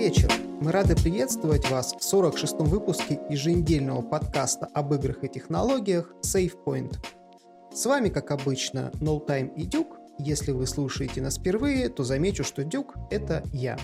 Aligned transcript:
вечер! 0.00 0.32
Мы 0.62 0.72
рады 0.72 0.96
приветствовать 0.96 1.70
вас 1.70 1.92
в 1.92 1.98
46-м 1.98 2.64
выпуске 2.64 3.20
еженедельного 3.28 4.00
подкаста 4.00 4.66
об 4.72 4.94
играх 4.94 5.22
и 5.24 5.28
технологиях 5.28 6.14
SafePoint. 6.22 6.96
С 7.70 7.84
вами, 7.84 8.08
как 8.08 8.30
обычно, 8.30 8.90
No 8.94 9.22
Time 9.22 9.54
и 9.56 9.66
Дюк. 9.66 9.98
Если 10.18 10.52
вы 10.52 10.66
слушаете 10.66 11.20
нас 11.20 11.36
впервые, 11.36 11.90
то 11.90 12.02
замечу, 12.02 12.44
что 12.44 12.64
Дюк— 12.64 12.94
это 13.10 13.42
я. 13.52 13.76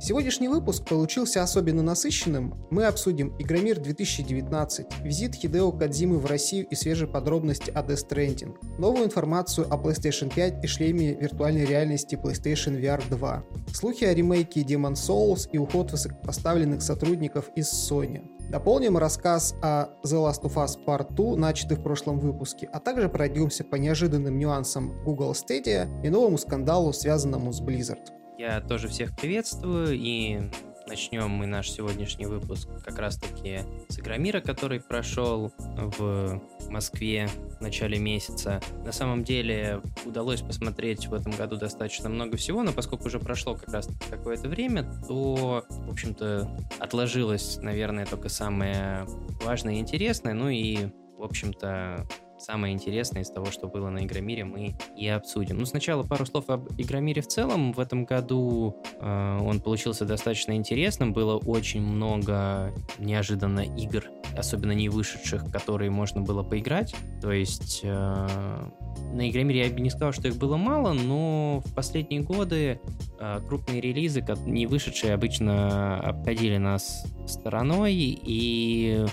Сегодняшний 0.00 0.48
выпуск 0.48 0.84
получился 0.86 1.42
особенно 1.42 1.82
насыщенным. 1.82 2.54
Мы 2.70 2.84
обсудим 2.84 3.34
Игромир 3.38 3.80
2019, 3.80 4.86
визит 5.02 5.34
Хидео 5.36 5.70
Кадзимы 5.72 6.18
в 6.18 6.26
Россию 6.26 6.66
и 6.68 6.74
свежие 6.74 7.08
подробности 7.08 7.70
о 7.70 7.82
Death 7.82 8.08
Stranding, 8.08 8.56
новую 8.78 9.06
информацию 9.06 9.66
о 9.72 9.78
PlayStation 9.78 10.34
5 10.34 10.64
и 10.64 10.66
шлеме 10.66 11.14
виртуальной 11.14 11.64
реальности 11.64 12.16
PlayStation 12.16 12.78
VR 12.78 13.02
2, 13.08 13.44
слухи 13.72 14.04
о 14.04 14.12
ремейке 14.12 14.62
Demon 14.62 14.94
Souls 14.94 15.48
и 15.52 15.58
уход 15.58 15.92
высокопоставленных 15.92 16.82
сотрудников 16.82 17.50
из 17.54 17.72
Sony. 17.72 18.28
Дополним 18.50 18.98
рассказ 18.98 19.54
о 19.62 19.90
The 20.04 20.28
Last 20.28 20.42
of 20.42 20.54
Us 20.56 20.76
Part 20.84 21.14
2, 21.14 21.36
начатый 21.36 21.76
в 21.78 21.82
прошлом 21.82 22.18
выпуске, 22.18 22.68
а 22.72 22.80
также 22.80 23.08
пройдемся 23.08 23.64
по 23.64 23.76
неожиданным 23.76 24.38
нюансам 24.38 25.02
Google 25.04 25.32
Stadia 25.32 25.88
и 26.04 26.10
новому 26.10 26.36
скандалу, 26.36 26.92
связанному 26.92 27.52
с 27.52 27.62
Blizzard. 27.62 28.23
Я 28.36 28.60
тоже 28.60 28.88
всех 28.88 29.14
приветствую, 29.16 29.92
и 29.92 30.40
начнем 30.88 31.30
мы 31.30 31.46
наш 31.46 31.70
сегодняшний 31.70 32.26
выпуск 32.26 32.68
как 32.84 32.98
раз-таки 32.98 33.60
с 33.88 33.98
Игромира, 34.00 34.40
который 34.40 34.80
прошел 34.80 35.52
в 35.58 36.42
Москве 36.68 37.28
в 37.58 37.60
начале 37.60 37.98
месяца. 37.98 38.60
На 38.84 38.90
самом 38.90 39.22
деле 39.22 39.80
удалось 40.04 40.42
посмотреть 40.42 41.06
в 41.06 41.14
этом 41.14 41.32
году 41.32 41.56
достаточно 41.56 42.08
много 42.08 42.36
всего, 42.36 42.64
но 42.64 42.72
поскольку 42.72 43.06
уже 43.06 43.20
прошло 43.20 43.54
как 43.54 43.68
раз 43.68 43.88
какое-то 44.10 44.48
время, 44.48 44.84
то, 45.06 45.64
в 45.68 45.90
общем-то, 45.90 46.50
отложилось, 46.80 47.58
наверное, 47.62 48.04
только 48.04 48.28
самое 48.28 49.06
важное 49.44 49.74
и 49.74 49.78
интересное, 49.78 50.34
ну 50.34 50.48
и, 50.48 50.88
в 51.16 51.22
общем-то, 51.22 52.06
самое 52.44 52.74
интересное 52.74 53.22
из 53.22 53.30
того, 53.30 53.46
что 53.46 53.66
было 53.68 53.88
на 53.88 54.04
Игромире, 54.04 54.44
мы 54.44 54.74
и 54.96 55.08
обсудим. 55.08 55.58
Ну, 55.58 55.64
сначала 55.64 56.02
пару 56.02 56.26
слов 56.26 56.50
об 56.50 56.68
Игромире 56.76 57.22
в 57.22 57.26
целом. 57.26 57.72
В 57.72 57.80
этом 57.80 58.04
году 58.04 58.76
э, 59.00 59.38
он 59.42 59.60
получился 59.60 60.04
достаточно 60.04 60.52
интересным. 60.52 61.12
Было 61.12 61.38
очень 61.38 61.82
много 61.82 62.72
неожиданно 62.98 63.60
игр, 63.60 64.04
особенно 64.36 64.72
не 64.72 64.88
вышедших, 64.88 65.50
которые 65.50 65.90
можно 65.90 66.20
было 66.20 66.42
поиграть. 66.42 66.94
То 67.22 67.32
есть 67.32 67.80
э, 67.82 68.68
на 69.12 69.30
Игромире 69.30 69.66
я 69.66 69.72
бы 69.72 69.80
не 69.80 69.90
сказал, 69.90 70.12
что 70.12 70.28
их 70.28 70.36
было 70.36 70.56
мало, 70.56 70.92
но 70.92 71.62
в 71.64 71.74
последние 71.74 72.20
годы 72.20 72.80
э, 73.18 73.40
крупные 73.48 73.80
релизы, 73.80 74.24
не 74.44 74.66
вышедшие, 74.66 75.14
обычно 75.14 75.98
обходили 76.00 76.58
нас 76.58 77.06
стороной, 77.26 77.94
и 77.94 79.06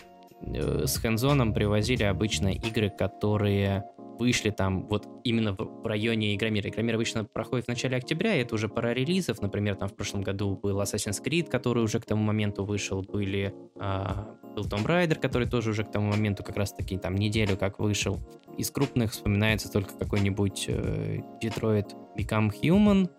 с 0.43 0.99
хендзоном 0.99 1.53
привозили 1.53 2.03
обычно 2.03 2.49
игры, 2.49 2.89
которые 2.89 3.85
вышли 4.21 4.51
там 4.51 4.87
вот 4.87 5.07
именно 5.23 5.53
в 5.53 5.83
районе 5.85 6.35
Игромира. 6.35 6.69
Игромир 6.69 6.95
обычно 6.95 7.25
проходит 7.25 7.65
в 7.65 7.69
начале 7.69 7.97
октября, 7.97 8.35
и 8.35 8.41
это 8.41 8.53
уже 8.53 8.69
пора 8.69 8.93
релизов. 8.93 9.41
Например, 9.41 9.75
там 9.75 9.89
в 9.89 9.95
прошлом 9.95 10.21
году 10.21 10.59
был 10.61 10.79
Assassin's 10.79 11.23
Creed, 11.23 11.49
который 11.49 11.83
уже 11.83 11.99
к 11.99 12.05
тому 12.05 12.21
моменту 12.21 12.63
вышел, 12.63 13.01
были, 13.01 13.55
а, 13.79 14.35
был 14.55 14.65
Tomb 14.65 14.85
Raider, 14.85 15.15
который 15.15 15.47
тоже 15.47 15.71
уже 15.71 15.83
к 15.83 15.91
тому 15.91 16.11
моменту 16.11 16.43
как 16.43 16.55
раз-таки 16.55 16.99
там 16.99 17.15
неделю 17.15 17.57
как 17.57 17.79
вышел. 17.79 18.19
Из 18.59 18.69
крупных 18.69 19.11
вспоминается 19.11 19.71
только 19.71 19.97
какой-нибудь 19.97 20.65
э, 20.67 21.21
Detroit 21.41 21.95
Become 22.15 22.51
Human, 22.61 23.09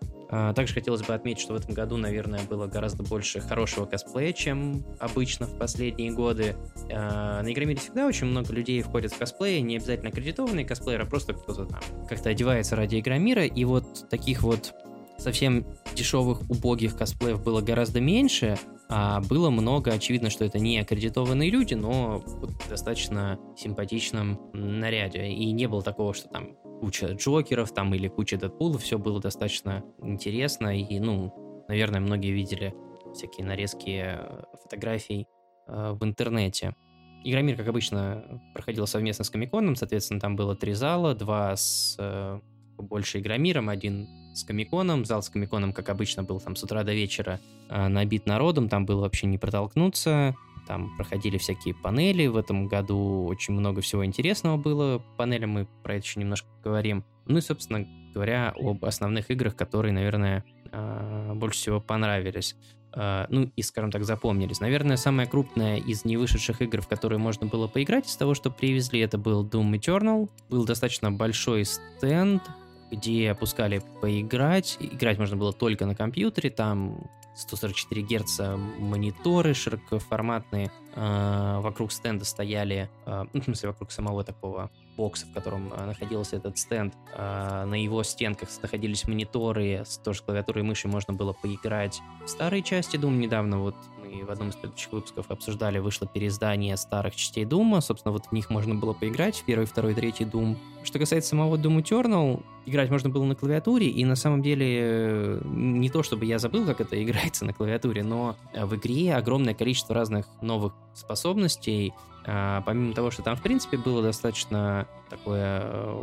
также 0.55 0.73
хотелось 0.73 1.01
бы 1.03 1.13
отметить, 1.13 1.41
что 1.41 1.53
в 1.53 1.57
этом 1.57 1.73
году, 1.73 1.97
наверное, 1.97 2.41
было 2.49 2.67
гораздо 2.67 3.03
больше 3.03 3.39
хорошего 3.39 3.85
косплея, 3.85 4.33
чем 4.33 4.85
обычно 4.99 5.47
в 5.47 5.57
последние 5.57 6.11
годы. 6.11 6.55
А, 6.91 7.41
на 7.41 7.51
Игромире 7.51 7.79
всегда 7.79 8.07
очень 8.07 8.27
много 8.27 8.53
людей 8.53 8.81
входят 8.81 9.11
в 9.11 9.17
косплей, 9.17 9.61
не 9.61 9.77
обязательно 9.77 10.09
аккредитованные 10.09 10.65
косплееры, 10.65 11.03
а 11.03 11.05
просто 11.05 11.33
кто-то 11.33 11.65
там 11.65 11.81
как-то 12.07 12.29
одевается 12.29 12.75
ради 12.75 12.99
Игромира, 12.99 13.45
и 13.45 13.65
вот 13.65 14.09
таких 14.09 14.43
вот 14.43 14.73
совсем 15.17 15.65
дешевых, 15.95 16.41
убогих 16.49 16.97
косплеев 16.97 17.43
было 17.43 17.61
гораздо 17.61 18.01
меньше, 18.01 18.57
а 18.89 19.21
было 19.21 19.49
много, 19.49 19.91
очевидно, 19.91 20.29
что 20.29 20.45
это 20.45 20.59
не 20.59 20.79
аккредитованные 20.79 21.49
люди, 21.49 21.73
но 21.73 22.19
в 22.19 22.69
достаточно 22.69 23.39
симпатичном 23.57 24.39
наряде. 24.53 25.27
И 25.27 25.51
не 25.51 25.67
было 25.67 25.81
такого, 25.81 26.13
что 26.13 26.27
там 26.29 26.55
куча 26.83 27.13
Джокеров 27.13 27.73
там 27.73 27.93
или 27.93 28.09
куча 28.09 28.37
Дэдпулов, 28.37 28.83
все 28.83 28.97
было 28.97 29.21
достаточно 29.21 29.85
интересно, 30.01 30.77
и, 30.77 30.99
ну, 30.99 31.63
наверное, 31.69 32.01
многие 32.01 32.31
видели 32.31 32.75
всякие 33.13 33.45
нарезки 33.45 34.03
э, 34.03 34.43
фотографий 34.61 35.25
э, 35.67 35.95
в 35.97 36.03
интернете. 36.03 36.75
Игромир, 37.23 37.55
как 37.55 37.69
обычно, 37.69 38.41
проходил 38.53 38.85
совместно 38.85 39.23
с 39.23 39.29
Комиконом, 39.29 39.77
соответственно, 39.77 40.19
там 40.19 40.35
было 40.35 40.57
три 40.57 40.73
зала, 40.73 41.15
два 41.15 41.55
с 41.55 41.95
э, 41.97 42.41
больше 42.77 43.19
Игромиром, 43.19 43.69
один 43.69 44.09
с 44.35 44.43
Комиконом. 44.43 45.05
Зал 45.05 45.23
с 45.23 45.29
Комиконом, 45.29 45.71
как 45.71 45.87
обычно, 45.87 46.23
был 46.23 46.41
там 46.41 46.57
с 46.57 46.63
утра 46.65 46.83
до 46.83 46.93
вечера 46.93 47.39
э, 47.69 47.87
набит 47.87 48.25
народом, 48.25 48.67
там 48.67 48.85
было 48.85 49.03
вообще 49.03 49.25
не 49.27 49.37
протолкнуться. 49.37 50.35
Там 50.67 50.95
проходили 50.97 51.37
всякие 51.37 51.75
панели. 51.75 52.27
В 52.27 52.37
этом 52.37 52.67
году 52.67 53.25
очень 53.25 53.53
много 53.53 53.81
всего 53.81 54.05
интересного 54.05 54.57
было. 54.57 55.03
Панели 55.17 55.45
мы 55.45 55.67
про 55.83 55.95
это 55.95 56.05
еще 56.05 56.19
немножко 56.19 56.47
говорим. 56.63 57.03
Ну 57.25 57.37
и, 57.37 57.41
собственно 57.41 57.87
говоря, 58.13 58.53
об 58.57 58.83
основных 58.85 59.31
играх, 59.31 59.55
которые, 59.55 59.91
наверное, 59.91 60.43
а, 60.71 61.33
больше 61.33 61.59
всего 61.59 61.79
понравились. 61.79 62.55
А, 62.95 63.25
ну 63.29 63.49
и, 63.55 63.61
скажем 63.61 63.91
так, 63.91 64.03
запомнились. 64.03 64.59
Наверное, 64.59 64.97
самая 64.97 65.25
крупная 65.25 65.77
из 65.77 66.05
невышедших 66.05 66.61
игр, 66.61 66.81
в 66.81 66.87
которые 66.87 67.19
можно 67.19 67.47
было 67.47 67.67
поиграть 67.67 68.07
из 68.07 68.15
того, 68.15 68.33
что 68.33 68.51
привезли, 68.51 68.99
это 68.99 69.17
был 69.17 69.45
Doom 69.45 69.73
Eternal. 69.73 70.29
Был 70.49 70.65
достаточно 70.65 71.11
большой 71.11 71.65
стенд, 71.65 72.43
где 72.91 73.31
опускали 73.31 73.81
поиграть. 74.01 74.77
Играть 74.79 75.17
можно 75.17 75.35
было 75.35 75.53
только 75.53 75.85
на 75.85 75.95
компьютере, 75.95 76.49
там 76.49 77.09
144 77.35 78.01
Гц 78.01 78.39
мониторы 78.79 79.53
широкоформатные. 79.53 80.71
Э, 80.95 81.59
вокруг 81.59 81.91
стенда 81.91 82.23
стояли, 82.23 82.89
э, 83.05 83.25
ну, 83.33 83.41
в 83.41 83.43
смысле, 83.43 83.69
вокруг 83.69 83.91
самого 83.91 84.23
такого 84.23 84.69
бокса, 84.95 85.25
в 85.25 85.33
котором 85.33 85.73
э, 85.73 85.85
находился 85.85 86.35
этот 86.35 86.57
стенд. 86.57 86.93
На 87.17 87.81
его 87.81 88.03
стенках 88.03 88.49
находились 88.61 89.07
мониторы, 89.07 89.83
с 89.85 89.97
тоже 89.97 90.21
клавиатурой 90.23 90.63
и 90.63 90.67
мышью 90.67 90.91
можно 90.91 91.13
было 91.13 91.33
поиграть. 91.33 92.01
В 92.23 92.27
старой 92.27 92.61
части 92.61 92.97
Doom 92.97 93.17
недавно 93.17 93.59
вот 93.59 93.75
в 94.21 94.29
одном 94.29 94.49
из 94.49 94.55
предыдущих 94.55 94.91
выпусков 94.91 95.25
обсуждали, 95.29 95.79
вышло 95.79 96.07
переиздание 96.07 96.77
старых 96.77 97.15
частей 97.15 97.45
Дума. 97.45 97.81
Собственно, 97.81 98.11
вот 98.11 98.25
в 98.27 98.31
них 98.31 98.49
можно 98.49 98.75
было 98.75 98.93
поиграть, 98.93 99.43
первый, 99.45 99.65
второй, 99.65 99.95
третий 99.95 100.25
Doom. 100.25 100.57
Что 100.83 100.99
касается 100.99 101.29
самого 101.29 101.55
Doom 101.55 101.81
Eternal, 101.81 102.43
играть 102.65 102.91
можно 102.91 103.09
было 103.09 103.23
на 103.23 103.35
клавиатуре, 103.35 103.87
и 103.87 104.05
на 104.05 104.15
самом 104.15 104.41
деле 104.41 104.67
э, 104.69 105.41
не 105.45 105.89
то, 105.89 106.03
чтобы 106.03 106.25
я 106.25 106.37
забыл, 106.37 106.65
как 106.65 106.81
это 106.81 107.01
играется 107.03 107.45
на 107.45 107.53
клавиатуре, 107.53 108.03
но 108.03 108.35
э, 108.53 108.65
в 108.65 108.75
игре 108.75 109.15
огромное 109.15 109.53
количество 109.53 109.95
разных 109.95 110.27
новых 110.41 110.73
способностей, 110.93 111.93
а, 112.25 112.61
помимо 112.61 112.93
того, 112.93 113.11
что 113.11 113.21
там, 113.21 113.35
в 113.35 113.41
принципе, 113.41 113.77
было 113.77 114.01
достаточно 114.01 114.87
такое 115.09 115.61
э, 115.63 116.01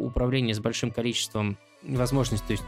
управление 0.00 0.54
с 0.54 0.58
большим 0.58 0.90
количеством 0.90 1.56
возможностей, 1.88 2.46
то 2.46 2.52
есть 2.52 2.64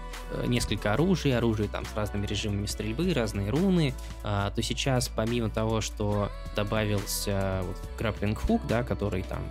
несколько 0.47 0.93
оружий, 0.93 1.37
оружие 1.37 1.69
там 1.69 1.85
с 1.85 1.95
разными 1.95 2.27
режимами 2.27 2.67
стрельбы, 2.67 3.13
разные 3.13 3.51
руны, 3.51 3.95
а, 4.23 4.51
то 4.51 4.63
сейчас, 4.63 5.09
помимо 5.09 5.51
того, 5.51 5.81
что 5.81 6.31
добавился 6.55 7.63
вот 7.65 7.77
grappling 7.99 8.39
hook, 8.47 8.61
да, 8.69 8.83
который 8.83 9.23
там 9.23 9.43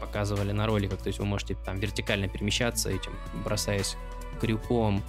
показывали 0.00 0.52
на 0.52 0.66
роликах, 0.66 1.00
то 1.00 1.08
есть 1.08 1.18
вы 1.18 1.24
можете 1.24 1.56
там 1.64 1.78
вертикально 1.78 2.28
перемещаться 2.28 2.90
этим, 2.90 3.12
бросаясь 3.44 3.96
крюком, 4.40 5.02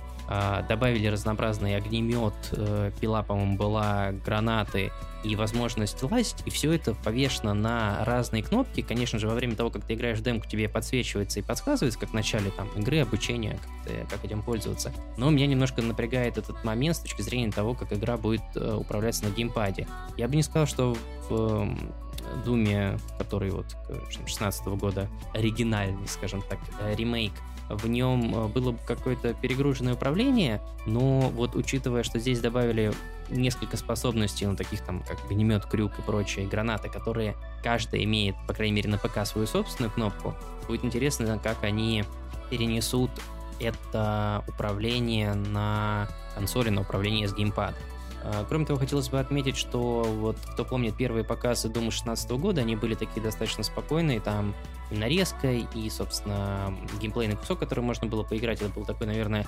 добавили 0.67 1.07
разнообразный 1.07 1.75
огнемет, 1.75 2.33
э, 2.51 2.91
пила, 2.99 3.21
по-моему, 3.23 3.57
была, 3.57 4.11
гранаты 4.25 4.91
и 5.23 5.35
возможность 5.35 6.01
лазить, 6.03 6.37
и 6.45 6.49
все 6.49 6.71
это 6.71 6.93
повешено 6.93 7.53
на 7.53 8.03
разные 8.05 8.43
кнопки. 8.43 8.81
Конечно 8.81 9.19
же, 9.19 9.27
во 9.27 9.33
время 9.33 9.55
того, 9.55 9.69
как 9.69 9.83
ты 9.83 9.93
играешь 9.95 10.19
в 10.19 10.23
демку, 10.23 10.47
тебе 10.47 10.69
подсвечивается 10.69 11.39
и 11.39 11.43
подсказывается, 11.43 11.99
как 11.99 12.09
в 12.09 12.13
начале 12.13 12.51
там, 12.51 12.69
игры, 12.75 12.99
обучения, 12.99 13.59
как, 13.61 13.87
ты, 13.87 14.07
как 14.09 14.25
этим 14.25 14.41
пользоваться. 14.41 14.93
Но 15.17 15.29
меня 15.29 15.47
немножко 15.47 15.81
напрягает 15.81 16.37
этот 16.37 16.63
момент 16.63 16.95
с 16.95 16.99
точки 16.99 17.21
зрения 17.21 17.51
того, 17.51 17.73
как 17.73 17.91
игра 17.93 18.17
будет 18.17 18.43
э, 18.55 18.75
управляться 18.75 19.25
на 19.25 19.29
геймпаде. 19.29 19.87
Я 20.17 20.27
бы 20.27 20.35
не 20.35 20.43
сказал, 20.43 20.67
что 20.67 20.95
в 21.29 21.67
Думе, 22.43 22.97
который 23.17 23.51
вот 23.51 23.75
16 24.09 24.65
года 24.67 25.07
оригинальный, 25.33 26.07
скажем 26.07 26.41
так, 26.47 26.59
э, 26.81 26.95
ремейк, 26.95 27.33
в 27.69 27.87
нем 27.87 28.35
э, 28.35 28.47
было 28.47 28.71
бы 28.71 28.79
какое-то 28.85 29.33
перегруженное 29.33 29.93
управление, 29.93 30.61
но 30.85 31.29
вот 31.29 31.55
учитывая, 31.55 32.03
что 32.03 32.19
здесь 32.19 32.39
добавили 32.39 32.93
несколько 33.29 33.77
способностей, 33.77 34.45
ну, 34.45 34.55
таких 34.55 34.81
там, 34.81 35.01
как 35.01 35.17
огнемет, 35.25 35.65
крюк 35.65 35.97
и 35.97 36.01
прочие 36.01 36.47
гранаты, 36.47 36.89
которые 36.89 37.35
каждая 37.63 38.03
имеет, 38.03 38.35
по 38.47 38.53
крайней 38.53 38.75
мере, 38.75 38.89
на 38.89 38.97
ПК 38.97 39.25
свою 39.25 39.47
собственную 39.47 39.91
кнопку, 39.91 40.35
будет 40.67 40.85
интересно, 40.85 41.39
как 41.41 41.63
они 41.63 42.03
перенесут 42.49 43.09
это 43.59 44.43
управление 44.47 45.33
на 45.33 46.07
консоли, 46.35 46.69
на 46.69 46.81
управление 46.81 47.27
с 47.27 47.33
геймпада. 47.33 47.75
А, 48.27 48.43
кроме 48.47 48.65
того, 48.65 48.79
хотелось 48.79 49.09
бы 49.09 49.19
отметить, 49.19 49.55
что 49.55 50.03
вот 50.03 50.37
кто 50.53 50.65
помнит 50.65 50.97
первые 50.97 51.23
показы 51.23 51.69
Дума 51.69 51.91
16 51.91 52.31
года, 52.31 52.61
они 52.61 52.75
были 52.75 52.95
такие 52.95 53.21
достаточно 53.21 53.63
спокойные, 53.63 54.19
там 54.19 54.55
и 54.89 54.95
нарезка, 54.95 55.51
и, 55.51 55.89
собственно, 55.89 56.75
геймплейный 56.99 57.35
кусок, 57.35 57.59
который 57.59 57.81
можно 57.81 58.07
было 58.07 58.23
поиграть, 58.23 58.61
это 58.61 58.71
был 58.73 58.83
такой, 58.83 59.05
наверное, 59.07 59.45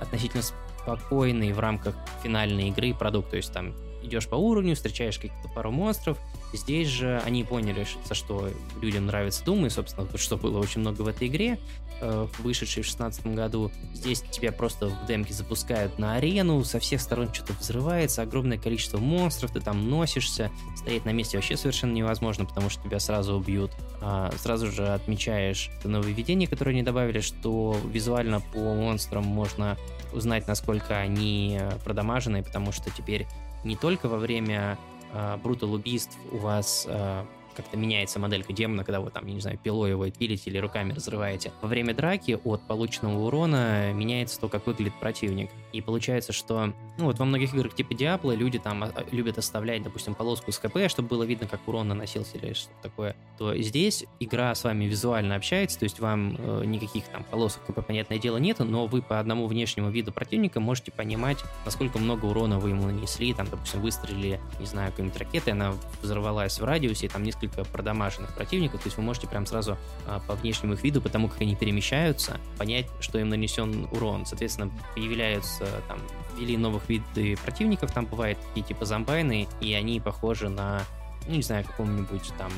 относительно 0.00 0.42
спокойный 0.42 1.52
в 1.52 1.58
рамках 1.58 1.96
финальной 2.22 2.68
игры 2.68 2.94
продукт, 2.94 3.30
то 3.30 3.36
есть 3.36 3.52
там 3.52 3.74
идешь 4.02 4.28
по 4.28 4.34
уровню, 4.34 4.74
встречаешь 4.74 5.16
каких-то 5.16 5.48
пару 5.48 5.70
монстров. 5.70 6.18
Здесь 6.52 6.88
же 6.88 7.20
они 7.24 7.44
поняли, 7.44 7.86
что 8.10 8.50
людям 8.80 9.06
нравится 9.06 9.44
Doom, 9.44 9.66
и, 9.66 9.70
собственно, 9.70 10.08
что 10.16 10.36
было 10.36 10.58
очень 10.58 10.80
много 10.80 11.02
в 11.02 11.08
этой 11.08 11.28
игре, 11.28 11.58
э, 12.00 12.26
вышедшей 12.38 12.82
в 12.82 12.86
2016 12.86 13.34
году. 13.34 13.70
Здесь 13.94 14.22
тебя 14.22 14.50
просто 14.50 14.88
в 14.88 15.06
демке 15.06 15.32
запускают 15.32 15.98
на 15.98 16.14
арену, 16.14 16.64
со 16.64 16.80
всех 16.80 17.00
сторон 17.00 17.32
что-то 17.32 17.52
взрывается, 17.52 18.22
огромное 18.22 18.58
количество 18.58 18.98
монстров, 18.98 19.52
ты 19.52 19.60
там 19.60 19.88
носишься, 19.88 20.50
стоять 20.76 21.04
на 21.04 21.10
месте 21.10 21.36
вообще 21.36 21.56
совершенно 21.56 21.92
невозможно, 21.92 22.44
потому 22.44 22.68
что 22.68 22.82
тебя 22.82 22.98
сразу 22.98 23.34
убьют. 23.34 23.70
А, 24.00 24.32
сразу 24.38 24.72
же 24.72 24.88
отмечаешь 24.88 25.70
нововведение, 25.84 26.48
которое 26.48 26.72
они 26.72 26.82
добавили, 26.82 27.20
что 27.20 27.76
визуально 27.84 28.40
по 28.40 28.74
монстрам 28.74 29.24
можно 29.24 29.76
узнать, 30.12 30.48
насколько 30.48 30.98
они 30.98 31.60
продамажены, 31.84 32.42
потому 32.42 32.72
что 32.72 32.90
теперь 32.90 33.26
не 33.64 33.76
только 33.76 34.08
во 34.08 34.18
время 34.18 34.78
э, 35.12 35.36
брутал 35.36 35.72
убийств 35.72 36.16
у 36.32 36.38
вас 36.38 36.86
э, 36.88 37.24
как-то 37.54 37.76
меняется 37.76 38.18
моделька 38.18 38.52
демона, 38.52 38.84
когда 38.84 39.00
вы 39.00 39.10
там, 39.10 39.26
я 39.26 39.34
не 39.34 39.40
знаю, 39.40 39.58
пилой 39.58 39.90
его 39.90 40.08
пилите 40.10 40.50
или 40.50 40.58
руками 40.58 40.92
разрываете. 40.92 41.52
Во 41.62 41.68
время 41.68 41.94
драки 41.94 42.38
от 42.42 42.62
полученного 42.62 43.26
урона 43.26 43.92
меняется 43.92 44.40
то, 44.40 44.48
как 44.48 44.66
выглядит 44.66 44.94
противник. 45.00 45.50
И 45.72 45.80
получается, 45.80 46.32
что 46.32 46.72
ну 46.98 47.06
вот 47.06 47.18
во 47.18 47.24
многих 47.24 47.54
играх 47.54 47.74
типа 47.74 47.92
Diablo 47.92 48.34
люди 48.34 48.58
там 48.58 48.84
а, 48.84 48.92
любят 49.10 49.38
оставлять, 49.38 49.82
допустим, 49.82 50.14
полоску 50.14 50.52
с 50.52 50.58
КП, 50.58 50.88
чтобы 50.88 51.08
было 51.08 51.22
видно, 51.22 51.46
как 51.46 51.66
урон 51.66 51.88
наносился 51.88 52.36
или 52.38 52.52
что-то 52.52 52.74
такое. 52.82 53.16
То 53.38 53.56
здесь 53.56 54.04
игра 54.18 54.54
с 54.54 54.64
вами 54.64 54.84
визуально 54.84 55.36
общается, 55.36 55.78
то 55.78 55.84
есть 55.84 56.00
вам 56.00 56.36
э, 56.38 56.64
никаких 56.66 57.04
там 57.04 57.24
полосок 57.24 57.64
КП, 57.66 57.84
понятное 57.86 58.18
дело, 58.18 58.36
нету, 58.36 58.64
но 58.64 58.86
вы 58.86 59.02
по 59.02 59.18
одному 59.18 59.46
внешнему 59.46 59.90
виду 59.90 60.12
противника 60.12 60.60
можете 60.60 60.92
понимать, 60.92 61.38
насколько 61.64 61.98
много 61.98 62.26
урона 62.26 62.58
вы 62.58 62.70
ему 62.70 62.84
нанесли. 62.84 63.32
Там, 63.32 63.46
допустим, 63.48 63.80
выстрелили, 63.80 64.40
не 64.58 64.66
знаю, 64.66 64.90
какой-нибудь 64.90 65.18
ракетой, 65.18 65.52
она 65.54 65.74
взорвалась 66.02 66.60
в 66.60 66.64
радиусе, 66.64 67.06
и 67.06 67.08
там 67.08 67.22
несколько 67.22 67.39
продамаженных 67.48 68.34
противников, 68.34 68.82
то 68.82 68.86
есть 68.86 68.96
вы 68.96 69.02
можете 69.02 69.26
прям 69.26 69.46
сразу 69.46 69.76
а, 70.06 70.20
по 70.20 70.34
внешнему 70.34 70.74
их 70.74 70.82
виду, 70.82 71.00
потому 71.00 71.28
как 71.28 71.40
они 71.40 71.56
перемещаются, 71.56 72.38
понять, 72.58 72.86
что 73.00 73.18
им 73.18 73.28
нанесен 73.28 73.88
урон. 73.92 74.26
Соответственно, 74.26 74.70
появляются 74.94 75.66
там 75.88 75.98
ввели 76.36 76.56
новых 76.56 76.88
виды 76.88 77.36
противников, 77.36 77.92
там 77.92 78.06
бывают 78.06 78.38
такие 78.48 78.66
типа 78.66 78.84
зомбайны, 78.84 79.48
и 79.60 79.74
они 79.74 80.00
похожи 80.00 80.48
на 80.48 80.82
ну, 81.30 81.36
не 81.36 81.42
знаю, 81.42 81.64
каком-нибудь 81.64 82.32
там, 82.36 82.50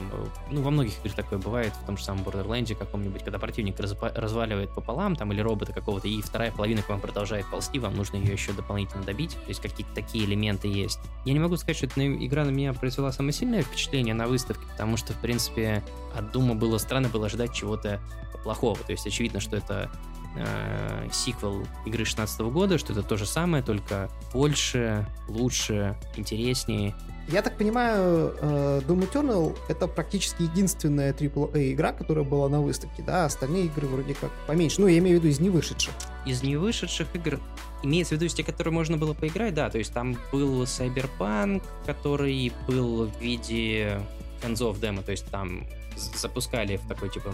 ну, 0.50 0.62
во 0.62 0.70
многих 0.70 0.98
играх 1.00 1.14
такое 1.14 1.38
бывает, 1.38 1.72
в 1.74 1.86
том 1.86 1.96
же 1.96 2.04
самом 2.04 2.24
Borderlands 2.24 2.74
каком-нибудь, 2.74 3.22
когда 3.22 3.38
противник 3.38 3.78
разва- 3.78 4.12
разваливает 4.14 4.70
пополам, 4.70 5.14
там, 5.14 5.32
или 5.32 5.40
робота 5.40 5.72
какого-то, 5.72 6.08
и 6.08 6.20
вторая 6.22 6.50
половина 6.50 6.82
к 6.82 6.88
вам 6.88 7.00
продолжает 7.00 7.48
ползти, 7.50 7.78
вам 7.78 7.94
нужно 7.94 8.16
ее 8.16 8.32
еще 8.32 8.52
дополнительно 8.52 9.02
добить, 9.02 9.32
то 9.32 9.48
есть 9.48 9.60
какие-то 9.60 9.94
такие 9.94 10.24
элементы 10.24 10.68
есть. 10.68 10.98
Я 11.24 11.34
не 11.34 11.38
могу 11.38 11.56
сказать, 11.56 11.76
что 11.76 11.86
эта 11.86 12.06
игра 12.06 12.44
на 12.44 12.50
меня 12.50 12.72
произвела 12.72 13.12
самое 13.12 13.32
сильное 13.32 13.62
впечатление 13.62 14.14
на 14.14 14.26
выставке, 14.26 14.64
потому 14.70 14.96
что, 14.96 15.12
в 15.12 15.18
принципе, 15.18 15.84
от 16.16 16.32
Дума 16.32 16.54
было 16.54 16.78
странно 16.78 17.08
было 17.08 17.26
ожидать 17.26 17.52
чего-то 17.52 18.00
плохого, 18.42 18.78
то 18.78 18.92
есть 18.92 19.06
очевидно, 19.06 19.40
что 19.40 19.56
это 19.56 19.90
э, 20.36 21.08
сиквел 21.12 21.66
игры 21.84 22.04
16 22.04 22.40
года, 22.40 22.78
что 22.78 22.92
это 22.92 23.02
то 23.02 23.16
же 23.16 23.26
самое, 23.26 23.62
только 23.62 24.10
больше, 24.32 25.06
лучше, 25.28 25.96
интереснее. 26.16 26.94
Я 27.28 27.40
так 27.42 27.56
понимаю, 27.56 28.36
э, 28.40 28.80
Doom 28.86 29.10
Eternal— 29.10 29.56
это 29.68 29.86
практически 29.86 30.42
единственная 30.42 31.12
AAA 31.12 31.72
игра, 31.72 31.92
которая 31.92 32.24
была 32.24 32.48
на 32.48 32.60
выставке, 32.60 33.02
да? 33.02 33.24
Остальные 33.24 33.66
игры 33.66 33.86
вроде 33.86 34.14
как 34.14 34.30
поменьше. 34.46 34.80
Ну, 34.80 34.88
я 34.88 34.98
имею 34.98 35.18
в 35.18 35.20
виду 35.20 35.28
из 35.32 35.40
невышедших. 35.40 35.94
Из 36.26 36.42
невышедших 36.42 37.14
игр 37.14 37.40
имеется 37.82 38.14
в 38.14 38.16
виду 38.16 38.26
из 38.26 38.34
тех, 38.34 38.46
которые 38.46 38.72
можно 38.74 38.96
было 38.96 39.14
поиграть, 39.14 39.54
да, 39.54 39.70
то 39.70 39.78
есть 39.78 39.92
там 39.92 40.16
был 40.32 40.64
Cyberpunk, 40.64 41.62
который 41.86 42.52
был 42.66 43.06
в 43.06 43.20
виде 43.20 44.00
концов 44.40 44.80
демо, 44.80 45.02
то 45.02 45.12
есть 45.12 45.26
там 45.26 45.66
запускали 45.96 46.76
в 46.76 46.86
такой, 46.88 47.08
типа, 47.08 47.32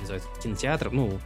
называется, 0.00 0.28
кинотеатр, 0.42 0.90
ну, 0.90 1.18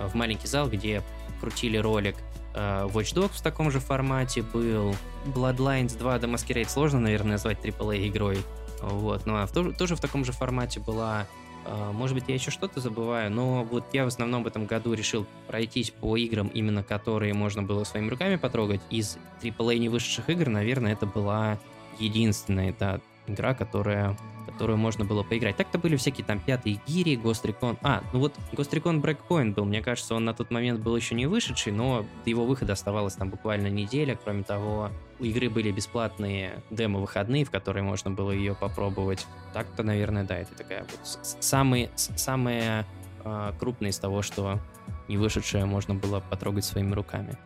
в 0.00 0.14
маленький 0.14 0.46
зал, 0.46 0.68
где 0.68 1.02
крутили 1.40 1.76
ролик. 1.76 2.16
Э, 2.56 2.88
Watch 2.92 3.14
Dogs 3.14 3.34
в 3.34 3.42
таком 3.42 3.70
же 3.70 3.78
формате 3.78 4.42
был. 4.42 4.94
Bloodlines 5.26 5.96
2 5.96 6.16
The 6.16 6.32
Masquerade 6.32 6.68
сложно, 6.68 7.00
наверное, 7.00 7.32
назвать 7.32 7.58
AAA 7.64 8.08
игрой. 8.08 8.38
Вот, 8.80 9.26
ну 9.26 9.36
а 9.36 9.46
в, 9.46 9.52
тоже, 9.52 9.72
тоже 9.72 9.96
в 9.96 10.00
таком 10.00 10.24
же 10.24 10.32
формате 10.32 10.80
была. 10.80 11.26
Э, 11.66 11.90
может 11.92 12.14
быть, 12.14 12.24
я 12.28 12.34
еще 12.34 12.50
что-то 12.50 12.80
забываю, 12.80 13.30
но 13.30 13.62
вот 13.62 13.84
я 13.92 14.04
в 14.04 14.08
основном 14.08 14.42
в 14.42 14.46
этом 14.46 14.64
году 14.64 14.94
решил 14.94 15.26
пройтись 15.46 15.90
по 15.90 16.16
играм, 16.16 16.48
именно 16.48 16.82
которые 16.82 17.34
можно 17.34 17.62
было 17.62 17.84
своими 17.84 18.08
руками 18.08 18.36
потрогать. 18.36 18.80
Из 18.90 19.18
AAA 19.42 19.78
не 19.78 19.88
вышедших 19.90 20.30
игр, 20.30 20.48
наверное, 20.48 20.92
это 20.94 21.06
была 21.06 21.58
единственная, 21.98 22.74
да, 22.78 23.00
игра, 23.26 23.54
которая 23.54 24.16
которую 24.56 24.78
можно 24.78 25.04
было 25.04 25.22
поиграть. 25.22 25.56
Так-то 25.56 25.76
были 25.76 25.96
всякие 25.96 26.24
там 26.24 26.40
пятые 26.40 26.80
гири, 26.86 27.20
Recon. 27.44 27.76
А, 27.82 28.02
ну 28.14 28.20
вот 28.20 28.32
Recon 28.52 29.02
Breakpoint 29.02 29.52
был, 29.52 29.66
мне 29.66 29.82
кажется, 29.82 30.14
он 30.14 30.24
на 30.24 30.32
тот 30.32 30.50
момент 30.50 30.80
был 30.80 30.96
еще 30.96 31.14
не 31.14 31.26
вышедший, 31.26 31.72
но 31.72 32.06
до 32.24 32.30
его 32.30 32.46
выхода 32.46 32.72
оставалось 32.72 33.12
там 33.16 33.28
буквально 33.28 33.66
неделя. 33.66 34.18
Кроме 34.24 34.44
того, 34.44 34.88
у 35.20 35.24
игры 35.24 35.50
были 35.50 35.70
бесплатные 35.70 36.62
демо-выходные, 36.70 37.44
в 37.44 37.50
которые 37.50 37.82
можно 37.82 38.10
было 38.10 38.30
ее 38.30 38.54
попробовать. 38.54 39.26
Так-то, 39.52 39.82
наверное, 39.82 40.24
да, 40.24 40.38
это 40.38 40.54
такая 40.54 40.86
вот 40.90 41.00
самые, 41.40 41.90
самые 41.96 42.86
э, 43.24 43.52
крупные 43.60 43.90
из 43.90 43.98
того, 43.98 44.22
что 44.22 44.58
не 45.06 45.18
вышедшее 45.18 45.66
можно 45.66 45.94
было 45.94 46.20
потрогать 46.20 46.64
своими 46.64 46.94
руками 46.94 47.36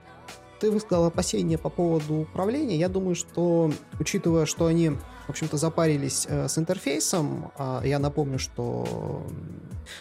ты 0.60 0.70
высказал 0.70 1.06
опасения 1.06 1.56
по 1.56 1.70
поводу 1.70 2.16
управления. 2.16 2.76
Я 2.76 2.90
думаю, 2.90 3.14
что, 3.14 3.72
учитывая, 3.98 4.44
что 4.44 4.66
они, 4.66 4.92
в 5.30 5.32
общем-то, 5.32 5.56
запарились 5.58 6.26
э, 6.28 6.48
с 6.48 6.58
интерфейсом, 6.58 7.52
э, 7.56 7.82
я 7.84 8.00
напомню, 8.00 8.40
что 8.40 9.24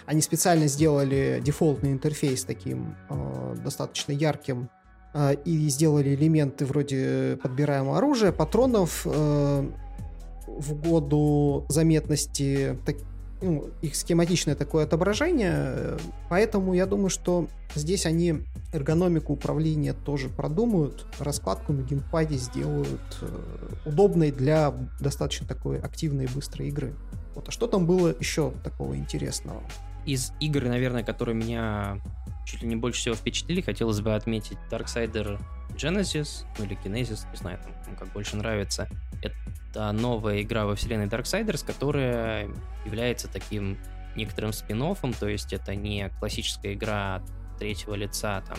они 0.07 0.21
специально 0.21 0.65
сделали 0.67 1.39
дефолтный 1.45 1.91
интерфейс 1.91 2.43
таким 2.45 2.95
э, 3.09 3.55
достаточно 3.63 4.11
ярким 4.11 4.71
э, 5.13 5.35
и 5.45 5.69
сделали 5.69 6.15
элементы 6.15 6.65
вроде 6.65 7.37
подбираемого 7.43 7.99
оружия, 7.99 8.31
патронов 8.31 9.05
в 9.05 10.73
году 10.81 11.67
заметности. 11.69 12.75
Так, 12.87 12.95
ну, 13.41 13.69
их 13.81 13.95
схематичное 13.95 14.55
такое 14.55 14.83
отображение, 14.83 15.97
поэтому 16.29 16.73
я 16.73 16.85
думаю, 16.85 17.09
что 17.09 17.47
здесь 17.75 18.05
они 18.05 18.41
эргономику 18.73 19.33
управления 19.33 19.93
тоже 19.93 20.29
продумают, 20.29 21.05
раскладку 21.19 21.73
на 21.73 21.81
геймпаде 21.81 22.35
сделают 22.35 23.17
э, 23.21 23.69
удобной 23.85 24.31
для 24.31 24.73
достаточно 24.99 25.47
такой 25.47 25.79
активной 25.79 26.25
и 26.25 26.27
быстрой 26.27 26.67
игры. 26.67 26.93
Вот, 27.35 27.47
а 27.47 27.51
что 27.51 27.67
там 27.67 27.85
было 27.85 28.13
еще 28.19 28.51
такого 28.63 28.95
интересного? 28.95 29.61
Из 30.05 30.33
игр, 30.39 30.63
наверное, 30.65 31.03
которые 31.03 31.35
меня 31.35 32.01
чуть 32.45 32.63
ли 32.63 32.67
не 32.67 32.75
больше 32.75 32.99
всего 32.99 33.15
впечатлили, 33.15 33.61
хотелось 33.61 34.01
бы 34.01 34.15
отметить 34.15 34.57
Darksider 34.71 35.39
Genesis, 35.75 36.45
ну 36.57 36.65
или 36.65 36.77
Kinesis, 36.83 37.25
не 37.31 37.37
знаю, 37.37 37.59
там, 37.85 37.95
как 37.95 38.11
больше 38.11 38.35
нравится. 38.35 38.89
Это 39.21 39.35
новая 39.75 40.41
игра 40.41 40.65
во 40.65 40.75
вселенной 40.75 41.07
Darksiders, 41.07 41.65
которая 41.65 42.49
является 42.85 43.27
таким 43.27 43.77
некоторым 44.15 44.53
спин 44.53 44.83
то 45.19 45.27
есть 45.27 45.53
это 45.53 45.75
не 45.75 46.09
классическая 46.19 46.73
игра 46.73 47.21
третьего 47.57 47.95
лица, 47.95 48.41
там, 48.47 48.57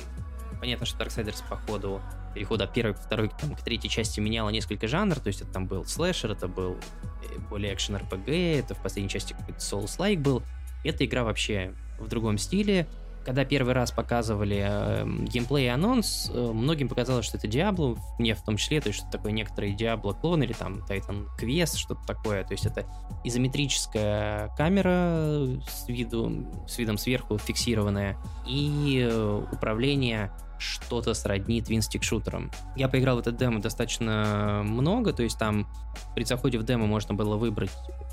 понятно, 0.61 0.87
что 0.87 1.03
Darksiders 1.03 1.43
по 1.49 1.57
ходу 1.57 2.01
перехода 2.35 2.65
от 2.65 2.73
первой 2.73 2.95
к 2.95 2.99
второй 2.99 3.31
там, 3.41 3.55
к 3.55 3.63
третьей 3.63 3.91
части 3.91 4.21
меняла 4.21 4.51
несколько 4.51 4.87
жанров, 4.87 5.21
то 5.21 5.29
есть 5.29 5.41
это 5.43 5.53
там 5.53 5.67
был 5.67 5.85
слэшер, 5.85 6.31
это 6.31 6.49
был 6.49 6.77
э, 7.23 7.39
более 7.49 7.75
экшен 7.75 7.97
RPG, 7.97 8.61
это 8.61 8.75
в 8.75 8.83
последней 8.83 9.11
части 9.11 9.33
какой-то 9.33 9.59
Souls-like 9.59 10.19
был. 10.19 10.43
Эта 10.85 11.05
игра 11.05 11.25
вообще 11.25 11.75
в 11.99 12.09
другом 12.09 12.39
стиле, 12.39 12.87
когда 13.31 13.45
первый 13.45 13.75
раз 13.75 13.93
показывали 13.93 14.61
э, 14.61 15.07
геймплей 15.07 15.67
и 15.67 15.69
анонс, 15.69 16.33
э, 16.35 16.51
многим 16.53 16.89
показалось, 16.89 17.25
что 17.25 17.39
это 17.39 17.47
Diablo, 17.47 17.97
мне 18.19 18.35
в 18.35 18.43
том 18.43 18.57
числе, 18.57 18.81
то 18.81 18.89
есть 18.89 18.99
что 18.99 19.09
такое 19.09 19.31
некоторые 19.31 19.77
Diablo 19.77 20.21
клон 20.21 20.43
или 20.43 20.53
там 20.53 20.81
Titan 20.81 21.29
Quest, 21.41 21.77
что-то 21.77 22.05
такое, 22.05 22.43
то 22.43 22.51
есть 22.51 22.67
это 22.67 22.87
изометрическая 23.23 24.49
камера 24.57 25.47
с, 25.65 25.87
виду, 25.87 26.45
с 26.67 26.77
видом 26.79 26.99
сверху 26.99 27.39
фиксированная 27.39 28.19
и 28.49 29.09
э, 29.09 29.43
управление 29.53 30.33
что-то 30.59 31.15
сродни 31.15 31.63
твинстик 31.63 32.03
шутером. 32.03 32.51
Я 32.75 32.89
поиграл 32.89 33.19
в 33.19 33.21
этот 33.21 33.37
демо 33.37 33.61
достаточно 33.61 34.63
много, 34.65 35.13
то 35.13 35.23
есть 35.23 35.39
там 35.39 35.69
при 36.17 36.25
заходе 36.25 36.59
в 36.59 36.65
демо 36.65 36.87
можно 36.87 37.15
было 37.15 37.37
выбрать 37.37 37.71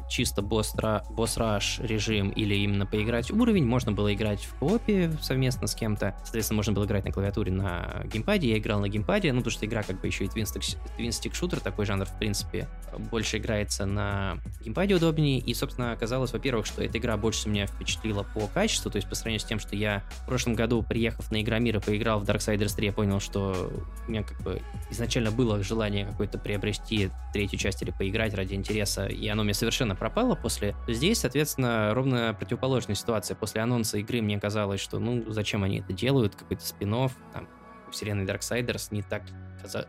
чисто 0.09 0.41
босс-раш 0.41 1.79
режим 1.79 2.29
или 2.29 2.55
именно 2.55 2.85
поиграть 2.85 3.31
уровень, 3.31 3.65
можно 3.65 3.91
было 3.91 4.13
играть 4.13 4.43
в 4.45 4.55
коопе 4.55 5.11
совместно 5.21 5.67
с 5.67 5.75
кем-то. 5.75 6.15
Соответственно, 6.23 6.57
можно 6.57 6.73
было 6.73 6.85
играть 6.85 7.05
на 7.05 7.11
клавиатуре, 7.11 7.51
на 7.51 8.03
геймпаде. 8.05 8.49
Я 8.49 8.57
играл 8.57 8.79
на 8.79 8.89
геймпаде, 8.89 9.33
ну, 9.33 9.39
потому 9.39 9.51
что 9.51 9.65
игра 9.65 9.83
как 9.83 9.99
бы 9.99 10.07
еще 10.07 10.25
и 10.25 10.29
твинстик 10.29 11.35
шутер, 11.35 11.59
такой 11.59 11.85
жанр, 11.85 12.05
в 12.05 12.17
принципе, 12.17 12.67
больше 13.11 13.37
играется 13.37 13.85
на 13.85 14.37
геймпаде 14.61 14.95
удобнее. 14.95 15.39
И, 15.39 15.53
собственно, 15.53 15.91
оказалось, 15.91 16.31
во-первых, 16.31 16.65
что 16.65 16.83
эта 16.83 16.97
игра 16.97 17.17
больше 17.17 17.49
меня 17.49 17.67
впечатлила 17.67 18.23
по 18.23 18.47
качеству, 18.47 18.89
то 18.89 18.95
есть 18.97 19.09
по 19.09 19.15
сравнению 19.15 19.41
с 19.41 19.45
тем, 19.45 19.59
что 19.59 19.75
я 19.75 20.03
в 20.23 20.25
прошлом 20.25 20.55
году, 20.55 20.83
приехав 20.83 21.31
на 21.31 21.41
Игромир 21.41 21.77
и 21.77 21.79
поиграл 21.79 22.19
в 22.19 22.23
Darksiders 22.23 22.75
3, 22.75 22.87
я 22.87 22.93
понял, 22.93 23.19
что 23.19 23.71
у 24.07 24.11
меня 24.11 24.23
как 24.23 24.39
бы 24.41 24.61
изначально 24.89 25.31
было 25.31 25.61
желание 25.63 26.05
какое-то 26.05 26.37
приобрести 26.37 27.09
третью 27.33 27.59
часть 27.59 27.81
или 27.81 27.91
поиграть 27.91 28.33
ради 28.33 28.53
интереса, 28.53 29.05
и 29.05 29.27
оно 29.27 29.43
мне 29.43 29.53
совершенно 29.53 29.95
пропало 29.97 30.35
после. 30.35 30.75
Здесь, 30.87 31.19
соответственно, 31.19 31.93
ровно 31.93 32.35
противоположная 32.37 32.95
ситуация. 32.95 33.35
После 33.35 33.61
анонса 33.61 33.97
игры 33.97 34.21
мне 34.21 34.39
казалось, 34.39 34.81
что 34.81 34.99
ну 34.99 35.23
зачем 35.27 35.63
они 35.63 35.79
это 35.79 35.93
делают, 35.93 36.35
какой-то 36.35 36.65
спин 36.65 36.87
там, 37.33 37.47
вселенной 37.91 38.25
Darksiders 38.25 38.87
не 38.91 39.01
так 39.01 39.23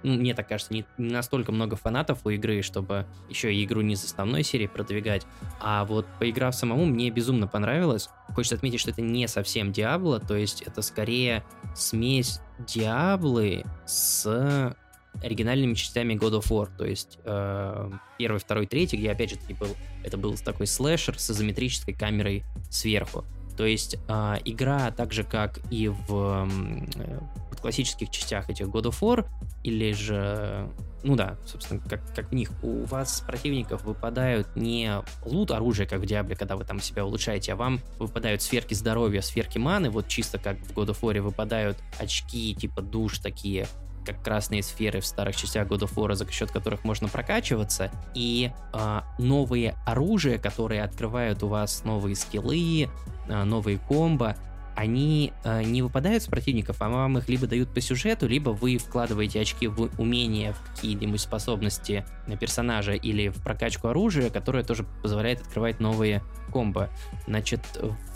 ну, 0.02 0.14
мне 0.14 0.34
так 0.34 0.48
кажется, 0.48 0.72
не, 0.72 0.84
не 0.96 1.12
настолько 1.12 1.52
много 1.52 1.76
фанатов 1.76 2.20
у 2.24 2.30
игры, 2.30 2.62
чтобы 2.62 3.06
еще 3.28 3.54
и 3.54 3.64
игру 3.64 3.80
не 3.80 3.94
из 3.94 4.04
основной 4.04 4.42
серии 4.42 4.66
продвигать. 4.66 5.26
А 5.60 5.84
вот 5.84 6.06
поиграв 6.18 6.54
самому, 6.54 6.86
мне 6.86 7.10
безумно 7.10 7.46
понравилось. 7.46 8.08
Хочется 8.34 8.56
отметить, 8.56 8.80
что 8.80 8.90
это 8.90 9.02
не 9.02 9.28
совсем 9.28 9.72
Диабло, 9.72 10.20
то 10.20 10.36
есть 10.36 10.62
это 10.62 10.82
скорее 10.82 11.44
смесь 11.74 12.40
Диаблы 12.58 13.64
с 13.86 14.74
оригинальными 15.22 15.74
частями 15.74 16.14
God 16.14 16.40
of 16.40 16.48
War, 16.48 16.68
то 16.76 16.84
есть 16.84 17.18
э, 17.24 17.90
первый, 18.18 18.38
второй, 18.38 18.66
третий, 18.66 18.96
где 18.96 19.10
опять 19.10 19.30
же 19.30 19.36
таки 19.36 19.54
был, 19.54 19.76
это 20.04 20.16
был 20.16 20.36
такой 20.36 20.66
слэшер 20.66 21.18
с 21.18 21.30
изометрической 21.30 21.94
камерой 21.94 22.44
сверху. 22.70 23.24
То 23.56 23.66
есть 23.66 23.96
э, 24.08 24.36
игра, 24.44 24.90
так 24.92 25.12
же 25.12 25.24
как 25.24 25.58
и 25.70 25.88
в 25.88 26.48
э, 26.96 27.20
классических 27.60 28.10
частях 28.10 28.48
этих 28.50 28.66
God 28.66 28.84
of 28.84 29.00
War, 29.00 29.26
или 29.62 29.92
же, 29.92 30.68
ну 31.02 31.16
да, 31.16 31.36
собственно, 31.44 31.80
как, 31.80 32.00
как 32.14 32.30
в 32.30 32.34
них, 32.34 32.50
у 32.62 32.84
вас 32.84 33.22
противников 33.26 33.82
выпадают 33.84 34.54
не 34.56 35.02
лут 35.24 35.50
оружия, 35.50 35.86
как 35.86 36.00
в 36.00 36.06
Диабле, 36.06 36.36
когда 36.36 36.56
вы 36.56 36.64
там 36.64 36.80
себя 36.80 37.04
улучшаете, 37.04 37.52
а 37.52 37.56
вам 37.56 37.80
выпадают 37.98 38.42
сферки 38.42 38.74
здоровья, 38.74 39.20
сферки 39.20 39.58
маны, 39.58 39.90
вот 39.90 40.08
чисто 40.08 40.38
как 40.38 40.58
в 40.58 40.72
God 40.72 40.88
of 40.88 41.00
War 41.00 41.20
выпадают 41.20 41.78
очки 41.98 42.54
типа 42.54 42.80
душ 42.80 43.18
такие, 43.18 43.66
как 44.08 44.22
красные 44.22 44.62
сферы 44.62 45.00
в 45.00 45.06
старых 45.06 45.36
частях 45.36 45.68
God 45.68 45.80
of 45.80 45.94
War, 45.94 46.14
за 46.14 46.30
счет 46.30 46.50
которых 46.50 46.84
можно 46.84 47.08
прокачиваться, 47.08 47.90
и 48.14 48.50
э, 48.72 49.00
новые 49.18 49.76
оружия, 49.86 50.38
которые 50.38 50.82
открывают 50.82 51.42
у 51.42 51.48
вас 51.48 51.84
новые 51.84 52.16
скиллы, 52.16 52.88
э, 53.28 53.44
новые 53.44 53.78
комбо, 53.78 54.36
они 54.74 55.32
э, 55.44 55.64
не 55.64 55.82
выпадают 55.82 56.22
с 56.22 56.26
противников, 56.26 56.76
а 56.80 56.88
вам 56.88 57.18
их 57.18 57.28
либо 57.28 57.46
дают 57.46 57.74
по 57.74 57.80
сюжету, 57.80 58.28
либо 58.28 58.50
вы 58.50 58.78
вкладываете 58.78 59.40
очки 59.40 59.66
в 59.66 59.90
умения, 60.00 60.52
в 60.52 60.62
какие-нибудь 60.70 61.20
способности 61.20 62.06
на 62.28 62.36
персонажа 62.36 62.92
или 62.92 63.28
в 63.28 63.42
прокачку 63.42 63.88
оружия, 63.88 64.30
которое 64.30 64.62
тоже 64.62 64.86
позволяет 65.02 65.40
открывать 65.40 65.80
новые 65.80 66.22
комбо. 66.52 66.88
Значит, 67.26 67.60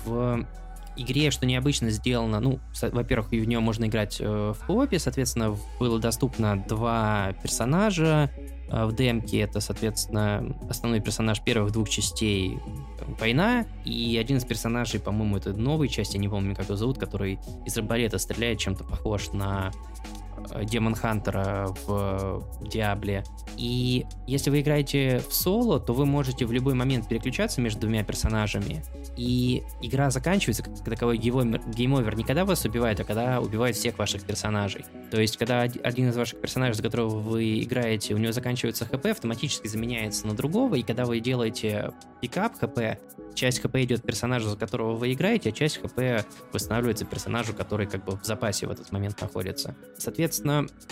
в 0.05 0.47
игре, 0.97 1.31
что 1.31 1.47
необычно 1.47 1.91
сделано, 1.91 2.41
ну, 2.41 2.61
во-первых, 2.81 3.31
в 3.31 3.33
нее 3.33 3.61
можно 3.61 3.87
играть 3.87 4.19
э, 4.21 4.53
в 4.59 4.67
коопе, 4.67 4.99
соответственно, 4.99 5.57
было 5.79 5.99
доступно 5.99 6.63
два 6.69 7.33
персонажа, 7.43 8.31
э, 8.69 8.85
в 8.85 8.95
демке 8.95 9.41
это, 9.41 9.61
соответственно, 9.61 10.57
основной 10.69 11.01
персонаж 11.01 11.41
первых 11.43 11.73
двух 11.73 11.89
частей 11.89 12.59
война, 13.19 13.67
и 13.85 14.17
один 14.21 14.37
из 14.37 14.45
персонажей, 14.45 15.01
по-моему, 15.01 15.37
это 15.37 15.53
новой 15.53 15.89
части, 15.89 16.17
не 16.17 16.29
помню, 16.29 16.55
как 16.55 16.67
его 16.67 16.77
зовут, 16.77 16.99
который 16.99 17.39
из 17.65 17.77
арбалета 17.77 18.19
стреляет, 18.19 18.59
чем-то 18.59 18.85
похож 18.85 19.33
на 19.33 19.73
Demon 20.65 20.95
Hunter 20.95 21.58
а 21.58 21.69
в 21.87 22.43
Диабле. 22.63 23.25
И 23.57 24.07
если 24.27 24.51
вы 24.51 24.61
играете 24.61 25.23
в 25.29 25.35
соло, 25.35 25.79
то 25.79 25.93
вы 25.93 26.07
можете 26.07 26.47
в 26.47 26.53
любой 26.53 26.75
момент 26.75 27.09
переключаться 27.09 27.61
между 27.61 27.83
двумя 27.83 28.03
персонажами. 28.03 28.83
И 29.17 29.63
игра 29.83 30.11
заканчивается, 30.11 30.63
как 30.63 30.83
таковой 30.85 31.19
game 31.19 31.62
over, 31.62 32.17
не 32.17 32.25
когда 32.25 32.45
вас 32.45 32.65
убивают, 32.65 33.01
а 33.01 33.05
когда 33.05 33.41
убивают 33.41 33.77
всех 33.77 33.99
ваших 33.99 34.25
персонажей. 34.25 34.85
То 35.11 35.21
есть, 35.21 35.37
когда 35.37 35.61
один 35.63 36.09
из 36.09 36.17
ваших 36.17 36.41
персонажей, 36.41 36.75
за 36.77 36.83
которого 36.83 37.19
вы 37.19 37.63
играете, 37.63 38.15
у 38.15 38.19
него 38.19 38.33
заканчивается 38.33 38.87
HP, 38.87 39.05
автоматически 39.07 39.67
заменяется 39.67 40.27
на 40.27 40.35
другого, 40.35 40.77
и 40.77 40.83
когда 40.83 41.05
вы 41.05 41.21
делаете 41.21 41.93
пикап 42.21 42.55
хп, 42.59 42.79
часть 43.35 43.61
хп 43.61 43.77
идет 43.77 44.03
персонажу, 44.03 44.49
за 44.49 44.57
которого 44.57 44.95
вы 44.95 45.13
играете, 45.13 45.51
а 45.51 45.53
часть 45.53 45.79
хп 45.83 46.25
восстанавливается 46.53 47.05
персонажу, 47.05 47.53
который 47.53 47.87
как 47.87 48.05
бы 48.05 48.17
в 48.17 48.25
запасе 48.25 48.67
в 48.67 48.71
этот 48.71 48.91
момент 48.93 49.21
находится. 49.21 49.77
Соответственно, 49.99 50.32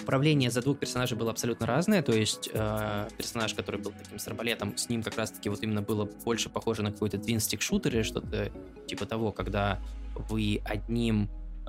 управление 0.03 0.51
за 0.51 0.63
двух 0.63 0.79
персонажей 0.79 1.17
было 1.17 1.31
абсолютно 1.31 1.67
разное, 1.67 2.03
то 2.03 2.13
есть 2.13 2.51
э, 2.53 3.09
персонаж, 3.17 3.55
который 3.55 3.81
был 3.81 3.93
таким 3.93 4.19
с 4.19 4.27
арбалетом, 4.29 4.77
с 4.77 4.89
ним 4.89 5.03
как 5.03 5.17
раз-таки 5.17 5.49
вот 5.49 5.63
именно 5.63 5.83
было 5.83 6.05
больше 6.25 6.51
похоже 6.51 6.83
на 6.83 6.93
какой-то 6.93 7.19
твинстик 7.19 7.63
шутер 7.63 7.95
или 7.95 8.03
что-то 8.03 8.51
типа 8.87 9.07
того, 9.07 9.33
когда 9.33 9.81
вы 10.15 10.61
одним 10.65 11.29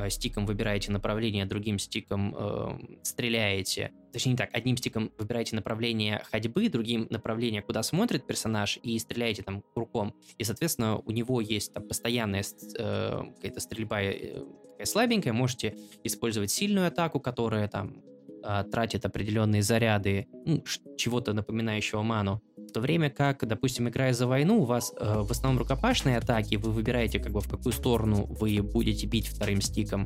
стиком 0.10 0.46
выбираете 0.46 0.92
направление, 0.92 1.46
другим 1.46 1.80
стиком 1.80 2.36
э, 2.38 2.98
стреляете. 3.04 3.92
Точнее, 4.12 4.34
не 4.34 4.38
так, 4.38 4.50
одним 4.54 4.78
стиком 4.78 5.12
выбираете 5.18 5.56
направление 5.56 6.24
ходьбы, 6.32 6.70
другим 6.70 7.08
направление, 7.10 7.62
куда 7.62 7.84
смотрит 7.84 8.28
персонаж, 8.28 8.80
и 8.84 8.98
стреляете 9.00 9.44
там 9.44 9.64
курком. 9.74 10.14
И, 10.38 10.44
соответственно, 10.44 10.98
у 10.98 11.12
него 11.12 11.42
есть 11.42 11.74
там 11.74 11.88
постоянная 11.88 12.44
э, 12.78 13.22
какая-то 13.36 13.60
стрельба 13.60 14.02
э, 14.02 14.44
такая 14.82 14.86
слабенькая, 14.86 15.34
можете 15.34 15.76
использовать 16.04 16.52
сильную 16.52 16.88
атаку, 16.88 17.20
которая 17.20 17.68
там 17.68 18.02
э, 18.44 18.64
тратит 18.72 19.06
определенные 19.06 19.62
заряды, 19.62 20.28
ну, 20.46 20.64
чего-то 20.98 21.34
напоминающего 21.34 22.02
ману, 22.02 22.42
в 22.72 22.74
то 22.74 22.80
время 22.80 23.10
как, 23.10 23.46
допустим, 23.46 23.90
играя 23.90 24.14
за 24.14 24.28
войну, 24.28 24.62
у 24.62 24.64
вас 24.64 24.94
э, 24.98 25.22
в 25.24 25.30
основном 25.30 25.60
рукопашные 25.60 26.18
атаки, 26.18 26.56
вы 26.56 26.72
выбираете, 26.72 27.20
как 27.20 27.34
бы 27.34 27.42
в 27.42 27.50
какую 27.50 27.74
сторону 27.74 28.28
вы 28.40 28.62
будете 28.62 29.08
бить 29.08 29.28
вторым 29.28 29.60
стиком. 29.60 30.06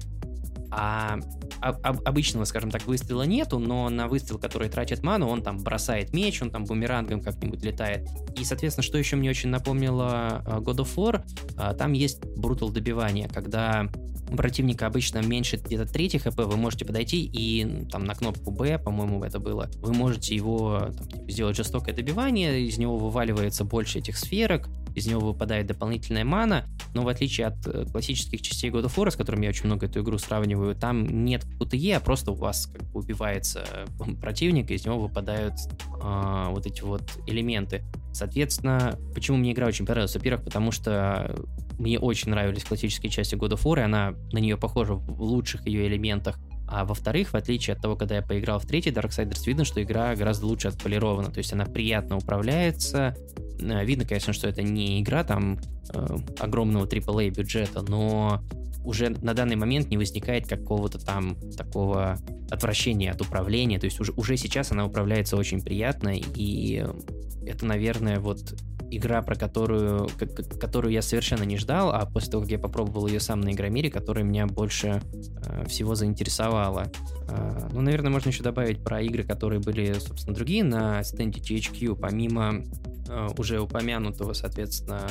А, 0.77 1.19
а, 1.61 1.95
обычного, 2.03 2.43
скажем 2.43 2.69
так, 2.69 2.85
выстрела 2.85 3.23
нету, 3.23 3.59
но 3.59 3.89
на 3.89 4.07
выстрел, 4.07 4.37
который 4.37 4.67
тратит 4.67 5.03
ману, 5.03 5.27
он 5.27 5.41
там 5.41 5.59
бросает 5.59 6.13
меч, 6.13 6.41
он 6.41 6.51
там 6.51 6.65
бумерангом 6.65 7.21
как-нибудь 7.21 7.63
летает. 7.63 8.09
И, 8.37 8.43
соответственно, 8.43 8.83
что 8.83 8.97
еще 8.97 9.15
мне 9.15 9.29
очень 9.29 9.49
напомнило 9.49 10.43
э, 10.45 10.57
God 10.59 10.79
of 10.79 10.95
War, 10.95 11.23
э, 11.57 11.75
там 11.77 11.93
есть 11.93 12.25
брутал 12.35 12.71
добивание, 12.71 13.29
когда 13.29 13.87
противника 14.35 14.87
обычно 14.87 15.19
меньше 15.19 15.57
где-то 15.57 15.85
трети 15.85 16.17
хп, 16.17 16.37
вы 16.37 16.57
можете 16.57 16.83
подойти 16.83 17.23
и 17.23 17.85
там 17.89 18.03
на 18.03 18.13
кнопку 18.13 18.51
B, 18.51 18.77
по-моему, 18.77 19.23
это 19.23 19.39
было, 19.39 19.69
вы 19.77 19.93
можете 19.93 20.35
его 20.35 20.89
там, 20.93 21.07
типа, 21.07 21.31
сделать 21.31 21.55
жестокое 21.55 21.95
добивание, 21.95 22.61
из 22.61 22.77
него 22.77 22.97
вываливается 22.97 23.63
больше 23.63 23.99
этих 23.99 24.17
сферок, 24.17 24.67
из 24.95 25.07
него 25.07 25.21
выпадает 25.21 25.67
дополнительная 25.67 26.23
мана, 26.23 26.65
но 26.93 27.03
в 27.03 27.07
отличие 27.09 27.47
от 27.47 27.67
э, 27.67 27.85
классических 27.85 28.41
частей 28.41 28.71
God 28.71 28.85
of 28.85 28.95
War, 28.95 29.11
с 29.11 29.15
которыми 29.15 29.43
я 29.43 29.49
очень 29.49 29.65
много 29.65 29.85
эту 29.85 30.01
игру 30.01 30.17
сравниваю, 30.17 30.75
там 30.75 31.25
нет 31.25 31.45
QTE, 31.59 31.93
а 31.93 31.99
просто 31.99 32.31
у 32.31 32.35
вас 32.35 32.67
как 32.67 32.83
бы 32.91 33.01
убивается 33.01 33.65
э, 33.69 34.15
противник, 34.21 34.71
и 34.71 34.75
из 34.75 34.85
него 34.85 34.99
выпадают 34.99 35.53
э, 36.01 36.45
вот 36.49 36.65
эти 36.65 36.81
вот 36.81 37.03
элементы. 37.27 37.83
Соответственно, 38.13 38.97
почему 39.13 39.37
мне 39.37 39.51
игра 39.51 39.67
очень 39.67 39.85
понравилась? 39.85 40.15
Во-первых, 40.15 40.45
потому 40.45 40.71
что 40.71 41.35
мне 41.77 41.99
очень 41.99 42.31
нравились 42.31 42.63
классические 42.63 43.11
части 43.11 43.35
God 43.35 43.51
of 43.51 43.63
War, 43.63 43.79
и 43.79 43.83
она 43.83 44.15
на 44.31 44.37
нее 44.37 44.55
похожа 44.55 44.93
в 44.93 45.21
лучших 45.21 45.67
ее 45.67 45.87
элементах. 45.87 46.39
А 46.67 46.85
во-вторых, 46.85 47.29
в 47.29 47.35
отличие 47.35 47.75
от 47.75 47.81
того, 47.81 47.95
когда 47.95 48.15
я 48.15 48.21
поиграл 48.21 48.59
в 48.59 48.65
третий 48.65 48.89
Darksiders, 48.89 49.45
видно, 49.45 49.65
что 49.65 49.81
игра 49.83 50.15
гораздо 50.15 50.47
лучше 50.47 50.69
отполирована. 50.69 51.31
То 51.31 51.37
есть 51.37 51.53
она 51.53 51.65
приятно 51.65 52.17
управляется. 52.17 53.15
Э, 53.59 53.85
видно, 53.85 54.05
конечно, 54.05 54.33
что 54.33 54.47
это 54.47 54.63
не 54.63 55.01
игра 55.01 55.23
там 55.23 55.59
э, 55.93 56.17
огромного 56.39 56.85
AAA 56.85 57.29
бюджета, 57.29 57.81
но 57.81 58.41
уже 58.83 59.09
на 59.09 59.33
данный 59.33 59.55
момент 59.55 59.89
не 59.89 59.97
возникает 59.97 60.47
какого-то 60.47 61.03
там 61.03 61.37
такого 61.57 62.17
отвращения 62.49 63.11
от 63.11 63.21
управления. 63.21 63.79
То 63.79 63.85
есть 63.85 63.99
уже, 63.99 64.11
уже 64.13 64.37
сейчас 64.37 64.71
она 64.71 64.85
управляется 64.85 65.37
очень 65.37 65.61
приятно, 65.61 66.13
и 66.15 66.85
это, 67.45 67.65
наверное, 67.65 68.19
вот 68.19 68.55
игра, 68.97 69.21
про 69.21 69.35
которую, 69.35 70.09
которую 70.59 70.91
я 70.93 71.01
совершенно 71.01 71.43
не 71.43 71.57
ждал, 71.57 71.91
а 71.91 72.05
после 72.05 72.31
того, 72.31 72.43
как 72.43 72.51
я 72.51 72.59
попробовал 72.59 73.07
ее 73.07 73.19
сам 73.19 73.41
на 73.41 73.51
Игромире, 73.51 73.89
которая 73.89 74.23
меня 74.23 74.47
больше 74.47 75.01
э, 75.45 75.65
всего 75.67 75.95
заинтересовала. 75.95 76.91
Э, 77.27 77.69
ну, 77.71 77.81
наверное, 77.81 78.11
можно 78.11 78.29
еще 78.29 78.43
добавить 78.43 78.83
про 78.83 79.01
игры, 79.01 79.23
которые 79.23 79.59
были, 79.59 79.93
собственно, 79.93 80.35
другие 80.35 80.63
на 80.63 81.03
стенде 81.03 81.41
THQ, 81.41 81.99
помимо 81.99 82.63
э, 83.07 83.27
уже 83.37 83.59
упомянутого, 83.59 84.33
соответственно, 84.33 85.01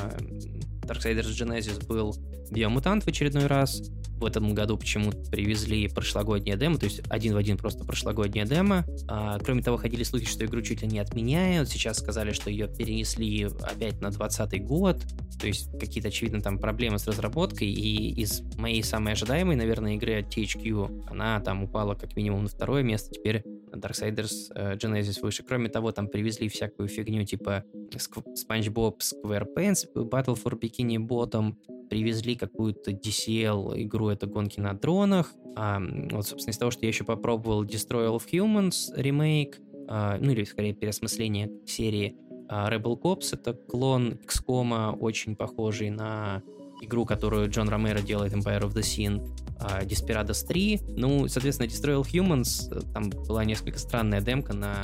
Darksiders 0.84 1.30
Genesis 1.30 1.86
был 1.86 2.14
Биомутант 2.50 3.04
в 3.04 3.08
очередной 3.08 3.46
раз, 3.46 3.90
в 4.24 4.26
этом 4.26 4.54
году 4.54 4.78
почему-то 4.78 5.18
привезли 5.30 5.88
прошлогоднее 5.88 6.56
демо, 6.56 6.78
то 6.78 6.86
есть 6.86 7.02
один 7.08 7.34
в 7.34 7.36
один 7.36 7.56
просто 7.56 7.84
прошлогоднее 7.84 8.46
демо. 8.46 8.84
А, 9.08 9.38
кроме 9.38 9.62
того, 9.62 9.76
ходили 9.76 10.02
слухи, 10.02 10.26
что 10.26 10.44
игру 10.44 10.62
чуть 10.62 10.82
ли 10.82 10.88
не 10.88 10.98
отменяют. 10.98 11.68
Сейчас 11.68 11.98
сказали, 11.98 12.32
что 12.32 12.48
ее 12.48 12.68
перенесли 12.68 13.44
опять 13.44 14.00
на 14.00 14.10
2020 14.10 14.64
год. 14.64 15.02
То 15.40 15.46
есть 15.46 15.70
какие-то, 15.78 16.08
очевидно, 16.08 16.40
там 16.40 16.58
проблемы 16.58 16.98
с 16.98 17.06
разработкой. 17.06 17.68
И 17.68 18.14
из 18.20 18.40
моей 18.56 18.82
самой 18.82 19.12
ожидаемой, 19.12 19.56
наверное, 19.56 19.96
игры 19.96 20.20
от 20.20 20.34
THQ, 20.34 21.06
она 21.10 21.40
там 21.40 21.64
упала 21.64 21.94
как 21.94 22.16
минимум 22.16 22.44
на 22.44 22.48
второе 22.48 22.82
место. 22.82 23.10
Теперь 23.12 23.42
Darksiders 23.76 24.50
uh, 24.54 24.76
Genesis 24.76 25.20
выше. 25.22 25.42
Кроме 25.42 25.68
того, 25.68 25.92
там 25.92 26.08
привезли 26.08 26.48
всякую 26.48 26.88
фигню 26.88 27.24
типа 27.24 27.64
SpongeBob 27.92 28.98
SquarePants, 28.98 29.86
Battle 29.94 30.38
for 30.42 30.58
Bikini 30.58 30.96
Bottom, 30.98 31.54
привезли 31.88 32.34
какую-то 32.34 32.90
DCL 32.92 33.82
игру, 33.82 34.08
это 34.08 34.26
гонки 34.26 34.60
на 34.60 34.74
дронах. 34.74 35.34
А, 35.56 35.80
вот, 36.10 36.26
собственно, 36.26 36.52
из 36.52 36.58
того, 36.58 36.70
что 36.70 36.82
я 36.82 36.88
еще 36.88 37.04
попробовал 37.04 37.64
Destroy 37.64 38.08
All 38.08 38.16
of 38.16 38.24
Humans 38.30 39.00
ремейк, 39.00 39.60
а, 39.88 40.18
ну 40.18 40.32
или 40.32 40.44
скорее 40.44 40.74
переосмысление 40.74 41.50
серии 41.66 42.16
а 42.48 42.70
Rebel 42.70 43.00
Cops, 43.00 43.30
это 43.32 43.54
клон 43.54 44.18
XCOM, 44.26 44.98
очень 44.98 45.34
похожий 45.34 45.90
на 45.90 46.42
игру, 46.82 47.06
которую 47.06 47.48
Джон 47.48 47.68
Ромеро 47.68 48.00
делает 48.00 48.32
Empire 48.32 48.62
of 48.62 48.74
the 48.74 48.82
Sin, 48.82 49.26
uh, 49.60 49.84
Desperados 49.86 50.42
3. 50.44 50.80
Ну, 50.96 51.28
соответственно, 51.28 51.68
Destroy 51.68 52.00
All 52.00 52.06
Humans, 52.06 52.76
э, 52.76 52.92
там 52.92 53.10
была 53.10 53.44
несколько 53.44 53.78
странная 53.78 54.20
демка 54.20 54.52
на 54.54 54.82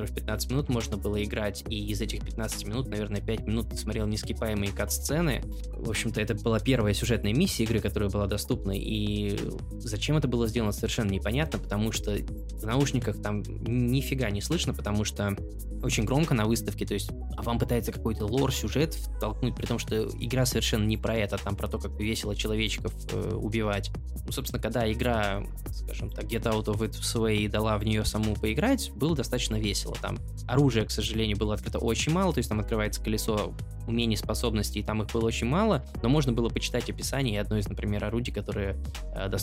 который 0.00 0.12
в 0.12 0.14
15 0.14 0.50
минут 0.50 0.68
можно 0.68 0.96
было 0.96 1.22
играть, 1.22 1.64
и 1.68 1.86
из 1.88 2.00
этих 2.00 2.24
15 2.24 2.66
минут, 2.66 2.88
наверное, 2.88 3.20
5 3.20 3.46
минут 3.46 3.78
смотрел 3.78 4.06
нескипаемые 4.06 4.72
кат-сцены. 4.72 5.42
В 5.74 5.90
общем-то, 5.90 6.20
это 6.20 6.34
была 6.34 6.58
первая 6.58 6.94
сюжетная 6.94 7.34
миссия 7.34 7.64
игры, 7.64 7.80
которая 7.80 8.08
была 8.08 8.26
доступна, 8.26 8.72
и 8.74 9.38
зачем 9.72 10.16
это 10.16 10.26
было 10.26 10.46
сделано, 10.46 10.72
совершенно 10.72 11.10
непонятно, 11.10 11.58
потому 11.58 11.92
что 11.92 12.16
в 12.16 12.64
наушниках 12.64 13.20
там 13.20 13.42
нифига 13.42 14.30
не 14.30 14.40
слышно, 14.40 14.72
потому 14.72 15.04
что 15.04 15.36
очень 15.82 16.04
громко 16.04 16.34
на 16.34 16.46
выставке, 16.46 16.86
то 16.86 16.94
есть 16.94 17.10
а 17.36 17.42
вам 17.42 17.58
пытается 17.58 17.92
какой-то 17.92 18.26
лор-сюжет 18.26 18.94
втолкнуть, 18.94 19.54
при 19.54 19.66
том, 19.66 19.78
что 19.78 20.08
игра 20.20 20.44
совершенно 20.44 20.84
не 20.84 20.96
про 20.96 21.16
это, 21.16 21.38
там 21.38 21.56
про 21.56 21.68
то, 21.68 21.78
как 21.78 21.98
весело 21.98 22.36
человечков 22.36 22.92
э, 23.12 23.34
убивать. 23.34 23.90
Ну, 24.26 24.32
собственно, 24.32 24.62
когда 24.62 24.90
игра, 24.90 25.42
скажем 25.70 26.10
так, 26.10 26.24
Get 26.24 26.42
Out 26.42 26.66
of 26.66 26.80
It 26.80 26.92
Way 26.92 27.48
дала 27.48 27.78
в 27.78 27.84
нее 27.84 28.04
саму 28.04 28.34
поиграть, 28.34 28.90
было 28.94 29.16
достаточно 29.16 29.56
весело. 29.56 29.89
Там 30.00 30.18
оружия, 30.46 30.84
к 30.84 30.90
сожалению, 30.90 31.36
было 31.36 31.54
открыто 31.54 31.78
очень 31.78 32.12
мало, 32.12 32.32
то 32.32 32.38
есть 32.38 32.48
там 32.48 32.60
открывается 32.60 33.02
колесо 33.02 33.54
умений, 33.86 34.16
способностей, 34.16 34.80
и 34.80 34.82
там 34.82 35.02
их 35.02 35.10
было 35.12 35.26
очень 35.26 35.46
мало, 35.46 35.84
но 36.02 36.08
можно 36.08 36.32
было 36.32 36.48
почитать 36.48 36.88
описание, 36.90 37.34
и 37.34 37.38
одно 37.38 37.58
из, 37.58 37.68
например, 37.68 38.04
орудий, 38.04 38.32
которое 38.32 38.76
э, 39.14 39.28
до... 39.28 39.38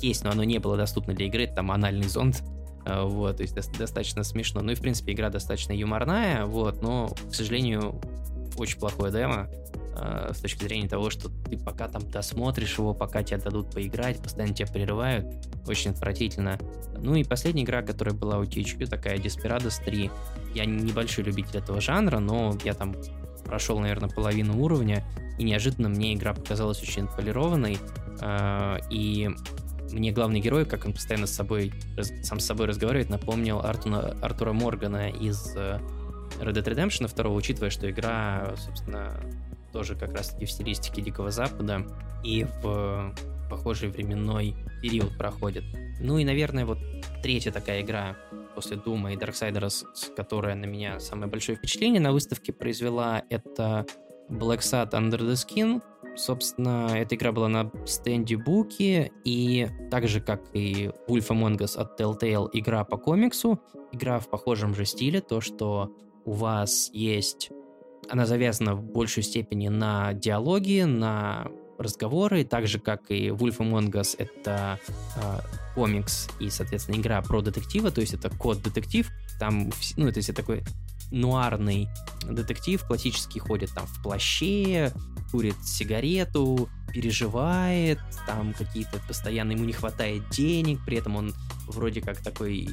есть, 0.00 0.24
но 0.24 0.30
оно 0.30 0.44
не 0.44 0.58
было 0.58 0.76
доступно 0.76 1.14
для 1.14 1.26
игры, 1.26 1.44
это 1.44 1.56
там 1.56 1.70
анальный 1.70 2.08
зонд, 2.08 2.42
э, 2.86 3.02
вот, 3.02 3.36
то 3.36 3.42
есть 3.42 3.54
до- 3.54 3.78
достаточно 3.78 4.22
смешно. 4.22 4.60
Ну 4.60 4.72
и, 4.72 4.74
в 4.74 4.80
принципе, 4.80 5.12
игра 5.12 5.30
достаточно 5.30 5.72
юморная, 5.72 6.44
вот, 6.46 6.82
но, 6.82 7.08
к 7.30 7.34
сожалению, 7.34 8.00
очень 8.56 8.78
плохое 8.78 9.12
демо, 9.12 9.48
э, 9.98 10.32
с 10.34 10.40
точки 10.40 10.64
зрения 10.64 10.88
того, 10.88 11.10
что 11.10 11.28
ты 11.28 11.58
пока 11.58 11.88
там 11.88 12.08
досмотришь 12.10 12.78
его, 12.78 12.94
пока 12.94 13.22
тебе 13.22 13.38
дадут 13.38 13.72
поиграть, 13.72 14.22
постоянно 14.22 14.54
тебя 14.54 14.68
прерывают, 14.68 15.26
очень 15.66 15.90
отвратительно. 15.90 16.58
Ну 16.96 17.14
и 17.14 17.24
последняя 17.24 17.64
игра, 17.64 17.82
которая 17.82 18.14
была 18.14 18.38
у 18.38 18.44
THQ, 18.44 18.86
такая 18.86 19.18
Desperados 19.18 19.82
3. 19.84 20.10
Я 20.54 20.64
небольшой 20.64 21.24
любитель 21.24 21.58
этого 21.58 21.80
жанра, 21.80 22.18
но 22.18 22.56
я 22.64 22.74
там 22.74 22.94
прошел, 23.44 23.78
наверное, 23.78 24.08
половину 24.08 24.60
уровня, 24.60 25.04
и 25.38 25.44
неожиданно 25.44 25.88
мне 25.88 26.14
игра 26.14 26.34
показалась 26.34 26.82
очень 26.82 27.06
полированной, 27.06 27.78
э, 28.20 28.78
и 28.90 29.30
мне 29.92 30.12
главный 30.12 30.40
герой, 30.40 30.66
как 30.66 30.84
он 30.84 30.92
постоянно 30.92 31.26
с 31.26 31.32
собой, 31.32 31.72
сам 32.22 32.40
с 32.40 32.44
собой 32.44 32.66
разговаривает, 32.66 33.08
напомнил 33.08 33.60
Артура, 33.60 34.16
Артура 34.20 34.52
Моргана 34.52 35.08
из 35.08 35.54
э, 35.56 35.80
Red 36.40 36.54
Dead 36.54 36.64
Redemption 36.64 37.14
2, 37.14 37.30
учитывая, 37.30 37.70
что 37.70 37.90
игра, 37.90 38.54
собственно, 38.56 39.18
тоже 39.72 39.94
как 39.94 40.12
раз-таки 40.14 40.46
в 40.46 40.50
стилистике 40.50 41.02
Дикого 41.02 41.30
Запада 41.30 41.86
и 42.24 42.46
в 42.62 43.14
похожий 43.48 43.88
временной 43.88 44.54
период 44.82 45.16
проходит. 45.16 45.64
Ну 46.00 46.18
и, 46.18 46.24
наверное, 46.24 46.66
вот 46.66 46.78
третья 47.22 47.50
такая 47.50 47.82
игра 47.82 48.16
после 48.54 48.76
Дума 48.76 49.12
и 49.12 49.16
Darksiders, 49.16 49.84
которая 50.16 50.54
на 50.54 50.66
меня 50.66 51.00
самое 51.00 51.30
большое 51.30 51.56
впечатление 51.56 52.00
на 52.00 52.12
выставке 52.12 52.52
произвела, 52.52 53.22
это 53.30 53.86
Black 54.28 54.58
Sad 54.58 54.90
Under 54.90 55.20
the 55.20 55.32
Skin. 55.34 55.82
Собственно, 56.16 56.90
эта 56.94 57.14
игра 57.14 57.30
была 57.32 57.48
на 57.48 57.70
стенде 57.86 58.36
Буки, 58.36 59.12
и 59.24 59.68
так 59.90 60.08
же, 60.08 60.20
как 60.20 60.42
и 60.52 60.90
Wolf 61.08 61.28
Among 61.28 61.58
Us 61.58 61.76
от 61.76 62.00
Telltale, 62.00 62.48
игра 62.52 62.84
по 62.84 62.96
комиксу, 62.96 63.60
игра 63.92 64.18
в 64.18 64.28
похожем 64.28 64.74
же 64.74 64.84
стиле, 64.84 65.20
то, 65.20 65.40
что 65.40 65.94
у 66.24 66.32
вас 66.32 66.90
есть... 66.92 67.50
Она 68.08 68.26
завязана 68.26 68.74
в 68.74 68.82
большей 68.82 69.22
степени 69.22 69.68
на 69.68 70.12
диалоги, 70.14 70.82
на 70.82 71.48
разговоры, 71.78 72.44
так 72.44 72.66
же, 72.66 72.78
как 72.78 73.10
и 73.10 73.28
Wolf 73.28 73.58
Among 73.58 73.90
Us, 73.92 74.16
это 74.18 74.78
э, 75.16 75.38
комикс 75.74 76.28
и, 76.40 76.50
соответственно, 76.50 76.96
игра 76.96 77.22
про 77.22 77.40
детектива, 77.40 77.90
то 77.90 78.00
есть 78.00 78.14
это 78.14 78.30
код-детектив, 78.30 79.08
там, 79.38 79.70
ну, 79.96 80.10
то 80.10 80.18
есть 80.18 80.28
это 80.28 80.42
такой 80.42 80.64
нуарный 81.10 81.88
детектив, 82.24 82.82
классический 82.84 83.40
ходит 83.40 83.72
там 83.74 83.86
в 83.86 84.02
плаще, 84.02 84.92
курит 85.30 85.56
сигарету, 85.64 86.68
переживает, 86.92 87.98
там 88.26 88.54
какие-то 88.54 88.98
постоянно 89.06 89.52
ему 89.52 89.64
не 89.64 89.72
хватает 89.72 90.28
денег, 90.30 90.80
при 90.84 90.96
этом 90.96 91.16
он 91.16 91.34
вроде 91.66 92.00
как 92.00 92.22
такой, 92.22 92.66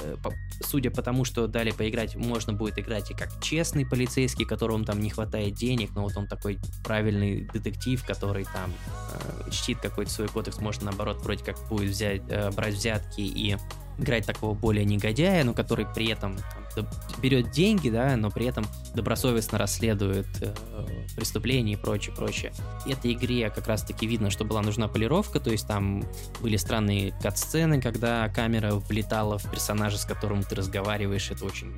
э, 0.00 0.16
судя 0.62 0.90
по 0.90 1.02
тому, 1.02 1.24
что 1.24 1.46
дали 1.46 1.70
поиграть, 1.70 2.16
можно 2.16 2.52
будет 2.52 2.78
играть 2.78 3.10
и 3.10 3.14
как 3.14 3.28
честный 3.42 3.84
полицейский, 3.84 4.46
которому 4.46 4.84
там 4.84 5.00
не 5.00 5.10
хватает 5.10 5.54
денег, 5.54 5.90
но 5.94 6.02
вот 6.02 6.16
он 6.16 6.26
такой 6.26 6.58
правильный 6.82 7.48
детектив, 7.52 8.02
который 8.04 8.44
там 8.44 8.72
э, 9.12 9.50
чтит 9.50 9.78
какой-то 9.80 10.10
свой 10.10 10.28
кодекс, 10.28 10.58
может 10.58 10.82
наоборот 10.82 11.20
вроде 11.22 11.44
как 11.44 11.56
будет 11.68 11.90
взять, 11.90 12.22
э, 12.28 12.50
брать 12.50 12.74
взятки 12.74 13.20
и 13.20 13.56
играть 13.98 14.26
такого 14.26 14.54
более 14.54 14.84
негодяя, 14.84 15.44
но 15.44 15.54
который 15.54 15.86
при 15.86 16.08
этом 16.08 16.36
там, 16.74 16.86
берет 17.22 17.50
деньги, 17.50 17.90
да, 17.90 18.16
но 18.16 18.30
при 18.30 18.46
этом 18.46 18.66
добросовестно 18.94 19.58
расследует 19.58 20.26
э, 20.40 20.54
преступления 21.16 21.74
и 21.74 21.76
прочее, 21.76 22.14
прочее. 22.14 22.52
И 22.86 22.92
этой 22.92 23.12
игре 23.12 23.50
как 23.50 23.66
раз-таки 23.66 24.06
видно, 24.06 24.30
что 24.30 24.44
была 24.44 24.62
нужна 24.62 24.88
полировка, 24.88 25.40
то 25.40 25.50
есть 25.50 25.66
там 25.66 26.04
были 26.40 26.56
странные 26.56 27.12
кат-сцены, 27.22 27.80
когда 27.80 28.28
камера 28.28 28.74
влетала 28.74 29.38
в 29.38 29.50
персонажа, 29.50 29.98
с 29.98 30.04
которым 30.04 30.42
ты 30.42 30.54
разговариваешь, 30.54 31.30
это 31.30 31.44
очень 31.44 31.74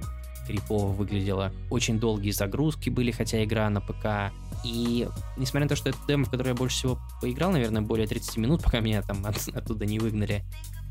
крипово 0.47 0.87
выглядело. 0.87 1.53
Очень 1.71 1.99
долгие 1.99 2.31
загрузки 2.31 2.89
были, 2.89 3.11
хотя 3.11 3.43
игра 3.45 3.69
на 3.69 3.81
ПК. 3.81 4.33
И 4.65 5.09
несмотря 5.37 5.65
на 5.65 5.69
то, 5.69 5.77
что 5.77 5.91
это 5.91 5.99
демо, 6.09 6.25
в 6.25 6.31
которое 6.31 6.51
я 6.51 6.55
больше 6.55 6.77
всего 6.77 6.99
поиграл, 7.21 7.53
наверное, 7.53 7.83
более 7.83 8.07
30 8.07 8.37
минут, 8.39 8.63
пока 8.65 8.81
меня 8.81 9.03
там 9.03 9.25
от, 9.27 9.37
оттуда 9.49 9.85
не 9.87 9.99
выгнали, 9.99 10.45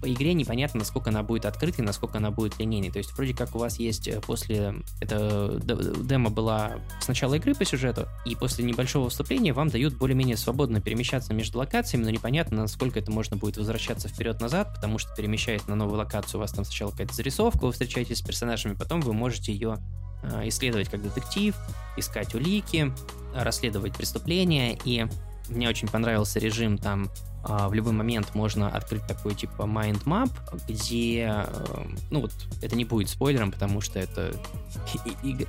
по 0.05 0.13
игре 0.13 0.35
непонятно, 0.35 0.79
насколько 0.81 1.09
она 1.09 1.23
будет 1.23 1.45
открытой, 1.45 1.83
насколько 1.83 2.19
она 2.19 2.29
будет 2.29 2.59
линейной. 2.59 2.91
То 2.91 2.99
есть 2.99 3.11
вроде 3.13 3.33
как 3.33 3.55
у 3.55 3.57
вас 3.57 3.79
есть 3.79 4.07
э, 4.07 4.21
после... 4.21 4.75
Это 5.01 5.59
демо 5.59 6.29
была 6.29 6.73
с 7.01 7.07
начала 7.07 7.33
игры 7.33 7.55
по 7.55 7.65
сюжету, 7.65 8.07
и 8.23 8.35
после 8.35 8.63
небольшого 8.63 9.09
вступления 9.09 9.51
вам 9.51 9.69
дают 9.69 9.97
более-менее 9.97 10.37
свободно 10.37 10.79
перемещаться 10.79 11.33
между 11.33 11.57
локациями, 11.57 12.03
но 12.03 12.11
непонятно, 12.11 12.57
насколько 12.57 12.99
это 12.99 13.09
можно 13.09 13.35
будет 13.35 13.57
возвращаться 13.57 14.07
вперед-назад, 14.07 14.75
потому 14.75 14.99
что 14.99 15.09
перемещаясь 15.15 15.65
на 15.67 15.73
новую 15.73 15.97
локацию, 15.97 16.37
у 16.37 16.41
вас 16.41 16.51
там 16.51 16.65
сначала 16.65 16.91
какая-то 16.91 17.15
зарисовка, 17.15 17.65
вы 17.65 17.71
встречаетесь 17.71 18.19
с 18.19 18.21
персонажами, 18.21 18.75
потом 18.75 19.01
вы 19.01 19.11
можете 19.11 19.53
ее 19.53 19.79
э, 20.21 20.49
исследовать 20.49 20.87
как 20.87 21.01
детектив, 21.01 21.55
искать 21.97 22.35
улики, 22.35 22.93
расследовать 23.33 23.97
преступления, 23.97 24.77
и 24.85 25.07
мне 25.49 25.67
очень 25.67 25.87
понравился 25.87 26.39
режим 26.39 26.77
там 26.77 27.09
в 27.47 27.73
любой 27.73 27.93
момент 27.93 28.33
можно 28.33 28.69
открыть 28.69 29.05
такой 29.07 29.35
типа 29.35 29.63
mind 29.63 30.03
map, 30.05 30.31
где, 30.67 31.45
эм, 31.45 31.97
ну 32.09 32.21
вот, 32.21 32.33
это 32.61 32.75
не 32.75 32.85
будет 32.85 33.09
спойлером, 33.09 33.51
потому 33.51 33.81
что 33.81 33.99
это 33.99 34.33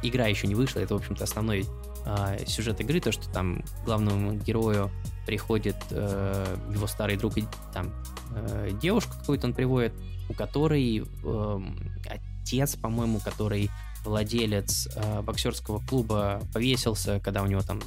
игра 0.02 0.26
еще 0.26 0.46
не 0.46 0.54
вышла, 0.54 0.80
это, 0.80 0.94
в 0.94 0.98
общем-то, 0.98 1.24
основной 1.24 1.66
а, 2.04 2.36
сюжет 2.46 2.80
игры, 2.80 3.00
то, 3.00 3.10
что 3.10 3.28
там 3.30 3.64
главному 3.84 4.34
герою 4.34 4.90
приходит 5.26 5.76
э, 5.90 6.56
его 6.72 6.86
старый 6.86 7.16
друг, 7.16 7.34
там, 7.74 7.92
э, 8.32 8.70
девушка 8.80 9.18
какую-то 9.18 9.48
он 9.48 9.54
приводит, 9.54 9.92
у 10.28 10.32
которой 10.32 11.02
э, 11.02 11.60
отец, 12.08 12.76
по-моему, 12.76 13.18
который 13.18 13.70
владелец 14.06 14.88
э, 14.94 15.22
боксерского 15.22 15.80
клуба 15.86 16.40
повесился, 16.52 17.20
когда 17.20 17.42
у 17.42 17.46
него 17.46 17.60
там 17.60 17.80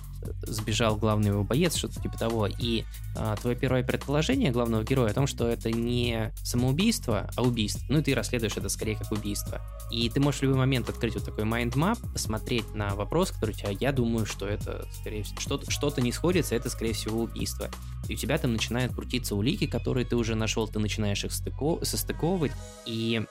сбежал 0.44 0.98
главный 0.98 1.30
его 1.30 1.44
боец, 1.44 1.76
что-то 1.76 2.02
типа 2.02 2.18
того. 2.18 2.48
И 2.48 2.84
э, 3.16 3.36
твое 3.42 3.56
первое 3.56 3.84
предположение 3.84 4.52
главного 4.52 4.84
героя 4.84 5.12
о 5.12 5.14
том, 5.14 5.28
что 5.28 5.48
это 5.48 5.72
не 5.72 6.32
самоубийство, 6.44 7.30
а 7.36 7.42
убийство. 7.42 7.86
Ну 7.90 8.00
и 8.00 8.04
ты 8.04 8.14
расследуешь 8.14 8.58
это 8.58 8.70
скорее 8.70 8.96
как 8.96 9.12
убийство. 9.12 9.62
И 9.92 10.10
ты 10.10 10.20
можешь 10.20 10.42
в 10.42 10.44
любой 10.44 10.60
момент 10.60 10.90
открыть 10.90 11.16
вот 11.16 11.26
такой 11.26 11.46
mind 11.46 11.72
map, 11.72 11.98
посмотреть 12.14 12.74
на 12.76 12.96
вопрос, 12.96 13.32
который 13.32 13.52
у 13.52 13.54
тебя, 13.54 13.70
я 13.72 13.92
думаю, 13.92 14.26
что 14.26 14.48
это, 14.48 14.88
скорее 15.00 15.24
всего, 15.24 15.40
что-то, 15.40 15.72
что-то 15.72 16.02
не 16.02 16.12
сходится, 16.12 16.56
это, 16.56 16.70
скорее 16.70 16.94
всего, 16.94 17.22
убийство. 17.22 17.70
И 18.08 18.14
у 18.14 18.18
тебя 18.18 18.38
там 18.38 18.54
начинают 18.54 18.94
крутиться 18.94 19.36
улики, 19.36 19.68
которые 19.68 20.06
ты 20.06 20.16
уже 20.16 20.36
нашел, 20.36 20.68
ты 20.68 20.80
начинаешь 20.80 21.24
их 21.24 21.32
стыко- 21.32 21.84
состыковывать, 21.84 22.52
и 22.86 23.22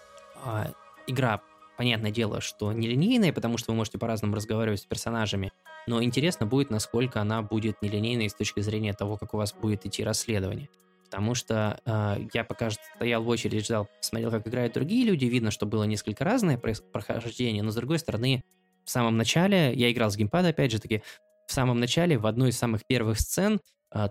э, 0.44 0.66
игра 1.06 1.40
понятное 1.78 2.10
дело, 2.10 2.40
что 2.40 2.72
нелинейная, 2.72 3.32
потому 3.32 3.56
что 3.56 3.70
вы 3.70 3.76
можете 3.76 3.98
по-разному 3.98 4.34
разговаривать 4.34 4.80
с 4.80 4.84
персонажами, 4.84 5.52
но 5.86 6.02
интересно 6.02 6.44
будет, 6.44 6.70
насколько 6.70 7.20
она 7.20 7.40
будет 7.40 7.80
нелинейной 7.80 8.28
с 8.28 8.34
точки 8.34 8.60
зрения 8.60 8.92
того, 8.92 9.16
как 9.16 9.32
у 9.32 9.36
вас 9.36 9.54
будет 9.54 9.86
идти 9.86 10.02
расследование. 10.02 10.68
Потому 11.04 11.34
что 11.34 11.80
э, 11.86 12.26
я 12.34 12.44
пока 12.44 12.70
стоял 12.70 13.22
в 13.22 13.28
очереди, 13.28 13.60
ждал, 13.60 13.88
смотрел, 14.00 14.32
как 14.32 14.46
играют 14.46 14.74
другие 14.74 15.06
люди, 15.06 15.24
видно, 15.26 15.52
что 15.52 15.66
было 15.66 15.84
несколько 15.84 16.24
разное 16.24 16.58
прохождение, 16.58 17.62
но 17.62 17.70
с 17.70 17.76
другой 17.76 18.00
стороны, 18.00 18.42
в 18.84 18.90
самом 18.90 19.16
начале, 19.16 19.72
я 19.72 19.90
играл 19.92 20.10
с 20.10 20.16
геймпада, 20.16 20.48
опять 20.48 20.72
же 20.72 20.80
таки, 20.80 21.02
в 21.46 21.52
самом 21.52 21.78
начале, 21.78 22.18
в 22.18 22.26
одной 22.26 22.50
из 22.50 22.58
самых 22.58 22.84
первых 22.86 23.20
сцен, 23.20 23.60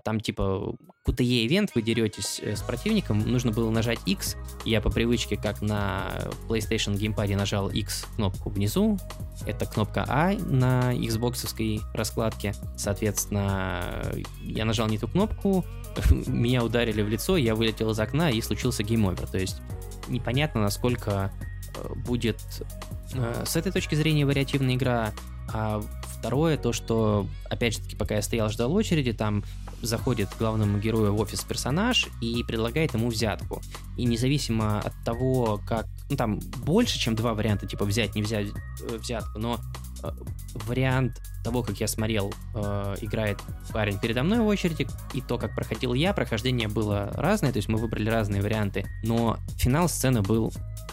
там 0.04 0.20
типа 0.20 0.76
QTE 1.06 1.46
event, 1.46 1.70
вы 1.74 1.82
деретесь 1.82 2.40
э, 2.42 2.56
с 2.56 2.62
противником, 2.62 3.20
нужно 3.20 3.52
было 3.52 3.70
нажать 3.70 4.00
X. 4.06 4.36
Я 4.64 4.80
по 4.80 4.90
привычке, 4.90 5.36
как 5.36 5.62
на 5.62 6.10
PlayStation 6.48 6.96
геймпаде, 6.96 7.36
нажал 7.36 7.68
X 7.70 8.06
кнопку 8.16 8.50
внизу. 8.50 8.98
Это 9.46 9.66
кнопка 9.66 10.04
А 10.08 10.32
на 10.32 10.94
Xbox 10.94 11.80
раскладке. 11.94 12.54
Соответственно, 12.76 14.04
я 14.42 14.64
нажал 14.64 14.88
не 14.88 14.98
ту 14.98 15.08
кнопку, 15.08 15.64
меня 16.26 16.64
ударили 16.64 17.02
в 17.02 17.08
лицо, 17.08 17.36
я 17.36 17.54
вылетел 17.54 17.90
из 17.90 18.00
окна 18.00 18.30
и 18.30 18.40
случился 18.40 18.82
game 18.82 19.03
over. 19.03 19.30
То 19.30 19.38
есть 19.38 19.60
непонятно, 20.08 20.60
насколько 20.60 21.32
э, 21.76 21.94
будет 22.04 22.40
э, 23.14 23.44
с 23.46 23.56
этой 23.56 23.72
точки 23.72 23.94
зрения 23.94 24.26
вариативная 24.26 24.74
игра. 24.74 25.12
А 25.50 25.82
второе, 26.18 26.58
то, 26.58 26.74
что, 26.74 27.26
опять 27.48 27.74
же 27.74 27.80
таки, 27.80 27.96
пока 27.96 28.16
я 28.16 28.22
стоял, 28.22 28.50
ждал 28.50 28.72
очереди, 28.74 29.12
там 29.12 29.44
заходит 29.82 30.28
главному 30.38 30.78
герою 30.78 31.14
в 31.14 31.20
офис 31.20 31.42
персонаж 31.42 32.08
и 32.20 32.42
предлагает 32.44 32.94
ему 32.94 33.08
взятку. 33.08 33.60
И 33.96 34.04
независимо 34.04 34.80
от 34.80 34.92
того, 35.04 35.60
как... 35.66 35.86
Ну, 36.10 36.16
там 36.16 36.40
больше, 36.64 36.98
чем 36.98 37.14
два 37.14 37.34
варианта, 37.34 37.66
типа 37.66 37.84
взять, 37.84 38.14
не 38.14 38.22
взять 38.22 38.48
э, 38.82 38.96
взятку, 38.96 39.38
но 39.38 39.60
э, 40.02 40.10
вариант 40.66 41.20
того, 41.44 41.62
как 41.62 41.78
я 41.80 41.88
смотрел, 41.88 42.32
э, 42.54 42.96
играет 43.00 43.38
парень 43.72 43.98
передо 43.98 44.22
мной 44.22 44.40
в 44.40 44.46
очереди, 44.46 44.86
и 45.12 45.20
то, 45.20 45.38
как 45.38 45.54
проходил 45.54 45.94
я, 45.94 46.12
прохождение 46.12 46.68
было 46.68 47.10
разное, 47.14 47.52
то 47.52 47.58
есть 47.58 47.68
мы 47.68 47.78
выбрали 47.78 48.08
разные 48.08 48.42
варианты, 48.42 48.86
но 49.04 49.38
финал 49.56 49.88
сцены 49.88 50.22
был 50.22 50.52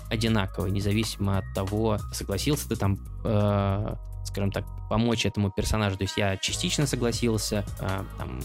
одинаковый, 0.10 0.71
независимо 0.71 1.39
от 1.39 1.45
того, 1.54 1.98
согласился 2.13 2.69
ты 2.69 2.76
там 2.76 3.00
э, 3.24 3.95
скажем 4.26 4.52
так, 4.52 4.65
помочь 4.89 5.26
этому 5.26 5.52
персонажу. 5.52 5.98
То 5.98 6.04
есть 6.04 6.17
я 6.17 6.38
частично 6.38 6.86
согласился, 6.88 7.63
а, 7.80 8.06
там, 8.17 8.39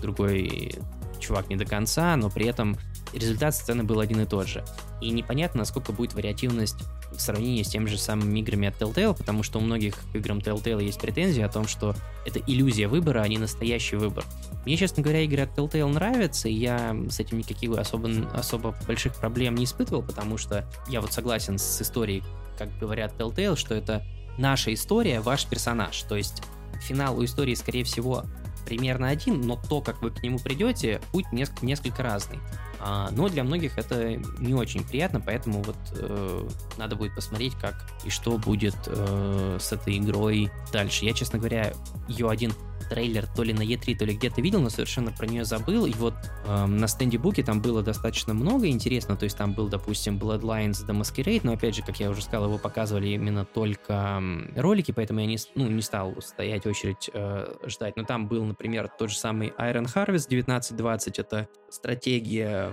другой 0.00 0.74
чувак 1.18 1.48
не 1.48 1.56
до 1.56 1.64
конца, 1.64 2.14
но 2.16 2.30
при 2.30 2.46
этом 2.46 2.76
результат 3.12 3.54
сцены 3.54 3.84
был 3.84 4.00
один 4.00 4.20
и 4.20 4.26
тот 4.26 4.46
же. 4.46 4.64
И 5.00 5.10
непонятно, 5.10 5.60
насколько 5.60 5.92
будет 5.92 6.14
вариативность 6.14 6.76
в 7.12 7.20
сравнении 7.20 7.62
с 7.62 7.68
теми 7.68 7.86
же 7.86 7.98
самыми 7.98 8.40
играми 8.40 8.68
от 8.68 8.80
Telltale, 8.80 9.16
потому 9.16 9.42
что 9.42 9.58
у 9.58 9.62
многих 9.62 9.96
к 10.12 10.14
играм 10.14 10.38
Telltale 10.38 10.84
есть 10.84 11.00
претензии 11.00 11.42
о 11.42 11.48
том, 11.48 11.66
что 11.66 11.94
это 12.26 12.40
иллюзия 12.46 12.88
выбора, 12.88 13.20
а 13.20 13.28
не 13.28 13.38
настоящий 13.38 13.96
выбор. 13.96 14.24
Мне, 14.64 14.76
честно 14.76 15.02
говоря, 15.02 15.20
игры 15.22 15.42
от 15.42 15.56
Telltale 15.56 15.86
нравятся, 15.86 16.48
и 16.48 16.54
я 16.54 16.96
с 17.08 17.20
этим 17.20 17.38
никаких 17.38 17.70
особо, 17.72 18.10
особо 18.34 18.74
больших 18.86 19.14
проблем 19.14 19.54
не 19.54 19.64
испытывал, 19.64 20.02
потому 20.02 20.36
что 20.36 20.68
я 20.88 21.00
вот 21.00 21.12
согласен 21.12 21.58
с 21.58 21.80
историей, 21.80 22.22
как 22.58 22.76
говорят 22.78 23.14
Telltale, 23.18 23.56
что 23.56 23.74
это 23.74 24.04
наша 24.38 24.72
история, 24.74 25.20
ваш 25.20 25.46
персонаж. 25.46 26.00
То 26.02 26.16
есть 26.16 26.42
финал 26.80 27.18
у 27.18 27.24
истории, 27.24 27.54
скорее 27.54 27.84
всего, 27.84 28.24
примерно 28.66 29.08
один, 29.08 29.40
но 29.40 29.56
то, 29.56 29.80
как 29.80 30.02
вы 30.02 30.10
к 30.10 30.22
нему 30.22 30.38
придете, 30.38 31.00
путь 31.12 31.32
несколько, 31.32 31.64
несколько 31.64 32.02
разный. 32.02 32.38
А, 32.78 33.08
но 33.12 33.28
для 33.28 33.42
многих 33.42 33.78
это 33.78 34.16
не 34.38 34.52
очень 34.52 34.84
приятно, 34.84 35.20
поэтому 35.20 35.62
вот 35.62 35.76
э, 35.92 36.48
надо 36.76 36.96
будет 36.96 37.14
посмотреть, 37.14 37.54
как 37.54 37.74
и 38.04 38.10
что 38.10 38.36
будет 38.36 38.76
э, 38.86 39.58
с 39.58 39.72
этой 39.72 39.96
игрой 39.96 40.50
дальше. 40.72 41.06
Я, 41.06 41.14
честно 41.14 41.38
говоря, 41.38 41.72
ее 42.08 42.28
один 42.28 42.52
трейлер 42.88 43.26
то 43.26 43.42
ли 43.42 43.52
на 43.52 43.62
E3, 43.62 43.96
то 43.96 44.04
ли 44.04 44.14
где-то 44.14 44.40
видел, 44.40 44.60
но 44.60 44.70
совершенно 44.70 45.12
про 45.12 45.26
нее 45.26 45.44
забыл. 45.44 45.86
И 45.86 45.92
вот 45.92 46.14
э, 46.44 46.66
на 46.66 46.88
стенде 46.88 47.18
Буки 47.18 47.42
там 47.42 47.60
было 47.60 47.82
достаточно 47.82 48.34
много 48.34 48.68
интересного. 48.68 49.18
То 49.18 49.24
есть 49.24 49.36
там 49.36 49.52
был, 49.52 49.68
допустим, 49.68 50.18
Bloodlines 50.18 50.86
The 50.86 50.98
Masquerade, 50.98 51.40
но 51.42 51.52
опять 51.52 51.74
же, 51.74 51.82
как 51.82 51.98
я 52.00 52.10
уже 52.10 52.22
сказал, 52.22 52.46
его 52.46 52.58
показывали 52.58 53.08
именно 53.08 53.44
только 53.44 54.22
ролики, 54.56 54.92
поэтому 54.92 55.20
я 55.20 55.26
не, 55.26 55.38
ну, 55.54 55.68
не 55.68 55.82
стал 55.82 56.14
стоять 56.20 56.66
очередь 56.66 57.10
э, 57.12 57.54
ждать. 57.66 57.96
Но 57.96 58.04
там 58.04 58.28
был, 58.28 58.44
например, 58.44 58.88
тот 58.98 59.10
же 59.10 59.16
самый 59.16 59.48
Iron 59.58 59.86
Harvest 59.86 60.26
1920. 60.26 61.18
Это 61.18 61.48
стратегия 61.70 62.72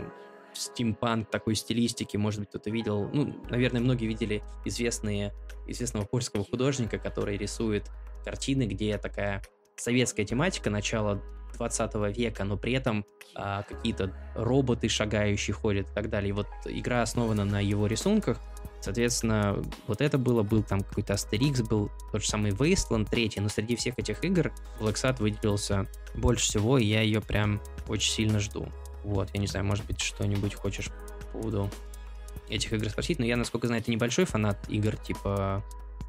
стимпанк 0.54 1.30
такой 1.30 1.56
стилистики, 1.56 2.18
может 2.18 2.42
быть, 2.42 2.50
кто-то 2.50 2.70
видел, 2.70 3.10
ну, 3.12 3.36
наверное, 3.50 3.82
многие 3.82 4.06
видели 4.06 4.44
известные, 4.66 5.34
известного 5.68 6.06
польского 6.06 6.46
художника, 6.46 7.00
который 7.00 7.38
рисует 7.38 7.90
картины, 8.24 8.64
где 8.64 8.98
такая 8.98 9.42
советская 9.76 10.26
тематика 10.26 10.70
начала 10.70 11.22
20 11.54 12.18
века, 12.18 12.44
но 12.44 12.58
при 12.58 12.74
этом 12.74 13.06
а, 13.36 13.64
какие-то 13.64 14.14
роботы 14.36 14.90
шагающие 14.90 15.54
ходят 15.54 15.90
и 15.90 15.94
так 15.94 16.10
далее. 16.10 16.30
И 16.30 16.34
вот 16.34 16.48
игра 16.66 17.02
основана 17.02 17.46
на 17.46 17.60
его 17.60 17.88
рисунках. 17.88 18.40
Соответственно, 18.82 19.62
вот 19.88 20.02
это 20.02 20.18
было, 20.18 20.44
был 20.44 20.62
там 20.62 20.82
какой-то 20.82 21.14
Астерикс, 21.14 21.62
был 21.62 21.90
тот 22.12 22.22
же 22.22 22.28
самый 22.28 22.52
Wasteland 22.52 23.10
3, 23.10 23.34
но 23.38 23.50
среди 23.50 23.76
всех 23.76 23.98
этих 23.98 24.24
игр 24.24 24.52
Black 24.80 24.96
Sad 24.96 25.22
выделился 25.22 25.88
больше 26.16 26.46
всего, 26.46 26.78
и 26.78 26.86
я 26.86 27.02
ее 27.02 27.22
прям 27.22 27.62
очень 27.88 28.12
сильно 28.12 28.40
жду. 28.40 28.68
Вот, 29.04 29.30
я 29.34 29.40
не 29.40 29.48
знаю, 29.48 29.66
может 29.66 29.86
быть, 29.86 30.02
что-нибудь 30.02 30.56
хочешь 30.56 30.90
по 31.32 31.38
поводу 31.38 31.70
этих 32.50 32.74
игр 32.74 32.90
спросить, 32.90 33.20
но 33.20 33.26
я, 33.26 33.38
насколько 33.38 33.68
знаю, 33.68 33.82
ты 33.82 33.92
небольшой 33.92 34.26
фанат 34.26 34.58
игр 34.68 34.98
типа 34.98 35.64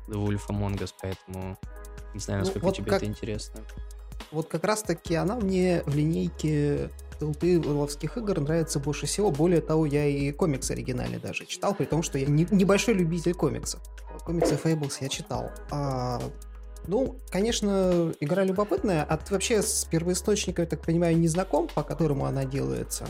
The 0.09 0.15
Wolf 0.15 0.49
Among 0.49 0.79
Us, 0.79 0.93
поэтому 1.01 1.59
не 2.15 2.21
знаю, 2.21 2.41
ну, 2.41 2.45
насколько 2.47 2.65
ну, 2.65 2.71
вот 2.71 2.77
тебе 2.77 2.91
как, 2.91 3.03
это 3.03 3.07
интересно. 3.11 3.61
Вот 4.31 4.49
как 4.49 4.65
раз-таки 4.65 5.15
она 5.15 5.37
мне 5.37 5.83
в 5.87 5.95
линейке 5.95 6.91
Telltale 7.21 8.21
игр 8.21 8.41
нравится 8.41 8.81
больше 8.81 9.07
всего. 9.07 9.31
Более 9.31 9.61
того, 9.61 9.87
я 9.87 10.07
и 10.07 10.33
комикс 10.33 10.71
оригинальный 10.71 11.19
даже 11.19 11.47
читал, 11.47 11.75
при 11.75 11.85
том, 11.85 12.03
что 12.03 12.19
я 12.19 12.27
не, 12.27 12.47
небольшой 12.51 12.95
любитель 12.95 13.35
комиксов. 13.35 13.81
Комиксы 14.25 14.55
Fables 14.55 14.97
я 15.01 15.09
читал. 15.09 15.51
А, 15.71 16.21
ну, 16.87 17.19
конечно, 17.31 18.13
игра 18.21 18.45
любопытная. 18.45 19.05
А 19.05 19.17
ты 19.17 19.33
вообще 19.35 19.63
с 19.63 19.85
первоисточником, 19.85 20.65
я 20.65 20.71
так 20.71 20.83
понимаю, 20.83 21.17
не 21.19 21.29
знаком, 21.29 21.69
по 21.69 21.83
которому 21.83 22.27
она 22.27 22.45
делается? 22.45 23.07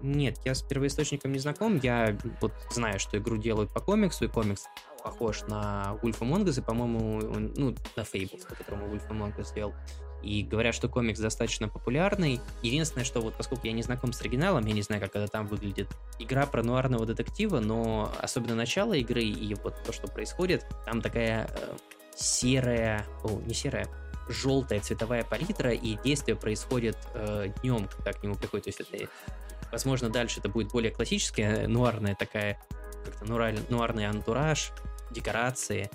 Нет, 0.00 0.38
я 0.44 0.54
с 0.54 0.62
первоисточником 0.62 1.32
не 1.32 1.38
знаком. 1.38 1.78
Я 1.82 2.16
вот 2.40 2.52
знаю, 2.70 2.98
что 2.98 3.16
игру 3.18 3.38
делают 3.38 3.72
по 3.72 3.80
комиксу, 3.80 4.26
и 4.26 4.28
комикс 4.28 4.64
похож 5.06 5.42
на 5.42 5.96
Wolf 6.02 6.18
Among 6.18 6.44
Us, 6.46 6.58
и, 6.58 6.62
по-моему, 6.62 7.20
ну, 7.56 7.76
на 7.94 8.00
Fable, 8.00 8.44
по 8.44 8.56
которому 8.56 8.92
Wolf 8.92 9.08
Among 9.08 9.36
Us 9.36 9.44
сделал. 9.44 9.72
И 10.20 10.42
говорят, 10.42 10.74
что 10.74 10.88
комикс 10.88 11.20
достаточно 11.20 11.68
популярный. 11.68 12.40
Единственное, 12.62 13.04
что 13.04 13.20
вот 13.20 13.34
поскольку 13.34 13.68
я 13.68 13.72
не 13.72 13.82
знаком 13.82 14.12
с 14.12 14.20
оригиналом, 14.20 14.66
я 14.66 14.72
не 14.72 14.82
знаю, 14.82 15.00
как 15.00 15.14
это 15.14 15.28
там 15.28 15.46
выглядит. 15.46 15.88
Игра 16.18 16.44
про 16.46 16.64
нуарного 16.64 17.06
детектива, 17.06 17.60
но 17.60 18.12
особенно 18.20 18.56
начало 18.56 18.94
игры 18.94 19.22
и 19.22 19.54
вот 19.54 19.80
то, 19.84 19.92
что 19.92 20.08
происходит, 20.08 20.66
там 20.84 21.00
такая 21.00 21.48
э, 21.48 21.76
серая, 22.16 23.06
о, 23.22 23.40
не 23.46 23.54
серая, 23.54 23.86
желтая 24.28 24.80
цветовая 24.80 25.22
палитра, 25.22 25.70
и 25.70 25.96
действие 26.02 26.34
происходит 26.34 26.98
э, 27.14 27.52
днем, 27.62 27.88
когда 27.96 28.12
к 28.12 28.24
нему 28.24 28.34
приходит. 28.34 28.64
То 28.64 28.70
есть 28.70 28.80
это, 28.80 29.08
возможно, 29.70 30.10
дальше 30.10 30.40
это 30.40 30.48
будет 30.48 30.72
более 30.72 30.90
классическая, 30.90 31.68
нуарная 31.68 32.16
такая, 32.16 32.58
как-то 33.04 33.24
нуарный 33.70 34.08
антураж, 34.08 34.72
декорации, 35.16 35.90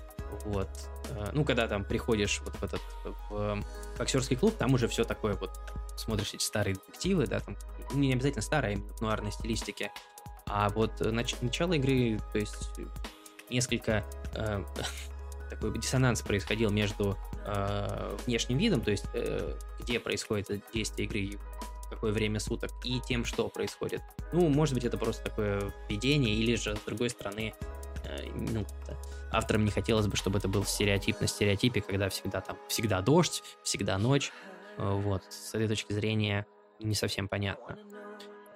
вот. 0.46 0.70
Э, 1.10 1.30
ну, 1.34 1.46
когда 1.46 1.68
там 1.68 1.84
приходишь 1.86 2.42
вот 2.44 2.56
в 2.56 2.64
этот 2.64 2.82
в 3.30 3.64
боксерский 3.98 4.36
клуб, 4.36 4.56
там 4.58 4.74
уже 4.74 4.88
все 4.88 5.04
такое 5.04 5.36
вот, 5.36 5.52
смотришь 5.98 6.34
эти 6.34 6.44
старые 6.44 6.76
детективы, 6.76 7.28
да, 7.28 7.40
там, 7.40 7.58
не 7.94 8.14
обязательно 8.14 8.42
старые, 8.42 8.72
а 8.72 8.74
именно 8.74 8.94
в 8.94 9.02
нуарной 9.02 9.32
стилистике. 9.32 9.92
А 10.48 10.70
вот 10.70 11.02
нач- 11.02 11.38
начало 11.42 11.74
игры, 11.74 12.20
то 12.32 12.40
есть 12.40 12.72
несколько 13.50 14.04
э, 14.36 14.64
такой 15.50 15.78
диссонанс 15.78 16.22
происходил 16.22 16.72
между 16.72 17.18
э, 17.46 18.18
внешним 18.26 18.58
видом, 18.58 18.82
то 18.82 18.92
есть 18.92 19.06
э, 19.14 19.58
где 19.80 20.00
происходит 20.00 20.64
действие 20.74 21.08
игры, 21.08 21.40
какое 21.90 22.12
время 22.12 22.40
суток, 22.40 22.72
и 22.84 23.00
тем, 23.02 23.26
что 23.26 23.48
происходит. 23.50 24.02
Ну, 24.34 24.48
может 24.50 24.74
быть, 24.74 24.86
это 24.86 24.98
просто 24.98 25.24
такое 25.24 25.74
видение, 25.90 26.36
или 26.36 26.56
же, 26.56 26.76
с 26.76 26.80
другой 26.82 27.10
стороны, 27.10 27.54
ну, 28.36 28.66
авторам 29.32 29.66
не 29.66 29.72
хотелось 29.72 30.08
бы, 30.08 30.16
чтобы 30.16 30.40
это 30.40 30.48
был 30.48 30.64
стереотип 30.66 31.22
на 31.22 31.28
стереотипе, 31.28 31.82
когда 31.82 32.10
всегда 32.10 32.42
там, 32.42 32.58
всегда 32.68 33.02
дождь, 33.02 33.44
всегда 33.64 33.98
ночь. 33.98 34.32
Э, 34.78 34.92
вот, 34.94 35.24
с 35.30 35.54
этой 35.54 35.68
точки 35.68 35.94
зрения 35.94 36.46
не 36.80 36.96
совсем 36.96 37.28
понятно. 37.28 37.78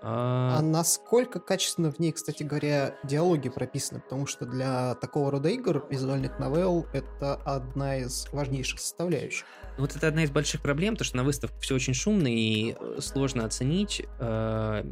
А, 0.08 0.58
а 0.60 0.62
насколько 0.62 1.39
качественно 1.39 1.91
в 1.91 1.98
ней, 2.00 2.12
кстати 2.12 2.44
говоря, 2.44 2.96
диалоги 3.04 3.50
прописаны? 3.50 4.02
Потому 4.02 4.28
что 4.28 4.46
для 4.46 4.94
такого 4.96 5.32
рода 5.32 5.50
игр, 5.50 5.84
визуальных 5.89 6.38
новелл, 6.38 6.86
это 6.94 7.36
одна 7.36 7.98
из 7.98 8.28
важнейших 8.32 8.80
составляющих. 8.80 9.46
Вот 9.78 9.96
это 9.96 10.08
одна 10.08 10.24
из 10.24 10.32
больших 10.32 10.62
проблем, 10.62 10.96
то 10.96 11.04
что 11.04 11.18
на 11.18 11.24
выставках 11.24 11.60
все 11.60 11.76
очень 11.76 11.96
шумно 11.96 12.28
и 12.28 12.76
э, 12.80 12.98
сложно 13.02 13.46
оценить. 13.46 14.04
Э, 14.20 14.84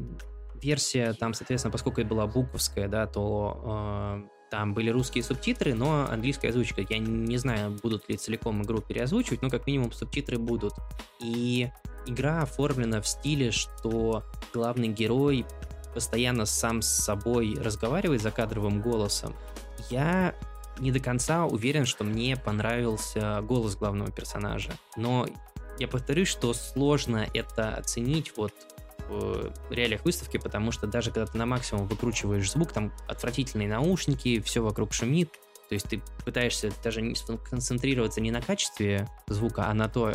версия 0.55 1.13
там, 1.13 1.33
соответственно, 1.33 1.71
поскольку 1.71 2.01
это 2.01 2.09
была 2.09 2.25
буковская, 2.25 2.87
да, 2.87 3.05
то 3.05 4.23
там 4.53 4.75
были 4.75 4.91
русские 4.91 5.23
субтитры, 5.23 5.73
но 5.73 6.07
английская 6.07 6.49
озвучка. 6.49 6.85
Я 6.87 6.99
не 6.99 7.37
знаю, 7.37 7.71
будут 7.81 8.07
ли 8.07 8.17
целиком 8.17 8.61
игру 8.61 8.81
переозвучивать, 8.81 9.41
но 9.41 9.49
как 9.49 9.65
минимум 9.65 9.91
субтитры 9.91 10.37
будут. 10.37 10.73
И 11.19 11.71
игра 12.05 12.43
оформлена 12.43 13.01
в 13.01 13.07
стиле, 13.07 13.49
что 13.49 14.23
главный 14.53 14.89
герой 14.89 15.47
постоянно 15.95 16.45
сам 16.45 16.83
с 16.83 16.87
собой 16.87 17.55
разговаривает 17.59 18.21
за 18.21 18.29
кадровым 18.29 18.79
голосом. 18.79 19.33
Я 19.89 20.35
не 20.77 20.91
до 20.91 20.99
конца 20.99 21.47
уверен, 21.47 21.87
что 21.87 22.03
мне 22.03 22.37
понравился 22.37 23.41
голос 23.41 23.75
главного 23.75 24.11
персонажа. 24.11 24.73
Но 24.95 25.25
я 25.79 25.87
повторюсь, 25.87 26.27
что 26.27 26.53
сложно 26.53 27.27
это 27.33 27.73
оценить 27.73 28.37
вот 28.37 28.53
в 29.09 29.53
реалиях 29.69 30.05
выставки, 30.05 30.37
потому 30.37 30.71
что 30.71 30.87
даже 30.87 31.11
когда 31.11 31.25
ты 31.25 31.37
на 31.37 31.45
максимум 31.45 31.87
выкручиваешь 31.87 32.51
звук, 32.51 32.71
там 32.71 32.91
отвратительные 33.07 33.67
наушники, 33.67 34.41
все 34.41 34.61
вокруг 34.61 34.93
шумит, 34.93 35.31
то 35.69 35.75
есть 35.75 35.87
ты 35.87 36.01
пытаешься 36.25 36.71
даже 36.83 37.01
не 37.01 37.15
концентрироваться 37.49 38.21
не 38.21 38.31
на 38.31 38.41
качестве 38.41 39.09
звука, 39.27 39.67
а 39.67 39.73
на 39.73 39.89
то, 39.89 40.13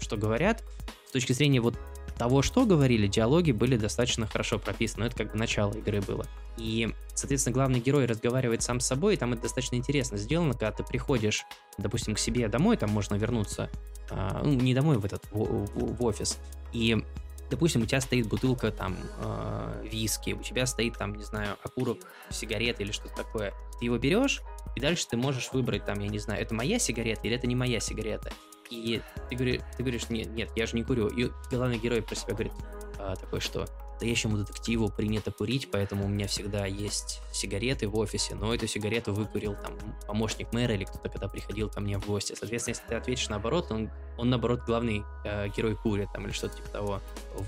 что 0.00 0.16
говорят. 0.16 0.62
С 1.08 1.12
точки 1.12 1.32
зрения 1.32 1.60
вот 1.60 1.78
того, 2.18 2.42
что 2.42 2.64
говорили, 2.64 3.06
диалоги 3.06 3.52
были 3.52 3.76
достаточно 3.76 4.26
хорошо 4.26 4.58
прописаны. 4.58 5.04
Это 5.04 5.16
как 5.16 5.32
бы 5.32 5.38
начало 5.38 5.72
игры 5.74 6.00
было. 6.00 6.26
И, 6.56 6.94
соответственно, 7.14 7.54
главный 7.54 7.80
герой 7.80 8.06
разговаривает 8.06 8.62
сам 8.62 8.80
с 8.80 8.86
собой, 8.86 9.14
и 9.14 9.16
там 9.16 9.34
это 9.34 9.42
достаточно 9.42 9.76
интересно 9.76 10.16
сделано, 10.16 10.52
когда 10.52 10.72
ты 10.72 10.84
приходишь, 10.84 11.44
допустим, 11.76 12.14
к 12.14 12.18
себе 12.18 12.48
домой, 12.48 12.76
там 12.76 12.90
можно 12.90 13.14
вернуться, 13.14 13.70
а, 14.10 14.42
ну, 14.42 14.54
не 14.54 14.74
домой 14.74 14.98
в 14.98 15.04
этот, 15.04 15.24
в, 15.30 15.38
в, 15.38 15.96
в 15.96 16.04
офис, 16.04 16.38
и 16.72 17.04
допустим, 17.50 17.82
у 17.82 17.86
тебя 17.86 18.00
стоит 18.00 18.28
бутылка 18.28 18.70
там 18.70 18.96
э, 19.20 19.86
виски, 19.90 20.32
у 20.32 20.42
тебя 20.42 20.66
стоит 20.66 20.96
там, 20.98 21.14
не 21.14 21.24
знаю, 21.24 21.56
окурок 21.62 21.98
сигареты 22.30 22.82
или 22.82 22.92
что-то 22.92 23.14
такое. 23.14 23.52
Ты 23.78 23.86
его 23.86 23.98
берешь, 23.98 24.42
и 24.74 24.80
дальше 24.80 25.06
ты 25.08 25.16
можешь 25.16 25.52
выбрать 25.52 25.84
там, 25.84 25.98
я 26.00 26.08
не 26.08 26.18
знаю, 26.18 26.42
это 26.42 26.54
моя 26.54 26.78
сигарета 26.78 27.22
или 27.24 27.36
это 27.36 27.46
не 27.46 27.54
моя 27.54 27.80
сигарета. 27.80 28.32
И 28.70 29.00
ты, 29.28 29.36
говоришь, 29.36 29.60
ты 29.76 29.82
говоришь, 29.82 30.08
нет, 30.08 30.28
нет, 30.28 30.50
я 30.56 30.66
же 30.66 30.76
не 30.76 30.82
курю. 30.82 31.08
И 31.08 31.30
главный 31.50 31.78
герой 31.78 32.02
про 32.02 32.14
себя 32.14 32.32
говорит, 32.34 32.52
а, 32.98 33.14
такой, 33.14 33.40
что 33.40 33.66
настоящему 33.96 34.36
детективу 34.36 34.90
принято 34.90 35.32
курить, 35.32 35.70
поэтому 35.70 36.04
у 36.04 36.08
меня 36.08 36.26
всегда 36.26 36.66
есть 36.66 37.22
сигареты 37.32 37.88
в 37.88 37.96
офисе, 37.96 38.34
но 38.34 38.54
эту 38.54 38.66
сигарету 38.66 39.14
выкурил 39.14 39.54
там 39.54 39.72
помощник 40.06 40.52
мэра 40.52 40.74
или 40.74 40.84
кто-то, 40.84 41.08
когда 41.08 41.28
приходил 41.28 41.70
ко 41.70 41.80
мне 41.80 41.98
в 41.98 42.06
гости. 42.06 42.34
Соответственно, 42.38 42.74
если 42.74 42.86
ты 42.86 42.94
ответишь 42.94 43.30
наоборот, 43.30 43.68
он, 43.70 43.90
он 44.18 44.28
наоборот 44.28 44.60
главный 44.66 45.02
э, 45.24 45.48
герой 45.48 45.76
курит 45.76 46.08
там 46.12 46.26
или 46.26 46.32
что-то 46.32 46.56
типа 46.56 46.68
того. 46.68 47.00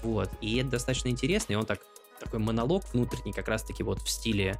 Вот. 0.02 0.30
И 0.40 0.56
это 0.56 0.70
достаточно 0.70 1.08
интересно, 1.08 1.52
и 1.52 1.56
он 1.56 1.66
так 1.66 1.80
такой 2.18 2.38
монолог 2.38 2.82
внутренний 2.94 3.34
как 3.34 3.46
раз-таки 3.48 3.82
вот 3.82 4.00
в 4.00 4.08
стиле 4.08 4.56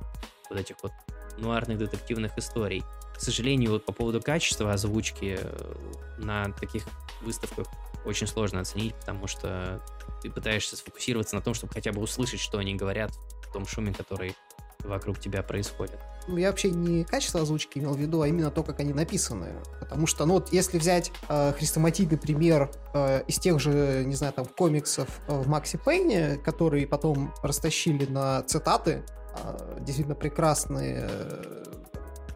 вот 0.50 0.60
этих 0.60 0.76
вот 0.82 0.92
нуарных 1.38 1.78
детективных 1.78 2.36
историй. 2.36 2.84
К 3.14 3.20
сожалению, 3.20 3.72
вот 3.72 3.86
по 3.86 3.92
поводу 3.92 4.20
качества 4.20 4.72
озвучки 4.72 5.38
э, 5.40 5.74
на 6.18 6.52
таких 6.52 6.84
выставках 7.22 7.66
очень 8.04 8.26
сложно 8.26 8.60
оценить, 8.60 8.94
потому 8.94 9.26
что 9.26 9.82
ты 10.22 10.30
пытаешься 10.30 10.76
сфокусироваться 10.76 11.36
на 11.36 11.42
том, 11.42 11.54
чтобы 11.54 11.72
хотя 11.72 11.92
бы 11.92 12.00
услышать, 12.00 12.40
что 12.40 12.58
они 12.58 12.74
говорят 12.74 13.12
в 13.42 13.52
том 13.52 13.66
шуме, 13.66 13.92
который 13.92 14.34
вокруг 14.84 15.18
тебя 15.18 15.42
происходит. 15.42 15.98
Ну, 16.28 16.36
я 16.36 16.50
вообще 16.50 16.70
не 16.70 17.04
качество 17.04 17.40
озвучки 17.40 17.78
имел 17.78 17.94
в 17.94 17.98
виду, 17.98 18.20
а 18.20 18.28
именно 18.28 18.50
то, 18.50 18.62
как 18.62 18.80
они 18.80 18.92
написаны. 18.92 19.54
Потому 19.80 20.06
что, 20.06 20.26
ну 20.26 20.34
вот, 20.34 20.52
если 20.52 20.78
взять 20.78 21.10
э, 21.28 21.52
хрестоматийный 21.52 22.18
пример 22.18 22.70
э, 22.92 23.22
из 23.26 23.38
тех 23.38 23.58
же, 23.58 24.04
не 24.04 24.14
знаю, 24.14 24.34
там, 24.34 24.44
комиксов 24.44 25.08
э, 25.26 25.34
в 25.34 25.48
Макси 25.48 25.78
Пейне, 25.78 26.36
которые 26.36 26.86
потом 26.86 27.32
растащили 27.42 28.04
на 28.04 28.42
цитаты, 28.42 29.04
э, 29.42 29.78
действительно 29.80 30.14
прекрасные 30.14 31.08
э, 31.10 31.64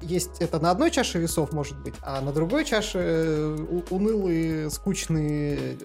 есть 0.02 0.40
это 0.40 0.58
на 0.58 0.70
одной 0.70 0.90
чаше 0.90 1.18
весов, 1.18 1.52
может 1.52 1.78
быть, 1.78 1.94
а 2.02 2.20
на 2.20 2.32
другой 2.32 2.64
чаше 2.64 2.98
э, 2.98 3.82
унылые, 3.90 4.70
скучные 4.70 5.78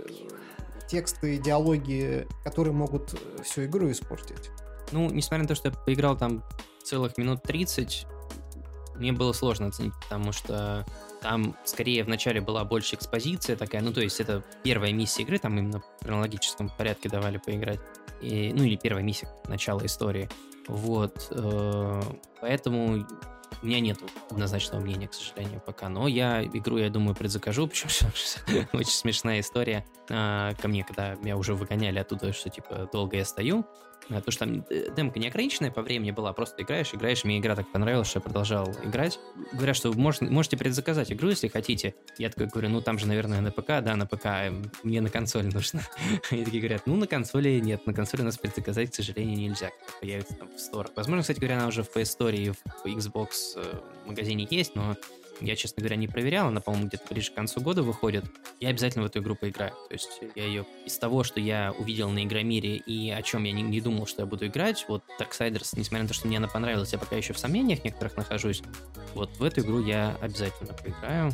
тексты, 0.88 1.38
диалоги, 1.38 2.28
которые 2.44 2.74
могут 2.74 3.20
всю 3.44 3.66
игру 3.66 3.92
испортить. 3.92 4.50
Ну, 4.92 5.10
несмотря 5.10 5.44
на 5.44 5.48
то, 5.48 5.56
что 5.56 5.70
я 5.70 5.74
поиграл 5.74 6.18
там 6.18 6.44
целых 6.84 7.18
минут 7.18 7.44
30, 7.44 8.08
мне 8.96 9.12
было 9.12 9.34
сложно 9.34 9.68
оценить, 9.68 9.94
потому 10.02 10.32
что 10.32 10.86
там 11.22 11.56
скорее 11.66 12.04
в 12.04 12.08
начале 12.08 12.42
была 12.42 12.64
больше 12.64 12.96
экспозиция 12.96 13.56
такая, 13.56 13.82
ну 13.82 13.92
то 13.92 14.02
есть 14.02 14.20
это 14.20 14.44
первая 14.64 14.94
миссия 14.94 15.24
игры, 15.24 15.40
там 15.40 15.58
именно 15.58 15.82
в 15.82 16.04
хронологическом 16.04 16.70
порядке 16.70 17.10
давали 17.10 17.38
поиграть, 17.38 17.80
и, 18.22 18.54
ну 18.54 18.64
или 18.64 18.76
первая 18.76 19.04
миссия, 19.04 19.30
начало 19.48 19.86
истории. 19.86 20.30
Вот, 20.68 21.28
э, 21.32 22.02
поэтому 22.42 23.06
у 23.62 23.66
меня 23.66 23.80
нет 23.80 24.00
однозначного 24.30 24.82
мнения, 24.82 25.08
к 25.08 25.14
сожалению, 25.14 25.62
пока. 25.66 25.90
Но 25.90 26.08
я 26.08 26.44
игру, 26.44 26.78
я 26.78 26.90
думаю, 26.90 27.16
предзакажу, 27.16 27.70
что 27.74 28.08
очень 28.74 28.92
смешная 28.92 29.40
история 29.40 29.86
а, 30.10 30.54
ко 30.56 30.68
мне, 30.68 30.84
когда 30.84 31.16
меня 31.16 31.38
уже 31.38 31.54
выгоняли 31.54 32.00
оттуда, 32.00 32.34
что, 32.34 32.50
типа, 32.50 32.90
долго 32.92 33.18
я 33.18 33.26
стою. 33.26 33.66
А, 34.10 34.22
то, 34.22 34.32
что 34.32 34.46
там 34.46 34.66
э, 34.70 34.90
демка 34.96 35.20
не 35.20 35.28
ограниченная 35.28 35.72
по 35.72 35.82
времени 35.82 36.12
была, 36.12 36.32
просто 36.34 36.64
играешь, 36.64 36.94
играешь, 36.94 37.24
мне 37.24 37.40
игра 37.40 37.56
так 37.56 37.72
понравилась, 37.72 38.08
что 38.08 38.20
я 38.20 38.22
продолжал 38.22 38.74
играть. 38.84 39.20
Говорят, 39.54 39.76
что 39.76 39.92
можно, 39.94 40.30
можете 40.30 40.58
предзаказать 40.58 41.12
игру, 41.12 41.30
если 41.30 41.48
хотите. 41.48 41.96
Я 42.18 42.30
такой 42.30 42.48
говорю, 42.48 42.70
ну 42.70 42.82
там 42.82 43.00
же, 43.00 43.08
наверное, 43.08 43.42
на 43.42 43.52
ПК, 43.52 43.82
да, 43.82 43.96
на 43.96 44.06
ПК, 44.06 44.26
эм, 44.26 44.72
мне 44.84 45.02
на 45.02 45.10
консоли 45.10 45.48
нужно. 45.48 45.82
Они 46.32 46.46
такие 46.46 46.62
говорят, 46.62 46.84
ну 46.86 46.96
на 46.96 47.08
консоли 47.08 47.60
нет, 47.60 47.86
на 47.86 47.94
консоли 47.94 48.22
у 48.22 48.26
нас 48.26 48.38
предзаказать, 48.38 48.92
к 48.92 48.96
сожалению, 48.96 49.38
нельзя, 49.38 49.72
появится 50.00 50.36
там 50.36 50.48
в 50.50 50.56
Store. 50.56 50.90
Возможно, 50.96 51.22
кстати 51.22 51.40
говоря, 51.40 51.58
она 51.58 51.68
уже 51.68 51.84
в 51.84 51.96
PS 51.96 52.18
Store 52.18 52.36
и 52.36 52.52
в 52.52 52.86
Xbox 52.86 53.30
э, 53.56 53.80
магазине 54.06 54.48
есть, 54.50 54.76
но 54.76 54.96
я, 55.42 55.56
честно 55.56 55.82
говоря, 55.82 55.96
не 55.96 56.08
проверял, 56.08 56.48
она, 56.48 56.62
по-моему, 56.62 56.88
где-то 56.88 57.06
ближе 57.10 57.32
к 57.32 57.36
концу 57.36 57.62
года 57.62 57.84
выходит. 57.84 58.26
Я 58.60 58.70
обязательно 58.70 59.04
в 59.04 59.08
эту 59.08 59.20
игру 59.20 59.36
поиграю. 59.36 59.72
То 59.88 59.94
есть 59.94 60.20
я 60.36 60.46
ее 60.46 60.66
из 60.86 60.98
того, 60.98 61.24
что 61.24 61.40
я 61.40 61.74
увидел 61.78 62.10
на 62.10 62.24
Игромире 62.24 62.78
и 62.78 63.12
о 63.12 63.22
чем 63.22 63.44
я 63.44 63.52
не, 63.52 63.62
не 63.62 63.82
думал, 63.82 64.08
что 64.08 64.22
я 64.24 64.26
буду 64.26 64.48
играть, 64.48 64.86
вот 64.88 65.04
Darksiders, 65.20 65.74
несмотря 65.78 66.04
на 66.04 66.08
то, 66.08 66.14
что 66.14 66.28
мне 66.28 66.38
она 66.38 66.48
понравилась, 66.48 66.94
я 66.94 67.00
пока 67.00 67.16
еще 67.16 67.34
в 67.34 67.40
сомнениях 67.40 67.84
некоторых 67.84 68.18
нахожусь, 68.18 68.62
вот 69.14 69.38
в 69.38 69.44
эту 69.44 69.62
игру 69.62 69.80
я 69.80 70.18
обязательно 70.22 70.74
поиграю. 70.74 71.34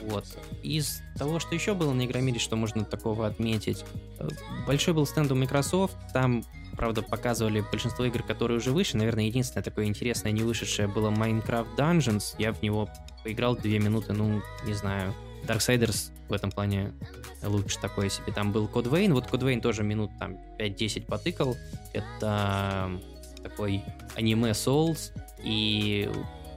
Вот. 0.00 0.24
Из 0.62 1.02
того, 1.16 1.38
что 1.38 1.54
еще 1.54 1.74
было 1.74 1.92
на 1.92 2.06
Игромире, 2.06 2.38
что 2.38 2.56
можно 2.56 2.84
такого 2.84 3.26
отметить, 3.26 3.84
э, 4.18 4.28
большой 4.66 4.94
был 4.94 5.06
стенд 5.06 5.30
у 5.30 5.34
Microsoft, 5.34 5.96
там 6.12 6.42
правда, 6.76 7.02
показывали 7.02 7.62
большинство 7.70 8.06
игр, 8.06 8.22
которые 8.22 8.56
уже 8.56 8.70
вышли. 8.70 8.96
Наверное, 8.96 9.24
единственное 9.24 9.62
такое 9.62 9.84
интересное 9.84 10.32
не 10.32 10.42
вышедшее 10.42 10.88
было 10.88 11.10
Minecraft 11.10 11.76
Dungeons. 11.76 12.34
Я 12.38 12.54
в 12.54 12.62
него 12.62 12.88
поиграл 13.22 13.56
две 13.56 13.78
минуты, 13.78 14.12
ну, 14.12 14.42
не 14.64 14.74
знаю. 14.74 15.14
Darksiders 15.44 16.10
в 16.28 16.32
этом 16.32 16.50
плане 16.50 16.92
лучше 17.42 17.78
такое 17.80 18.08
себе. 18.08 18.32
Там 18.32 18.52
был 18.52 18.68
Код 18.68 18.86
Вейн, 18.86 19.14
вот 19.14 19.26
Код 19.26 19.42
Вейн 19.42 19.60
тоже 19.60 19.82
минут 19.82 20.10
там 20.18 20.36
5-10 20.58 21.06
потыкал. 21.06 21.56
Это 21.92 22.90
такой 23.42 23.82
аниме 24.16 24.50
Souls, 24.50 25.12
и 25.42 26.10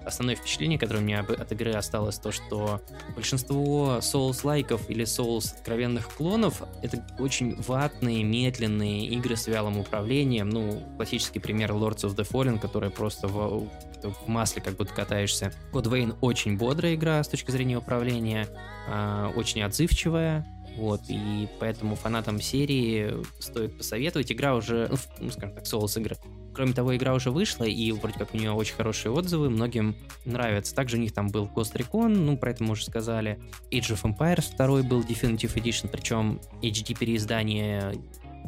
основное 0.05 0.35
впечатление, 0.35 0.79
которое 0.79 0.99
у 0.99 1.03
меня 1.03 1.21
от 1.21 1.51
игры 1.51 1.71
осталось, 1.71 2.17
то, 2.19 2.31
что 2.31 2.81
большинство 3.15 3.99
Souls-лайков 4.01 4.89
или 4.89 5.05
Souls 5.05 5.53
откровенных 5.53 6.09
клонов— 6.09 6.63
это 6.81 7.05
очень 7.19 7.55
ватные, 7.61 8.23
медленные 8.23 9.07
игры 9.07 9.35
с 9.35 9.47
вялым 9.47 9.77
управлением. 9.77 10.49
Ну, 10.49 10.83
классический 10.95 11.39
пример 11.39 11.71
Lords 11.71 12.03
of 12.03 12.15
the 12.15 12.29
Fallen, 12.29 12.59
которая 12.59 12.89
просто 12.89 13.27
в, 13.27 13.69
в 14.01 14.27
масле 14.27 14.61
как 14.61 14.75
будто 14.75 14.93
катаешься. 14.93 15.53
God 15.71 15.85
Wayne 15.85 16.17
очень 16.21 16.57
бодрая 16.57 16.95
игра 16.95 17.23
с 17.23 17.27
точки 17.27 17.51
зрения 17.51 17.77
управления, 17.77 18.47
э, 18.87 19.31
очень 19.35 19.61
отзывчивая, 19.61 20.45
вот, 20.75 21.01
и 21.07 21.47
поэтому 21.59 21.95
фанатам 21.95 22.41
серии 22.41 23.23
стоит 23.39 23.77
посоветовать. 23.77 24.31
Игра 24.31 24.55
уже, 24.55 24.87
ну, 24.89 24.97
ну 25.19 25.29
скажем 25.29 25.55
так, 25.55 25.65
Souls 25.65 25.99
игры 25.99 26.17
Кроме 26.53 26.73
того, 26.73 26.95
игра 26.95 27.13
уже 27.13 27.31
вышла, 27.31 27.63
и 27.63 27.91
вроде 27.91 28.19
как 28.19 28.33
у 28.33 28.37
нее 28.37 28.51
очень 28.51 28.75
хорошие 28.75 29.11
отзывы, 29.11 29.49
многим 29.49 29.95
нравится. 30.25 30.75
Также 30.75 30.97
у 30.97 30.99
них 30.99 31.13
там 31.13 31.29
был 31.29 31.49
Ghost 31.53 31.75
Recon, 31.75 32.09
ну, 32.09 32.37
про 32.37 32.51
это 32.51 32.63
мы 32.63 32.71
уже 32.71 32.85
сказали. 32.85 33.39
Age 33.71 33.95
of 33.95 34.03
Empires 34.03 34.55
2 34.55 34.83
был 34.83 35.01
Definitive 35.01 35.53
Edition, 35.55 35.87
причем 35.87 36.39
HD 36.61 36.97
переиздание 36.97 37.93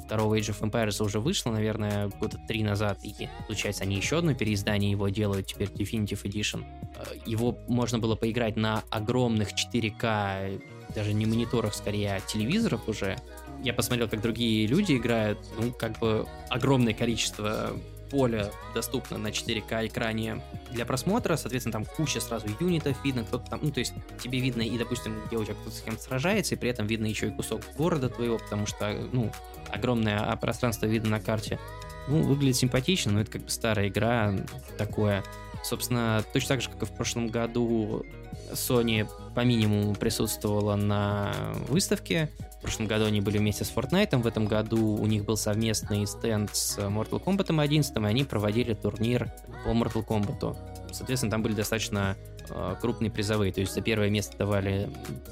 второго 0.05 0.35
Age 0.35 0.51
of 0.51 0.61
Empires 0.61 1.03
уже 1.03 1.19
вышло, 1.19 1.51
наверное, 1.51 2.07
года 2.07 2.37
три 2.47 2.63
назад, 2.63 2.99
и, 3.03 3.29
получается, 3.47 3.83
они 3.83 3.95
еще 3.95 4.19
одно 4.19 4.33
переиздание 4.33 4.91
его 4.91 5.09
делают, 5.09 5.47
теперь 5.47 5.69
Definitive 5.69 6.23
Edition. 6.23 6.63
Э, 6.95 7.15
его 7.25 7.57
можно 7.67 7.99
было 7.99 8.15
поиграть 8.15 8.55
на 8.55 8.83
огромных 8.89 9.49
4К, 9.53 10.61
даже 10.93 11.13
не 11.13 11.25
мониторах, 11.25 11.73
скорее, 11.73 12.15
а 12.15 12.19
телевизорах 12.19 12.87
уже. 12.87 13.17
Я 13.63 13.73
посмотрел, 13.73 14.07
как 14.07 14.21
другие 14.21 14.67
люди 14.67 14.95
играют, 14.95 15.39
ну, 15.59 15.71
как 15.71 15.99
бы 15.99 16.27
огромное 16.49 16.93
количество 16.93 17.71
поля 18.15 18.49
доступно 18.73 19.17
на 19.17 19.27
4К 19.27 19.87
экране 19.87 20.41
для 20.71 20.85
просмотра, 20.85 21.35
соответственно, 21.35 21.73
там 21.73 21.85
куча 21.85 22.21
сразу 22.21 22.47
юнитов 22.61 22.95
видно, 23.03 23.25
кто-то 23.25 23.49
там, 23.49 23.59
ну, 23.61 23.71
то 23.71 23.81
есть 23.81 23.93
тебе 24.23 24.39
видно 24.39 24.61
и, 24.61 24.77
допустим, 24.77 25.21
где 25.27 25.35
у 25.35 25.43
тебя 25.43 25.55
кто-то 25.55 25.75
с 25.75 25.81
кем 25.81 25.97
сражается, 25.97 26.55
и 26.55 26.57
при 26.57 26.69
этом 26.69 26.87
видно 26.87 27.07
еще 27.07 27.27
и 27.27 27.31
кусок 27.31 27.61
города 27.77 28.07
твоего, 28.07 28.37
потому 28.37 28.65
что, 28.67 28.93
ну, 29.11 29.31
огромное 29.69 30.33
пространство 30.37 30.85
видно 30.85 31.09
на 31.09 31.19
карте. 31.19 31.59
Ну, 32.07 32.21
выглядит 32.21 32.55
симпатично, 32.55 33.11
но 33.11 33.21
это 33.21 33.31
как 33.31 33.41
бы 33.41 33.49
старая 33.49 33.89
игра, 33.89 34.33
такое. 34.77 35.21
Собственно, 35.65 36.23
точно 36.31 36.49
так 36.49 36.61
же, 36.61 36.69
как 36.69 36.83
и 36.83 36.85
в 36.85 36.91
прошлом 36.91 37.27
году, 37.27 38.05
Sony 38.51 39.09
по 39.33 39.39
минимуму 39.39 39.95
присутствовала 39.95 40.75
на 40.75 41.33
выставке. 41.67 42.29
В 42.59 42.61
прошлом 42.61 42.85
году 42.85 43.05
они 43.05 43.19
были 43.19 43.39
вместе 43.39 43.65
с 43.65 43.71
Fortnite, 43.71 44.15
в 44.21 44.27
этом 44.27 44.45
году 44.45 44.95
у 44.95 45.05
них 45.07 45.25
был 45.25 45.37
совместный 45.37 46.05
стенд 46.05 46.55
с 46.55 46.77
Mortal 46.77 47.19
Kombat 47.23 47.59
11, 47.59 47.97
и 47.97 48.05
они 48.05 48.23
проводили 48.23 48.75
турнир 48.75 49.31
по 49.63 49.69
Mortal 49.69 50.05
Kombat. 50.05 50.55
Соответственно, 50.91 51.31
там 51.31 51.41
были 51.41 51.53
достаточно 51.53 52.15
э, 52.47 52.75
крупные 52.79 53.09
призовые. 53.09 53.51
То 53.51 53.61
есть 53.61 53.73
за 53.73 53.81
первое 53.81 54.11
место 54.11 54.37
давали 54.37 54.87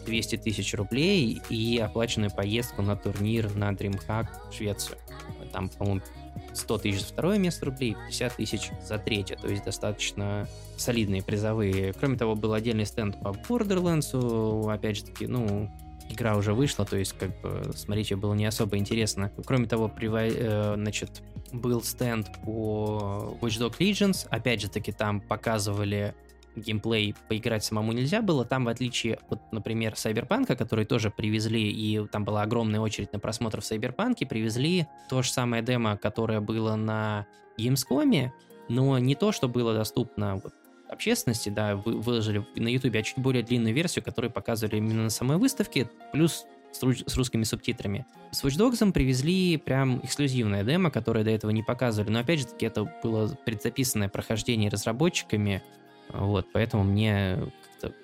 200 0.07 0.37
тысяч 0.37 0.73
рублей 0.73 1.43
и 1.49 1.77
оплаченную 1.77 2.31
поездку 2.31 2.81
на 2.81 2.95
турнир 2.95 3.53
на 3.55 3.71
DreamHack 3.71 4.49
в 4.49 4.53
Швецию. 4.55 4.97
Там, 5.51 5.69
по-моему, 5.69 6.01
100 6.53 6.77
тысяч 6.79 7.01
за 7.01 7.07
второе 7.07 7.37
место 7.37 7.65
рублей, 7.65 7.95
50 8.07 8.35
тысяч 8.35 8.71
за 8.85 8.97
третье, 8.97 9.35
то 9.35 9.47
есть 9.47 9.63
достаточно 9.63 10.47
солидные 10.77 11.23
призовые. 11.23 11.93
Кроме 11.93 12.17
того, 12.17 12.35
был 12.35 12.53
отдельный 12.53 12.85
стенд 12.85 13.19
по 13.19 13.29
Borderlands, 13.29 14.71
опять 14.71 14.97
же 14.97 15.05
таки, 15.05 15.27
ну, 15.27 15.69
игра 16.09 16.35
уже 16.35 16.53
вышла, 16.53 16.85
то 16.85 16.97
есть, 16.97 17.13
как 17.13 17.39
бы, 17.41 17.71
смотреть 17.75 18.11
ее 18.11 18.17
было 18.17 18.33
не 18.33 18.45
особо 18.45 18.77
интересно. 18.77 19.31
Кроме 19.45 19.67
того, 19.67 19.89
приво... 19.89 20.19
э, 20.23 20.75
значит, 20.75 21.21
был 21.51 21.81
стенд 21.83 22.29
по 22.43 23.37
Watch 23.41 23.59
Dogs 23.59 23.77
Legions, 23.79 24.27
опять 24.29 24.61
же 24.61 24.69
таки, 24.69 24.91
там 24.91 25.21
показывали 25.21 26.13
геймплей 26.55 27.15
поиграть 27.27 27.63
самому 27.63 27.91
нельзя 27.91 28.21
было. 28.21 28.45
Там, 28.45 28.65
в 28.65 28.69
отличие 28.69 29.19
от, 29.29 29.39
например, 29.51 29.95
Сайберпанка, 29.95 30.55
который 30.55 30.85
тоже 30.85 31.11
привезли, 31.11 31.71
и 31.71 32.05
там 32.07 32.25
была 32.25 32.43
огромная 32.43 32.79
очередь 32.79 33.13
на 33.13 33.19
просмотр 33.19 33.61
в 33.61 33.65
Сайберпанке, 33.65 34.25
привезли 34.25 34.87
то 35.09 35.21
же 35.21 35.31
самое 35.31 35.63
демо, 35.63 35.97
которое 35.97 36.39
было 36.39 36.75
на 36.75 37.25
Gamescom, 37.57 38.31
но 38.69 38.97
не 38.99 39.15
то, 39.15 39.31
что 39.31 39.47
было 39.47 39.73
доступно 39.73 40.35
вот, 40.35 40.53
общественности, 40.89 41.49
да, 41.49 41.75
вы, 41.75 41.99
выложили 41.99 42.45
на 42.55 42.67
YouTube, 42.67 42.95
а 42.95 43.03
чуть 43.03 43.17
более 43.17 43.43
длинную 43.43 43.73
версию, 43.73 44.03
которую 44.03 44.31
показывали 44.31 44.77
именно 44.77 45.03
на 45.03 45.09
самой 45.09 45.37
выставке, 45.37 45.89
плюс 46.11 46.45
с, 46.71 46.79
с 46.79 47.17
русскими 47.17 47.43
субтитрами. 47.43 48.05
С 48.31 48.43
Watch 48.43 48.57
Dogs 48.57 48.91
привезли 48.91 49.57
прям 49.57 49.99
эксклюзивное 50.03 50.63
демо, 50.63 50.89
которое 50.89 51.23
до 51.23 51.31
этого 51.31 51.51
не 51.51 51.63
показывали, 51.63 52.11
но 52.11 52.19
опять 52.19 52.39
же 52.39 52.47
таки 52.47 52.65
это 52.65 52.91
было 53.03 53.27
предзаписанное 53.45 54.09
прохождение 54.09 54.69
разработчиками, 54.69 55.61
вот, 56.09 56.47
поэтому 56.53 56.83
мне 56.83 57.39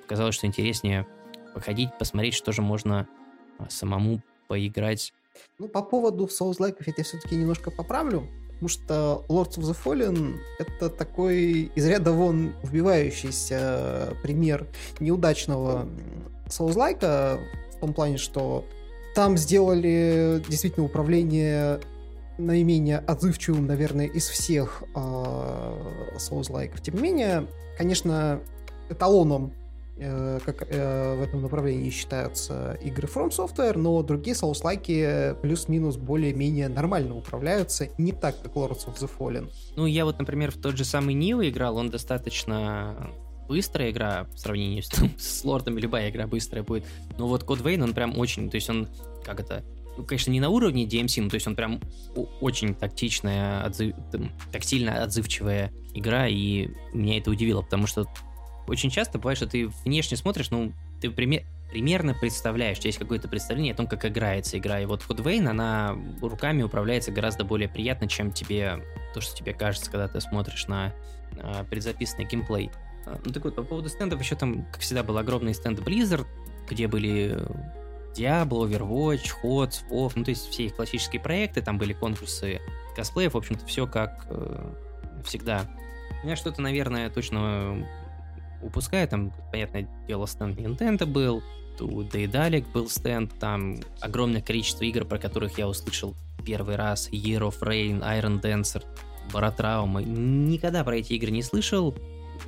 показалось, 0.01 0.35
что 0.35 0.47
интереснее 0.47 1.05
походить, 1.53 1.89
посмотреть, 1.97 2.33
что 2.33 2.51
же 2.51 2.61
можно 2.61 3.07
а, 3.57 3.69
самому 3.69 4.21
поиграть. 4.47 5.13
Ну, 5.57 5.67
по 5.67 5.81
поводу 5.81 6.25
Souls-like 6.25 6.77
я 6.85 7.03
все-таки 7.03 7.35
немножко 7.35 7.71
поправлю, 7.71 8.27
потому 8.53 8.69
что 8.69 9.25
Lords 9.29 9.57
of 9.57 9.63
the 9.63 9.77
Fallen— 9.83 10.37
это 10.59 10.89
такой 10.89 11.71
из 11.75 11.87
ряда 11.87 12.11
вон 12.11 12.53
вбивающийся 12.63 14.13
пример 14.21 14.67
неудачного 14.99 15.87
Souls-like 16.47 17.39
в 17.75 17.79
том 17.79 17.93
плане, 17.93 18.17
что 18.17 18.65
там 19.15 19.37
сделали 19.37 20.43
действительно 20.47 20.85
управление 20.85 21.79
наименее 22.39 22.99
отзывчивым, 22.99 23.67
наверное, 23.67 24.07
из 24.07 24.27
всех 24.27 24.83
э, 24.95 24.99
Souls-like. 26.17 26.81
Тем 26.81 26.95
не 26.95 27.01
менее, 27.01 27.47
конечно, 27.77 28.41
эталоном 28.89 29.53
э, 29.97 30.39
как 30.45 30.63
э, 30.69 31.15
в 31.17 31.21
этом 31.21 31.41
направлении 31.41 31.89
считаются 31.89 32.77
игры 32.81 33.07
From 33.07 33.29
Software, 33.29 33.77
но 33.77 34.01
другие 34.01 34.35
Souls-like 34.35 35.41
плюс-минус 35.41 35.97
более-менее 35.97 36.69
нормально 36.69 37.15
управляются, 37.15 37.89
не 37.97 38.13
так, 38.13 38.41
как 38.41 38.53
Lords 38.53 38.87
of 38.87 38.95
the 38.99 39.09
Fallen. 39.19 39.51
Ну, 39.75 39.85
я 39.85 40.05
вот, 40.05 40.17
например, 40.17 40.51
в 40.51 40.57
тот 40.57 40.77
же 40.77 40.85
самый 40.85 41.15
Neo 41.15 41.47
играл, 41.47 41.77
он 41.77 41.89
достаточно 41.89 43.11
быстрая 43.49 43.89
игра 43.89 44.27
в 44.33 44.37
сравнении 44.39 44.81
с, 44.81 44.89
с 45.17 45.43
лордами, 45.43 45.81
любая 45.81 46.09
игра 46.09 46.27
быстрая 46.27 46.63
будет. 46.63 46.85
Но 47.17 47.27
вот 47.27 47.43
Код 47.43 47.59
Вейн, 47.61 47.81
он 47.81 47.93
прям 47.93 48.17
очень, 48.17 48.49
то 48.49 48.55
есть 48.55 48.69
он, 48.69 48.87
как 49.25 49.41
это, 49.41 49.63
конечно, 50.07 50.31
не 50.31 50.39
на 50.39 50.49
уровне 50.49 50.85
DMC, 50.85 51.21
но 51.21 51.29
то 51.29 51.35
есть 51.35 51.47
он 51.47 51.55
прям 51.55 51.81
очень 52.41 52.75
тактичная, 52.75 53.65
отзыв... 53.65 53.95
тактильно 54.51 55.03
отзывчивая 55.03 55.71
игра, 55.93 56.27
и 56.27 56.69
меня 56.93 57.17
это 57.17 57.31
удивило, 57.31 57.61
потому 57.61 57.87
что 57.87 58.05
очень 58.67 58.89
часто 58.89 59.17
бывает, 59.17 59.37
что 59.37 59.47
ты 59.47 59.67
внешне 59.83 60.17
смотришь, 60.17 60.51
ну, 60.51 60.73
ты 61.01 61.09
пример... 61.09 61.43
примерно 61.71 62.13
представляешь, 62.13 62.77
у 62.77 62.81
тебя 62.81 62.89
есть 62.89 62.99
какое-то 62.99 63.27
представление 63.27 63.73
о 63.73 63.77
том, 63.77 63.87
как 63.87 64.05
играется 64.05 64.57
игра. 64.57 64.79
И 64.79 64.85
вот 64.85 65.03
Vein, 65.03 65.47
она 65.47 65.97
руками 66.21 66.61
управляется 66.61 67.11
гораздо 67.11 67.43
более 67.43 67.67
приятно, 67.67 68.07
чем 68.07 68.31
тебе 68.31 68.83
то, 69.13 69.21
что 69.21 69.35
тебе 69.35 69.53
кажется, 69.53 69.89
когда 69.89 70.07
ты 70.07 70.21
смотришь 70.21 70.67
на 70.67 70.93
э, 71.37 71.63
предзаписанный 71.69 72.25
геймплей. 72.25 72.69
А, 73.05 73.19
ну 73.23 73.31
так 73.31 73.43
вот, 73.43 73.55
по 73.55 73.63
поводу 73.63 73.89
стендов, 73.89 74.21
еще 74.21 74.35
там, 74.35 74.65
как 74.71 74.81
всегда, 74.81 75.03
был 75.03 75.17
огромный 75.17 75.53
стенд 75.53 75.79
Blizzard, 75.79 76.27
где 76.69 76.87
были 76.87 77.37
Diablo, 78.19 78.67
Overwatch, 78.67 79.31
HOTS, 79.41 79.83
WoW, 79.89 80.11
ну 80.15 80.23
то 80.25 80.31
есть 80.31 80.49
все 80.49 80.65
их 80.65 80.75
классические 80.75 81.21
проекты, 81.21 81.61
там 81.61 81.77
были 81.77 81.93
конкурсы 81.93 82.59
косплеев, 82.95 83.33
в 83.33 83.37
общем-то 83.37 83.65
все 83.65 83.87
как 83.87 84.25
э, 84.29 84.73
всегда. 85.23 85.65
Меня 86.23 86.35
что-то, 86.35 86.61
наверное, 86.61 87.09
точно 87.09 87.87
упускаю, 88.61 89.07
там, 89.07 89.31
понятное 89.51 89.87
дело, 90.05 90.25
стенд 90.25 90.59
Nintendo 90.59 91.05
был, 91.05 91.41
у 91.79 92.01
Daedalic 92.01 92.65
был 92.73 92.89
стенд, 92.89 93.31
там 93.39 93.77
огромное 94.01 94.41
количество 94.41 94.83
игр, 94.83 95.05
про 95.05 95.17
которых 95.17 95.57
я 95.57 95.69
услышал 95.69 96.13
первый 96.45 96.75
раз, 96.75 97.09
Year 97.11 97.39
of 97.39 97.61
Rain, 97.61 98.01
Iron 98.01 98.41
Dancer, 98.41 98.83
Баратраума, 99.31 100.01
никогда 100.01 100.83
про 100.83 100.97
эти 100.97 101.13
игры 101.13 101.31
не 101.31 101.41
слышал, 101.41 101.95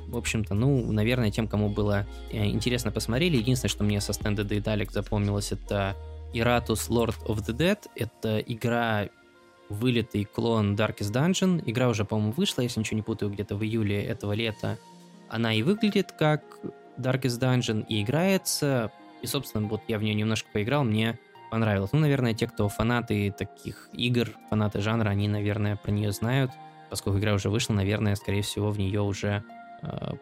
в 0.06 0.16
общем-то, 0.16 0.54
ну, 0.54 0.90
наверное, 0.92 1.30
тем, 1.30 1.48
кому 1.48 1.68
было 1.68 2.06
э, 2.30 2.44
интересно, 2.46 2.90
посмотрели. 2.90 3.36
Единственное, 3.36 3.70
что 3.70 3.84
мне 3.84 4.00
со 4.00 4.12
стенда 4.12 4.42
Daedalic 4.42 4.92
запомнилось, 4.92 5.52
это 5.52 5.96
Iratus 6.32 6.88
Lord 6.88 7.14
of 7.26 7.44
the 7.46 7.56
Dead. 7.56 7.78
Это 7.94 8.38
игра 8.38 9.08
вылитый 9.68 10.24
клон 10.24 10.74
Darkest 10.74 11.12
Dungeon. 11.12 11.62
Игра 11.66 11.88
уже, 11.88 12.04
по-моему, 12.04 12.32
вышла, 12.32 12.62
если 12.62 12.80
ничего 12.80 12.96
не 12.96 13.02
путаю, 13.02 13.30
где-то 13.30 13.56
в 13.56 13.62
июле 13.62 14.02
этого 14.02 14.32
лета. 14.32 14.78
Она 15.28 15.54
и 15.54 15.62
выглядит 15.62 16.12
как 16.12 16.42
Darkest 16.98 17.40
Dungeon, 17.40 17.86
и 17.88 18.02
играется. 18.02 18.92
И, 19.22 19.26
собственно, 19.26 19.66
вот 19.66 19.82
я 19.88 19.98
в 19.98 20.02
нее 20.02 20.14
немножко 20.14 20.48
поиграл, 20.52 20.84
мне 20.84 21.18
понравилось. 21.50 21.92
Ну, 21.92 22.00
наверное, 22.00 22.34
те, 22.34 22.46
кто 22.46 22.68
фанаты 22.68 23.32
таких 23.36 23.88
игр, 23.92 24.30
фанаты 24.50 24.80
жанра, 24.80 25.10
они, 25.10 25.28
наверное, 25.28 25.76
про 25.76 25.90
нее 25.90 26.12
знают. 26.12 26.50
Поскольку 26.90 27.18
игра 27.18 27.32
уже 27.34 27.48
вышла, 27.48 27.72
наверное, 27.72 28.14
скорее 28.16 28.42
всего, 28.42 28.70
в 28.70 28.78
нее 28.78 29.00
уже 29.00 29.42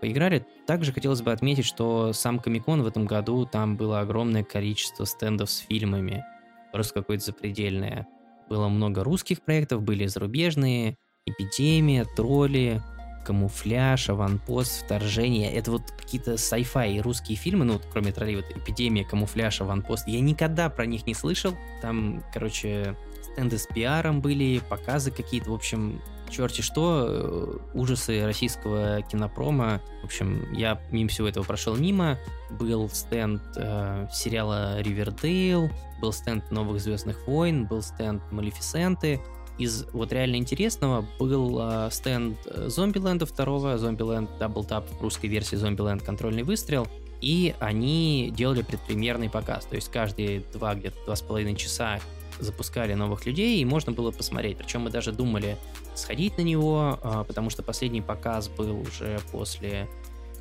поиграли. 0.01 0.47
Также 0.67 0.93
хотелось 0.93 1.23
бы 1.23 1.33
отметить, 1.33 1.67
что 1.67 2.13
сам 2.13 2.39
Комикон 2.39 2.83
в 2.83 2.87
этом 2.87 3.07
году, 3.07 3.47
там 3.47 3.77
было 3.77 4.01
огромное 4.01 4.43
количество 4.43 5.05
стендов 5.05 5.51
с 5.51 5.59
фильмами. 5.59 6.25
Просто 6.73 6.95
какое-то 6.95 7.25
запредельное. 7.25 8.07
Было 8.49 8.69
много 8.69 9.05
русских 9.05 9.43
проектов, 9.43 9.83
были 9.83 10.07
зарубежные, 10.07 10.97
Эпидемия, 11.27 12.05
Тролли, 12.17 12.83
Камуфляж, 13.25 14.09
Аванпост, 14.09 14.85
Вторжение. 14.85 15.53
Это 15.53 15.71
вот 15.71 15.83
какие-то 15.91 16.33
sci-fi 16.33 16.95
и 16.97 17.01
русские 17.01 17.37
фильмы, 17.37 17.65
ну, 17.65 17.75
вот, 17.75 17.87
кроме 17.93 18.13
троллей, 18.13 18.37
вот 18.37 18.47
Эпидемия, 18.57 19.05
Камуфляж, 19.05 19.61
Аванпост. 19.61 20.09
Я 20.09 20.21
никогда 20.21 20.71
про 20.71 20.87
них 20.87 21.07
не 21.07 21.15
слышал. 21.15 21.55
Там, 21.83 22.25
короче, 22.33 22.97
стенды 23.23 23.59
с 23.59 23.67
пиаром 23.67 24.21
были, 24.21 24.61
показы 24.69 25.11
какие-то, 25.11 25.51
в 25.51 25.55
общем, 25.55 26.01
черти 26.31 26.63
что, 26.63 27.07
э, 27.09 27.59
ужасы 27.75 28.25
российского 28.25 29.03
кинопрома. 29.03 29.81
В 30.03 30.07
общем, 30.07 30.53
я 30.53 30.81
мимо 30.91 31.09
всего 31.09 31.29
этого 31.29 31.45
прошел 31.45 31.77
мимо. 31.77 32.19
Был 32.51 32.89
стенд 32.89 33.43
э, 33.57 34.07
сериала 34.13 34.81
«Ривердейл», 34.81 35.71
был 36.01 36.13
стенд 36.13 36.51
«Новых 36.51 36.81
Звездных 36.81 37.27
войн», 37.27 37.67
был 37.67 37.83
стенд 37.83 38.23
«Малефисенты». 38.31 39.21
Из 39.59 39.85
вот 39.93 40.13
реально 40.13 40.37
интересного 40.37 41.07
был 41.19 41.59
э, 41.61 41.89
стенд 41.93 42.39
«Зомбиленда» 42.47 43.27
второго, 43.27 43.77
«Зомбиленд 43.77 44.31
Double 44.41 44.67
Tap» 44.67 44.87
в 44.99 45.03
русской 45.03 45.27
версии 45.27 45.57
«Зомбиленд. 45.57 46.03
Контрольный 46.03 46.43
выстрел». 46.45 46.87
И 47.21 47.55
они 47.61 48.33
делали 48.35 48.63
предпремьерный 48.63 49.29
показ. 49.29 49.67
То 49.67 49.77
есть 49.77 49.91
каждые 49.91 50.41
два, 50.55 50.75
где-то 50.75 50.97
два 51.05 51.17
с 51.17 51.21
половиной 51.21 51.57
часа 51.57 52.01
запускали 52.39 52.95
новых 52.95 53.27
людей, 53.27 53.61
и 53.61 53.65
можно 53.65 53.93
было 53.93 54.11
посмотреть. 54.11 54.57
Причем 54.57 54.83
мы 54.83 54.91
даже 54.91 55.13
думали 55.13 55.59
сходить 56.01 56.37
на 56.39 56.43
него, 56.43 56.99
а, 57.03 57.25
потому 57.25 57.51
что 57.51 57.63
последний 57.63 58.03
показ 58.03 58.49
был 58.49 58.81
уже 58.81 59.21
после 59.31 59.89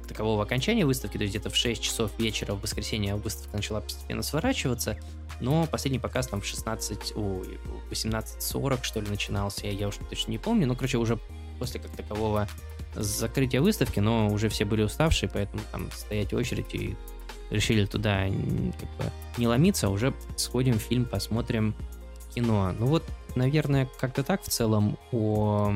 такового 0.07 0.43
окончания 0.43 0.85
выставки, 0.85 1.17
то 1.17 1.23
есть 1.23 1.35
где-то 1.35 1.49
в 1.49 1.55
6 1.55 1.81
часов 1.81 2.11
вечера 2.17 2.53
в 2.55 2.61
воскресенье 2.61 3.15
выставка 3.15 3.57
начала 3.57 3.79
постепенно 3.79 4.23
сворачиваться, 4.23 4.97
но 5.39 5.67
последний 5.67 5.99
показ 5.99 6.27
там 6.27 6.41
в 6.41 6.45
16, 6.45 7.13
ой, 7.15 7.59
18.40 7.91 8.79
что 8.83 9.01
ли 9.01 9.07
начинался, 9.07 9.67
я, 9.67 9.87
уже 9.87 9.99
точно 10.09 10.31
не 10.31 10.39
помню, 10.39 10.67
ну, 10.67 10.75
короче, 10.75 10.97
уже 10.97 11.19
после 11.59 11.79
как 11.79 11.91
такового 11.91 12.47
закрытия 12.95 13.61
выставки, 13.61 13.99
но 13.99 14.29
уже 14.29 14.49
все 14.49 14.65
были 14.65 14.81
уставшие, 14.81 15.29
поэтому 15.31 15.61
там 15.71 15.91
стоять 15.91 16.33
в 16.33 16.35
очередь 16.35 16.73
и 16.73 16.95
решили 17.51 17.85
туда 17.85 18.25
как 18.25 18.89
бы 18.97 19.11
не 19.37 19.47
ломиться, 19.47 19.87
а 19.87 19.89
уже 19.89 20.13
сходим 20.35 20.79
в 20.79 20.81
фильм, 20.81 21.05
посмотрим 21.05 21.75
кино. 22.33 22.73
Ну 22.77 22.87
вот, 22.87 23.03
наверное, 23.35 23.89
как-то 23.99 24.23
так 24.23 24.41
в 24.41 24.49
целом 24.49 24.97
о 25.11 25.73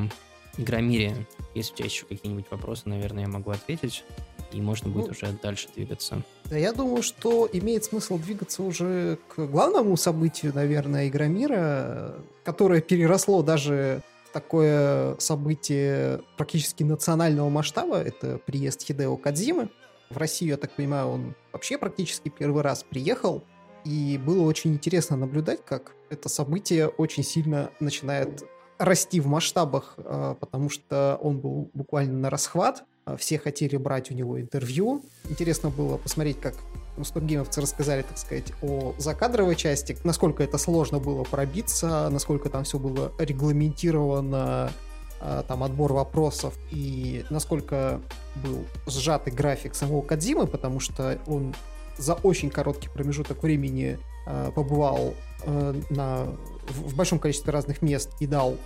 Игромире. 0.58 1.26
Если 1.56 1.74
у 1.74 1.76
тебя 1.78 1.86
еще 1.86 2.06
какие-нибудь 2.06 2.46
вопросы, 2.52 2.84
наверное, 2.86 3.24
я 3.24 3.30
могу 3.30 3.52
ответить, 3.52 4.04
и 4.52 4.62
можно 4.62 4.90
будет 4.90 5.08
ну, 5.08 5.12
уже 5.12 5.38
дальше 5.42 5.68
двигаться. 5.76 6.22
Да, 6.46 6.58
я 6.58 6.74
думаю, 6.74 7.02
что 7.02 7.50
имеет 7.52 7.86
смысл 7.86 8.20
двигаться 8.20 8.62
уже 8.62 9.18
к 9.30 9.46
главному 9.48 9.98
событию, 9.98 10.54
наверное, 10.54 11.08
Игромира, 11.08 12.16
которое 12.44 12.82
переросло 12.82 13.42
даже 13.42 14.04
такое 14.32 15.16
событие 15.20 16.22
практически 16.38 16.84
национального 16.84 17.50
масштаба. 17.50 17.98
Это 17.98 18.38
приезд 18.38 18.84
Хидео 18.84 19.18
Кадзимы. 19.18 19.70
В 20.10 20.18
Россию, 20.18 20.52
я 20.52 20.58
так 20.58 20.76
понимаю, 20.76 21.08
он 21.08 21.36
вообще 21.52 21.78
практически 21.78 22.30
первый 22.30 22.62
раз 22.62 22.84
приехал. 22.84 23.44
И 23.86 24.20
было 24.24 24.44
очень 24.44 24.74
интересно 24.74 25.18
наблюдать, 25.18 25.64
как 25.66 25.94
это 26.10 26.30
событие 26.30 26.88
очень 26.88 27.24
сильно 27.24 27.70
начинает 27.80 28.44
расти 28.78 29.20
в 29.20 29.28
масштабах, 29.28 29.96
а, 29.98 30.36
потому 30.36 30.70
что 30.70 31.20
он 31.22 31.40
был 31.40 31.70
буквально 31.74 32.18
на 32.18 32.30
расхват. 32.30 32.84
А, 33.06 33.18
все 33.18 33.38
хотели 33.38 33.78
брать 33.78 34.12
у 34.12 34.14
него 34.14 34.40
интервью. 34.40 35.04
Интересно 35.30 35.70
было 35.70 35.98
посмотреть, 35.98 36.40
как 36.40 36.56
ну, 36.96 37.04
стопгеймовцы 37.04 37.60
рассказали, 37.62 38.04
так 38.04 38.18
сказать, 38.18 38.54
о 38.62 38.94
закадровой 38.98 39.56
части, 39.56 39.98
насколько 40.04 40.44
это 40.44 40.58
сложно 40.58 41.00
было 41.00 41.24
пробиться, 41.24 42.10
насколько 42.10 42.50
там 42.50 42.64
все 42.64 42.78
было 42.78 43.12
регламентировано, 43.20 44.72
а, 45.20 45.44
там 45.44 45.64
отбор 45.64 45.94
вопросов 45.94 46.54
и 46.72 47.26
насколько 47.30 48.02
был 48.36 48.66
сжатый 48.88 49.34
график 49.34 49.76
самого 49.76 50.02
Кадзимы, 50.02 50.48
потому 50.48 50.80
что 50.80 51.18
он 51.28 51.56
за 51.98 52.14
очень 52.16 52.50
короткий 52.50 52.90
промежуток 52.90 53.44
времени 53.44 54.00
э, 54.26 54.52
побывал 54.56 55.14
э, 55.44 55.82
на, 55.90 56.26
в, 56.70 56.96
большом 56.96 57.20
количестве 57.20 57.52
разных 57.52 57.82
мест 57.82 58.10
и 58.20 58.28
дал 58.28 58.58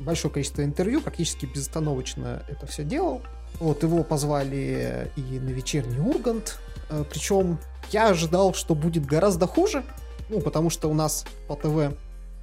большое 0.00 0.32
количество 0.32 0.62
интервью, 0.62 1.00
практически 1.00 1.46
безостановочно 1.46 2.44
это 2.48 2.66
все 2.66 2.84
делал. 2.84 3.22
Вот 3.58 3.82
его 3.82 4.04
позвали 4.04 5.10
и 5.16 5.38
на 5.38 5.50
вечерний 5.50 5.98
Ургант, 5.98 6.58
э, 6.88 7.04
причем 7.10 7.58
я 7.90 8.08
ожидал, 8.08 8.54
что 8.54 8.74
будет 8.74 9.04
гораздо 9.06 9.46
хуже, 9.46 9.84
ну, 10.28 10.40
потому 10.40 10.70
что 10.70 10.88
у 10.88 10.94
нас 10.94 11.24
по 11.48 11.56
ТВ 11.56 11.96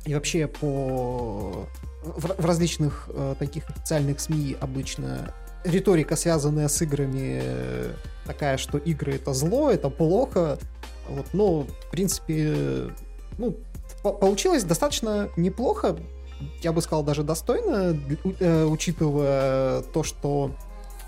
и 0.05 0.13
вообще 0.13 0.47
по 0.47 1.67
в, 2.03 2.41
в 2.41 2.45
различных 2.45 3.09
э, 3.09 3.35
таких 3.37 3.69
официальных 3.69 4.19
СМИ 4.19 4.55
обычно 4.59 5.33
риторика, 5.63 6.15
связанная 6.15 6.67
с 6.67 6.81
играми, 6.81 7.41
такая, 8.25 8.57
что 8.57 8.77
игры 8.77 9.15
это 9.15 9.33
зло, 9.33 9.71
это 9.71 9.89
плохо. 9.89 10.57
Вот, 11.09 11.25
но, 11.33 11.61
в 11.61 11.91
принципе, 11.91 12.89
ну, 13.37 13.55
получилось 14.03 14.63
достаточно 14.63 15.29
неплохо, 15.37 15.97
я 16.61 16.71
бы 16.71 16.81
сказал, 16.81 17.03
даже 17.03 17.23
достойно, 17.23 17.97
э, 18.39 18.65
учитывая 18.65 19.81
то, 19.81 20.03
что, 20.03 20.51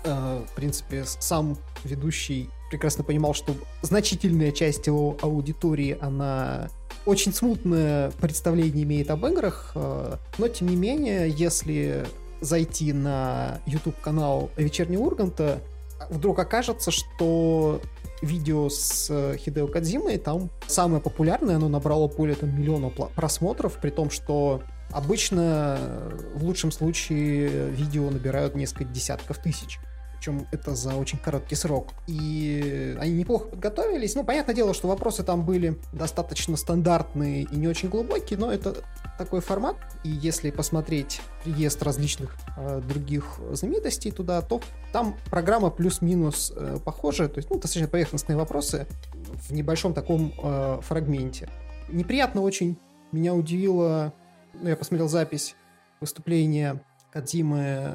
э, 0.04 0.42
в 0.50 0.54
принципе, 0.54 1.04
сам 1.04 1.56
ведущий 1.84 2.50
прекрасно 2.70 3.04
понимал, 3.04 3.34
что 3.34 3.54
значительная 3.82 4.52
часть 4.52 4.86
его 4.86 5.16
аудитории, 5.20 5.98
она 6.00 6.68
очень 7.06 7.32
смутное 7.32 8.10
представление 8.12 8.84
имеет 8.84 9.10
об 9.10 9.24
играх, 9.26 9.72
э, 9.74 10.16
но, 10.38 10.48
тем 10.48 10.68
не 10.68 10.76
менее, 10.76 11.28
если 11.28 12.06
зайти 12.40 12.92
на 12.92 13.60
YouTube-канал 13.66 14.50
Вечерний 14.56 14.96
Урганта, 14.96 15.60
вдруг 16.08 16.38
окажется, 16.38 16.90
что 16.90 17.80
видео 18.22 18.68
с 18.68 19.08
э, 19.10 19.36
Хидео 19.38 19.66
Кадзимой 19.66 20.18
там 20.18 20.50
самое 20.66 21.00
популярное, 21.00 21.56
оно 21.56 21.68
набрало 21.68 22.08
более 22.08 22.36
там, 22.36 22.58
миллиона 22.58 22.90
просмотров, 22.90 23.78
при 23.80 23.90
том, 23.90 24.10
что 24.10 24.62
обычно 24.92 25.78
э, 25.78 26.18
в 26.34 26.44
лучшем 26.44 26.72
случае 26.72 27.70
видео 27.70 28.10
набирают 28.10 28.54
несколько 28.54 28.84
десятков 28.84 29.38
тысяч 29.38 29.78
причем 30.20 30.46
это 30.52 30.74
за 30.74 30.96
очень 30.96 31.18
короткий 31.18 31.54
срок. 31.54 31.94
И 32.06 32.94
они 33.00 33.14
неплохо 33.14 33.46
подготовились. 33.46 34.14
Ну, 34.14 34.22
понятное 34.22 34.54
дело, 34.54 34.74
что 34.74 34.86
вопросы 34.86 35.24
там 35.24 35.46
были 35.46 35.78
достаточно 35.94 36.58
стандартные 36.58 37.44
и 37.44 37.56
не 37.56 37.66
очень 37.66 37.88
глубокие, 37.88 38.38
но 38.38 38.52
это 38.52 38.76
такой 39.16 39.40
формат. 39.40 39.76
И 40.04 40.10
если 40.10 40.50
посмотреть 40.50 41.22
реестр 41.46 41.86
различных 41.86 42.36
э, 42.58 42.82
других 42.86 43.40
знаменитостей 43.52 44.10
туда, 44.10 44.42
то 44.42 44.60
там 44.92 45.16
программа 45.30 45.70
плюс-минус 45.70 46.52
э, 46.54 46.76
похожая, 46.84 47.28
то 47.28 47.38
есть 47.38 47.48
ну, 47.48 47.56
достаточно 47.56 47.88
поверхностные 47.88 48.36
вопросы 48.36 48.86
в 49.48 49.52
небольшом 49.52 49.94
таком 49.94 50.34
э, 50.42 50.80
фрагменте. 50.82 51.48
Неприятно 51.88 52.42
очень 52.42 52.78
меня 53.10 53.32
удивило, 53.32 54.12
ну, 54.52 54.68
я 54.68 54.76
посмотрел 54.76 55.08
запись 55.08 55.56
выступления 55.98 56.84
Кадимы 57.10 57.94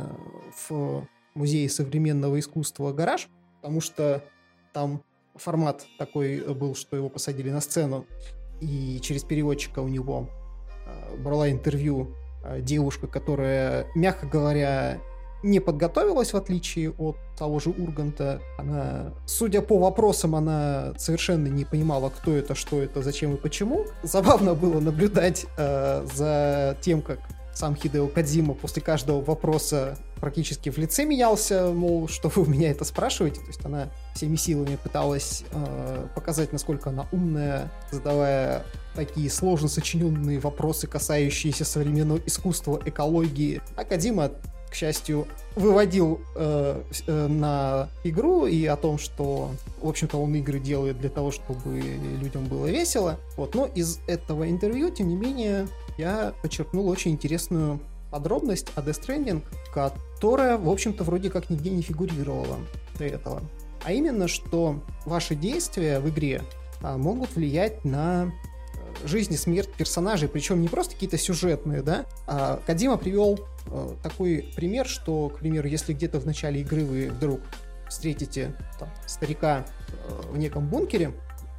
в 0.68 1.08
музее 1.36 1.70
современного 1.70 2.40
искусства 2.40 2.92
«Гараж», 2.94 3.30
потому 3.62 3.82
что 3.82 4.24
там 4.74 5.04
формат 5.36 5.86
такой 5.98 6.42
был, 6.54 6.76
что 6.76 6.96
его 6.96 7.10
посадили 7.10 7.50
на 7.52 7.62
сцену, 7.62 8.06
и 8.62 9.00
через 9.02 9.24
переводчика 9.24 9.80
у 9.80 9.88
него 9.88 10.30
э, 10.86 11.18
брала 11.18 11.52
интервью 11.52 12.16
э, 12.44 12.62
девушка, 12.62 13.08
которая, 13.08 13.88
мягко 13.96 14.26
говоря, 14.28 15.00
не 15.44 15.60
подготовилась, 15.60 16.34
в 16.34 16.38
отличие 16.38 16.92
от 16.92 17.18
того 17.38 17.60
же 17.60 17.70
Урганта. 17.70 18.42
Она, 18.58 19.14
судя 19.26 19.62
по 19.62 19.78
вопросам, 19.78 20.36
она 20.36 20.94
совершенно 20.98 21.48
не 21.48 21.66
понимала, 21.66 22.10
кто 22.10 22.34
это, 22.34 22.56
что 22.56 22.82
это, 22.82 23.04
зачем 23.04 23.36
и 23.36 23.38
почему. 23.38 23.86
Забавно 24.04 24.56
было 24.56 24.80
наблюдать 24.80 25.46
э, 25.58 26.06
за 26.14 26.78
тем, 26.82 27.02
как 27.02 27.20
сам 27.56 27.76
Хидео 27.76 28.08
Кадзима 28.08 28.54
после 28.54 28.82
каждого 28.82 29.22
вопроса 29.22 29.98
практически 30.20 30.70
в 30.70 30.78
лице 30.78 31.06
менялся, 31.06 31.72
мол, 31.72 32.08
что 32.10 32.30
вы 32.30 32.44
у 32.44 32.46
меня 32.46 32.70
это 32.70 32.84
спрашиваете. 32.84 33.42
То 33.42 33.48
есть 33.48 33.66
она 33.66 33.90
всеми 34.14 34.36
силами 34.36 34.76
пыталась 34.76 35.44
э, 35.52 36.08
показать, 36.14 36.52
насколько 36.54 36.90
она 36.90 37.08
умная, 37.12 37.72
задавая 37.92 38.64
такие 38.96 39.30
сложно 39.30 39.68
сочиненные 39.68 40.40
вопросы, 40.40 40.88
касающиеся 40.88 41.66
современного 41.66 42.20
искусства, 42.26 42.80
экологии. 42.86 43.62
А 43.76 43.84
Кадима 43.84 44.32
к 44.76 44.78
счастью, 44.78 45.26
выводил 45.56 46.20
э, 46.36 46.82
э, 47.08 47.28
на 47.28 47.88
игру 48.04 48.46
и 48.46 48.66
о 48.66 48.76
том, 48.76 48.98
что, 48.98 49.52
в 49.82 49.88
общем-то, 49.88 50.18
он 50.18 50.36
игры 50.36 50.60
делает 50.60 51.00
для 51.00 51.10
того, 51.10 51.32
чтобы 51.32 51.80
людям 52.22 52.44
было 52.44 52.66
весело. 52.66 53.18
Вот. 53.38 53.56
Но 53.56 53.68
из 53.68 54.00
этого 54.06 54.50
интервью, 54.50 54.90
тем 54.90 55.08
не 55.08 55.16
менее, 55.16 55.70
я 55.98 56.34
подчеркнул 56.42 56.90
очень 56.90 57.12
интересную 57.12 57.80
подробность 58.12 58.68
о 58.76 58.82
Death 58.82 59.02
Stranding, 59.02 59.44
которая, 59.74 60.58
в 60.58 60.70
общем-то, 60.70 61.06
вроде 61.06 61.30
как 61.30 61.50
нигде 61.50 61.70
не 61.70 61.82
фигурировала 61.82 62.58
до 63.00 63.06
этого. 63.06 63.42
А 63.86 63.94
именно, 63.94 64.28
что 64.28 64.82
ваши 65.06 65.36
действия 65.36 66.02
в 66.02 66.10
игре 66.10 66.42
а, 66.82 66.98
могут 66.98 67.34
влиять 67.34 67.86
на 67.86 68.26
э, 68.26 69.08
жизнь 69.08 69.34
и 69.34 69.38
смерть 69.38 69.70
персонажей, 69.78 70.28
причем 70.28 70.62
не 70.62 70.68
просто 70.68 70.96
какие-то 70.96 71.18
сюжетные, 71.18 71.82
да. 71.82 72.06
А 72.28 72.60
Кадима 72.68 72.98
привел 72.98 73.40
такой 74.04 74.52
пример, 74.56 74.88
что, 74.88 75.30
к 75.30 75.40
примеру, 75.40 75.68
если 75.68 75.94
где-то 75.94 76.20
в 76.20 76.26
начале 76.26 76.62
игры 76.62 76.86
вы 76.86 77.10
вдруг 77.10 77.42
встретите 77.90 78.56
там, 78.80 78.90
старика 79.06 79.66
э, 79.90 80.32
в 80.32 80.38
неком 80.38 80.68
бункере, 80.68 81.14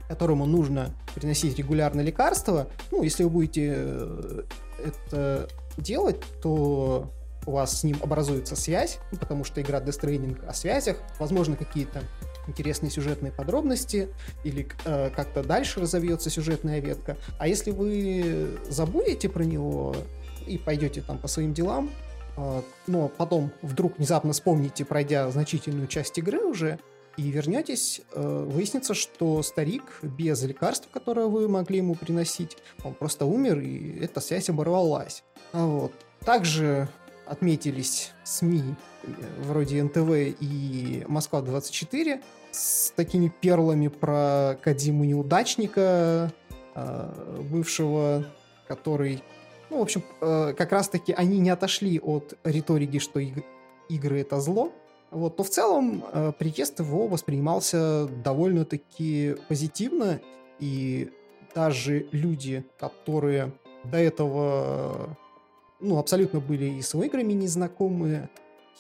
которому 0.09 0.47
нужно 0.47 0.95
приносить 1.15 1.59
регулярно 1.59 2.01
лекарства, 2.01 2.69
ну, 2.91 3.03
если 3.03 3.25
вы 3.25 3.31
будете 3.31 3.75
э, 3.77 4.43
это 4.85 5.49
делать, 5.77 6.21
то 6.43 7.11
у 7.47 7.53
вас 7.53 7.81
с 7.81 7.85
ним 7.85 7.99
образуется 8.03 8.57
связь, 8.57 8.99
ну, 9.13 9.19
потому 9.19 9.45
что 9.45 9.61
игра 9.61 9.81
Death 9.81 10.01
Stranding 10.01 10.45
о 10.47 10.53
связях, 10.53 10.97
возможно, 11.19 11.57
какие-то 11.57 12.03
интересные 12.49 12.91
сюжетные 12.91 13.33
подробности, 13.33 14.09
или 14.45 14.69
э, 14.85 15.11
как-то 15.11 15.43
дальше 15.43 15.81
разовьется 15.81 16.31
сюжетная 16.31 16.81
ветка. 16.81 17.17
А 17.39 17.49
если 17.49 17.71
вы 17.71 18.59
забудете 18.69 19.29
про 19.29 19.45
него 19.45 19.95
и 20.47 20.59
пойдете 20.59 21.03
там 21.03 21.19
по 21.19 21.29
своим 21.29 21.53
делам, 21.53 21.91
э, 22.37 22.63
но 22.87 23.09
потом 23.09 23.51
вдруг 23.63 23.99
внезапно 23.99 24.33
вспомните, 24.33 24.85
пройдя 24.85 25.31
значительную 25.31 25.87
часть 25.87 26.19
игры 26.19 26.45
уже, 26.45 26.79
и 27.17 27.31
вернетесь, 27.31 28.03
э, 28.13 28.45
выяснится, 28.47 28.95
что 28.95 29.43
старик 29.43 30.01
без 30.03 30.43
лекарств, 30.43 30.89
которые 30.91 31.29
вы 31.29 31.49
могли 31.49 31.79
ему 31.79 31.95
приносить, 31.95 32.59
он 32.85 32.95
просто 32.95 33.25
умер, 33.25 33.61
и 33.61 33.99
эта 34.01 34.21
связь 34.21 34.51
оборвалась. 34.51 35.25
Вот. 35.53 35.93
Также 36.21 36.89
отметились 37.27 38.13
СМИ 38.25 38.63
э, 39.03 39.09
вроде 39.41 39.83
НТВ 39.83 40.39
и 40.41 41.05
Москва-24 41.09 42.23
с 42.51 42.93
такими 42.95 43.33
перлами 43.41 43.89
про 43.89 44.59
Кадиму 44.63 45.05
неудачника, 45.05 46.33
э, 46.75 47.41
бывшего, 47.51 48.27
который... 48.69 49.23
Ну, 49.77 49.81
в 49.81 49.83
общем, 49.83 50.03
как 50.21 50.73
раз-таки 50.73 51.13
они 51.13 51.39
не 51.39 51.51
отошли 51.51 52.01
от 52.01 52.39
риторики, 52.45 52.99
что 52.99 53.21
игры— 53.91 54.21
это 54.23 54.41
зло, 54.41 54.73
вот, 55.11 55.37
то 55.37 55.43
в 55.45 55.51
целом 55.51 56.03
э, 56.11 56.33
приезд 56.39 56.81
его 56.81 57.07
воспринимался 57.09 58.07
довольно-таки 58.25 59.37
позитивно, 59.49 60.23
и 60.61 61.11
даже 61.55 62.07
люди, 62.11 62.65
которые 62.79 63.53
до 63.85 63.99
этого 63.99 65.15
ну, 65.81 65.99
абсолютно 65.99 66.41
были 66.41 66.71
и 66.71 66.81
с 66.81 66.95
играми 66.95 67.35
незнакомые, 67.35 68.31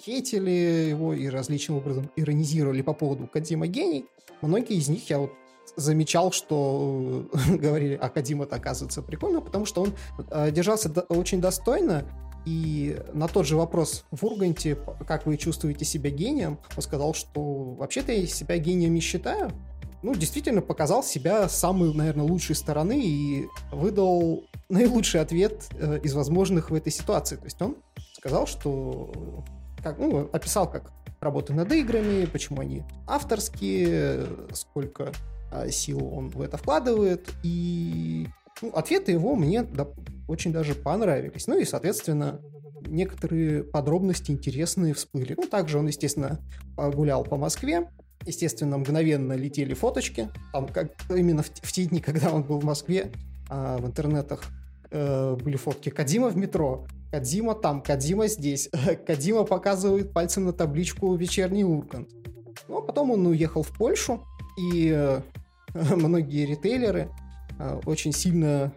хейтили 0.00 0.88
его 0.88 1.12
и 1.12 1.28
различным 1.28 1.76
образом 1.76 2.10
иронизировали 2.16 2.80
по 2.80 2.94
поводу 2.94 3.26
Кадима 3.26 3.66
гений. 3.66 4.06
Многие 4.40 4.78
из 4.78 4.88
них 4.88 5.10
я 5.10 5.18
вот 5.18 5.32
замечал, 5.76 6.32
что 6.32 7.28
говорили, 7.48 7.98
а 8.00 8.08
Кадима-то 8.08 8.56
оказывается 8.56 9.02
прикольно, 9.02 9.40
потому 9.40 9.66
что 9.66 9.82
он 9.82 9.94
э, 10.30 10.50
держался 10.50 10.88
до- 10.88 11.02
очень 11.02 11.40
достойно, 11.40 12.04
и 12.46 12.96
на 13.12 13.26
тот 13.26 13.44
же 13.44 13.56
вопрос 13.56 14.04
в 14.12 14.24
Урганте, 14.24 14.78
как 15.06 15.26
вы 15.26 15.36
чувствуете 15.36 15.84
себя 15.84 16.10
гением, 16.10 16.60
он 16.76 16.82
сказал, 16.82 17.12
что 17.12 17.40
вообще-то 17.74 18.12
я 18.12 18.24
себя 18.26 18.56
гением 18.58 18.94
не 18.94 19.00
считаю. 19.00 19.50
Ну, 20.02 20.14
действительно 20.14 20.62
показал 20.62 21.02
себя 21.02 21.48
с 21.48 21.58
самой, 21.58 21.92
наверное, 21.92 22.24
лучшей 22.24 22.54
стороны 22.54 23.00
и 23.04 23.46
выдал 23.72 24.44
наилучший 24.68 25.20
ответ 25.20 25.66
э, 25.72 25.98
из 26.04 26.14
возможных 26.14 26.70
в 26.70 26.74
этой 26.74 26.92
ситуации. 26.92 27.34
То 27.34 27.44
есть 27.44 27.60
он 27.60 27.76
сказал, 28.12 28.46
что 28.46 29.44
как, 29.82 29.98
ну, 29.98 30.30
описал, 30.32 30.70
как 30.70 30.92
работа 31.20 31.52
над 31.52 31.72
играми, 31.72 32.26
почему 32.26 32.60
они 32.60 32.84
авторские, 33.08 34.26
сколько 34.52 35.04
э, 35.04 35.12
сил 35.70 36.12
он 36.12 36.30
в 36.30 36.40
это 36.40 36.56
вкладывает. 36.56 37.28
И 37.42 38.28
ну, 38.62 38.70
ответы 38.70 39.12
его 39.12 39.34
мне 39.34 39.66
очень 40.28 40.52
даже 40.52 40.74
понравились. 40.74 41.46
Ну 41.46 41.58
и, 41.58 41.64
соответственно, 41.64 42.40
некоторые 42.86 43.64
подробности 43.64 44.30
интересные 44.30 44.94
всплыли. 44.94 45.34
Ну, 45.36 45.46
также 45.46 45.78
он, 45.78 45.86
естественно, 45.86 46.40
гулял 46.76 47.24
по 47.24 47.36
Москве. 47.36 47.88
Естественно, 48.24 48.78
мгновенно 48.78 49.34
летели 49.34 49.74
фоточки. 49.74 50.28
Там, 50.52 50.68
как 50.68 50.92
именно 51.10 51.42
в, 51.42 51.48
в 51.48 51.72
те 51.72 51.84
дни, 51.84 52.00
когда 52.00 52.32
он 52.32 52.42
был 52.42 52.58
в 52.58 52.64
Москве, 52.64 53.12
а, 53.48 53.78
в 53.78 53.86
интернетах 53.86 54.44
э, 54.90 55.36
были 55.36 55.56
фотки 55.56 55.90
Кадима 55.90 56.28
в 56.28 56.36
метро. 56.36 56.86
Кадима 57.12 57.54
там, 57.54 57.82
Кадима 57.82 58.26
здесь. 58.26 58.68
Кадима 59.06 59.44
показывает 59.44 60.12
пальцем 60.12 60.44
на 60.44 60.52
табличку 60.52 61.14
«Вечерний 61.14 61.64
Ургант». 61.64 62.08
Ну, 62.68 62.78
а 62.78 62.82
потом 62.82 63.12
он 63.12 63.26
уехал 63.26 63.62
в 63.62 63.70
Польшу, 63.76 64.24
и 64.58 64.92
э, 64.92 65.20
многие 65.96 66.46
ритейлеры 66.46 67.10
э, 67.58 67.80
очень 67.84 68.12
сильно 68.12 68.72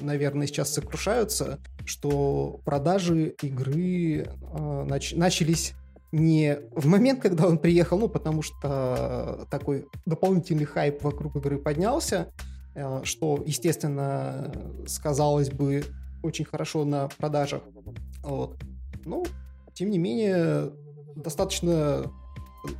наверное, 0.00 0.46
сейчас 0.46 0.72
сокрушаются, 0.72 1.58
что 1.84 2.60
продажи 2.64 3.34
игры 3.42 4.22
э, 4.22 4.26
нач- 4.88 5.16
начались 5.16 5.74
не 6.12 6.58
в 6.74 6.86
момент, 6.86 7.20
когда 7.20 7.46
он 7.46 7.58
приехал, 7.58 7.98
ну, 7.98 8.08
потому 8.08 8.42
что 8.42 9.46
такой 9.50 9.86
дополнительный 10.06 10.64
хайп 10.64 11.02
вокруг 11.02 11.36
игры 11.36 11.58
поднялся, 11.58 12.32
э, 12.74 13.00
что, 13.04 13.42
естественно, 13.46 14.52
сказалось 14.86 15.50
бы 15.50 15.84
очень 16.22 16.44
хорошо 16.44 16.84
на 16.84 17.08
продажах. 17.08 17.62
Вот. 18.22 18.58
Ну, 19.04 19.24
тем 19.72 19.90
не 19.90 19.98
менее, 19.98 20.72
достаточно, 21.16 22.12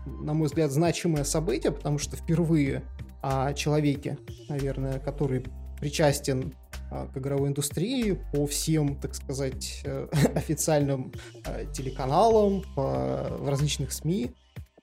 на 0.07 0.35
мой 0.35 0.49
взгляд, 0.49 0.71
значимое 0.73 1.25
событие, 1.25 1.73
потому 1.73 1.99
что 1.99 2.17
впервые 2.17 2.83
о 3.23 3.53
человеке, 3.55 4.19
наверное, 4.49 4.99
который 4.99 5.45
причастен 5.81 6.55
а, 6.91 7.07
к 7.07 7.17
игровой 7.17 7.49
индустрии 7.49 8.19
по 8.33 8.47
всем, 8.47 8.97
так 9.01 9.15
сказать, 9.15 9.83
э, 9.85 10.09
официальным 10.35 11.13
а, 11.45 11.65
телеканалам, 11.67 12.63
в 12.77 13.49
различных 13.49 13.93
СМИ. 13.93 14.33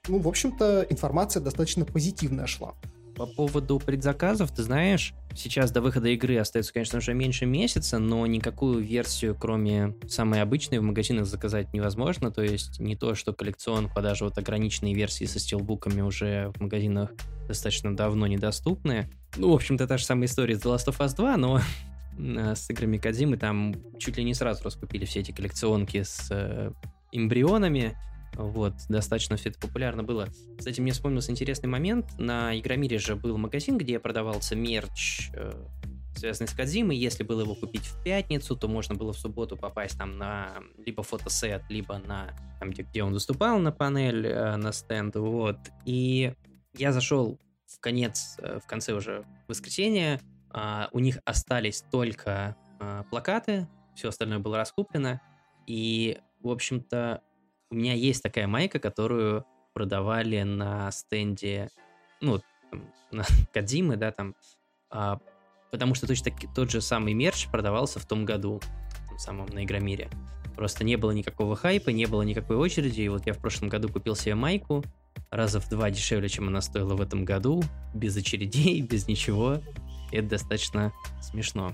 Ну, 0.07 0.19
в 0.19 0.27
общем-то, 0.27 0.88
информация 0.89 1.41
достаточно 1.41 1.85
позитивная 1.85 2.47
шла. 2.47 2.73
По 3.15 3.25
поводу 3.25 3.79
предзаказов, 3.79 4.51
ты 4.51 4.61
знаешь, 4.61 5.13
сейчас 5.35 5.71
до 5.71 5.81
выхода 5.81 6.07
игры 6.09 6.38
остается, 6.38 6.71
конечно, 6.71 6.99
уже 6.99 7.13
меньше 7.13 7.45
месяца, 7.45 7.97
но 7.97 8.25
никакую 8.27 8.79
версию, 8.83 9.35
кроме 9.35 9.95
самой 10.07 10.41
обычной, 10.41 10.79
в 10.79 10.83
магазинах 10.83 11.25
заказать 11.25 11.73
невозможно. 11.73 12.31
То 12.31 12.43
есть 12.43 12.79
не 12.79 12.95
то, 12.95 13.15
что 13.15 13.33
коллекционку, 13.33 13.99
а 13.99 14.01
даже 14.01 14.23
вот 14.23 14.38
ограниченные 14.38 14.93
версии 14.93 15.25
со 15.25 15.39
стилбуками 15.39 16.01
уже 16.01 16.51
в 16.55 16.61
магазинах 16.61 17.11
достаточно 17.47 17.95
давно 17.95 18.27
недоступны. 18.27 19.09
Ну, 19.37 19.51
в 19.51 19.55
общем-то, 19.55 19.87
та 19.87 19.97
же 19.97 20.05
самая 20.05 20.25
история 20.25 20.55
с 20.55 20.63
The 20.63 20.75
Last 20.75 20.87
of 20.87 20.97
Us 20.99 21.15
2, 21.15 21.37
но 21.37 21.61
э, 22.17 22.55
с 22.55 22.69
играми 22.69 22.97
Кадзимы 22.97 23.37
там 23.37 23.75
чуть 23.99 24.17
ли 24.17 24.23
не 24.23 24.33
сразу 24.33 24.63
раскупили 24.63 25.05
все 25.05 25.21
эти 25.21 25.31
коллекционки 25.31 26.03
с 26.03 26.27
э, 26.29 26.71
эмбрионами. 27.11 27.97
Вот, 28.33 28.73
достаточно 28.89 29.35
все 29.37 29.49
это 29.49 29.59
популярно 29.59 30.03
было. 30.03 30.27
Кстати, 30.57 30.79
мне 30.79 30.91
вспомнился 30.91 31.31
интересный 31.31 31.69
момент. 31.69 32.17
На 32.19 32.57
Игромире 32.57 32.99
же 32.99 33.15
был 33.15 33.37
магазин, 33.37 33.77
где 33.77 33.99
продавался 33.99 34.55
мерч, 34.55 35.31
э, 35.33 35.53
связанный 36.15 36.47
с 36.47 36.53
Кадзимой. 36.53 36.97
Если 36.97 37.23
было 37.23 37.41
его 37.41 37.55
купить 37.55 37.85
в 37.85 38.03
пятницу, 38.03 38.55
то 38.55 38.67
можно 38.67 38.95
было 38.95 39.13
в 39.13 39.17
субботу 39.17 39.57
попасть 39.57 39.97
там 39.97 40.17
на 40.17 40.55
либо 40.85 41.03
фотосет, 41.03 41.63
либо 41.69 41.97
на 41.99 42.33
там, 42.59 42.71
где, 42.71 42.83
где 42.83 43.03
он 43.03 43.13
выступал 43.13 43.59
на 43.59 43.71
панель, 43.71 44.25
э, 44.27 44.55
на 44.57 44.71
стенд. 44.71 45.15
Вот. 45.15 45.57
И 45.85 46.33
я 46.74 46.91
зашел 46.91 47.39
в 47.65 47.80
конец, 47.80 48.38
э, 48.39 48.59
в 48.63 48.68
конце 48.68 48.93
уже 48.93 49.26
воскресенья, 49.47 50.22
а, 50.49 50.89
у 50.91 50.99
них 50.99 51.20
остались 51.26 51.84
только 51.91 52.55
а, 52.80 53.03
плакаты, 53.03 53.68
все 53.95 54.09
остальное 54.09 54.39
было 54.39 54.57
раскуплено, 54.57 55.20
и, 55.65 56.20
в 56.39 56.49
общем-то, 56.49 57.22
у 57.70 57.76
меня 57.76 57.93
есть 57.93 58.24
такая 58.24 58.47
майка, 58.47 58.80
которую 58.80 59.45
продавали 59.74 60.41
на 60.43 60.89
стенде, 60.91 61.70
ну, 62.22 62.41
там, 62.72 62.89
на 63.11 63.24
Кадзимы, 63.53 63.97
да, 63.97 64.11
там, 64.11 64.36
а, 64.89 65.20
потому 65.72 65.95
что 65.95 66.07
точно 66.07 66.32
таки, 66.32 66.47
тот 66.55 66.72
же 66.72 66.82
самый 66.82 67.13
мерч 67.13 67.47
продавался 67.49 67.99
в 67.99 68.05
том 68.05 68.26
году, 68.26 68.61
в 69.15 69.20
самом 69.20 69.47
на 69.47 69.63
Игромире. 69.63 70.09
Просто 70.55 70.84
не 70.84 70.95
было 70.95 71.11
никакого 71.11 71.55
хайпа, 71.55 71.89
не 71.89 72.05
было 72.07 72.24
никакой 72.24 72.55
очереди, 72.55 73.01
и 73.01 73.09
вот 73.09 73.28
я 73.28 73.34
в 73.34 73.38
прошлом 73.38 73.70
году 73.70 73.89
купил 73.89 74.15
себе 74.15 74.34
майку, 74.34 74.84
раза 75.30 75.59
в 75.59 75.70
два 75.70 75.89
дешевле, 75.91 76.30
чем 76.30 76.47
она 76.47 76.61
стоила 76.61 76.95
в 76.95 77.01
этом 77.01 77.26
году, 77.26 77.63
без 77.93 78.15
очередей, 78.15 78.82
без 78.89 79.07
ничего. 79.07 79.61
И 80.11 80.18
это 80.18 80.30
достаточно 80.30 80.93
смешно. 81.22 81.74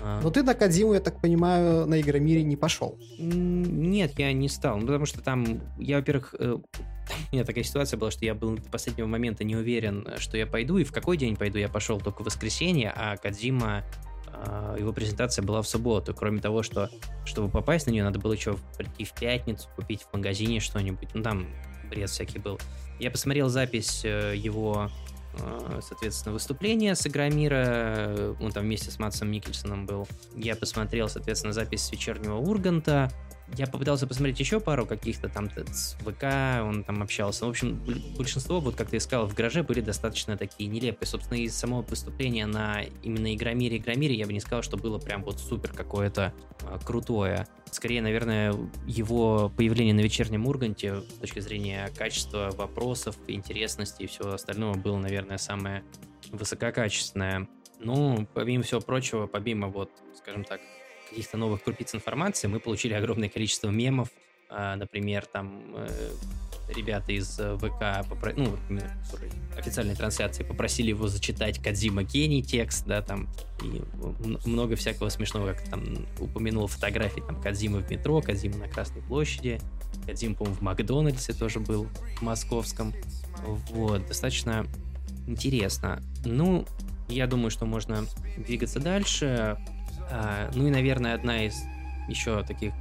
А. 0.00 0.20
Но 0.22 0.30
ты 0.30 0.42
на 0.42 0.54
Кадзиму, 0.54 0.94
я 0.94 1.00
так 1.00 1.20
понимаю, 1.20 1.86
на 1.86 2.00
Игромире 2.00 2.42
не 2.42 2.56
пошел. 2.56 2.98
Нет, 3.18 4.18
я 4.18 4.32
не 4.32 4.48
стал. 4.48 4.78
Ну, 4.78 4.86
потому 4.86 5.06
что 5.06 5.20
там, 5.22 5.60
я, 5.78 5.96
во-первых, 5.96 6.34
э, 6.38 6.52
у 7.32 7.34
меня 7.34 7.44
такая 7.44 7.64
ситуация 7.64 7.98
была, 7.98 8.10
что 8.10 8.24
я 8.24 8.34
был 8.34 8.56
до 8.56 8.70
последнего 8.70 9.06
момента 9.06 9.44
не 9.44 9.56
уверен, 9.56 10.06
что 10.18 10.36
я 10.36 10.46
пойду, 10.46 10.78
и 10.78 10.84
в 10.84 10.92
какой 10.92 11.16
день 11.16 11.36
пойду. 11.36 11.58
Я 11.58 11.68
пошел 11.68 12.00
только 12.00 12.22
в 12.22 12.26
воскресенье, 12.26 12.92
а 12.94 13.16
Кадзима, 13.16 13.84
а, 14.32 14.76
его 14.78 14.92
презентация 14.92 15.44
была 15.44 15.62
в 15.62 15.68
субботу. 15.68 16.14
Кроме 16.14 16.40
того, 16.40 16.62
что, 16.62 16.88
чтобы 17.24 17.48
попасть 17.48 17.86
на 17.86 17.90
нее, 17.90 18.04
надо 18.04 18.18
было 18.18 18.32
еще 18.32 18.56
прийти 18.76 19.04
в 19.04 19.12
пятницу, 19.12 19.68
купить 19.76 20.02
в 20.02 20.14
магазине 20.14 20.60
что-нибудь. 20.60 21.08
Ну, 21.14 21.22
там 21.22 21.46
бред 21.92 22.10
всякий 22.10 22.38
был. 22.38 22.58
Я 22.98 23.10
посмотрел 23.10 23.48
запись 23.48 24.02
э, 24.04 24.34
его, 24.36 24.90
э, 25.38 25.80
соответственно, 25.82 26.32
выступления 26.32 26.94
с 26.94 27.06
Игромира, 27.06 28.36
он 28.40 28.52
там 28.52 28.64
вместе 28.64 28.90
с 28.90 28.98
Матсом 28.98 29.30
Микельсоном 29.30 29.86
был. 29.86 30.08
Я 30.34 30.56
посмотрел, 30.56 31.08
соответственно, 31.08 31.52
запись 31.52 31.82
с 31.82 31.92
вечернего 31.92 32.36
Урганта, 32.36 33.10
я 33.56 33.66
попытался 33.66 34.06
посмотреть 34.06 34.40
еще 34.40 34.60
пару 34.60 34.86
каких-то 34.86 35.28
там 35.28 35.50
с 35.50 35.96
ВК, 36.00 36.24
он 36.62 36.84
там 36.84 37.02
общался. 37.02 37.46
В 37.46 37.48
общем, 37.48 37.82
большинство, 38.16 38.60
вот 38.60 38.76
как 38.76 38.88
ты 38.88 38.98
сказал, 39.00 39.26
в 39.26 39.34
гараже 39.34 39.62
были 39.62 39.80
достаточно 39.80 40.36
такие 40.36 40.70
нелепые. 40.70 41.06
Собственно, 41.06 41.38
из 41.38 41.54
самого 41.54 41.82
выступления 41.82 42.46
на 42.46 42.82
именно 43.02 43.34
Игромире 43.34 43.76
Игромире 43.76 44.14
я 44.14 44.26
бы 44.26 44.32
не 44.32 44.40
сказал, 44.40 44.62
что 44.62 44.76
было 44.76 44.98
прям 44.98 45.22
вот 45.22 45.38
супер 45.38 45.72
какое-то 45.72 46.32
а, 46.62 46.78
крутое. 46.78 47.46
Скорее, 47.70 48.02
наверное, 48.02 48.54
его 48.86 49.52
появление 49.56 49.94
на 49.94 50.00
вечернем 50.00 50.46
Урганте 50.46 51.00
с 51.00 51.14
точки 51.14 51.40
зрения 51.40 51.90
качества 51.96 52.50
вопросов, 52.56 53.16
интересности 53.28 54.02
и 54.02 54.06
всего 54.06 54.32
остального 54.32 54.74
было, 54.74 54.98
наверное, 54.98 55.38
самое 55.38 55.82
высококачественное. 56.30 57.48
Ну, 57.80 58.26
помимо 58.32 58.62
всего 58.62 58.80
прочего, 58.80 59.26
помимо 59.26 59.68
вот, 59.68 59.90
скажем 60.16 60.44
так, 60.44 60.60
каких-то 61.12 61.36
новых 61.36 61.62
крупиц 61.62 61.94
информации, 61.94 62.48
мы 62.48 62.58
получили 62.58 62.94
огромное 62.94 63.28
количество 63.28 63.68
мемов, 63.68 64.08
а, 64.48 64.76
например, 64.76 65.24
там 65.26 65.62
э, 65.74 66.10
ребята 66.74 67.12
из 67.12 67.38
э, 67.38 67.56
ВК, 67.56 68.08
попро... 68.08 68.32
ну, 68.36 68.56
официальной 69.56 69.94
трансляции 69.94 70.42
попросили 70.42 70.88
его 70.88 71.08
зачитать 71.08 71.62
Кадзима 71.62 72.02
гений 72.02 72.42
текст, 72.42 72.86
да, 72.86 73.02
там, 73.02 73.28
и 73.62 73.82
много 74.46 74.76
всякого 74.76 75.08
смешного, 75.08 75.52
как 75.52 75.62
там 75.68 76.06
упомянул 76.18 76.66
фотографии, 76.66 77.20
там, 77.20 77.40
Кадзима 77.40 77.78
в 77.78 77.90
метро, 77.90 78.20
Кадзима 78.20 78.56
на 78.56 78.68
Красной 78.68 79.02
площади, 79.02 79.60
Кадзима, 80.06 80.34
по-моему, 80.34 80.56
в 80.56 80.62
Макдональдсе 80.62 81.32
тоже 81.32 81.60
был, 81.60 81.86
в 82.16 82.22
московском. 82.22 82.94
Вот, 83.70 84.06
достаточно 84.06 84.66
интересно. 85.26 86.02
Ну, 86.24 86.66
я 87.08 87.26
думаю, 87.26 87.50
что 87.50 87.66
можно 87.66 88.06
двигаться 88.36 88.80
дальше. 88.80 89.58
А, 90.12 90.50
ну 90.54 90.66
и, 90.66 90.70
наверное, 90.70 91.14
одна 91.14 91.46
из 91.46 91.64
еще 92.08 92.42
таких 92.44 92.72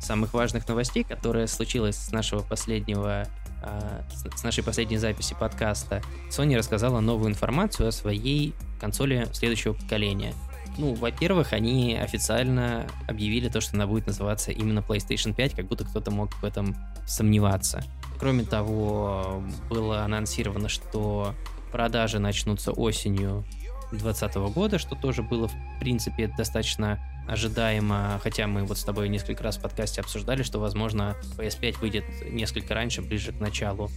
самых 0.00 0.34
важных 0.34 0.68
новостей, 0.68 1.02
которая 1.02 1.46
случилась 1.46 1.96
с 1.96 2.12
нашего 2.12 2.42
последнего 2.42 3.26
а, 3.62 4.02
с 4.12 4.42
нашей 4.42 4.62
последней 4.62 4.98
записи 4.98 5.34
подкаста, 5.38 6.02
Sony 6.30 6.56
рассказала 6.56 7.00
новую 7.00 7.30
информацию 7.30 7.88
о 7.88 7.92
своей 7.92 8.54
консоли 8.78 9.26
следующего 9.32 9.72
поколения. 9.72 10.34
Ну, 10.76 10.94
во-первых, 10.94 11.52
они 11.52 11.96
официально 11.96 12.86
объявили 13.08 13.48
то, 13.48 13.60
что 13.60 13.76
она 13.76 13.86
будет 13.86 14.06
называться 14.06 14.50
именно 14.50 14.80
PlayStation 14.80 15.32
5, 15.32 15.54
как 15.54 15.66
будто 15.66 15.84
кто-то 15.84 16.10
мог 16.10 16.34
в 16.34 16.44
этом 16.44 16.76
сомневаться. 17.06 17.82
Кроме 18.18 18.44
того, 18.44 19.42
было 19.70 20.02
анонсировано, 20.02 20.68
что 20.68 21.34
продажи 21.70 22.18
начнутся 22.18 22.72
осенью 22.72 23.44
2020 23.90 24.36
года, 24.54 24.78
что 24.78 24.94
тоже 24.94 25.22
было, 25.22 25.48
в 25.48 25.54
принципе, 25.80 26.28
достаточно 26.28 27.00
ожидаемо, 27.26 28.20
хотя 28.22 28.46
мы 28.46 28.64
вот 28.64 28.78
с 28.78 28.84
тобой 28.84 29.08
несколько 29.08 29.42
раз 29.42 29.56
в 29.56 29.62
подкасте 29.62 30.00
обсуждали, 30.00 30.42
что, 30.42 30.58
возможно, 30.58 31.16
PS5 31.36 31.78
выйдет 31.80 32.04
несколько 32.30 32.74
раньше, 32.74 33.02
ближе 33.02 33.32
к 33.32 33.40
началу 33.40 33.88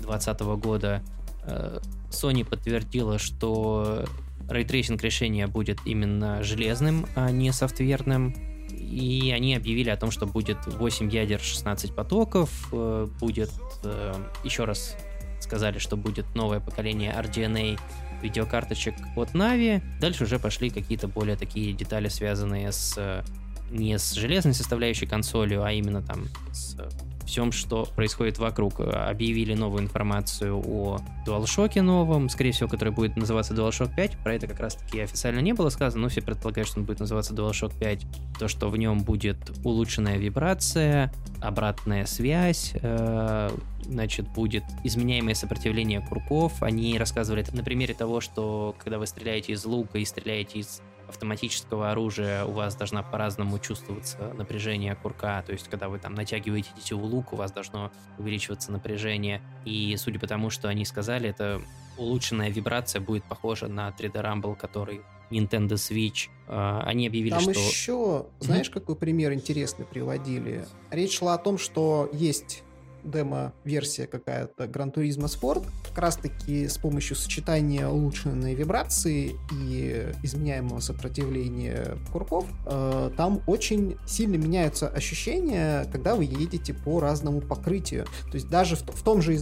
2020 0.00 0.40
года. 0.40 1.02
Э, 1.44 1.80
Sony 2.10 2.44
подтвердила, 2.44 3.18
что 3.18 4.04
ray 4.48 4.64
tracing 4.64 5.02
решения 5.02 5.46
будет 5.46 5.78
именно 5.84 6.42
железным, 6.42 7.06
а 7.14 7.30
не 7.30 7.52
софтверным. 7.52 8.34
И 8.70 9.32
они 9.34 9.54
объявили 9.54 9.90
о 9.90 9.96
том, 9.96 10.10
что 10.10 10.26
будет 10.26 10.58
8 10.66 11.10
ядер, 11.10 11.40
16 11.40 11.94
потоков, 11.94 12.68
э, 12.72 13.06
будет, 13.20 13.50
э, 13.84 14.14
еще 14.44 14.64
раз 14.64 14.96
сказали, 15.40 15.78
что 15.78 15.96
будет 15.96 16.34
новое 16.34 16.60
поколение 16.60 17.12
RDNA 17.12 17.78
видеокарточек 18.22 18.94
от 19.16 19.30
Navi. 19.34 19.82
Дальше 20.00 20.24
уже 20.24 20.38
пошли 20.38 20.70
какие-то 20.70 21.08
более 21.08 21.36
такие 21.36 21.72
детали, 21.72 22.08
связанные 22.08 22.72
с 22.72 22.94
э, 22.96 23.22
не 23.70 23.98
с 23.98 24.12
железной 24.12 24.54
составляющей 24.54 25.06
консолью, 25.06 25.64
а 25.64 25.72
именно 25.72 26.02
там 26.02 26.24
с 26.52 26.76
всем, 27.30 27.52
что 27.52 27.84
происходит 27.84 28.38
вокруг. 28.38 28.80
Объявили 28.80 29.54
новую 29.54 29.84
информацию 29.84 30.56
о 30.56 30.98
DualShock 31.26 31.80
новом, 31.80 32.28
скорее 32.28 32.50
всего, 32.50 32.68
который 32.68 32.92
будет 32.92 33.16
называться 33.16 33.54
DualShock 33.54 33.94
5. 33.94 34.18
Про 34.18 34.34
это 34.34 34.48
как 34.48 34.58
раз-таки 34.58 35.00
официально 35.00 35.38
не 35.38 35.52
было 35.52 35.68
сказано, 35.68 36.02
но 36.02 36.08
все 36.08 36.22
предполагают, 36.22 36.68
что 36.68 36.80
он 36.80 36.86
будет 36.86 36.98
называться 36.98 37.32
DualShock 37.32 37.78
5. 37.78 38.06
То, 38.38 38.48
что 38.48 38.68
в 38.68 38.76
нем 38.76 38.98
будет 38.98 39.38
улучшенная 39.64 40.18
вибрация, 40.18 41.12
обратная 41.40 42.04
связь, 42.06 42.72
э, 42.74 43.50
значит, 43.90 44.28
будет 44.28 44.64
изменяемое 44.84 45.34
сопротивление 45.34 46.00
курков. 46.00 46.62
Они 46.62 46.96
рассказывали 46.98 47.44
на 47.52 47.62
примере 47.62 47.94
того, 47.94 48.20
что 48.20 48.74
когда 48.78 48.98
вы 48.98 49.06
стреляете 49.06 49.52
из 49.52 49.64
лука 49.64 49.98
и 49.98 50.04
стреляете 50.04 50.60
из 50.60 50.80
автоматического 51.08 51.90
оружия 51.90 52.44
у 52.44 52.52
вас 52.52 52.76
должна 52.76 53.02
по-разному 53.02 53.58
чувствоваться 53.58 54.32
напряжение 54.34 54.94
курка, 54.94 55.42
то 55.44 55.52
есть 55.52 55.68
когда 55.68 55.88
вы 55.88 55.98
там 55.98 56.14
натягиваете 56.14 56.70
тетиву 56.76 57.04
лук, 57.04 57.32
у 57.32 57.36
вас 57.36 57.50
должно 57.50 57.90
увеличиваться 58.16 58.70
напряжение, 58.70 59.42
и 59.64 59.96
судя 59.98 60.20
по 60.20 60.28
тому, 60.28 60.50
что 60.50 60.68
они 60.68 60.84
сказали, 60.84 61.28
это 61.28 61.60
улучшенная 61.98 62.48
вибрация 62.48 63.00
будет 63.00 63.24
похожа 63.24 63.66
на 63.66 63.88
3D 63.88 64.12
Rumble, 64.12 64.54
который 64.54 65.02
Nintendo 65.30 65.74
Switch. 65.74 66.28
А, 66.46 66.82
они 66.86 67.06
объявили, 67.06 67.30
Там 67.30 67.40
что... 67.40 67.50
еще, 67.50 68.26
знаешь, 68.40 68.70
какой 68.70 68.96
пример 68.96 69.32
интересный 69.32 69.84
приводили? 69.84 70.64
Речь 70.90 71.18
шла 71.18 71.34
о 71.34 71.38
том, 71.38 71.58
что 71.58 72.08
есть 72.12 72.62
демо-версия 73.04 74.06
какая-то 74.06 74.64
Gran 74.64 74.92
Turismo 74.92 75.26
Sport, 75.26 75.66
как 75.88 75.98
раз-таки 75.98 76.68
с 76.68 76.78
помощью 76.78 77.16
сочетания 77.16 77.88
улучшенной 77.88 78.54
вибрации 78.54 79.36
и 79.52 80.12
изменяемого 80.22 80.80
сопротивления 80.80 81.98
курков, 82.12 82.46
э, 82.66 83.10
там 83.16 83.42
очень 83.46 83.96
сильно 84.06 84.36
меняются 84.36 84.88
ощущения, 84.88 85.86
когда 85.92 86.16
вы 86.16 86.24
едете 86.24 86.74
по 86.74 87.00
разному 87.00 87.40
покрытию. 87.40 88.06
То 88.30 88.34
есть 88.34 88.48
даже 88.48 88.76
в, 88.76 88.82
в 88.82 89.02
том 89.02 89.22
же 89.22 89.34
э, 89.34 89.36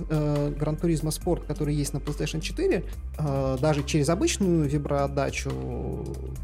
Gran 0.59 0.81
Turismo 0.81 1.11
Sport, 1.11 1.47
который 1.47 1.75
есть 1.75 1.93
на 1.93 1.99
PlayStation 1.99 2.41
4, 2.41 2.85
э, 3.19 3.59
даже 3.61 3.83
через 3.85 4.09
обычную 4.09 4.69
виброотдачу 4.69 5.51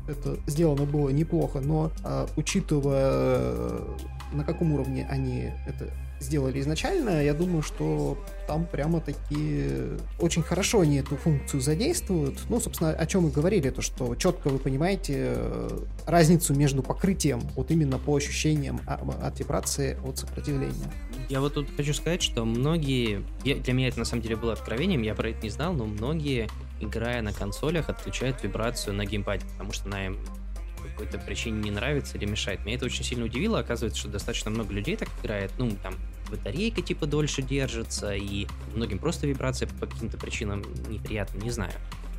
это 0.09 0.37
сделано 0.47 0.85
было 0.85 1.11
неплохо, 1.11 1.61
но 1.61 1.91
э, 2.05 2.27
учитывая 2.37 3.11
э, 3.13 3.97
на 4.33 4.45
каком 4.45 4.73
уровне 4.73 5.07
они 5.11 5.51
это 5.67 5.91
сделали 6.25 6.61
изначально, 6.61 7.23
я 7.23 7.35
думаю, 7.35 7.63
что 7.63 8.19
там 8.47 8.67
прямо 8.67 9.01
таки 9.01 9.67
очень 10.19 10.43
хорошо 10.43 10.81
они 10.81 10.97
эту 10.97 11.17
функцию 11.17 11.61
задействуют. 11.61 12.39
Ну, 12.49 12.61
собственно, 12.61 12.91
о 12.91 13.07
чем 13.07 13.25
мы 13.25 13.31
говорили, 13.31 13.71
то 13.71 13.83
что 13.83 14.15
четко 14.17 14.49
вы 14.49 14.59
понимаете 14.59 15.35
э, 15.37 15.79
разницу 16.07 16.55
между 16.55 16.83
покрытием, 16.83 17.41
вот 17.55 17.71
именно 17.71 17.99
по 17.99 18.17
ощущениям 18.17 18.81
а, 18.87 19.01
от 19.23 19.39
вибрации, 19.39 19.97
от 20.05 20.19
сопротивления. 20.19 20.91
Я 21.29 21.41
вот 21.41 21.55
тут 21.55 21.69
хочу 21.77 21.95
сказать, 21.95 22.23
что 22.23 22.45
многие, 22.45 23.25
для 23.43 23.73
меня 23.73 23.89
это 23.89 23.99
на 23.99 24.05
самом 24.05 24.23
деле 24.23 24.37
было 24.37 24.53
откровением, 24.53 25.03
я 25.03 25.15
про 25.15 25.31
это 25.31 25.43
не 25.43 25.51
знал, 25.51 25.73
но 25.73 25.87
многие, 25.87 26.49
играя 26.81 27.23
на 27.23 27.33
консолях, 27.33 27.89
отключают 27.89 28.43
вибрацию 28.43 28.95
на 28.95 29.07
геймпаде, 29.07 29.45
потому 29.53 29.73
что 29.73 29.89
на 29.89 30.15
какой-то 30.95 31.19
причине 31.19 31.61
не 31.61 31.71
нравится 31.71 32.17
или 32.17 32.27
мешает. 32.27 32.65
Меня 32.65 32.77
это 32.77 32.87
очень 32.87 33.05
сильно 33.05 33.25
удивило. 33.25 33.59
Оказывается, 33.59 33.99
что 33.99 34.09
достаточно 34.09 34.51
много 34.51 34.73
людей 34.73 34.97
так 34.97 35.09
играет. 35.23 35.53
Ну, 35.59 35.71
там, 35.83 35.95
батарейка 36.37 36.83
типа 36.83 37.07
дольше 37.07 37.43
держится, 37.43 38.15
и 38.15 38.47
многим 38.75 38.99
просто 38.99 39.27
вибрация 39.27 39.69
по 39.69 39.87
каким-то 39.87 40.19
причинам 40.19 40.63
неприятна, 40.89 41.41
не 41.41 41.51
знаю. 41.51 41.73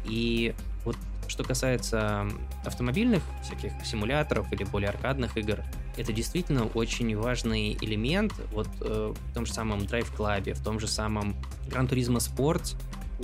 И 0.05 0.53
вот 0.83 0.95
что 1.27 1.43
касается 1.43 2.27
автомобильных 2.63 3.23
всяких 3.43 3.71
симуляторов 3.85 4.51
или 4.53 4.63
более 4.63 4.89
аркадных 4.89 5.37
игр, 5.37 5.63
это 5.97 6.13
действительно 6.13 6.65
очень 6.65 7.15
важный 7.17 7.77
элемент. 7.81 8.33
Вот 8.51 8.67
э, 8.81 9.13
в 9.15 9.33
том 9.33 9.45
же 9.45 9.53
самом 9.53 9.79
Drive 9.79 10.15
Club, 10.15 10.53
в 10.53 10.63
том 10.63 10.79
же 10.79 10.87
самом 10.87 11.35
Gran 11.67 11.89
Turismo 11.89 12.17
Sport 12.17 12.75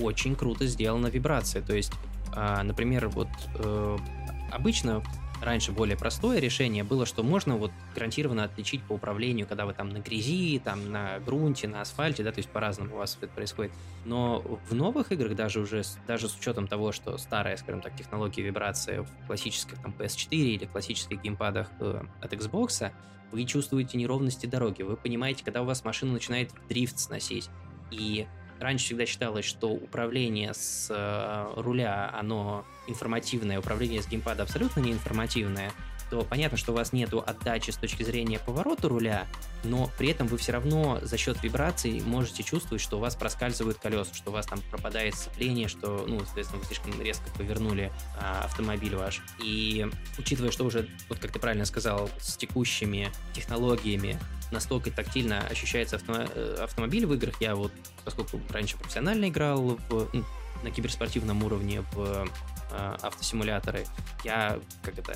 очень 0.01 0.35
круто 0.35 0.65
сделана 0.65 1.07
вибрация. 1.07 1.61
То 1.61 1.75
есть, 1.75 1.93
э, 2.35 2.61
например, 2.63 3.07
вот 3.09 3.29
э, 3.55 3.97
обычно 4.51 5.03
раньше 5.41 5.71
более 5.71 5.97
простое 5.97 6.39
решение 6.39 6.83
было, 6.83 7.05
что 7.05 7.23
можно 7.23 7.57
вот 7.57 7.71
гарантированно 7.93 8.43
отличить 8.43 8.83
по 8.83 8.93
управлению, 8.93 9.47
когда 9.47 9.65
вы 9.65 9.73
там 9.73 9.89
на 9.89 9.99
грязи, 9.99 10.61
там 10.63 10.91
на 10.91 11.19
грунте, 11.19 11.67
на 11.67 11.81
асфальте, 11.81 12.23
да, 12.23 12.31
то 12.31 12.39
есть 12.39 12.49
по-разному 12.49 12.95
у 12.95 12.97
вас 12.99 13.17
это 13.19 13.31
происходит. 13.31 13.71
Но 14.05 14.39
в 14.69 14.73
новых 14.73 15.11
играх 15.11 15.35
даже 15.35 15.59
уже, 15.59 15.83
даже 16.07 16.29
с 16.29 16.37
учетом 16.37 16.67
того, 16.67 16.91
что 16.91 17.17
старая, 17.17 17.57
скажем 17.57 17.81
так, 17.81 17.95
технология 17.95 18.43
вибрации 18.43 18.99
в 18.99 19.27
классических 19.27 19.81
там 19.81 19.93
PS4 19.97 20.29
или 20.31 20.65
классических 20.65 21.21
геймпадах 21.21 21.69
э, 21.79 22.03
от 22.21 22.33
Xbox, 22.33 22.91
вы 23.31 23.45
чувствуете 23.45 23.97
неровности 23.97 24.45
дороги, 24.45 24.81
вы 24.83 24.97
понимаете, 24.97 25.43
когда 25.43 25.61
у 25.61 25.65
вас 25.65 25.83
машина 25.83 26.13
начинает 26.13 26.51
дрифт 26.67 26.99
сносить. 26.99 27.49
И 27.89 28.27
раньше 28.61 28.85
всегда 28.85 29.05
считалось, 29.05 29.45
что 29.45 29.69
управление 29.69 30.53
с 30.53 30.87
э, 30.89 31.53
руля, 31.61 32.13
оно 32.17 32.65
информативное, 32.87 33.59
управление 33.59 34.01
с 34.01 34.07
геймпада 34.07 34.43
абсолютно 34.43 34.79
не 34.79 34.91
информативное, 34.91 35.71
то 36.11 36.23
понятно, 36.23 36.57
что 36.57 36.73
у 36.73 36.75
вас 36.75 36.91
нету 36.91 37.23
отдачи 37.25 37.71
с 37.71 37.77
точки 37.77 38.03
зрения 38.03 38.37
поворота 38.37 38.89
руля, 38.89 39.27
но 39.63 39.89
при 39.97 40.09
этом 40.09 40.27
вы 40.27 40.37
все 40.37 40.51
равно 40.51 40.99
за 41.01 41.17
счет 41.17 41.41
вибраций 41.41 42.01
можете 42.01 42.43
чувствовать, 42.43 42.81
что 42.81 42.97
у 42.97 42.99
вас 42.99 43.15
проскальзывают 43.15 43.77
колеса, 43.77 44.13
что 44.13 44.29
у 44.29 44.33
вас 44.33 44.45
там 44.45 44.59
пропадает 44.69 45.15
сцепление, 45.15 45.69
что, 45.69 46.03
ну, 46.05 46.19
соответственно, 46.25 46.59
вы 46.59 46.65
слишком 46.65 47.01
резко 47.01 47.23
повернули 47.37 47.93
а, 48.19 48.43
автомобиль 48.43 48.93
ваш. 48.95 49.21
И 49.41 49.87
учитывая, 50.17 50.51
что 50.51 50.65
уже, 50.65 50.89
вот 51.07 51.19
как 51.19 51.31
ты 51.31 51.39
правильно 51.39 51.63
сказал, 51.63 52.09
с 52.19 52.35
текущими 52.35 53.09
технологиями 53.33 54.19
настолько 54.51 54.91
тактильно 54.91 55.39
ощущается 55.47 55.95
авто, 55.97 56.13
э, 56.13 56.57
автомобиль 56.61 57.05
в 57.05 57.13
играх. 57.13 57.35
Я 57.41 57.55
вот, 57.55 57.71
поскольку 58.03 58.39
раньше 58.49 58.77
профессионально 58.77 59.29
играл 59.29 59.77
в, 59.89 60.09
ну, 60.13 60.23
на 60.63 60.71
киберспортивном 60.71 61.43
уровне 61.43 61.83
в 61.93 62.27
э, 62.71 62.97
автосимуляторы, 63.01 63.85
я 64.23 64.59
как 64.83 64.99
это 64.99 65.15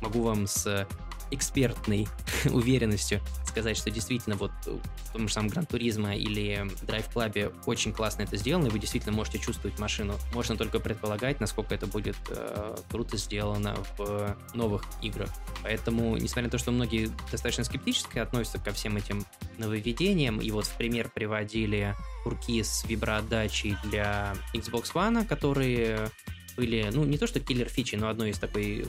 могу 0.00 0.22
вам 0.22 0.46
с 0.46 0.86
экспертной 1.30 2.08
уверенностью 2.46 3.20
сказать, 3.56 3.78
что 3.78 3.90
действительно 3.90 4.36
вот 4.36 4.50
в 4.66 5.12
том 5.12 5.28
же 5.28 5.32
самом 5.32 5.48
Гран 5.48 5.64
Туризма 5.64 6.14
или 6.14 6.70
Драйв 6.82 7.08
Клабе 7.08 7.52
очень 7.64 7.90
классно 7.90 8.22
это 8.22 8.36
сделано, 8.36 8.66
и 8.66 8.70
вы 8.70 8.78
действительно 8.78 9.16
можете 9.16 9.38
чувствовать 9.38 9.78
машину. 9.78 10.14
Можно 10.34 10.58
только 10.58 10.78
предполагать, 10.78 11.40
насколько 11.40 11.74
это 11.74 11.86
будет 11.86 12.16
э, 12.28 12.76
круто 12.90 13.16
сделано 13.16 13.74
в 13.96 14.36
новых 14.52 14.84
играх. 15.00 15.30
Поэтому, 15.62 16.18
несмотря 16.18 16.44
на 16.44 16.50
то, 16.50 16.58
что 16.58 16.70
многие 16.70 17.10
достаточно 17.32 17.64
скептически 17.64 18.18
относятся 18.18 18.58
ко 18.58 18.72
всем 18.72 18.98
этим 18.98 19.24
нововведениям, 19.56 20.38
и 20.38 20.50
вот 20.50 20.66
в 20.66 20.76
пример 20.76 21.08
приводили 21.08 21.94
курки 22.24 22.62
с 22.62 22.84
виброотдачей 22.84 23.78
для 23.84 24.34
Xbox 24.52 24.92
One, 24.92 25.26
которые 25.26 26.10
были, 26.58 26.90
ну, 26.92 27.04
не 27.04 27.16
то 27.16 27.26
что 27.26 27.40
киллер 27.40 27.70
фичи, 27.70 27.94
но 27.94 28.08
одной 28.08 28.30
из 28.30 28.38
такой 28.38 28.86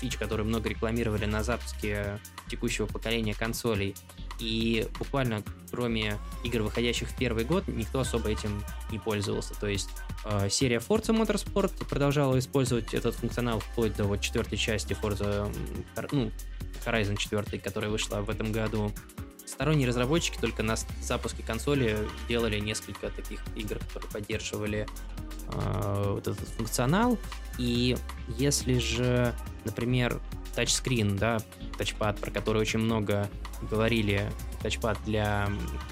фич, 0.00 0.16
которую 0.16 0.48
много 0.48 0.68
рекламировали 0.68 1.24
на 1.26 1.42
запуске 1.42 2.18
текущего 2.48 2.86
поколения 2.86 3.34
консолей. 3.34 3.94
И 4.38 4.86
буквально 4.98 5.42
кроме 5.70 6.18
игр, 6.44 6.62
выходящих 6.62 7.08
в 7.08 7.16
первый 7.16 7.44
год, 7.44 7.64
никто 7.68 8.00
особо 8.00 8.30
этим 8.30 8.62
не 8.90 8.98
пользовался. 8.98 9.54
То 9.58 9.66
есть 9.66 9.90
э, 10.24 10.48
серия 10.48 10.78
Forza 10.78 11.16
Motorsport 11.16 11.86
продолжала 11.86 12.38
использовать 12.38 12.94
этот 12.94 13.14
функционал 13.14 13.60
вплоть 13.60 13.96
до 13.96 14.04
вот 14.04 14.20
четвертой 14.20 14.58
части 14.58 14.96
Forza, 15.00 15.52
ну, 16.12 16.30
Horizon 16.84 17.16
4, 17.16 17.58
которая 17.58 17.90
вышла 17.90 18.16
в 18.20 18.30
этом 18.30 18.52
году. 18.52 18.92
Сторонние 19.44 19.88
разработчики 19.88 20.38
только 20.38 20.62
на 20.62 20.76
запуске 21.00 21.42
консоли 21.42 21.96
делали 22.28 22.58
несколько 22.58 23.08
таких 23.10 23.40
игр, 23.56 23.78
которые 23.78 24.10
поддерживали 24.10 24.86
э, 25.52 26.12
вот 26.14 26.26
этот 26.26 26.48
функционал. 26.48 27.18
И 27.58 27.96
если 28.36 28.78
же, 28.78 29.34
например, 29.64 30.20
тачскрин, 30.54 31.16
да, 31.16 31.38
тачпад, 31.76 32.18
про 32.18 32.30
который 32.30 32.60
очень 32.60 32.80
много 32.80 33.28
говорили, 33.70 34.30
тачпад 34.62 34.98
для 35.04 35.48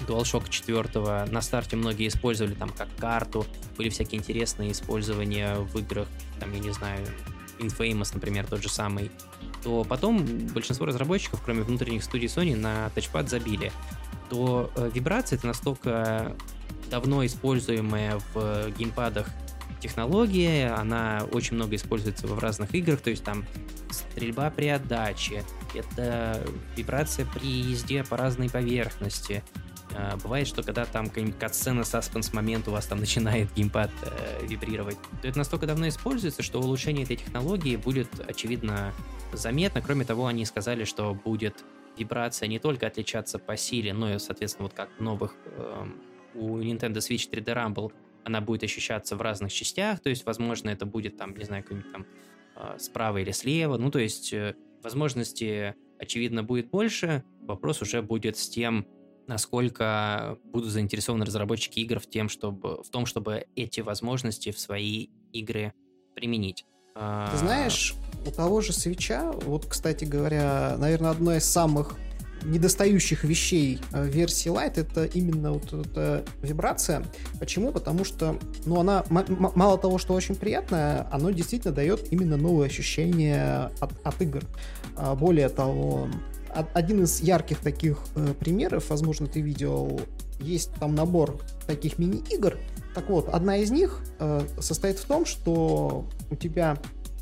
DualShock 0.07 0.49
4 0.49 1.25
на 1.31 1.41
старте 1.41 1.75
многие 1.75 2.07
использовали 2.07 2.53
там 2.53 2.69
как 2.69 2.87
карту, 2.97 3.45
были 3.77 3.89
всякие 3.89 4.19
интересные 4.19 4.71
использования 4.71 5.55
в 5.55 5.77
играх, 5.77 6.07
там, 6.39 6.51
я 6.53 6.59
не 6.59 6.71
знаю, 6.71 7.05
Infamous, 7.59 8.11
например, 8.13 8.45
тот 8.45 8.61
же 8.61 8.69
самый, 8.69 9.11
то 9.63 9.83
потом 9.83 10.25
большинство 10.53 10.85
разработчиков, 10.85 11.41
кроме 11.43 11.63
внутренних 11.63 12.03
студий 12.03 12.27
Sony, 12.27 12.55
на 12.55 12.89
тачпад 12.91 13.29
забили. 13.29 13.71
То 14.29 14.71
э, 14.75 14.91
вибрация 14.93 15.37
это 15.37 15.47
настолько 15.47 16.35
давно 16.89 17.25
используемая 17.25 18.19
в 18.33 18.69
геймпадах 18.77 19.27
технология, 19.87 20.69
она 20.69 21.25
очень 21.31 21.55
много 21.55 21.75
используется 21.75 22.27
в 22.27 22.37
разных 22.39 22.73
играх, 22.75 23.01
то 23.01 23.09
есть 23.09 23.23
там 23.23 23.45
стрельба 23.89 24.49
при 24.49 24.67
отдаче, 24.67 25.43
это 25.73 26.45
вибрация 26.75 27.25
при 27.25 27.47
езде 27.47 28.03
по 28.03 28.17
разной 28.17 28.49
поверхности. 28.49 29.43
А, 29.95 30.17
бывает, 30.17 30.47
что 30.47 30.63
когда 30.63 30.85
там 30.85 31.07
какая-нибудь 31.07 31.39
катсцена, 31.39 31.83
саспенс 31.83 32.33
момент 32.33 32.67
у 32.67 32.71
вас 32.71 32.85
там 32.85 32.99
начинает 32.99 33.53
геймпад 33.53 33.91
э, 34.03 34.45
вибрировать, 34.45 34.97
то 35.21 35.27
это 35.27 35.37
настолько 35.37 35.65
давно 35.65 35.87
используется, 35.87 36.43
что 36.43 36.59
улучшение 36.59 37.03
этой 37.03 37.15
технологии 37.15 37.77
будет, 37.77 38.07
очевидно, 38.27 38.93
заметно. 39.31 39.81
Кроме 39.81 40.05
того, 40.05 40.27
они 40.27 40.45
сказали, 40.45 40.83
что 40.83 41.13
будет 41.13 41.63
вибрация 41.97 42.47
не 42.47 42.59
только 42.59 42.87
отличаться 42.87 43.39
по 43.39 43.57
силе, 43.57 43.93
но 43.93 44.13
и, 44.13 44.19
соответственно, 44.19 44.65
вот 44.65 44.73
как 44.73 44.89
новых 44.99 45.35
э, 45.45 45.85
у 46.35 46.59
Nintendo 46.59 46.97
Switch 46.97 47.29
3D 47.31 47.45
Rumble 47.45 47.91
она 48.27 48.41
будет 48.41 48.63
ощущаться 48.63 49.15
в 49.15 49.21
разных 49.21 49.53
частях, 49.53 50.01
то 50.01 50.09
есть, 50.09 50.25
возможно, 50.25 50.69
это 50.69 50.85
будет 50.85 51.17
там, 51.17 51.35
не 51.35 51.45
знаю, 51.45 51.63
какой-нибудь 51.63 51.91
там 51.93 52.05
э, 52.57 52.77
справа 52.77 53.19
или 53.19 53.31
слева, 53.31 53.77
ну, 53.77 53.89
то 53.89 53.99
есть 53.99 54.33
э, 54.33 54.53
возможности, 54.83 55.75
очевидно, 55.97 56.43
будет 56.43 56.69
больше, 56.69 57.23
вопрос 57.41 57.81
уже 57.81 58.01
будет 58.01 58.37
с 58.37 58.49
тем, 58.49 58.85
насколько 59.27 60.37
будут 60.43 60.71
заинтересованы 60.71 61.25
разработчики 61.25 61.79
игр 61.79 61.99
в, 61.99 62.09
тем, 62.09 62.27
чтобы, 62.27 62.83
в 62.83 62.89
том, 62.89 63.05
чтобы 63.05 63.45
эти 63.55 63.79
возможности 63.79 64.51
в 64.51 64.59
свои 64.59 65.07
игры 65.31 65.73
применить. 66.13 66.65
Ты 66.95 66.99
а, 67.01 67.33
знаешь, 67.37 67.95
у 68.25 68.31
того 68.31 68.59
же 68.59 68.73
свеча, 68.73 69.31
вот, 69.31 69.67
кстати 69.67 70.03
говоря, 70.03 70.75
наверное, 70.77 71.11
одна 71.11 71.37
из 71.37 71.45
самых 71.45 71.95
недостающих 72.47 73.23
вещей 73.23 73.79
э, 73.91 74.07
версии 74.07 74.51
Lite 74.51 74.81
это 74.81 75.05
именно 75.05 75.53
вот 75.53 75.73
эта 75.73 76.23
вибрация. 76.41 77.03
Почему? 77.39 77.71
Потому 77.71 78.05
что, 78.05 78.37
ну, 78.65 78.79
она 78.79 79.05
мало 79.09 79.77
того, 79.77 79.97
что 79.97 80.13
очень 80.13 80.35
приятная, 80.35 81.07
оно 81.11 81.29
действительно 81.31 81.73
дает 81.73 82.11
именно 82.11 82.37
новые 82.37 82.67
ощущения 82.67 83.71
от, 83.79 83.91
от 84.03 84.21
игр. 84.21 84.43
А, 84.95 85.15
более 85.15 85.49
того, 85.49 86.07
один 86.73 87.03
из 87.03 87.21
ярких 87.21 87.59
таких 87.59 87.99
э, 88.15 88.33
примеров, 88.39 88.89
возможно, 88.89 89.27
ты 89.27 89.41
видел, 89.41 89.99
есть 90.39 90.71
там 90.79 90.95
набор 90.95 91.39
таких 91.65 91.99
мини-игр. 91.99 92.57
Так 92.95 93.09
вот, 93.09 93.29
одна 93.29 93.57
из 93.57 93.69
них 93.69 94.01
э, 94.19 94.41
состоит 94.59 94.97
в 94.97 95.05
том, 95.05 95.25
что 95.25 96.07
у 96.31 96.35
тебя 96.35 96.77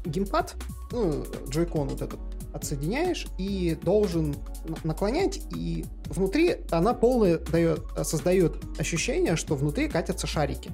геймпад, 0.05 0.55
ну, 0.91 1.25
джойкон 1.49 1.89
вот 1.89 2.01
этот, 2.01 2.19
отсоединяешь 2.55 3.27
и 3.37 3.77
должен 3.83 4.35
наклонять, 4.83 5.41
и 5.55 5.85
внутри 6.07 6.55
она 6.71 6.93
полная 6.93 7.37
дает, 7.37 7.81
создает 8.03 8.57
ощущение, 8.79 9.35
что 9.35 9.55
внутри 9.55 9.89
катятся 9.89 10.25
шарики. 10.25 10.71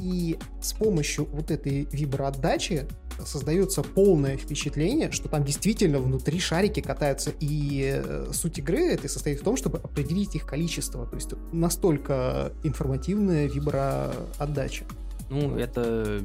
И 0.00 0.38
с 0.60 0.72
помощью 0.72 1.26
вот 1.26 1.50
этой 1.50 1.88
виброотдачи 1.92 2.86
создается 3.24 3.82
полное 3.82 4.36
впечатление, 4.36 5.12
что 5.12 5.28
там 5.28 5.44
действительно 5.44 5.98
внутри 5.98 6.40
шарики 6.40 6.80
катаются. 6.80 7.30
И 7.40 8.02
э, 8.04 8.30
суть 8.32 8.58
игры 8.58 8.92
это 8.92 9.08
состоит 9.08 9.40
в 9.40 9.44
том, 9.44 9.56
чтобы 9.56 9.78
определить 9.78 10.34
их 10.34 10.46
количество. 10.46 11.06
То 11.06 11.14
есть 11.14 11.30
настолько 11.52 12.52
информативная 12.64 13.46
виброотдача. 13.46 14.84
Ну, 15.30 15.56
это 15.56 16.22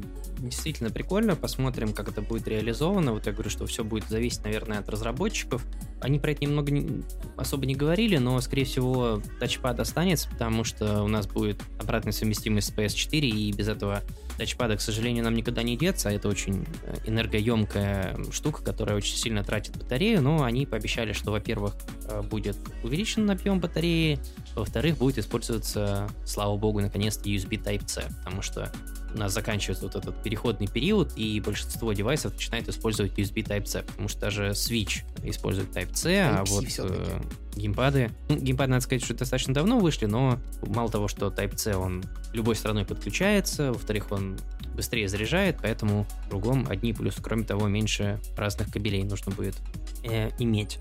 действительно 0.48 0.90
прикольно. 0.90 1.36
Посмотрим, 1.36 1.92
как 1.92 2.08
это 2.08 2.22
будет 2.22 2.48
реализовано. 2.48 3.12
Вот 3.12 3.26
я 3.26 3.32
говорю, 3.32 3.50
что 3.50 3.66
все 3.66 3.84
будет 3.84 4.08
зависеть, 4.08 4.44
наверное, 4.44 4.78
от 4.78 4.88
разработчиков. 4.88 5.64
Они 6.00 6.18
про 6.18 6.32
это 6.32 6.42
немного 6.42 6.72
не, 6.72 7.02
особо 7.36 7.66
не 7.66 7.74
говорили, 7.74 8.16
но, 8.16 8.40
скорее 8.40 8.64
всего, 8.64 9.20
тачпад 9.38 9.80
останется, 9.80 10.28
потому 10.30 10.64
что 10.64 11.02
у 11.02 11.08
нас 11.08 11.26
будет 11.26 11.62
обратная 11.78 12.12
совместимость 12.12 12.68
с 12.68 12.72
PS4, 12.72 13.20
и 13.20 13.52
без 13.52 13.68
этого 13.68 14.02
тачпада, 14.38 14.76
к 14.76 14.80
сожалению, 14.80 15.24
нам 15.24 15.34
никогда 15.34 15.62
не 15.62 15.76
деться. 15.76 16.08
Это 16.08 16.28
очень 16.28 16.64
э, 16.84 16.96
энергоемкая 17.04 18.16
штука, 18.32 18.62
которая 18.62 18.96
очень 18.96 19.16
сильно 19.16 19.44
тратит 19.44 19.76
батарею, 19.76 20.22
но 20.22 20.42
они 20.42 20.64
пообещали, 20.64 21.12
что, 21.12 21.30
во-первых, 21.32 21.74
э, 22.04 22.22
будет 22.22 22.56
увеличен 22.82 23.30
объем 23.30 23.60
батареи, 23.60 24.18
во-вторых, 24.54 24.96
будет 24.96 25.18
использоваться, 25.18 26.08
слава 26.24 26.56
богу, 26.56 26.80
наконец-то 26.80 27.28
USB 27.28 27.62
Type-C, 27.62 28.08
потому 28.18 28.40
что 28.40 28.72
у 29.14 29.18
нас 29.18 29.32
заканчивается 29.32 29.84
вот 29.84 29.96
этот 29.96 30.22
переходный 30.22 30.66
период, 30.66 31.12
и 31.16 31.40
большинство 31.40 31.92
девайсов 31.92 32.32
начинает 32.32 32.68
использовать 32.68 33.12
USB 33.18 33.44
Type-C, 33.44 33.82
потому 33.82 34.08
что 34.08 34.20
даже 34.20 34.48
Switch 34.50 35.02
использует 35.22 35.76
Type-C, 35.76 36.20
а 36.20 36.44
вот 36.44 36.64
э, 36.78 37.20
геймпады... 37.56 38.10
Ну, 38.28 38.36
геймпады, 38.36 38.70
надо 38.70 38.84
сказать, 38.84 39.04
что 39.04 39.14
достаточно 39.14 39.54
давно 39.54 39.78
вышли, 39.78 40.06
но 40.06 40.38
мало 40.66 40.90
того, 40.90 41.08
что 41.08 41.28
Type-C, 41.28 41.76
он 41.76 42.04
любой 42.32 42.56
стороной 42.56 42.84
подключается, 42.84 43.72
во-вторых, 43.72 44.12
он 44.12 44.38
быстрее 44.74 45.08
заряжает, 45.08 45.58
поэтому 45.60 46.06
кругом 46.28 46.66
одни 46.68 46.92
плюсы. 46.92 47.20
Кроме 47.20 47.44
того, 47.44 47.68
меньше 47.68 48.20
разных 48.36 48.72
кабелей 48.72 49.02
нужно 49.02 49.32
будет 49.32 49.56
э, 50.04 50.30
иметь. 50.38 50.78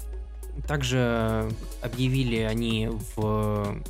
Также 0.68 1.50
объявили 1.82 2.38
они 2.38 2.90
в 3.16 3.82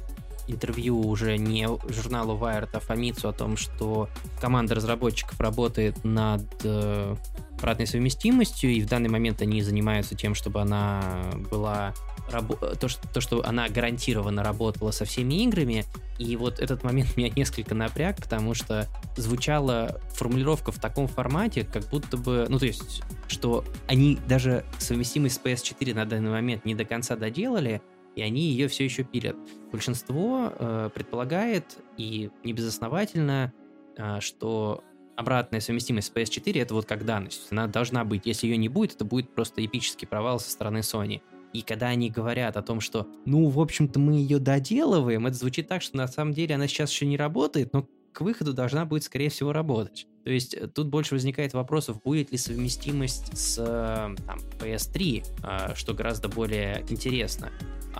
интервью 0.51 0.99
уже 0.99 1.37
не 1.37 1.67
журналу 1.89 2.37
Wired, 2.37 2.69
а 2.73 2.77
Famitsu 2.77 3.29
о 3.29 3.33
том, 3.33 3.57
что 3.57 4.09
команда 4.41 4.75
разработчиков 4.75 5.39
работает 5.39 6.03
над 6.03 6.43
э, 6.63 7.15
совместимостью, 7.85 8.71
и 8.71 8.81
в 8.81 8.87
данный 8.87 9.09
момент 9.09 9.41
они 9.41 9.61
занимаются 9.61 10.15
тем, 10.15 10.35
чтобы 10.35 10.61
она 10.61 11.29
была 11.51 11.93
то, 12.79 12.87
что, 12.87 13.07
то, 13.07 13.21
что 13.21 13.45
она 13.45 13.67
гарантированно 13.69 14.43
работала 14.43 14.91
со 14.91 15.05
всеми 15.05 15.43
играми. 15.43 15.85
И 16.17 16.35
вот 16.35 16.59
этот 16.59 16.83
момент 16.83 17.15
меня 17.17 17.29
несколько 17.35 17.75
напряг, 17.75 18.17
потому 18.17 18.53
что 18.53 18.87
звучала 19.15 19.99
формулировка 20.13 20.71
в 20.71 20.79
таком 20.79 21.07
формате, 21.07 21.63
как 21.63 21.89
будто 21.89 22.17
бы, 22.17 22.45
ну 22.49 22.59
то 22.59 22.65
есть, 22.65 23.01
что 23.27 23.63
они 23.87 24.17
даже 24.27 24.63
совместимость 24.77 25.35
с 25.35 25.39
PS4 25.43 25.93
на 25.93 26.05
данный 26.05 26.29
момент 26.29 26.65
не 26.65 26.75
до 26.75 26.85
конца 26.85 27.15
доделали, 27.15 27.81
и 28.19 28.21
они 28.21 28.41
ее 28.41 28.67
все 28.67 28.83
еще 28.83 29.03
пилят. 29.03 29.37
Большинство 29.71 30.51
э, 30.59 30.89
предполагает, 30.93 31.77
и 31.95 32.29
не 32.43 32.51
безосновательно, 32.51 33.53
э, 33.95 34.19
что 34.19 34.83
обратная 35.15 35.61
совместимость 35.61 36.09
с 36.09 36.11
PS4 36.13 36.61
это 36.61 36.73
вот 36.73 36.85
как 36.85 37.05
данность. 37.05 37.47
Она 37.49 37.67
должна 37.67 38.03
быть. 38.03 38.25
Если 38.25 38.47
ее 38.47 38.57
не 38.57 38.67
будет, 38.67 38.95
это 38.95 39.05
будет 39.05 39.33
просто 39.33 39.65
эпический 39.65 40.05
провал 40.05 40.41
со 40.41 40.51
стороны 40.51 40.79
Sony. 40.79 41.21
И 41.53 41.61
когда 41.61 41.87
они 41.87 42.09
говорят 42.09 42.57
о 42.57 42.61
том, 42.61 42.81
что, 42.81 43.07
ну, 43.25 43.47
в 43.47 43.59
общем-то, 43.59 43.99
мы 43.99 44.15
ее 44.15 44.39
доделываем, 44.39 45.25
это 45.25 45.37
звучит 45.37 45.69
так, 45.69 45.81
что 45.81 45.95
на 45.95 46.07
самом 46.07 46.33
деле 46.33 46.55
она 46.55 46.67
сейчас 46.67 46.91
еще 46.91 47.05
не 47.05 47.15
работает, 47.15 47.71
но 47.71 47.87
к 48.11 48.21
выходу 48.21 48.53
должна 48.53 48.83
будет, 48.85 49.03
скорее 49.03 49.29
всего, 49.29 49.53
работать. 49.53 50.07
То 50.25 50.31
есть 50.31 50.53
э, 50.53 50.67
тут 50.67 50.87
больше 50.89 51.15
возникает 51.15 51.53
вопросов, 51.53 52.01
будет 52.03 52.33
ли 52.33 52.37
совместимость 52.37 53.37
с 53.37 53.55
там, 53.55 54.39
PS3, 54.59 55.25
а, 55.41 55.75
что 55.75 55.93
гораздо 55.93 56.27
более 56.27 56.85
интересно. 56.89 57.51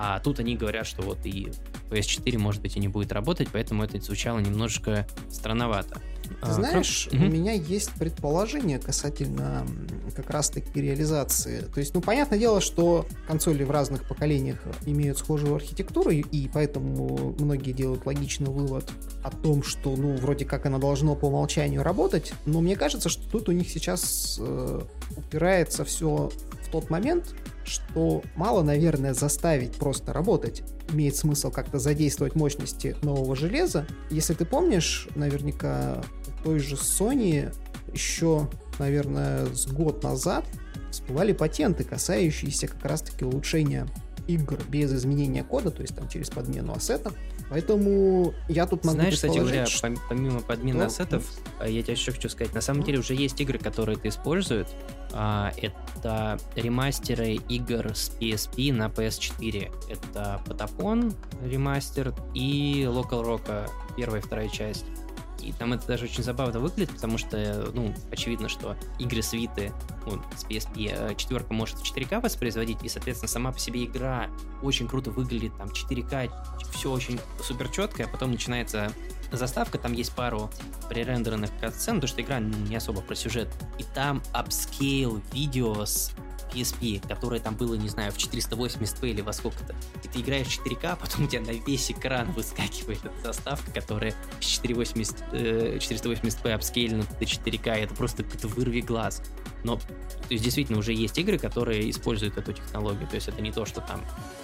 А 0.02 0.18
тут 0.22 0.40
они 0.40 0.56
говорят, 0.56 0.88
что 0.88 1.02
вот 1.02 1.26
и 1.26 1.52
PS4, 1.92 2.38
может 2.38 2.62
быть, 2.62 2.78
и 2.78 2.80
не 2.80 2.88
будет 2.88 3.12
работать, 3.12 3.50
поэтому 3.52 3.84
это 3.84 4.00
звучало 4.00 4.40
немножко 4.40 5.06
странновато. 5.30 6.00
Ты 6.24 6.36
а, 6.42 6.54
знаешь, 6.54 7.08
Кроме... 7.10 7.28
у 7.28 7.32
меня 7.32 7.52
есть 7.52 7.92
предположение 7.96 8.80
касательно 8.80 9.68
как 10.16 10.30
раз-таки 10.30 10.80
реализации. 10.80 11.62
То 11.74 11.82
есть, 11.82 11.94
ну, 11.94 12.02
понятное 12.02 12.40
дело, 12.40 12.62
что 12.62 13.08
консоли 13.28 13.66
в 13.66 13.72
разных 13.72 14.08
поколениях 14.08 14.60
имеют 14.86 15.18
схожую 15.18 15.56
архитектуру, 15.56 16.12
и 16.12 16.48
поэтому 16.48 17.36
многие 17.38 17.74
делают 17.74 18.06
логичный 18.06 18.50
вывод 18.50 18.90
о 19.22 19.32
том, 19.32 19.64
что, 19.64 19.98
ну, 19.98 20.16
вроде 20.16 20.46
как 20.46 20.66
она 20.66 20.78
должно 20.78 21.16
по 21.16 21.26
умолчанию 21.26 21.84
работать, 21.84 22.32
но 22.46 22.62
мне 22.62 22.78
кажется, 22.78 23.10
что 23.10 23.30
тут 23.30 23.50
у 23.50 23.52
них 23.52 23.70
сейчас 23.70 24.40
э, 24.40 24.82
упирается 25.18 25.84
все 25.84 26.32
в 26.64 26.72
тот 26.72 26.90
момент, 26.90 27.36
что 27.70 28.24
мало, 28.36 28.64
наверное, 28.64 29.14
заставить 29.14 29.74
просто 29.74 30.12
работать. 30.12 30.64
Имеет 30.92 31.16
смысл 31.16 31.52
как-то 31.52 31.80
задействовать 31.80 32.36
мощности 32.36 32.96
нового 33.02 33.36
железа. 33.36 33.86
Если 34.10 34.34
ты 34.34 34.46
помнишь, 34.46 35.08
наверняка 35.16 36.04
той 36.44 36.60
же 36.60 36.76
Sony 36.76 37.54
еще, 37.94 38.50
наверное, 38.80 39.46
с 39.48 39.68
год 39.68 40.04
назад 40.04 40.46
всплывали 40.92 41.34
патенты, 41.34 41.84
касающиеся 41.84 42.68
как 42.68 42.84
раз-таки 42.86 43.26
улучшения 43.26 43.88
игр 44.30 44.60
без 44.70 44.94
изменения 44.94 45.44
кода, 45.44 45.72
то 45.72 45.82
есть 45.82 45.96
там 45.96 46.08
через 46.08 46.30
подмену 46.30 46.74
ассетов. 46.74 47.14
Поэтому 47.50 48.34
я 48.48 48.68
тут 48.68 48.86
могу 48.86 48.98
Знаешь, 48.98 49.16
кстати 49.16 49.40
говоря, 49.40 49.66
что... 49.66 49.92
помимо 50.08 50.42
подмены 50.42 50.80
что? 50.80 50.88
ассетов, 50.88 51.26
э, 51.60 51.72
я 51.72 51.82
тебе 51.82 51.94
еще 51.94 52.12
хочу 52.12 52.30
сказать, 52.30 52.54
на 52.54 52.62
самом 52.62 52.84
деле 52.84 53.00
уже 53.00 53.16
есть 53.16 53.42
игры, 53.42 53.58
которые 53.58 53.98
это 53.98 54.08
используют. 54.10 54.68
А, 55.12 55.52
это 55.58 56.40
ремастеры 56.56 57.34
игр 57.34 57.96
с 57.96 58.12
PSP 58.20 58.72
на 58.72 58.88
PS4. 58.88 59.72
Это 59.90 60.42
Patapon 60.46 61.16
ремастер 61.44 62.14
и 62.36 62.84
Local 62.84 63.26
Rock 63.26 63.70
первая 63.98 64.22
и 64.22 64.24
вторая 64.24 64.50
часть. 64.50 64.86
И 65.42 65.52
там 65.52 65.74
это 65.74 65.88
даже 65.88 66.06
очень 66.06 66.24
забавно 66.24 66.60
выглядит, 66.60 66.94
потому 66.94 67.18
что, 67.18 67.72
ну, 67.74 67.94
очевидно, 68.12 68.50
что 68.50 68.76
игры 68.98 69.22
свиты 69.22 69.72
ну, 70.06 70.22
с 70.36 70.46
PSP 70.46 70.92
э, 70.92 71.16
четверка 71.16 71.54
может 71.54 71.78
в 71.78 71.84
4К 71.84 72.22
воспроизводить, 72.22 72.84
и, 72.84 72.90
соответственно, 72.90 73.30
сама 73.30 73.52
по 73.52 73.60
себе 73.60 73.86
игра 73.86 74.28
очень 74.62 74.88
круто 74.88 75.12
выглядит, 75.12 75.56
там 75.58 75.70
4К, 75.70 76.32
все 76.72 76.92
очень 76.92 77.20
супер 77.42 77.70
четко, 77.70 78.06
а 78.06 78.08
потом 78.08 78.32
начинается 78.32 78.92
заставка, 79.32 79.78
там 79.78 79.94
есть 79.94 80.14
пару 80.14 80.50
пререндеренных 80.90 81.52
катсцен, 81.60 81.96
потому 81.96 82.08
что 82.08 82.22
игра 82.22 82.40
не 82.40 82.76
особо 82.76 83.02
про 83.02 83.16
сюжет, 83.16 83.50
и 83.78 83.84
там 83.84 84.22
upscale 84.34 85.22
видео 85.34 85.86
с 85.86 86.12
PSP, 86.54 87.08
которое 87.08 87.40
там 87.40 87.56
было, 87.56 87.76
не 87.76 87.90
знаю, 87.90 88.12
в 88.12 88.18
480p 88.18 89.10
или 89.10 89.22
во 89.22 89.34
сколько-то. 89.34 89.76
И 90.04 90.08
ты 90.08 90.22
играешь 90.22 90.48
в 90.48 90.66
4К, 90.66 90.92
а 90.92 90.96
потом 90.96 91.26
у 91.26 91.28
тебя 91.28 91.42
на 91.42 91.52
весь 91.52 91.92
экран 91.92 92.32
выскакивает 92.32 93.04
эта 93.04 93.34
заставка, 93.34 93.72
которая 93.72 94.14
с 94.40 94.46
480, 94.46 95.16
э, 95.32 95.78
480p 95.78 96.52
апскейлена 96.52 97.04
до 97.04 97.26
4К, 97.26 97.80
и 97.80 97.82
это 97.84 97.94
просто 97.96 98.24
какой-то 98.24 98.48
вырви 98.48 98.82
глаз. 98.82 99.22
Но 99.64 99.78
то 99.78 100.34
есть, 100.34 100.44
действительно 100.44 100.80
уже 100.80 100.94
есть 100.94 101.18
игры, 101.18 101.38
которые 101.38 101.90
используют 101.90 102.38
эту 102.38 102.54
технологию. 102.54 103.08
То 103.08 103.16
есть 103.16 103.28
это 103.28 103.42
не 103.42 103.52
то, 103.52 103.66
что 103.66 103.82
там 103.82 104.02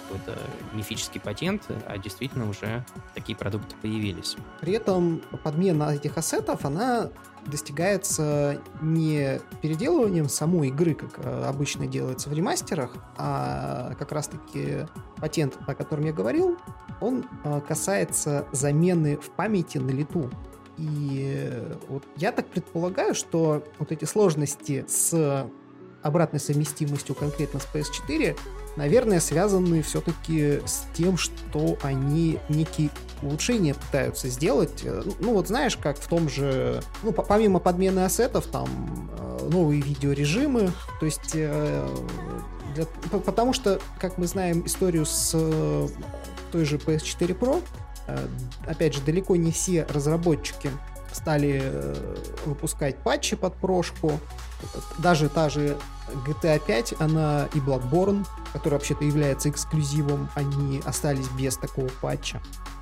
какой-то 0.08 0.38
мифический 0.72 1.20
патент, 1.20 1.62
а 1.86 1.98
действительно 1.98 2.48
уже 2.48 2.84
такие 3.14 3.36
продукты 3.36 3.76
появились. 3.80 4.36
При 4.60 4.72
этом 4.72 5.22
подмена 5.42 5.94
этих 5.94 6.18
ассетов, 6.18 6.64
она 6.64 7.10
достигается 7.46 8.62
не 8.80 9.40
переделыванием 9.62 10.28
самой 10.28 10.68
игры, 10.68 10.94
как 10.94 11.18
э, 11.18 11.44
обычно 11.44 11.86
делается 11.86 12.28
в 12.28 12.32
ремастерах, 12.32 12.94
а 13.16 13.94
как 13.98 14.12
раз-таки 14.12 14.86
патент, 15.16 15.58
о 15.66 15.74
котором 15.74 16.04
я 16.04 16.12
говорил, 16.12 16.56
он 17.00 17.24
э, 17.44 17.60
касается 17.66 18.46
замены 18.52 19.16
в 19.16 19.30
памяти 19.30 19.78
на 19.78 19.90
лету. 19.90 20.30
И 20.76 21.52
вот 21.88 22.04
я 22.16 22.32
так 22.32 22.46
предполагаю, 22.48 23.14
что 23.14 23.64
вот 23.78 23.92
эти 23.92 24.04
сложности 24.04 24.84
с 24.88 25.48
обратной 26.02 26.40
совместимостью 26.40 27.14
конкретно 27.14 27.60
с 27.60 27.66
PS4, 27.72 28.36
наверное, 28.76 29.20
связаны 29.20 29.82
все-таки 29.82 30.60
с 30.64 30.86
тем, 30.94 31.16
что 31.16 31.78
они 31.82 32.38
некие 32.48 32.90
улучшения 33.22 33.74
пытаются 33.74 34.28
сделать. 34.28 34.82
Э, 34.84 35.02
ну 35.20 35.34
вот 35.34 35.48
знаешь, 35.48 35.76
как 35.76 35.98
в 35.98 36.06
том 36.06 36.28
же, 36.28 36.82
ну 37.02 37.12
помимо 37.12 37.58
подмены 37.58 38.04
ассетов, 38.04 38.46
там 38.46 38.68
э, 39.18 39.48
новые 39.50 39.80
видеорежимы, 39.80 40.70
то 41.00 41.06
есть 41.06 41.32
э, 41.34 41.88
для, 42.74 42.84
потому 43.20 43.52
что, 43.52 43.80
как 43.98 44.18
мы 44.18 44.26
знаем 44.26 44.66
историю 44.66 45.06
с 45.06 45.30
той 46.52 46.64
же 46.64 46.76
PS4 46.76 47.38
Pro, 47.38 47.62
опять 48.66 48.94
же, 48.94 49.00
далеко 49.00 49.34
не 49.34 49.50
все 49.50 49.84
разработчики 49.84 50.70
стали 51.16 51.62
выпускать 52.44 53.02
патчи 53.02 53.36
под 53.36 53.54
прошку. 53.54 54.12
Даже 54.98 55.28
та 55.28 55.48
же 55.48 55.76
GTA 56.26 56.60
5, 56.64 56.94
она 57.00 57.48
и 57.54 57.58
Bloodborne, 57.58 58.26
который 58.52 58.74
вообще-то 58.74 59.04
является 59.04 59.50
эксклюзивом, 59.50 60.28
они 60.34 60.80
остались 60.84 61.28
без 61.30 61.56
такого 61.56 61.88
патча. 62.00 62.40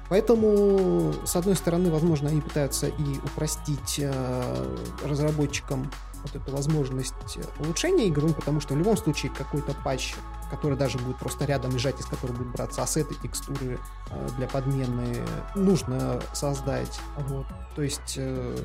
Поэтому, 0.08 1.14
с 1.24 1.34
одной 1.34 1.56
стороны, 1.56 1.90
возможно, 1.90 2.28
они 2.28 2.40
пытаются 2.40 2.88
и 2.88 3.18
упростить 3.24 3.98
э, 3.98 4.76
разработчикам 5.02 5.90
вот 6.22 6.36
эту 6.36 6.52
возможность 6.52 7.14
улучшения 7.58 8.06
игры, 8.06 8.28
ну, 8.28 8.34
потому 8.34 8.60
что 8.60 8.74
в 8.74 8.78
любом 8.78 8.96
случае 8.96 9.32
какой-то 9.36 9.74
патч, 9.84 10.14
который 10.50 10.76
даже 10.76 10.98
будет 10.98 11.18
просто 11.18 11.44
рядом 11.44 11.72
лежать, 11.72 11.98
из 12.00 12.06
которого 12.06 12.36
будут 12.36 12.52
браться 12.52 12.82
ассеты, 12.82 13.14
текстуры 13.22 13.78
э, 14.10 14.28
для 14.36 14.46
подмены, 14.46 15.16
нужно 15.54 16.20
создать. 16.32 17.00
Вот. 17.28 17.46
То 17.74 17.82
есть 17.82 18.14
э, 18.16 18.56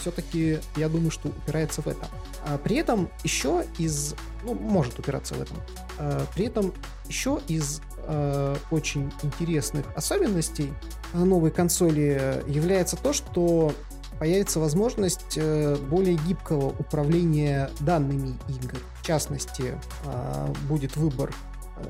все-таки, 0.00 0.60
я 0.76 0.88
думаю, 0.88 1.10
что 1.10 1.28
упирается 1.28 1.82
в 1.82 1.86
это. 1.86 2.08
А 2.44 2.58
при 2.58 2.76
этом 2.76 3.10
еще 3.24 3.64
из... 3.78 4.14
Ну, 4.44 4.54
может 4.54 4.98
упираться 4.98 5.34
в 5.34 5.42
этом. 5.42 5.56
А 5.98 6.24
при 6.34 6.46
этом 6.46 6.72
еще 7.08 7.40
из 7.48 7.80
э, 8.06 8.56
очень 8.70 9.12
интересных 9.22 9.86
особенностей 9.96 10.72
новой 11.12 11.50
консоли 11.50 12.42
является 12.46 12.96
то, 12.96 13.12
что 13.12 13.72
появится 14.18 14.60
возможность 14.60 15.36
э, 15.36 15.76
более 15.76 16.16
гибкого 16.16 16.68
управления 16.78 17.70
данными 17.80 18.36
игр. 18.48 18.78
В 19.00 19.06
частности, 19.06 19.78
э, 20.04 20.46
будет 20.68 20.96
выбор 20.96 21.34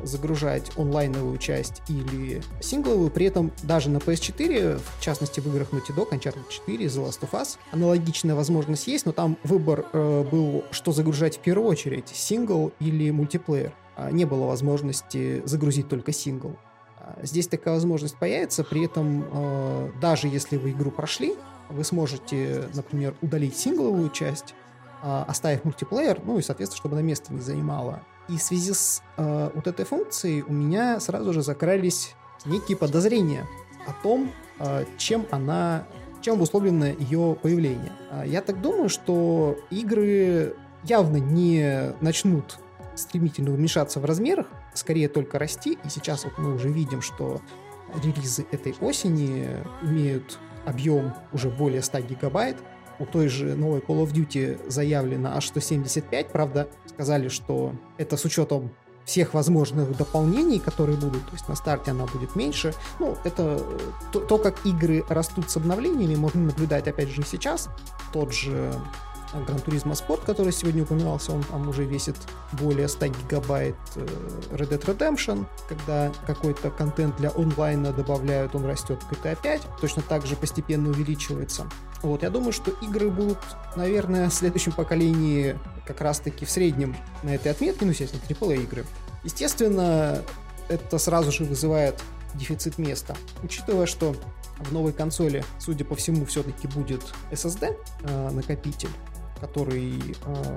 загружать 0.03 0.71
онлайновую 0.77 1.39
часть 1.39 1.83
или 1.89 2.43
сингловую. 2.61 3.11
При 3.11 3.27
этом 3.27 3.53
даже 3.63 3.91
на 3.91 3.99
PS4, 3.99 4.79
в 4.79 5.03
частности 5.03 5.41
в 5.41 5.47
играх 5.47 5.73
Naughty 5.73 5.95
Dog, 5.95 6.11
Uncharted 6.11 6.49
4, 6.49 6.87
The 6.87 7.07
Last 7.07 7.21
of 7.21 7.31
Us, 7.33 7.57
аналогичная 7.73 8.35
возможность 8.35 8.87
есть, 8.87 9.07
но 9.07 9.13
там 9.13 9.37
выбор 9.45 9.87
э, 9.93 10.25
был, 10.31 10.65
что 10.71 10.93
загружать 10.93 11.39
в 11.39 11.41
первую 11.41 11.69
очередь, 11.69 12.09
сингл 12.09 12.73
или 12.81 13.11
мультиплеер. 13.11 13.73
А 13.97 14.11
не 14.11 14.25
было 14.25 14.47
возможности 14.47 15.43
загрузить 15.45 15.89
только 15.89 16.13
сингл. 16.13 16.57
А 16.99 17.19
здесь 17.23 17.49
такая 17.49 17.75
возможность 17.75 18.17
появится, 18.17 18.65
при 18.65 18.85
этом 18.85 19.25
э, 19.31 19.91
даже 20.01 20.29
если 20.29 20.57
вы 20.57 20.71
игру 20.71 20.91
прошли, 20.91 21.35
вы 21.69 21.85
сможете, 21.85 22.69
например, 22.75 23.15
удалить 23.23 23.57
сингловую 23.57 24.11
часть, 24.11 24.55
э, 25.03 25.25
оставив 25.27 25.65
мультиплеер, 25.65 26.21
ну 26.25 26.39
и, 26.39 26.43
соответственно, 26.43 26.79
чтобы 26.79 26.97
на 26.97 27.01
место 27.01 27.33
не 27.33 27.41
занимало 27.41 28.03
и 28.29 28.37
в 28.37 28.43
связи 28.43 28.73
с 28.73 29.03
э, 29.17 29.51
вот 29.55 29.67
этой 29.67 29.85
функцией 29.85 30.43
у 30.43 30.53
меня 30.53 31.01
сразу 31.01 31.33
же 31.33 31.43
закрались 31.43 32.15
некие 32.45 32.77
подозрения 32.77 33.47
о 33.87 33.93
том, 34.03 34.31
э, 34.59 34.85
чем 34.99 35.27
она, 35.31 35.87
чем 36.21 36.35
обусловлено 36.35 36.87
ее 36.87 37.37
появление. 37.41 37.93
Э, 38.11 38.25
я 38.27 38.43
так 38.43 38.61
думаю, 38.61 38.89
что 38.89 39.57
игры 39.71 40.55
явно 40.85 41.17
не 41.17 41.95
начнут 42.01 42.59
стремительно 42.95 43.53
уменьшаться 43.53 43.99
в 44.01 44.05
размерах, 44.05 44.47
скорее 44.75 45.09
только 45.09 45.39
расти. 45.39 45.79
И 45.85 45.89
сейчас 45.89 46.25
вот 46.25 46.37
мы 46.39 46.55
уже 46.55 46.69
видим, 46.69 47.01
что 47.01 47.41
релизы 48.03 48.45
этой 48.51 48.75
осени 48.81 49.49
имеют 49.83 50.39
объем 50.69 51.15
уже 51.33 51.49
более 51.49 51.83
100 51.83 52.01
гигабайт. 52.01 52.57
У 52.99 53.07
той 53.07 53.29
же 53.29 53.55
новой 53.55 53.79
Call 53.81 54.05
of 54.05 54.13
Duty 54.13 54.69
заявлено 54.69 55.37
аж 55.37 55.47
175, 55.47 56.29
правда, 56.29 56.69
сказали, 56.87 57.29
что 57.29 57.73
это 57.97 58.17
с 58.17 58.25
учетом 58.25 58.73
всех 59.05 59.33
возможных 59.33 59.97
дополнений, 59.97 60.59
которые 60.59 60.99
будут, 60.99 61.25
то 61.25 61.33
есть 61.33 61.49
на 61.49 61.55
старте 61.55 61.93
она 61.93 62.05
будет 62.05 62.37
меньше. 62.37 62.75
Ну, 62.99 63.17
это 63.25 63.65
то, 64.13 64.21
то 64.21 64.37
как 64.37 64.67
игры 64.67 65.03
растут 65.09 65.49
с 65.49 65.57
обновлениями, 65.57 66.15
можно 66.15 66.43
наблюдать, 66.43 66.89
опять 66.89 67.09
же, 67.09 67.23
сейчас. 67.23 67.71
Тот 68.13 68.35
же 68.35 68.71
Gran 69.35 69.65
Turismo 69.65 69.93
Sport, 69.93 70.25
который 70.25 70.53
сегодня 70.53 70.83
упоминался, 70.83 71.33
он 71.33 71.43
там 71.43 71.69
уже 71.69 71.85
весит 71.85 72.17
более 72.53 72.89
100 72.89 73.07
гигабайт. 73.09 73.77
Э, 73.97 74.07
Red 74.53 74.71
Dead 74.71 74.85
Redemption, 74.85 75.47
когда 75.69 76.11
какой-то 76.27 76.71
контент 76.71 77.17
для 77.17 77.31
онлайна 77.31 77.93
добавляют, 77.93 78.55
он 78.55 78.65
растет 78.65 79.01
GTA 79.11 79.37
5, 79.41 79.63
точно 79.81 80.03
так 80.03 80.27
же 80.27 80.37
постепенно 80.37 80.89
увеличивается. 80.91 81.67
Вот, 82.03 82.23
я 82.23 82.31
думаю, 82.31 82.53
что 82.53 82.71
игры 82.83 83.11
будут, 83.11 83.39
наверное, 83.77 84.31
в 84.31 84.35
следующем 84.35 84.73
поколении 84.73 85.59
как 85.87 86.01
раз-таки 86.01 86.45
в 86.45 86.51
среднем 86.51 86.97
на 87.23 87.35
этой 87.35 87.51
отметке, 87.51 87.85
ну, 87.85 87.91
естественно, 87.91 88.23
AAA 88.29 88.63
игры. 88.63 88.85
Естественно, 89.25 90.23
это 90.69 90.99
сразу 90.99 91.33
же 91.33 91.45
вызывает 91.45 92.01
дефицит 92.35 92.79
места. 92.79 93.17
Учитывая, 93.43 93.87
что 93.87 94.15
в 94.59 94.73
новой 94.73 94.93
консоли, 94.93 95.45
судя 95.59 95.85
по 95.85 95.97
всему, 95.97 96.25
все-таки 96.27 96.69
будет 96.69 97.03
SSD 97.31 97.77
э, 98.03 98.31
накопитель, 98.31 98.91
который, 99.39 100.17
э, 100.27 100.57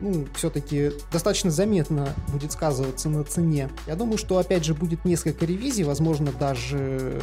ну, 0.00 0.26
все-таки 0.34 0.92
достаточно 1.10 1.50
заметно 1.50 2.08
будет 2.28 2.52
сказываться 2.52 3.08
на 3.08 3.24
цене. 3.24 3.70
Я 3.86 3.96
думаю, 3.96 4.18
что, 4.18 4.38
опять 4.38 4.64
же, 4.64 4.74
будет 4.74 5.04
несколько 5.04 5.44
ревизий, 5.44 5.84
возможно, 5.84 6.32
даже 6.32 7.20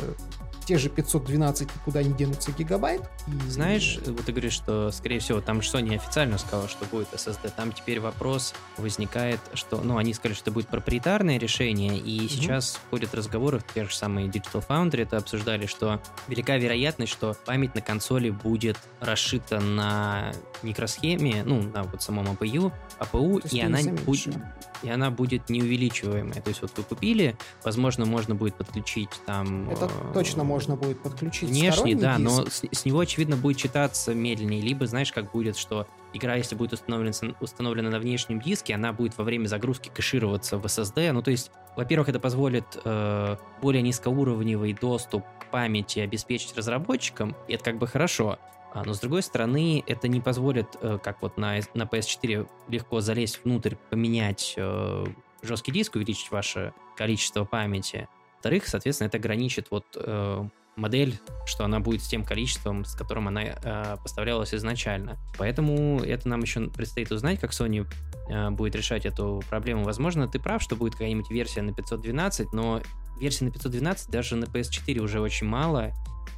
те 0.69 0.77
же 0.77 0.87
512 0.89 1.67
никуда 1.77 2.03
не 2.03 2.13
денутся 2.13 2.51
гигабайт. 2.51 3.01
И... 3.25 3.49
Знаешь, 3.49 3.97
вот 4.05 4.23
ты 4.23 4.31
говоришь, 4.31 4.53
что, 4.53 4.91
скорее 4.91 5.17
всего, 5.17 5.41
там 5.41 5.61
Sony 5.61 5.95
официально 5.95 6.37
сказала, 6.37 6.69
что 6.69 6.85
будет 6.85 7.07
SSD. 7.11 7.51
Там 7.55 7.71
теперь 7.71 7.99
вопрос 7.99 8.53
возникает, 8.77 9.39
что, 9.55 9.81
ну, 9.81 9.97
они 9.97 10.13
сказали, 10.13 10.37
что 10.37 10.51
будет 10.51 10.67
проприетарное 10.67 11.39
решение, 11.39 11.97
и 11.97 12.19
mm-hmm. 12.19 12.29
сейчас 12.29 12.79
ходят 12.91 13.15
разговоры, 13.15 13.57
в 13.57 13.73
те 13.73 13.85
же 13.85 13.95
самые 13.95 14.27
Digital 14.27 14.63
Foundry 14.69 15.01
это 15.01 15.17
обсуждали, 15.17 15.65
что 15.65 16.03
велика 16.27 16.55
вероятность, 16.57 17.13
что 17.13 17.35
память 17.45 17.73
на 17.73 17.81
консоли 17.81 18.29
будет 18.29 18.77
расшита 18.99 19.59
на 19.59 20.33
микросхеме, 20.61 21.41
ну, 21.45 21.63
на 21.63 21.81
вот 21.81 22.03
самом 22.03 22.27
APU, 22.27 22.71
APU 22.99 23.41
и 23.49 23.59
она, 23.59 23.79
будет, 24.05 24.37
и 24.83 24.89
она 24.89 25.09
будет 25.09 25.49
неувеличиваемая. 25.49 26.41
То 26.41 26.49
есть 26.49 26.61
вот 26.61 26.71
вы 26.77 26.83
купили, 26.83 27.35
возможно, 27.63 28.05
можно 28.05 28.35
будет 28.35 28.53
подключить 28.53 29.09
там... 29.25 29.69
Это 29.69 29.85
э, 29.85 30.13
точно 30.13 30.43
можно 30.43 30.58
можно 30.67 30.75
будет 30.75 31.01
подключить 31.01 31.49
Внешний, 31.49 31.95
да, 31.95 32.17
диск. 32.17 32.29
но 32.29 32.45
с, 32.45 32.63
с 32.71 32.85
него, 32.85 32.99
очевидно, 32.99 33.35
будет 33.35 33.57
читаться 33.57 34.13
медленнее. 34.13 34.61
Либо, 34.61 34.85
знаешь, 34.87 35.11
как 35.11 35.31
будет, 35.31 35.57
что 35.57 35.87
игра, 36.13 36.35
если 36.35 36.55
будет 36.55 36.73
установлена, 36.73 37.35
установлена 37.39 37.89
на 37.89 37.99
внешнем 37.99 38.41
диске, 38.41 38.75
она 38.75 38.93
будет 38.93 39.17
во 39.17 39.23
время 39.23 39.47
загрузки 39.47 39.89
кэшироваться 39.93 40.57
в 40.57 40.65
SSD. 40.65 41.11
Ну, 41.11 41.21
то 41.21 41.31
есть, 41.31 41.51
во-первых, 41.75 42.09
это 42.09 42.19
позволит 42.19 42.65
э, 42.83 43.37
более 43.61 43.81
низкоуровневый 43.81 44.73
доступ 44.73 45.23
к 45.39 45.51
памяти 45.51 45.99
обеспечить 45.99 46.55
разработчикам, 46.57 47.35
и 47.47 47.53
это 47.53 47.63
как 47.63 47.77
бы 47.77 47.87
хорошо. 47.87 48.37
А, 48.71 48.83
но 48.83 48.93
с 48.93 48.99
другой 48.99 49.23
стороны, 49.23 49.83
это 49.87 50.07
не 50.07 50.21
позволит, 50.21 50.67
э, 50.81 50.99
как 51.03 51.21
вот 51.21 51.37
на, 51.37 51.59
на 51.73 51.83
PS4 51.83 52.47
легко 52.67 53.01
залезть 53.01 53.41
внутрь, 53.43 53.75
поменять 53.89 54.53
э, 54.57 55.05
жесткий 55.41 55.71
диск, 55.71 55.95
увеличить 55.95 56.31
ваше 56.31 56.73
количество 56.95 57.45
памяти. 57.45 58.07
Во-вторых, 58.39 58.69
соответственно, 58.69 59.07
это 59.09 59.17
ограничит 59.17 59.67
вот 59.69 59.83
э, 59.95 60.47
модель, 60.77 61.19
что 61.45 61.65
она 61.65 61.81
будет 61.81 62.01
с 62.01 62.07
тем 62.07 62.23
количеством, 62.23 62.85
с 62.85 62.95
которым 62.95 63.27
она 63.27 63.43
э, 63.43 63.97
поставлялась 64.01 64.53
изначально. 64.53 65.17
Поэтому 65.37 65.99
это 65.99 66.29
нам 66.29 66.39
еще 66.39 66.69
предстоит 66.69 67.11
узнать, 67.11 67.41
как 67.41 67.51
Sony 67.51 67.85
э, 68.29 68.49
будет 68.51 68.77
решать 68.77 69.05
эту 69.05 69.43
проблему. 69.49 69.83
Возможно, 69.83 70.25
ты 70.29 70.39
прав, 70.39 70.61
что 70.61 70.77
будет 70.77 70.93
какая-нибудь 70.93 71.29
версия 71.29 71.61
на 71.61 71.73
512, 71.73 72.53
но 72.53 72.81
версии 73.19 73.43
на 73.43 73.51
512 73.51 74.09
даже 74.09 74.37
на 74.37 74.45
PS4 74.45 74.99
уже 74.99 75.19
очень 75.19 75.47
мало, 75.47 75.91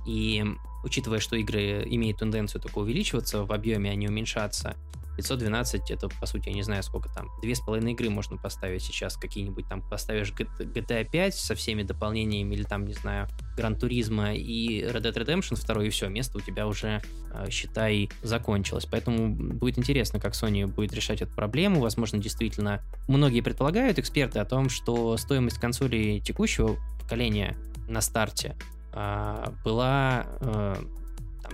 и 0.08 0.44
учитывая, 0.84 1.20
что 1.20 1.36
игры 1.36 1.84
имеют 1.86 2.18
тенденцию 2.18 2.64
только 2.64 2.80
увеличиваться 2.80 3.44
в 3.44 3.52
объеме, 3.52 3.92
а 3.92 3.96
не 3.96 4.08
уменьшаться, 4.08 4.76
512 5.18 5.92
это, 5.92 6.10
по 6.10 6.26
сути, 6.26 6.50
я 6.50 6.56
не 6.56 6.64
знаю, 6.64 6.84
сколько 6.84 7.10
там, 7.10 7.30
две 7.42 7.56
с 7.56 7.60
половиной 7.60 7.94
игры 7.94 8.10
можно 8.10 8.38
поставить 8.38 8.84
сейчас, 8.84 9.18
какие-нибудь 9.18 9.68
там, 9.68 9.82
поставишь 9.82 10.32
GTA 10.34 11.10
5 11.10 11.36
со 11.36 11.56
всеми 11.56 11.84
дополнениями, 11.84 12.56
или 12.56 12.64
там, 12.64 12.86
не 12.86 12.94
знаю, 12.94 13.28
Гран 13.56 13.76
Туризма 13.76 14.34
и 14.34 14.82
Red 14.84 15.02
Dead 15.02 15.14
Redemption 15.14 15.64
2, 15.66 15.84
и 15.84 15.90
все, 15.90 16.10
место 16.10 16.38
у 16.38 16.42
тебя 16.42 16.68
уже, 16.68 17.02
э, 17.34 17.50
считай, 17.50 18.10
закончилось. 18.24 18.88
Поэтому 18.90 19.30
будет 19.36 19.78
интересно, 19.78 20.20
как 20.20 20.34
Sony 20.34 20.66
будет 20.68 20.94
решать 20.94 21.22
эту 21.22 21.34
проблему. 21.34 21.82
Возможно, 21.82 22.20
действительно, 22.20 22.82
многие 23.08 23.42
предполагают, 23.42 24.00
эксперты, 24.00 24.40
о 24.40 24.46
том, 24.46 24.70
что 24.70 25.18
стоимость 25.18 25.60
консоли 25.60 26.20
текущего 26.20 26.78
поколения 27.00 27.58
на 27.88 28.02
старте 28.02 28.56
а, 28.94 29.54
была 29.64 30.26
э, 30.40 30.76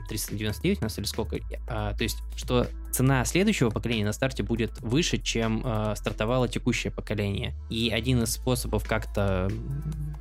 399 0.07 0.81
у 0.81 0.83
нас 0.83 0.97
или 0.97 1.05
сколько. 1.05 1.37
А, 1.67 1.93
то 1.93 2.03
есть, 2.03 2.17
что 2.35 2.67
цена 2.91 3.23
следующего 3.25 3.69
поколения 3.69 4.05
на 4.05 4.13
старте 4.13 4.43
будет 4.43 4.79
выше, 4.81 5.17
чем 5.17 5.61
а, 5.63 5.95
стартовало 5.95 6.47
текущее 6.47 6.91
поколение. 6.91 7.53
И 7.69 7.89
один 7.89 8.23
из 8.23 8.33
способов 8.33 8.87
как-то 8.87 9.49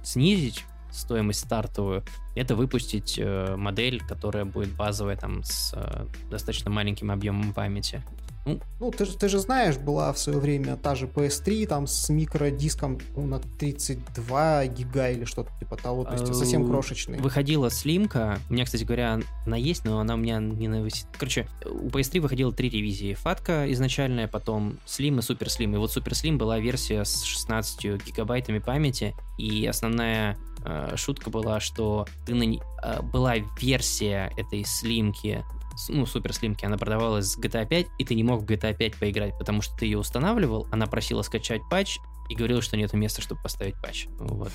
снизить 0.03 0.64
стоимость 0.91 1.41
стартовую, 1.41 2.05
это 2.34 2.55
выпустить 2.55 3.18
э, 3.18 3.55
модель, 3.57 4.01
которая 4.01 4.45
будет 4.45 4.70
базовая 4.70 5.16
там 5.16 5.43
с 5.45 5.72
э, 5.74 6.07
достаточно 6.30 6.70
маленьким 6.70 7.11
объемом 7.11 7.53
памяти. 7.53 8.03
Ну, 8.47 8.61
ну 8.78 8.90
ты, 8.92 9.05
ты 9.05 9.28
же 9.28 9.40
знаешь, 9.40 9.76
была 9.76 10.12
в 10.12 10.18
свое 10.18 10.38
время 10.38 10.76
та 10.76 10.94
же 10.94 11.07
PS3 11.07 11.66
там 11.66 11.86
с 11.88 12.09
микродиском 12.09 12.99
ну, 13.16 13.26
на 13.26 13.40
32 13.40 14.66
гига 14.66 15.11
или 15.11 15.24
что-то 15.24 15.51
типа 15.59 15.76
того, 15.76 16.05
то 16.05 16.12
есть 16.12 16.32
совсем 16.32 16.64
э, 16.64 16.68
крошечный. 16.68 17.18
Выходила 17.18 17.70
слимка, 17.70 18.38
у 18.49 18.53
меня, 18.53 18.64
кстати 18.64 18.84
говоря, 18.84 19.18
она 19.44 19.57
есть, 19.57 19.84
но 19.84 19.99
она 19.99 20.14
у 20.14 20.16
меня 20.16 20.38
не 20.38 20.68
на... 20.68 20.86
Короче, 21.18 21.49
у 21.64 21.88
PS3 21.88 22.20
выходило 22.20 22.53
три 22.53 22.70
ревизии. 22.70 23.14
Фатка 23.14 23.70
изначальная, 23.72 24.28
потом 24.28 24.78
Slim 24.86 25.16
и 25.16 25.18
Super 25.18 25.47
Slim. 25.47 25.74
И 25.74 25.76
вот 25.76 25.90
Super 25.90 26.12
Slim 26.12 26.36
была 26.36 26.61
версия 26.61 27.05
с 27.05 27.24
16 27.24 28.05
гигабайтами 28.07 28.61
памяти, 28.61 29.14
и 29.38 29.66
основная 29.66 30.38
э, 30.64 30.94
шутка 30.94 31.30
была, 31.30 31.59
что 31.59 32.07
ты 32.24 32.34
на... 32.34 32.44
э, 32.44 33.03
была 33.03 33.34
версия 33.61 34.30
этой 34.36 34.64
слимки 34.64 35.44
ну, 35.88 36.06
супер 36.06 36.32
слимки, 36.32 36.64
она 36.64 36.76
продавалась 36.76 37.26
с 37.26 37.38
GTA 37.38 37.66
5, 37.66 37.86
и 37.98 38.04
ты 38.04 38.14
не 38.14 38.22
мог 38.22 38.42
в 38.42 38.44
GTA 38.44 38.74
5 38.74 38.96
поиграть, 38.96 39.38
потому 39.38 39.62
что 39.62 39.76
ты 39.76 39.86
ее 39.86 39.98
устанавливал, 39.98 40.66
она 40.70 40.86
просила 40.86 41.22
скачать 41.22 41.62
патч 41.70 41.98
и 42.28 42.34
говорила, 42.34 42.62
что 42.62 42.76
нет 42.76 42.92
места, 42.92 43.22
чтобы 43.22 43.40
поставить 43.42 43.74
патч. 43.82 44.06
Вот. 44.18 44.52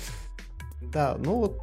Да, 0.80 1.16
ну 1.18 1.38
вот 1.38 1.58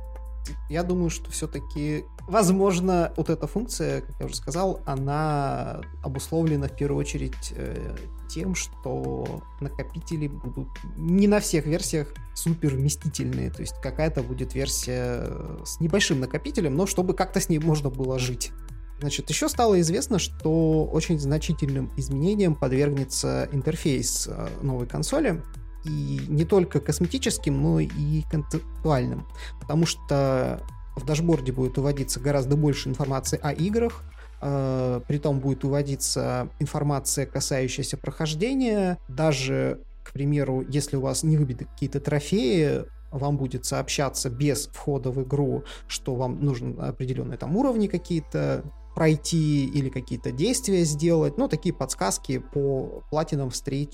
я 0.70 0.84
думаю, 0.84 1.10
что 1.10 1.30
все-таки, 1.32 2.06
возможно, 2.28 3.14
вот 3.18 3.30
эта 3.30 3.48
функция, 3.48 4.02
как 4.02 4.16
я 4.20 4.26
уже 4.26 4.36
сказал, 4.36 4.82
она 4.86 5.82
обусловлена 6.04 6.68
в 6.68 6.76
первую 6.76 7.00
очередь 7.00 7.54
э, 7.56 7.96
тем, 8.30 8.56
что 8.56 9.42
накопители 9.60 10.28
будут 10.28 10.70
не 10.98 11.28
на 11.28 11.40
всех 11.40 11.66
версиях 11.66 12.14
супер 12.34 12.76
вместительные. 12.76 13.52
То 13.52 13.62
есть 13.62 13.76
какая-то 13.82 14.24
будет 14.24 14.54
версия 14.54 15.28
с 15.66 15.80
небольшим 15.80 16.20
накопителем, 16.20 16.76
но 16.76 16.86
чтобы 16.86 17.14
как-то 17.14 17.40
с 17.40 17.50
ней 17.50 17.60
можно 17.60 17.90
было 17.90 18.18
жить. 18.20 18.52
Значит, 19.00 19.30
еще 19.30 19.48
стало 19.48 19.80
известно, 19.80 20.20
что 20.20 20.86
очень 20.86 21.20
значительным 21.20 21.92
изменениям 21.96 22.56
подвергнется 22.56 23.48
интерфейс 23.52 24.28
э, 24.28 24.48
новой 24.62 24.88
консоли. 24.88 25.42
И 25.86 26.20
не 26.28 26.44
только 26.44 26.82
косметическим, 26.82 27.62
но 27.62 27.80
и 27.80 28.24
концептуальным. 28.30 29.26
Потому 29.62 29.86
что 29.86 30.62
в 30.98 31.06
дашборде 31.06 31.54
будет 31.54 31.78
уводиться 31.78 32.20
гораздо 32.20 32.58
больше 32.58 32.90
информации 32.90 33.40
о 33.42 33.54
играх, 33.54 34.04
э, 34.42 35.02
притом 35.08 35.40
будет 35.40 35.64
уводиться 35.64 36.50
информация, 36.60 37.26
касающаяся 37.26 37.96
прохождения. 37.96 38.98
Даже, 39.08 39.80
к 40.04 40.12
примеру, 40.12 40.66
если 40.68 40.98
у 40.98 41.02
вас 41.02 41.24
не 41.24 41.38
выбиты 41.38 41.66
какие-то 41.66 42.02
трофеи, 42.02 42.84
вам 43.12 43.38
будет 43.38 43.66
сообщаться 43.66 44.30
без 44.30 44.68
входа 44.68 45.10
в 45.10 45.24
игру, 45.24 45.64
что 45.88 46.16
вам 46.16 46.44
нужны 46.44 46.76
определенные 46.80 47.38
там 47.38 47.56
уровни 47.56 47.88
какие-то 47.88 48.64
пройти 49.00 49.66
или 49.66 49.88
какие-то 49.88 50.34
действия 50.34 50.84
сделать. 50.84 51.38
Ну, 51.38 51.48
такие 51.48 51.74
подсказки 51.74 52.40
по 52.40 53.02
платинам 53.10 53.50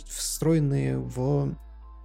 встроенные 0.08 0.98
в 0.98 1.56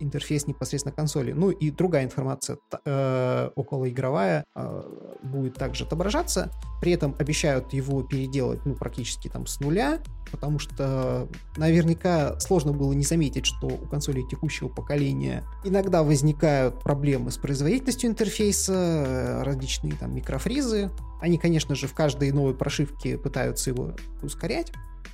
интерфейс 0.00 0.46
непосредственно 0.46 0.94
консоли. 0.94 1.32
Ну 1.32 1.50
и 1.50 1.70
другая 1.70 2.04
информация 2.04 2.58
э, 2.84 3.50
околоигровая 3.54 4.44
э, 4.54 5.16
будет 5.22 5.54
также 5.54 5.84
отображаться. 5.84 6.50
При 6.80 6.92
этом 6.92 7.14
обещают 7.18 7.72
его 7.72 8.02
переделать 8.02 8.64
ну, 8.64 8.74
практически 8.74 9.28
там 9.28 9.46
с 9.46 9.60
нуля, 9.60 10.00
потому 10.30 10.58
что 10.58 11.28
наверняка 11.56 12.38
сложно 12.40 12.72
было 12.72 12.92
не 12.92 13.04
заметить, 13.04 13.46
что 13.46 13.66
у 13.66 13.86
консолей 13.86 14.26
текущего 14.28 14.68
поколения 14.68 15.44
иногда 15.64 16.02
возникают 16.02 16.80
проблемы 16.80 17.30
с 17.30 17.36
производительностью 17.36 18.10
интерфейса, 18.10 18.72
э, 18.74 19.42
различные 19.42 19.94
там 19.94 20.14
микрофризы. 20.14 20.90
Они, 21.20 21.38
конечно 21.38 21.74
же, 21.74 21.86
в 21.86 21.94
каждой 21.94 22.32
новой 22.32 22.54
прошивке 22.54 23.18
пытаются 23.18 23.70
его 23.70 23.92
ускорять 24.22 24.72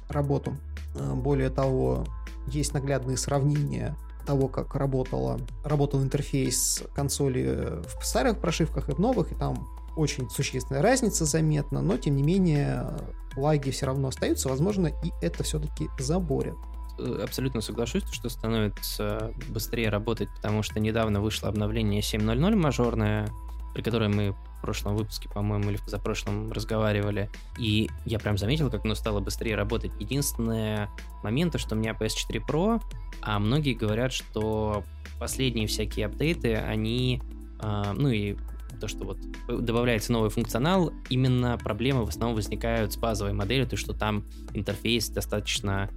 работу. 0.09 0.57
Э, 0.95 1.15
более 1.15 1.51
того, 1.51 2.05
есть 2.49 2.75
наглядные 2.75 3.17
сравнения 3.17 3.97
того, 4.27 4.49
как 4.49 4.75
работала, 4.75 5.41
работал 5.65 6.03
интерфейс 6.03 6.83
консоли 6.95 7.81
в 7.99 8.05
старых 8.05 8.41
прошивках 8.41 8.89
и 8.89 8.93
в 8.93 8.99
новых, 8.99 9.33
и 9.33 9.35
там 9.35 9.69
очень 9.97 10.29
существенная 10.29 10.83
разница 10.83 11.25
заметна, 11.25 11.81
но 11.81 11.97
тем 11.97 12.17
не 12.17 12.23
менее 12.23 12.91
лаги 13.37 13.71
все 13.71 13.87
равно 13.87 14.09
остаются, 14.09 14.49
возможно, 14.49 14.89
и 14.89 15.13
это 15.23 15.43
все-таки 15.43 15.89
заборят. 15.99 16.57
Э, 16.99 17.21
абсолютно 17.25 17.61
соглашусь, 17.61 18.05
что 18.11 18.29
становится 18.29 19.33
быстрее 19.49 19.89
работать, 19.89 20.29
потому 20.35 20.63
что 20.63 20.81
недавно 20.81 21.21
вышло 21.21 21.49
обновление 21.49 22.01
7.0.0 22.01 22.57
мажорное, 22.57 23.29
при 23.75 23.83
которой 23.83 24.09
мы 24.09 24.35
прошлом 24.61 24.97
выпуске, 24.97 25.29
по-моему, 25.29 25.71
или 25.71 25.77
в 25.77 25.85
позапрошлом 25.85 26.53
разговаривали, 26.53 27.31
и 27.59 27.89
я 28.05 28.19
прям 28.19 28.39
заметил, 28.39 28.71
как 28.71 28.85
оно 28.85 28.95
стало 28.95 29.21
быстрее 29.21 29.57
работать. 29.57 29.93
Единственное 30.01 30.89
момент, 31.23 31.59
что 31.59 31.75
у 31.75 31.79
меня 31.79 31.93
PS4 31.93 32.43
Pro, 32.49 32.83
а 33.23 33.39
многие 33.39 33.75
говорят, 33.75 34.13
что 34.13 34.85
последние 35.19 35.67
всякие 35.67 36.07
апдейты, 36.07 36.55
они, 36.55 37.23
э, 37.61 37.93
ну 37.97 38.09
и 38.09 38.37
то, 38.81 38.89
что 38.89 39.05
вот 39.05 39.19
добавляется 39.49 40.13
новый 40.13 40.31
функционал, 40.31 40.93
именно 41.09 41.57
проблемы 41.59 42.05
в 42.05 42.09
основном 42.09 42.37
возникают 42.37 42.93
с 42.93 42.97
базовой 42.97 43.33
моделью, 43.33 43.67
то, 43.67 43.77
что 43.77 43.95
там 43.95 44.25
интерфейс 44.53 45.09
достаточно 45.09 45.91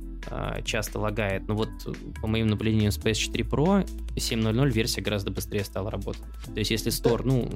часто 0.64 1.00
лагает. 1.00 1.48
Но 1.48 1.56
вот 1.56 1.70
по 2.22 2.28
моим 2.28 2.48
наблюдениям 2.48 2.92
с 2.92 2.98
PS4 2.98 3.48
Pro 3.50 3.88
7.0.0 4.16 4.70
версия 4.72 5.02
гораздо 5.02 5.32
быстрее 5.32 5.64
стала 5.64 5.90
работать. 5.92 6.24
То 6.46 6.60
есть 6.60 6.72
если 6.72 6.92
Store, 6.92 7.22
ну, 7.24 7.50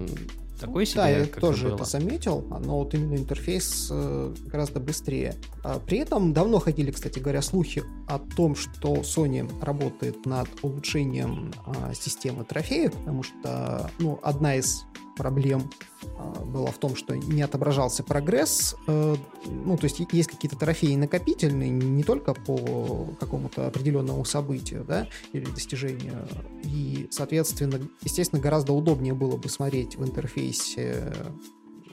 такой 0.59 0.85
себе, 0.85 1.01
Да, 1.01 1.09
я 1.09 1.25
тоже 1.25 1.67
было. 1.67 1.75
это 1.75 1.85
заметил, 1.85 2.41
но 2.49 2.79
вот 2.79 2.93
именно 2.93 3.15
интерфейс 3.15 3.89
э, 3.91 4.33
гораздо 4.45 4.79
быстрее. 4.79 5.35
А 5.63 5.79
при 5.79 5.97
этом 5.97 6.33
давно 6.33 6.59
ходили, 6.59 6.91
кстати 6.91 7.19
говоря, 7.19 7.41
слухи 7.41 7.83
о 8.07 8.19
том, 8.19 8.55
что 8.55 8.95
Sony 8.97 9.49
работает 9.61 10.25
над 10.25 10.47
улучшением 10.61 11.51
э, 11.65 11.93
системы 11.93 12.45
трофеев, 12.45 12.93
потому 12.93 13.23
что, 13.23 13.89
ну, 13.99 14.19
одна 14.23 14.55
из 14.55 14.85
проблем 15.15 15.69
а, 16.17 16.43
была 16.43 16.71
в 16.71 16.77
том, 16.77 16.95
что 16.95 17.15
не 17.15 17.41
отображался 17.41 18.03
прогресс. 18.03 18.75
Э, 18.87 19.15
ну, 19.45 19.77
то 19.77 19.85
есть 19.85 20.01
есть 20.11 20.29
какие-то 20.29 20.57
трофеи 20.57 20.95
накопительные, 20.95 21.69
не 21.69 22.03
только 22.03 22.33
по 22.33 23.09
какому-то 23.19 23.67
определенному 23.67 24.25
событию, 24.25 24.83
да, 24.83 25.07
или 25.31 25.45
достижению. 25.45 26.27
И, 26.63 27.07
соответственно, 27.11 27.79
естественно, 28.01 28.41
гораздо 28.41 28.73
удобнее 28.73 29.13
было 29.13 29.37
бы 29.37 29.49
смотреть 29.49 29.95
в 29.95 30.03
интерфейсе, 30.03 31.13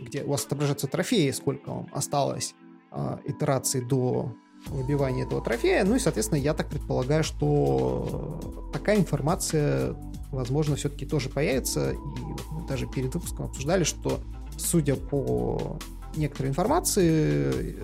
где 0.00 0.22
у 0.22 0.30
вас 0.30 0.44
отображаются 0.44 0.86
трофеи, 0.86 1.30
сколько 1.30 1.70
вам 1.70 1.88
осталось 1.92 2.54
а, 2.90 3.20
итераций 3.24 3.82
до 3.82 4.34
выбивания 4.66 5.24
этого 5.24 5.42
трофея. 5.42 5.84
Ну 5.84 5.96
и, 5.96 5.98
соответственно, 5.98 6.38
я 6.38 6.54
так 6.54 6.68
предполагаю, 6.68 7.24
что 7.24 8.40
такая 8.72 8.98
информация 8.98 9.96
возможно, 10.30 10.76
все-таки 10.76 11.06
тоже 11.06 11.28
появится. 11.28 11.92
И 11.92 11.96
вот 11.96 12.42
мы 12.50 12.66
даже 12.66 12.86
перед 12.86 13.14
выпуском 13.14 13.46
обсуждали, 13.46 13.84
что, 13.84 14.20
судя 14.56 14.96
по 14.96 15.78
некоторой 16.16 16.50
информации, 16.50 17.76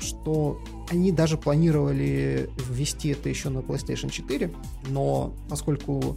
что 0.00 0.60
они 0.90 1.12
даже 1.12 1.38
планировали 1.38 2.50
ввести 2.68 3.10
это 3.10 3.28
еще 3.28 3.48
на 3.48 3.58
PlayStation 3.58 4.10
4, 4.10 4.52
но 4.88 5.34
поскольку 5.48 6.16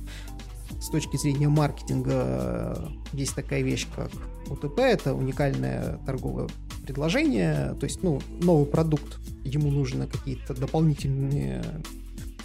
с 0.80 0.90
точки 0.90 1.18
зрения 1.18 1.48
маркетинга 1.48 2.92
есть 3.14 3.36
такая 3.36 3.62
вещь, 3.62 3.88
как 3.96 4.12
УТП, 4.50 4.80
это 4.80 5.14
уникальное 5.14 6.00
торговое 6.06 6.48
предложение, 6.84 7.76
то 7.80 7.86
есть, 7.86 8.04
ну, 8.04 8.22
новый 8.42 8.66
продукт, 8.66 9.20
ему 9.44 9.72
нужны 9.72 10.08
какие-то 10.08 10.54
дополнительные 10.54 11.64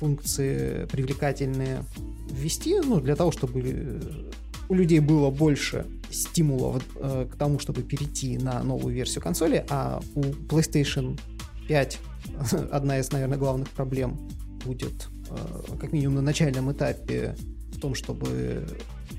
функции 0.02 0.86
привлекательные 0.86 1.84
ввести, 2.28 2.80
ну, 2.80 3.00
для 3.00 3.14
того, 3.14 3.30
чтобы 3.30 3.62
э, 3.64 4.00
у 4.68 4.74
людей 4.74 4.98
было 4.98 5.30
больше 5.30 5.86
стимулов 6.10 6.82
э, 6.96 7.28
к 7.30 7.36
тому, 7.36 7.60
чтобы 7.60 7.82
перейти 7.82 8.36
на 8.36 8.64
новую 8.64 8.92
версию 8.92 9.22
консоли, 9.22 9.64
а 9.70 10.00
у 10.16 10.22
PlayStation 10.22 11.20
5 11.68 11.98
одна 12.72 12.98
из, 12.98 13.12
наверное, 13.12 13.38
главных 13.38 13.68
проблем 13.68 14.18
будет, 14.64 15.06
э, 15.30 15.76
как 15.80 15.92
минимум 15.92 16.16
на 16.16 16.22
начальном 16.22 16.72
этапе, 16.72 17.36
в 17.72 17.78
том, 17.78 17.94
чтобы 17.94 18.66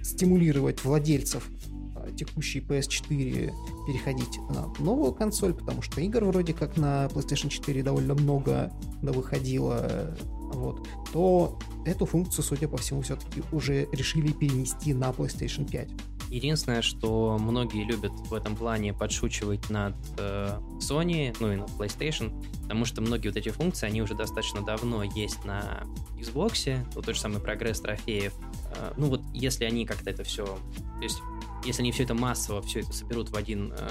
стимулировать 0.04 0.84
владельцев 0.84 1.48
э, 1.96 2.12
текущей 2.18 2.60
PS4 2.60 3.54
переходить 3.88 4.38
на 4.50 4.68
новую 4.84 5.14
консоль, 5.14 5.54
потому 5.54 5.82
что 5.82 6.02
игр 6.02 6.26
вроде 6.26 6.54
как 6.54 6.76
на 6.76 7.06
PlayStation 7.06 7.48
4 7.48 7.84
довольно 7.84 8.16
много 8.16 8.74
выходило, 9.02 10.14
вот, 10.54 10.88
то 11.12 11.58
эту 11.86 12.06
функцию, 12.06 12.44
судя 12.44 12.68
по 12.68 12.78
всему, 12.78 13.02
все-таки 13.02 13.44
уже 13.52 13.88
решили 13.92 14.32
перенести 14.32 14.94
на 14.94 15.10
PlayStation 15.12 15.70
5. 15.70 15.90
Единственное, 16.30 16.82
что 16.82 17.38
многие 17.40 17.84
любят 17.84 18.12
в 18.12 18.34
этом 18.34 18.56
плане 18.56 18.94
подшучивать 18.94 19.70
над 19.70 19.96
э, 20.18 20.60
Sony, 20.80 21.36
ну 21.40 21.52
и 21.52 21.56
над 21.58 21.70
PlayStation, 21.72 22.34
потому 22.64 22.86
что 22.86 23.02
многие 23.02 23.28
вот 23.28 23.38
эти 23.38 23.50
функции, 23.50 23.86
они 23.86 24.02
уже 24.02 24.16
достаточно 24.16 24.62
давно 24.62 25.04
есть 25.04 25.46
на 25.46 25.84
Xbox, 26.18 26.84
вот 26.96 27.06
тот 27.06 27.16
же 27.16 27.22
самый 27.22 27.40
прогресс 27.40 27.82
трофеев. 27.82 28.34
Э, 28.76 28.94
ну 28.98 29.10
вот 29.10 29.22
если 29.34 29.66
они 29.66 29.86
как-то 29.86 30.10
это 30.10 30.24
все... 30.24 30.46
То 30.46 31.04
есть 31.04 31.20
если 31.66 31.82
они 31.82 31.92
все 31.92 32.04
это 32.04 32.14
массово, 32.14 32.62
все 32.62 32.82
это 32.82 32.94
соберут 32.94 33.30
в 33.30 33.36
один 33.36 33.74
э, 33.78 33.90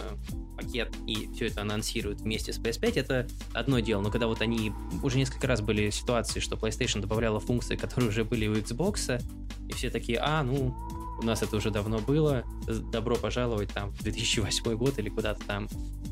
пакет 0.56 0.92
и 1.06 1.28
все 1.34 1.46
это 1.46 1.62
анонсируют 1.62 2.20
вместе 2.20 2.52
с 2.52 2.58
PS5, 2.58 2.92
это 3.00 3.26
одно 3.52 3.80
дело. 3.80 4.02
Но 4.02 4.10
когда 4.10 4.26
вот 4.26 4.40
они... 4.42 4.72
Уже 5.02 5.18
несколько 5.18 5.46
раз 5.46 5.60
были 5.60 5.90
ситуации, 5.90 6.40
что 6.40 6.56
PlayStation 6.56 7.00
добавляла 7.00 7.40
функции, 7.40 7.76
которые 7.76 8.10
уже 8.10 8.24
были 8.24 8.46
у 8.46 8.54
Xbox, 8.54 9.22
и 9.68 9.72
все 9.72 9.90
такие, 9.90 10.18
а, 10.18 10.42
ну, 10.42 10.74
у 11.22 11.26
нас 11.26 11.42
это 11.42 11.56
уже 11.56 11.70
давно 11.70 11.98
было, 11.98 12.44
добро 12.66 13.16
пожаловать 13.16 13.72
там 13.72 13.90
в 13.92 14.02
2008 14.02 14.76
год 14.76 14.98
или 14.98 15.08
куда-то 15.08 15.44
там. 15.46 15.68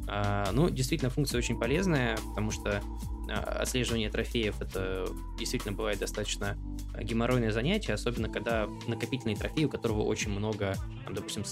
А, 0.07 0.51
ну, 0.53 0.71
действительно, 0.71 1.11
функция 1.11 1.39
очень 1.39 1.59
полезная, 1.59 2.17
потому 2.17 2.51
что 2.51 2.83
а, 3.29 3.41
отслеживание 3.61 4.11
трофеев 4.11 4.61
это 4.61 5.07
действительно 5.39 5.73
бывает 5.73 5.99
достаточно 5.99 6.57
геморройное 7.01 7.53
занятие, 7.53 7.93
особенно 7.93 8.29
когда 8.29 8.69
накопительный 8.87 9.37
трофей, 9.37 9.67
у 9.67 9.69
которого 9.69 10.03
очень 10.03 10.31
много, 10.31 10.75
там, 11.05 11.15
допустим, 11.15 11.45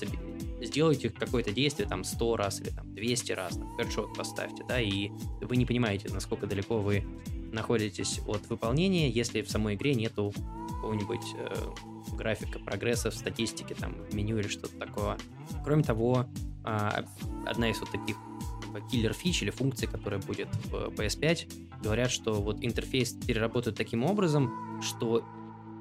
сделайте 0.60 1.10
какое-то 1.10 1.52
действие 1.52 1.88
там 1.88 2.04
100 2.04 2.36
раз 2.36 2.60
или 2.60 2.70
там 2.70 2.92
200 2.94 3.32
раз, 3.32 3.56
там, 3.56 3.76
хедшот 3.76 4.14
поставьте, 4.14 4.64
да, 4.68 4.80
и 4.80 5.10
вы 5.40 5.56
не 5.56 5.66
понимаете, 5.66 6.08
насколько 6.12 6.46
далеко 6.46 6.78
вы 6.78 7.04
находитесь 7.52 8.20
от 8.26 8.48
выполнения, 8.48 9.08
если 9.08 9.42
в 9.42 9.50
самой 9.50 9.74
игре 9.74 9.94
нету 9.94 10.32
какого-нибудь 10.68 11.34
э, 11.36 11.54
графика 12.18 12.58
прогресса 12.58 13.10
в 13.10 13.14
статистике, 13.14 13.74
там, 13.74 13.94
в 13.94 14.14
меню 14.14 14.38
или 14.38 14.48
что-то 14.48 14.76
такое. 14.78 15.16
Кроме 15.64 15.82
того, 15.82 16.26
э, 16.64 17.02
одна 17.46 17.70
из 17.70 17.80
вот 17.80 17.90
таких 17.90 18.16
киллер 18.90 19.12
фич 19.12 19.42
или 19.42 19.50
функций, 19.50 19.88
которая 19.88 20.20
будет 20.20 20.48
в 20.66 20.90
PS5, 20.94 21.80
говорят, 21.82 22.10
что 22.10 22.34
вот 22.34 22.58
интерфейс 22.60 23.12
переработают 23.12 23.76
таким 23.76 24.04
образом, 24.04 24.80
что 24.82 25.24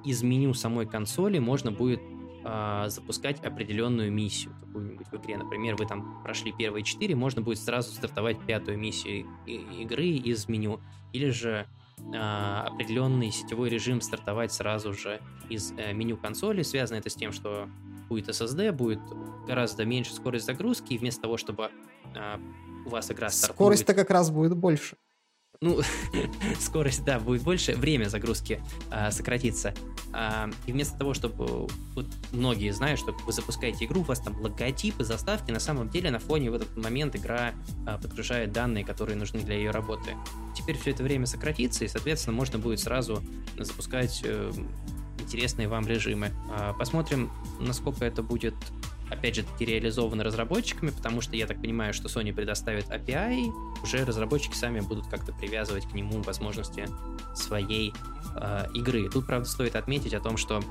из 0.06 0.24
меню 0.24 0.54
самой 0.54 0.86
консоли 0.86 1.40
можно 1.40 1.72
будет 1.72 2.02
э, 2.46 2.86
запускать 2.88 3.44
определенную 3.44 4.12
миссию 4.12 4.56
какую-нибудь 4.62 5.08
в 5.08 5.16
игре. 5.16 5.38
Например, 5.38 5.76
вы 5.76 5.86
там 5.86 6.22
прошли 6.24 6.54
первые 6.54 6.84
четыре, 6.84 7.16
можно 7.16 7.42
будет 7.42 7.60
сразу 7.60 7.92
стартовать 7.94 8.40
пятую 8.46 8.78
миссию 8.78 9.28
игры 9.46 10.08
из 10.08 10.48
меню. 10.48 10.80
Или 11.14 11.30
же 11.30 11.68
определенный 12.10 13.32
сетевой 13.32 13.70
режим 13.70 14.02
стартовать 14.02 14.52
сразу 14.52 14.94
же 14.94 15.22
из 15.50 15.72
э, 15.78 15.94
меню 15.94 16.18
консоли. 16.18 16.62
Связано 16.62 16.98
это 16.98 17.10
с 17.10 17.16
тем, 17.16 17.32
что 17.32 17.70
будет 18.08 18.30
SSD, 18.30 18.72
будет 18.72 19.00
гораздо 19.46 19.86
меньше 19.86 20.14
скорость 20.14 20.46
загрузки, 20.46 20.94
и 20.94 20.98
вместо 20.98 21.22
того, 21.22 21.38
чтобы 21.38 21.72
э, 22.16 22.38
у 22.86 22.90
вас 22.90 23.12
игра 23.12 23.30
стартует... 23.30 23.56
Скорость-то 23.56 23.94
как 23.94 24.10
раз 24.10 24.32
будет 24.32 24.56
больше. 24.56 24.98
Ну, 25.60 25.82
скорость, 26.60 27.04
да, 27.04 27.20
будет 27.20 27.42
больше, 27.42 27.76
время 27.76 28.10
загрузки 28.10 28.62
э, 28.92 29.12
сократится. 29.12 29.74
Э, 30.14 30.50
и 30.66 30.72
вместо 30.72 30.98
того, 30.98 31.14
чтобы... 31.14 31.68
Вот 31.96 32.06
многие 32.32 32.72
знают, 32.72 33.00
что 33.00 33.14
вы 33.26 33.32
запускаете 33.32 33.86
игру, 33.86 34.02
у 34.02 34.04
вас 34.04 34.20
там 34.20 34.40
логотипы, 34.40 35.04
заставки, 35.04 35.52
на 35.52 35.60
самом 35.60 35.90
деле 35.90 36.12
на 36.12 36.20
фоне 36.20 36.52
в 36.52 36.54
этот 36.54 36.76
момент 36.78 37.16
игра 37.16 37.54
э, 37.88 37.98
подгружает 38.02 38.52
данные, 38.52 38.86
которые 38.86 39.16
нужны 39.16 39.42
для 39.42 39.56
ее 39.56 39.72
работы. 39.72 40.16
Теперь 40.56 40.78
все 40.78 40.92
это 40.92 41.04
время 41.04 41.26
сократится, 41.26 41.86
и, 41.86 41.88
соответственно, 41.88 42.36
можно 42.36 42.60
будет 42.60 42.80
сразу 42.80 43.24
запускать 43.58 44.22
э, 44.24 44.52
интересные 45.20 45.68
вам 45.68 45.88
режимы. 45.88 46.32
Э, 46.56 46.74
посмотрим, 46.78 47.32
насколько 47.60 48.06
это 48.06 48.22
будет 48.22 48.56
опять 49.10 49.36
же 49.36 49.44
таки 49.44 49.66
реализованы 49.66 50.24
разработчиками, 50.24 50.90
потому 50.90 51.22
что 51.22 51.36
я 51.36 51.48
так 51.48 51.62
понимаю, 51.62 51.94
что 51.94 52.08
Sony 52.08 52.34
предоставит 52.34 52.90
API, 52.90 53.52
уже 53.84 54.04
разработчики 54.06 54.56
сами 54.56 54.80
будут 54.80 55.08
как-то 55.08 55.34
привязывать 55.34 55.88
к 55.88 55.94
нему 55.94 56.22
возможности 56.22 56.88
своей 57.36 57.94
э, 58.36 58.68
игры. 58.74 59.10
Тут, 59.10 59.28
правда, 59.28 59.48
стоит 59.48 59.76
отметить 59.76 60.14
о 60.14 60.20
том, 60.20 60.38
что 60.38 60.62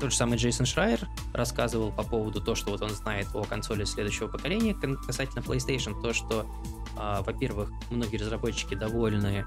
тот 0.00 0.10
же 0.10 0.16
самый 0.16 0.38
Джейсон 0.38 0.66
Шрайер 0.66 1.06
рассказывал 1.34 1.92
по 1.92 2.02
поводу 2.02 2.40
того, 2.40 2.54
что 2.54 2.70
вот 2.70 2.82
он 2.82 2.90
знает 2.90 3.28
о 3.34 3.44
консоли 3.44 3.84
следующего 3.84 4.28
поколения 4.28 4.74
касательно 4.74 5.40
PlayStation, 5.40 6.00
то, 6.00 6.12
что, 6.12 6.46
э, 6.96 7.22
во-первых, 7.22 7.70
многие 7.90 8.16
разработчики 8.16 8.74
довольны 8.74 9.44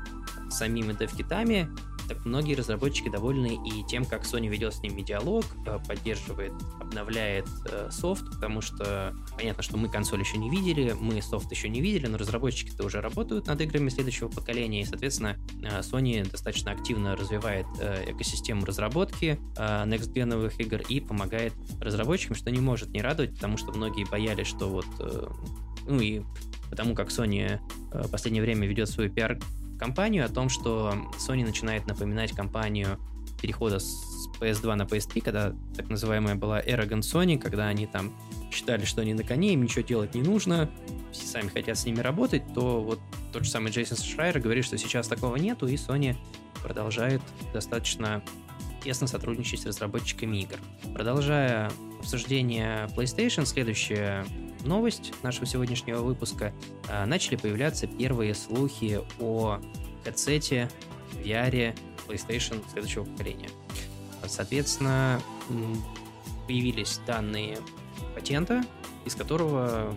самими 0.50 0.94
дев-китами, 0.94 1.70
так 2.08 2.26
многие 2.26 2.56
разработчики 2.56 3.10
довольны 3.10 3.60
и 3.66 3.84
тем, 3.84 4.06
как 4.06 4.24
Sony 4.24 4.48
ведет 4.48 4.74
с 4.74 4.82
ними 4.82 5.02
диалог, 5.02 5.46
э, 5.66 5.80
поддерживает, 5.88 6.54
обновляет 6.80 7.48
э, 7.70 7.90
софт, 7.92 8.26
потому 8.32 8.62
что 8.62 9.14
понятно, 9.38 9.64
что 9.64 9.78
мы 9.78 9.90
консоль 9.90 10.20
еще 10.20 10.38
не 10.38 10.50
видели, 10.50 10.96
мы 11.00 11.22
софт 11.22 11.52
еще 11.52 11.70
не 11.70 11.82
видели, 11.82 12.08
но 12.08 12.18
разработчики-то 12.18 12.84
уже 12.84 13.02
работают 13.02 13.48
над 13.48 13.62
играми 13.62 13.90
следующего 13.90 14.30
поколения, 14.30 14.82
и, 14.82 14.86
соответственно, 14.86 15.38
э, 15.62 15.80
Sony 15.80 16.30
достаточно 16.30 16.72
активно 16.72 17.16
развивает 17.16 17.66
экосистему 18.08 18.66
разработки 18.66 19.40
next-геновых 19.56 20.60
игр 20.60 20.82
и 20.88 21.00
помогает 21.00 21.54
разработчикам, 21.80 22.36
что 22.36 22.52
не 22.52 22.60
может 22.60 22.90
не 22.90 23.02
радовать, 23.02 23.36
потому 23.36 23.58
что 23.58 23.72
многие 23.72 24.06
боялись, 24.06 24.48
что 24.48 24.70
вот 24.70 24.86
ну 25.88 26.00
и 26.00 26.22
потому 26.70 26.96
как 26.96 27.10
Sony 27.10 27.60
в 27.92 28.10
последнее 28.10 28.42
время 28.42 28.68
ведет 28.68 28.90
свою 28.90 29.12
пиар 29.12 29.40
компанию 29.80 30.26
о 30.26 30.30
том, 30.30 30.50
что 30.50 30.94
Sony 31.18 31.44
начинает 31.44 31.88
напоминать 31.88 32.32
компанию 32.32 33.00
перехода 33.42 33.80
с 33.80 34.30
PS2 34.40 34.76
на 34.76 34.84
PS3, 34.84 35.22
когда 35.22 35.54
так 35.76 35.90
называемая 35.90 36.36
была 36.36 36.62
Arrogant 36.62 37.02
Sony, 37.02 37.38
когда 37.38 37.68
они 37.68 37.88
там 37.88 38.14
считали, 38.52 38.86
что 38.86 39.02
они 39.02 39.14
на 39.14 39.24
коне, 39.24 39.54
им 39.54 39.64
ничего 39.64 39.82
делать 39.82 40.16
не 40.16 40.22
нужно, 40.22 40.70
все 41.12 41.26
сами 41.26 41.50
хотят 41.50 41.78
с 41.78 41.86
ними 41.86 42.00
работать, 42.00 42.44
то 42.54 42.82
вот 42.82 43.00
тот 43.34 43.44
же 43.44 43.50
самый 43.50 43.72
Джейсон 43.72 43.98
Шрайер 43.98 44.40
говорит, 44.40 44.64
что 44.66 44.78
сейчас 44.78 45.08
такого 45.08 45.36
нету, 45.36 45.68
и 45.68 45.76
Sony 45.76 46.16
продолжает 46.62 47.22
достаточно 47.54 48.24
тесно 48.84 49.08
сотрудничать 49.08 49.62
с 49.62 49.66
разработчиками 49.66 50.38
игр. 50.38 50.58
Продолжая 50.94 51.72
обсуждение 52.00 52.90
PlayStation, 52.96 53.46
следующая 53.46 54.26
новость 54.66 55.14
нашего 55.24 55.46
сегодняшнего 55.46 56.02
выпуска. 56.02 56.54
А, 56.90 57.06
начали 57.06 57.36
появляться 57.36 57.88
первые 57.88 58.34
слухи 58.34 59.02
о 59.20 59.60
headset 60.06 60.70
VR 61.14 61.78
PlayStation 62.08 62.64
следующего 62.72 63.06
поколения. 63.06 63.50
Соответственно, 64.26 65.22
появились 66.48 67.00
данные 67.06 67.58
патента, 68.16 68.64
из 69.06 69.16
которого 69.16 69.96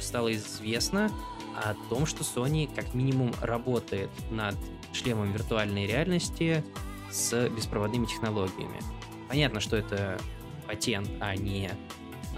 стало 0.00 0.32
известно 0.34 1.10
о 1.56 1.74
том, 1.88 2.06
что 2.06 2.22
Sony 2.22 2.72
как 2.74 2.94
минимум 2.94 3.32
работает 3.40 4.10
над 4.30 4.56
шлемом 4.92 5.32
виртуальной 5.32 5.86
реальности 5.86 6.64
с 7.10 7.48
беспроводными 7.48 8.06
технологиями. 8.06 8.80
Понятно, 9.28 9.60
что 9.60 9.76
это 9.76 10.18
патент, 10.66 11.08
а 11.20 11.34
не 11.36 11.70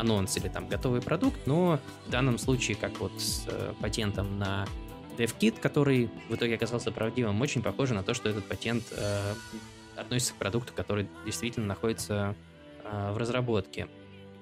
анонс 0.01 0.37
или 0.37 0.49
там 0.49 0.69
готовый 0.69 1.03
продукт, 1.03 1.47
но 1.47 1.79
в 2.07 2.11
данном 2.11 2.39
случае, 2.39 2.77
как 2.77 2.99
вот 2.99 3.13
с 3.21 3.45
э, 3.47 3.75
патентом 3.81 4.39
на 4.39 4.67
DevKit, 5.17 5.61
который 5.61 6.11
в 6.29 6.35
итоге 6.35 6.55
оказался 6.55 6.91
правдивым, 6.91 7.41
очень 7.41 7.63
похоже 7.63 7.95
на 7.95 8.03
то, 8.03 8.15
что 8.15 8.29
этот 8.29 8.45
патент 8.47 8.85
э, 8.93 9.35
относится 9.97 10.33
к 10.35 10.37
продукту, 10.37 10.73
который 10.75 11.07
действительно 11.25 11.67
находится 11.67 12.35
э, 12.85 13.13
в 13.13 13.19
разработке. 13.19 13.89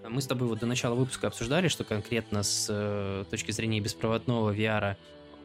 Мы 0.08 0.22
с 0.22 0.26
тобой 0.26 0.48
вот 0.48 0.60
до 0.60 0.66
начала 0.66 0.94
выпуска 0.94 1.26
обсуждали, 1.26 1.68
что 1.68 1.84
конкретно 1.84 2.42
с 2.42 2.68
э, 2.70 3.24
точки 3.30 3.50
зрения 3.50 3.80
беспроводного 3.80 4.54
VR 4.54 4.96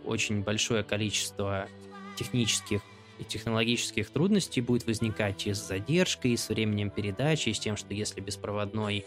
очень 0.05 0.41
большое 0.41 0.83
количество 0.83 1.67
технических 2.15 2.81
и 3.19 3.23
технологических 3.23 4.09
трудностей 4.09 4.61
будет 4.61 4.85
возникать 4.85 5.47
и 5.47 5.53
с 5.53 5.67
задержкой, 5.67 6.31
и 6.31 6.37
с 6.37 6.49
временем 6.49 6.89
передачи, 6.89 7.49
и 7.49 7.53
с 7.53 7.59
тем, 7.59 7.77
что 7.77 7.93
если 7.93 8.21
беспроводной 8.21 9.05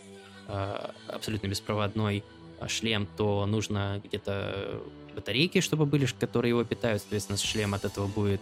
абсолютно 1.09 1.49
беспроводной 1.49 2.25
э, 2.61 2.69
шлем, 2.69 3.07
то 3.17 3.47
нужно 3.47 4.01
где-то 4.05 4.83
батарейки, 5.15 5.61
чтобы 5.61 5.87
были, 5.87 6.07
которые 6.07 6.51
его 6.51 6.65
питают, 6.65 7.03
соответственно, 7.03 7.39
шлем 7.39 7.75
от 7.75 7.85
этого 7.85 8.07
будет 8.07 8.41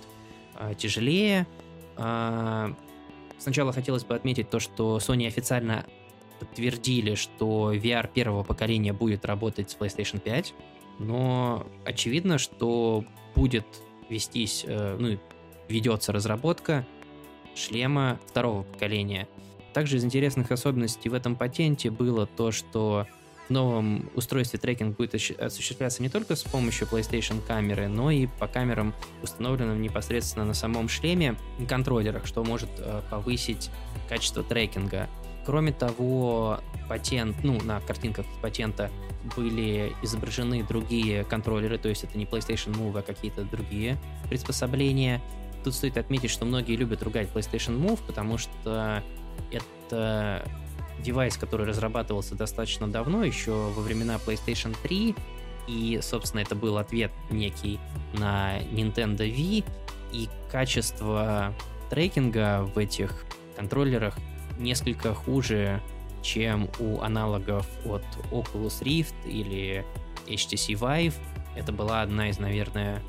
э, 0.58 0.74
тяжелее. 0.76 1.46
Сначала 3.38 3.72
хотелось 3.72 4.04
бы 4.04 4.16
отметить 4.16 4.50
то, 4.50 4.58
что 4.58 4.96
Sony 4.96 5.28
официально 5.28 5.86
подтвердили, 6.40 7.14
что 7.14 7.72
VR 7.72 8.10
первого 8.12 8.42
поколения 8.42 8.92
будет 8.92 9.24
работать 9.24 9.70
с 9.70 9.76
PlayStation 9.76 10.18
5, 10.18 10.54
но 10.98 11.64
очевидно, 11.84 12.38
что 12.38 13.04
будет 13.36 13.66
вестись, 14.08 14.64
ну, 14.66 15.20
ведется 15.68 16.10
разработка 16.10 16.84
шлема 17.54 18.18
второго 18.26 18.64
поколения– 18.64 19.28
также 19.74 19.96
из 19.96 20.04
интересных 20.04 20.50
особенностей 20.52 21.08
в 21.10 21.14
этом 21.14 21.36
патенте 21.36 21.90
было 21.90 22.26
то, 22.26 22.52
что 22.52 23.06
в 23.48 23.50
новом 23.50 24.08
устройстве 24.14 24.58
трекинг 24.58 24.96
будет 24.96 25.14
осуществляться 25.38 26.02
не 26.02 26.08
только 26.08 26.34
с 26.34 26.44
помощью 26.44 26.86
PlayStation 26.86 27.44
камеры, 27.46 27.88
но 27.88 28.10
и 28.10 28.26
по 28.26 28.46
камерам, 28.46 28.94
установленным 29.22 29.82
непосредственно 29.82 30.46
на 30.46 30.54
самом 30.54 30.88
шлеме 30.88 31.36
и 31.58 31.66
контроллерах, 31.66 32.24
что 32.24 32.42
может 32.42 32.70
э, 32.78 33.02
повысить 33.10 33.70
качество 34.08 34.42
трекинга. 34.42 35.10
Кроме 35.44 35.72
того, 35.72 36.60
патент, 36.88 37.36
ну, 37.42 37.60
на 37.60 37.80
картинках 37.80 38.24
патента 38.40 38.90
были 39.36 39.92
изображены 40.02 40.62
другие 40.62 41.24
контроллеры, 41.24 41.76
то 41.76 41.90
есть 41.90 42.04
это 42.04 42.16
не 42.16 42.24
PlayStation 42.24 42.72
Move, 42.74 42.98
а 42.98 43.02
какие-то 43.02 43.42
другие 43.42 43.98
приспособления. 44.30 45.20
Тут 45.64 45.74
стоит 45.74 45.98
отметить, 45.98 46.30
что 46.30 46.46
многие 46.46 46.76
любят 46.76 47.02
ругать 47.02 47.28
PlayStation 47.34 47.78
Move, 47.78 48.00
потому 48.06 48.38
что 48.38 49.02
это 49.50 50.48
девайс, 51.00 51.36
который 51.36 51.66
разрабатывался 51.66 52.34
достаточно 52.34 52.88
давно, 52.88 53.24
еще 53.24 53.52
во 53.52 53.82
времена 53.82 54.18
PlayStation 54.24 54.76
3, 54.82 55.14
и, 55.66 55.98
собственно, 56.02 56.40
это 56.40 56.54
был 56.54 56.78
ответ 56.78 57.10
некий 57.30 57.78
на 58.14 58.58
Nintendo 58.60 59.18
Wii, 59.18 59.64
и 60.12 60.28
качество 60.50 61.54
трекинга 61.90 62.62
в 62.74 62.78
этих 62.78 63.24
контроллерах 63.56 64.16
несколько 64.58 65.14
хуже, 65.14 65.82
чем 66.22 66.70
у 66.78 67.00
аналогов 67.00 67.66
от 67.84 68.04
Oculus 68.30 68.82
Rift 68.82 69.14
или 69.26 69.84
HTC 70.26 70.74
Vive. 70.74 71.14
Это 71.56 71.72
была 71.72 72.02
одна 72.02 72.30
из, 72.30 72.38
наверное, 72.38 73.02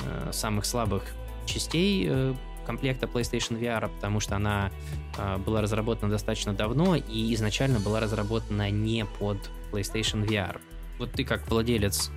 э, 0.00 0.30
самых 0.32 0.64
слабых 0.64 1.14
частей 1.46 2.06
э, 2.08 2.34
комплекта 2.64 3.06
PlayStation 3.06 3.58
VR, 3.58 3.88
потому 3.88 4.20
что 4.20 4.36
она 4.36 4.70
э, 5.16 5.36
была 5.38 5.60
разработана 5.60 6.10
достаточно 6.10 6.52
давно 6.52 6.96
и 6.96 7.34
изначально 7.34 7.80
была 7.80 8.00
разработана 8.00 8.70
не 8.70 9.04
под 9.04 9.38
PlayStation 9.72 10.26
VR. 10.26 10.60
Вот 10.98 11.12
ты 11.12 11.24
как 11.24 11.48
владелец 11.48 12.10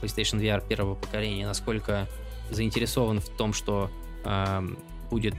PlayStation 0.00 0.40
VR 0.40 0.66
первого 0.66 0.94
поколения, 0.94 1.46
насколько 1.46 2.08
заинтересован 2.50 3.20
в 3.20 3.28
том, 3.28 3.52
что 3.52 3.90
э, 4.24 4.68
будет 5.10 5.36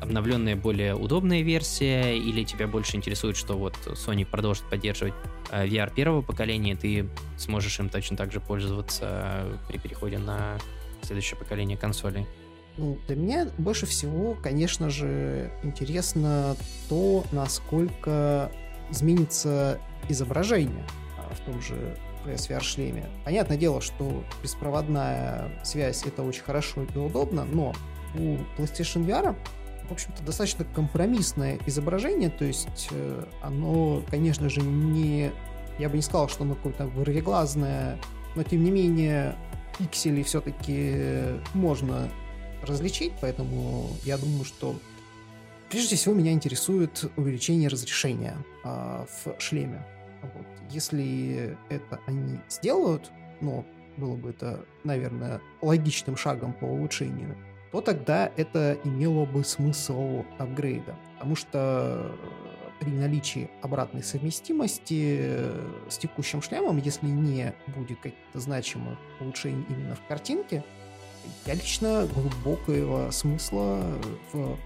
обновленная, 0.00 0.56
более 0.56 0.94
удобная 0.94 1.42
версия, 1.42 2.16
или 2.16 2.42
тебя 2.44 2.66
больше 2.66 2.96
интересует, 2.96 3.36
что 3.36 3.56
вот 3.56 3.74
Sony 3.86 4.24
продолжит 4.24 4.64
поддерживать 4.64 5.14
э, 5.50 5.66
VR 5.66 5.92
первого 5.94 6.22
поколения, 6.22 6.74
ты 6.74 7.08
сможешь 7.36 7.78
им 7.78 7.88
точно 7.88 8.16
так 8.16 8.32
же 8.32 8.40
пользоваться 8.40 9.46
при 9.68 9.78
переходе 9.78 10.18
на 10.18 10.58
следующее 11.02 11.38
поколение 11.38 11.76
консолей? 11.76 12.26
Ну, 12.80 12.96
для 13.06 13.16
меня 13.16 13.46
больше 13.58 13.84
всего, 13.84 14.34
конечно 14.42 14.88
же, 14.88 15.50
интересно 15.62 16.56
то, 16.88 17.26
насколько 17.30 18.50
изменится 18.90 19.78
изображение 20.08 20.86
а, 21.18 21.34
в 21.34 21.40
том 21.40 21.60
же 21.60 21.94
PSVR 22.24 22.62
шлеме. 22.62 23.06
Понятное 23.26 23.58
дело, 23.58 23.82
что 23.82 24.24
беспроводная 24.42 25.50
связь 25.62 26.04
это 26.06 26.22
очень 26.22 26.42
хорошо 26.42 26.84
и 26.84 26.98
удобно, 26.98 27.44
но 27.44 27.74
у 28.14 28.38
PlayStation 28.56 29.04
VR 29.06 29.36
в 29.86 29.92
общем-то, 29.92 30.22
достаточно 30.22 30.64
компромиссное 30.64 31.58
изображение, 31.66 32.30
то 32.30 32.44
есть 32.44 32.88
э, 32.92 33.24
оно, 33.42 34.02
конечно 34.08 34.48
же, 34.48 34.60
не... 34.60 35.32
Я 35.80 35.88
бы 35.88 35.96
не 35.96 36.02
сказал, 36.02 36.28
что 36.28 36.44
оно 36.44 36.54
какое-то 36.54 36.86
вырвиглазное, 36.86 37.98
но, 38.36 38.42
тем 38.44 38.62
не 38.62 38.70
менее, 38.70 39.34
пиксели 39.78 40.22
все-таки 40.22 41.40
можно 41.54 42.08
различить, 42.62 43.12
поэтому 43.20 43.88
я 44.04 44.18
думаю, 44.18 44.44
что 44.44 44.76
прежде 45.70 45.96
всего 45.96 46.14
меня 46.14 46.32
интересует 46.32 47.10
увеличение 47.16 47.68
разрешения 47.68 48.36
э, 48.64 49.04
в 49.24 49.40
шлеме. 49.40 49.84
Вот. 50.22 50.46
Если 50.70 51.56
это 51.68 52.00
они 52.06 52.38
сделают, 52.48 53.10
но 53.40 53.64
было 53.96 54.16
бы 54.16 54.30
это, 54.30 54.64
наверное, 54.84 55.40
логичным 55.62 56.16
шагом 56.16 56.52
по 56.52 56.64
улучшению, 56.64 57.36
то 57.72 57.80
тогда 57.80 58.30
это 58.36 58.76
имело 58.84 59.24
бы 59.24 59.44
смысл 59.44 60.24
апгрейда. 60.38 60.96
Потому 61.14 61.36
что 61.36 62.16
при 62.80 62.90
наличии 62.90 63.50
обратной 63.62 64.02
совместимости 64.02 65.44
с 65.88 65.98
текущим 65.98 66.42
шлемом, 66.42 66.78
если 66.78 67.06
не 67.06 67.54
будет 67.68 67.98
каких-то 68.00 68.40
значимых 68.40 68.98
улучшений 69.20 69.64
именно 69.68 69.94
в 69.94 70.06
картинке, 70.08 70.64
я 71.46 71.54
лично 71.54 72.08
глубокого 72.14 73.10
смысла 73.10 73.82
в 74.32 74.56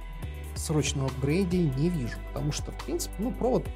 срочном 0.54 1.06
апгрейде 1.06 1.58
не 1.58 1.88
вижу, 1.88 2.16
потому 2.32 2.52
что, 2.52 2.72
в 2.72 2.84
принципе, 2.84 3.14
ну, 3.18 3.32
провод, 3.32 3.66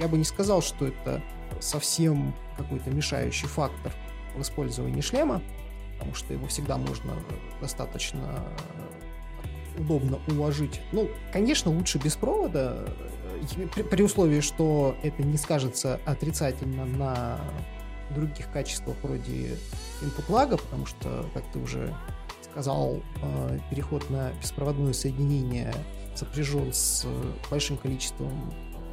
я 0.00 0.08
бы 0.08 0.18
не 0.18 0.24
сказал, 0.24 0.62
что 0.62 0.86
это 0.86 1.22
совсем 1.60 2.34
какой-то 2.56 2.90
мешающий 2.90 3.48
фактор 3.48 3.92
в 4.36 4.42
использовании 4.42 5.00
шлема, 5.00 5.42
потому 5.94 6.14
что 6.14 6.32
его 6.32 6.46
всегда 6.46 6.76
можно 6.76 7.14
достаточно 7.60 8.44
удобно 9.78 10.18
уложить. 10.28 10.80
Ну, 10.92 11.08
конечно, 11.32 11.70
лучше 11.70 11.98
без 11.98 12.16
провода, 12.16 12.86
при, 13.74 13.82
при 13.82 14.02
условии, 14.02 14.40
что 14.40 14.96
это 15.02 15.22
не 15.22 15.36
скажется 15.36 16.00
отрицательно 16.04 16.84
на 16.84 17.40
других 18.12 18.50
качествах 18.52 18.96
вроде 19.02 19.56
input 20.02 20.24
лага, 20.28 20.56
потому 20.56 20.86
что, 20.86 21.26
как 21.32 21.44
ты 21.52 21.58
уже 21.58 21.94
сказал, 22.42 23.02
э, 23.22 23.58
переход 23.70 24.08
на 24.10 24.32
беспроводное 24.40 24.92
соединение 24.92 25.72
сопряжен 26.14 26.72
с 26.72 27.06
большим 27.50 27.76
количеством 27.76 28.52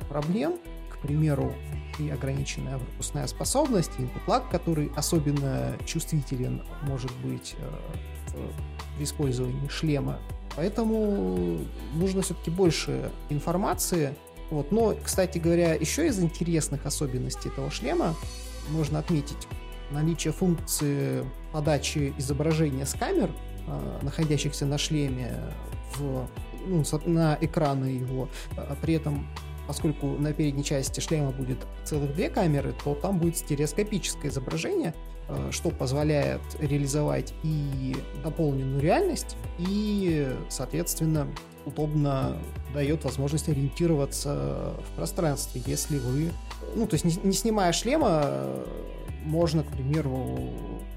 проблем. 0.10 0.58
К 0.90 0.98
примеру, 1.02 1.54
и 1.98 2.10
ограниченная 2.10 2.78
пропускная 2.78 3.26
способность, 3.28 3.92
input 3.98 4.26
lag, 4.28 4.44
который 4.52 4.92
особенно 4.96 5.76
чувствителен 5.86 6.64
может 6.84 7.12
быть 7.24 7.56
э, 7.58 8.50
при 8.98 9.04
использовании 9.04 9.68
шлема. 9.68 10.20
Поэтому 10.56 11.60
нужно 11.94 12.22
все-таки 12.22 12.52
больше 12.52 13.12
информации. 13.30 14.14
Вот. 14.50 14.72
Но, 14.72 14.96
кстати 15.02 15.38
говоря, 15.38 15.74
еще 15.74 16.08
из 16.08 16.20
интересных 16.20 16.86
особенностей 16.86 17.50
этого 17.50 17.72
шлема 17.72 18.16
можно 18.70 19.00
отметить 19.00 19.48
наличие 19.92 20.34
функции 20.34 21.26
подачи 21.52 22.14
изображения 22.18 22.86
с 22.86 22.94
камер, 22.94 23.30
э, 23.68 24.00
находящихся 24.02 24.66
на 24.66 24.78
шлеме, 24.78 25.36
в, 25.96 26.28
ну, 26.66 26.84
на 27.06 27.38
экраны 27.42 27.86
его. 27.86 28.30
А 28.56 28.76
при 28.82 28.94
этом, 28.96 29.28
поскольку 29.68 30.08
на 30.08 30.34
передней 30.34 30.64
части 30.64 31.00
шлема 31.00 31.32
будет 31.32 31.58
целых 31.84 32.16
две 32.16 32.30
камеры, 32.30 32.74
то 32.84 32.96
там 32.96 33.20
будет 33.20 33.38
стереоскопическое 33.38 34.32
изображение, 34.32 34.94
э, 34.96 35.11
что 35.52 35.70
позволяет 35.70 36.41
реализовать 36.60 37.34
и 37.44 37.95
дополненную 38.24 38.82
реальность, 38.82 39.38
и, 39.58 40.30
соответственно, 40.49 41.28
удобно 41.66 42.38
дает 42.74 43.03
возможность 43.03 43.49
ориентироваться 43.49 44.74
в 44.88 44.95
пространстве, 44.95 45.62
если 45.66 45.98
вы 45.98 46.32
ну, 46.76 46.88
то 46.88 46.95
есть 46.95 47.06
не, 47.06 47.16
не 47.24 47.34
снимая 47.34 47.72
шлема, 47.74 48.45
можно, 49.24 49.64
к 49.64 49.68
примеру, 49.68 50.40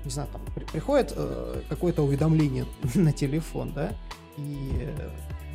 не 0.04 0.10
знаю, 0.10 0.28
там 0.32 0.42
при, 0.54 0.64
приходит 0.64 1.12
э, 1.16 1.62
какое-то 1.68 2.02
уведомление 2.02 2.66
на 2.94 3.12
телефон, 3.12 3.72
да, 3.74 3.92
и 4.36 4.88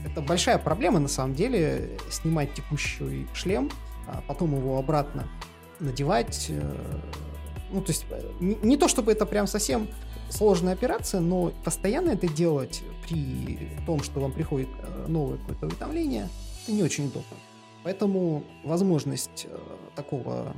это 0.05 0.21
большая 0.21 0.57
проблема 0.57 0.99
на 0.99 1.07
самом 1.07 1.35
деле 1.35 1.97
снимать 2.09 2.53
текущий 2.53 3.27
шлем, 3.33 3.69
а 4.07 4.21
потом 4.27 4.55
его 4.55 4.77
обратно 4.77 5.27
надевать. 5.79 6.47
Э, 6.49 6.99
ну, 7.71 7.81
то 7.81 7.91
есть 7.91 8.05
э, 8.09 8.31
не, 8.39 8.77
то 8.77 8.87
чтобы 8.87 9.11
это 9.11 9.25
прям 9.25 9.47
совсем 9.47 9.87
сложная 10.29 10.73
операция, 10.73 11.21
но 11.21 11.51
постоянно 11.63 12.11
это 12.11 12.27
делать 12.27 12.83
при 13.07 13.69
том, 13.85 14.01
что 14.03 14.19
вам 14.19 14.31
приходит 14.31 14.69
э, 14.81 15.05
новое 15.07 15.37
какое-то 15.37 15.67
уведомление, 15.67 16.29
это 16.63 16.71
не 16.71 16.83
очень 16.83 17.05
удобно. 17.05 17.37
Поэтому 17.83 18.43
возможность 18.63 19.47
э, 19.49 19.57
такого 19.95 20.53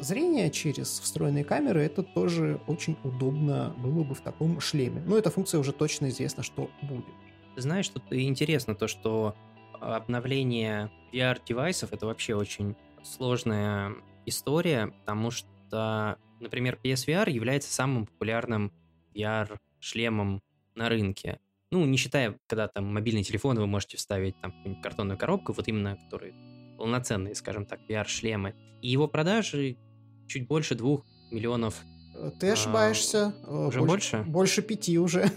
зрения 0.00 0.50
через 0.50 1.00
встроенные 1.00 1.44
камеры, 1.44 1.82
это 1.82 2.02
тоже 2.02 2.60
очень 2.66 2.96
удобно 3.04 3.74
было 3.78 4.02
бы 4.02 4.14
в 4.14 4.20
таком 4.20 4.60
шлеме. 4.60 5.02
Но 5.06 5.16
эта 5.16 5.30
функция 5.30 5.60
уже 5.60 5.72
точно 5.72 6.08
известна, 6.08 6.42
что 6.42 6.70
будет. 6.82 7.04
Знаешь, 7.56 7.88
тут 7.88 8.02
интересно 8.10 8.74
то, 8.74 8.88
что 8.88 9.34
обновление 9.80 10.90
VR-девайсов 11.12 11.92
это 11.92 12.06
вообще 12.06 12.34
очень 12.34 12.74
сложная 13.02 13.94
история, 14.26 14.92
потому 15.00 15.30
что, 15.30 15.48
например, 16.40 16.78
PSVR 16.82 17.30
является 17.30 17.72
самым 17.72 18.06
популярным 18.06 18.72
VR-шлемом 19.14 20.42
на 20.74 20.88
рынке. 20.88 21.40
Ну, 21.70 21.84
не 21.84 21.96
считая, 21.96 22.38
когда 22.46 22.68
там 22.68 22.92
мобильный 22.92 23.24
телефон 23.24 23.58
вы 23.58 23.66
можете 23.66 23.96
вставить 23.96 24.40
там 24.40 24.80
картонную 24.82 25.18
коробку, 25.18 25.52
вот 25.52 25.66
именно 25.68 25.96
которые 25.96 26.34
полноценные, 26.78 27.34
скажем 27.34 27.66
так, 27.66 27.80
VR-шлемы. 27.88 28.54
И 28.82 28.88
его 28.88 29.08
продажи 29.08 29.76
чуть 30.28 30.46
больше 30.46 30.74
двух 30.74 31.04
миллионов. 31.30 31.82
Э, 32.14 32.30
ты 32.38 32.50
ошибаешься. 32.50 33.34
А, 33.46 33.66
уже 33.68 33.80
больше? 33.80 34.22
Больше, 34.26 34.62
пяти 34.62 34.98
уже. 34.98 35.30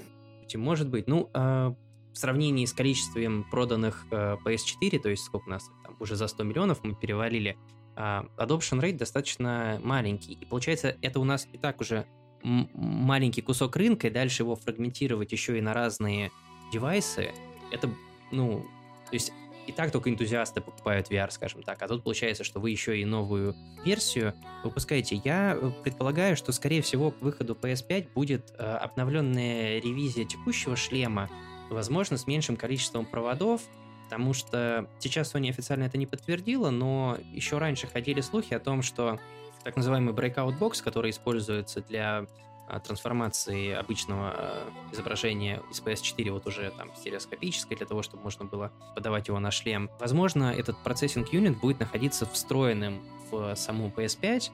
Может 0.54 0.90
быть. 0.90 1.08
Ну, 1.08 1.30
а, 1.34 1.76
в 2.14 2.18
сравнении 2.18 2.66
с 2.66 2.74
количеством 2.74 3.46
проданных 3.50 4.06
а, 4.12 4.38
PS4, 4.46 5.00
то 5.00 5.10
есть 5.10 5.24
сколько 5.24 5.48
у 5.48 5.52
нас 5.52 5.70
там 5.84 5.96
уже 6.00 6.16
за 6.16 6.28
100 6.28 6.44
миллионов 6.44 6.84
мы 6.84 6.96
перевалили, 6.96 7.58
adoption 7.98 8.80
rate 8.80 8.98
достаточно 8.98 9.80
маленький. 9.84 10.34
И 10.34 10.46
получается, 10.46 10.96
это 11.02 11.20
у 11.20 11.24
нас 11.24 11.48
и 11.52 11.58
так 11.58 11.82
уже 11.82 12.06
маленький 12.44 13.42
кусок 13.42 13.76
рынка, 13.76 14.08
и 14.08 14.12
дальше 14.12 14.44
его 14.44 14.56
фрагментировать 14.56 15.32
еще 15.32 15.58
и 15.58 15.62
на 15.62 15.74
разные 15.74 16.32
девайсы, 16.72 17.32
это, 17.72 17.90
ну, 18.32 18.66
то 19.10 19.14
есть 19.14 19.32
и 19.68 19.74
так 19.74 19.92
только 19.92 20.10
энтузиасты 20.10 20.62
покупают 20.62 21.12
VR, 21.12 21.30
скажем 21.30 21.62
так, 21.62 21.82
а 21.82 21.88
тут 21.88 22.04
получается, 22.04 22.46
что 22.46 22.60
вы 22.60 22.70
еще 22.72 23.00
и 23.00 23.06
новую 23.06 23.54
версию 23.84 24.34
выпускаете. 24.64 25.22
Я 25.24 25.58
э, 25.60 25.72
предполагаю, 25.84 26.38
что, 26.38 26.54
скорее 26.54 26.82
всего, 26.82 27.12
к 27.12 27.22
выходу 27.22 27.54
PS5 27.54 28.14
будет 28.14 28.54
э, 28.58 28.64
обновленная 28.64 29.82
ревизия 29.82 30.24
текущего 30.24 30.78
шлема, 30.78 31.30
возможно, 31.70 32.18
с 32.18 32.28
меньшим 32.28 32.56
количеством 32.56 33.06
проводов, 33.06 33.62
потому 34.08 34.34
что 34.34 34.88
сейчас 35.00 35.36
Sony 35.36 35.50
официально 35.50 35.84
это 35.84 35.98
не 35.98 36.06
подтвердила, 36.06 36.70
но 36.70 37.18
еще 37.34 37.58
раньше 37.58 37.88
ходили 37.88 38.22
слухи 38.22 38.54
о 38.54 38.60
том, 38.60 38.82
что 38.82 39.20
так 39.66 39.76
называемый 39.76 40.14
breakout 40.14 40.58
box, 40.58 40.82
который 40.82 41.12
используется 41.12 41.82
для 41.82 42.26
а, 42.70 42.80
трансформации 42.80 43.74
обычного 43.74 44.34
а, 44.34 44.70
изображения 44.94 45.62
из 45.70 45.82
PS4 45.82 46.32
вот 46.32 46.48
уже 46.48 46.72
там 46.78 46.96
стереоскопической 46.96 47.76
для 47.76 47.86
того, 47.86 48.02
чтобы 48.02 48.24
можно 48.24 48.46
было 48.46 48.72
подавать 48.96 49.28
его 49.28 49.40
на 49.40 49.52
шлем. 49.52 49.90
Возможно, 50.00 50.54
этот 50.54 50.82
процессинг 50.84 51.34
юнит 51.34 51.60
будет 51.60 51.82
находиться 51.82 52.26
встроенным 52.26 53.02
в 53.30 53.56
саму 53.56 53.90
PS5, 53.90 54.52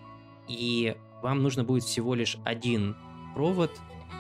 и 0.47 0.97
вам 1.21 1.43
нужно 1.43 1.63
будет 1.63 1.84
всего 1.84 2.15
лишь 2.15 2.38
один 2.43 2.95
провод 3.35 3.69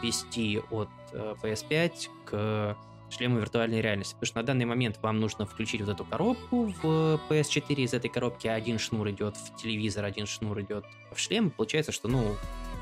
вести 0.03 0.61
от 0.69 0.89
э, 1.11 1.33
PS5 1.41 2.09
к 2.25 2.77
шлему 3.13 3.39
виртуальной 3.39 3.81
реальности. 3.81 4.13
Потому 4.13 4.27
что 4.27 4.37
на 4.37 4.43
данный 4.43 4.65
момент 4.65 4.99
вам 5.01 5.19
нужно 5.19 5.45
включить 5.45 5.81
вот 5.81 5.89
эту 5.89 6.05
коробку 6.05 6.73
в 6.81 7.19
PS4, 7.29 7.75
из 7.75 7.93
этой 7.93 8.09
коробки 8.09 8.47
один 8.47 8.79
шнур 8.79 9.09
идет 9.09 9.37
в 9.37 9.55
телевизор, 9.55 10.05
один 10.05 10.25
шнур 10.25 10.59
идет 10.61 10.85
в 11.13 11.19
шлем. 11.19 11.51
Получается, 11.51 11.91
что, 11.91 12.07
ну, 12.07 12.35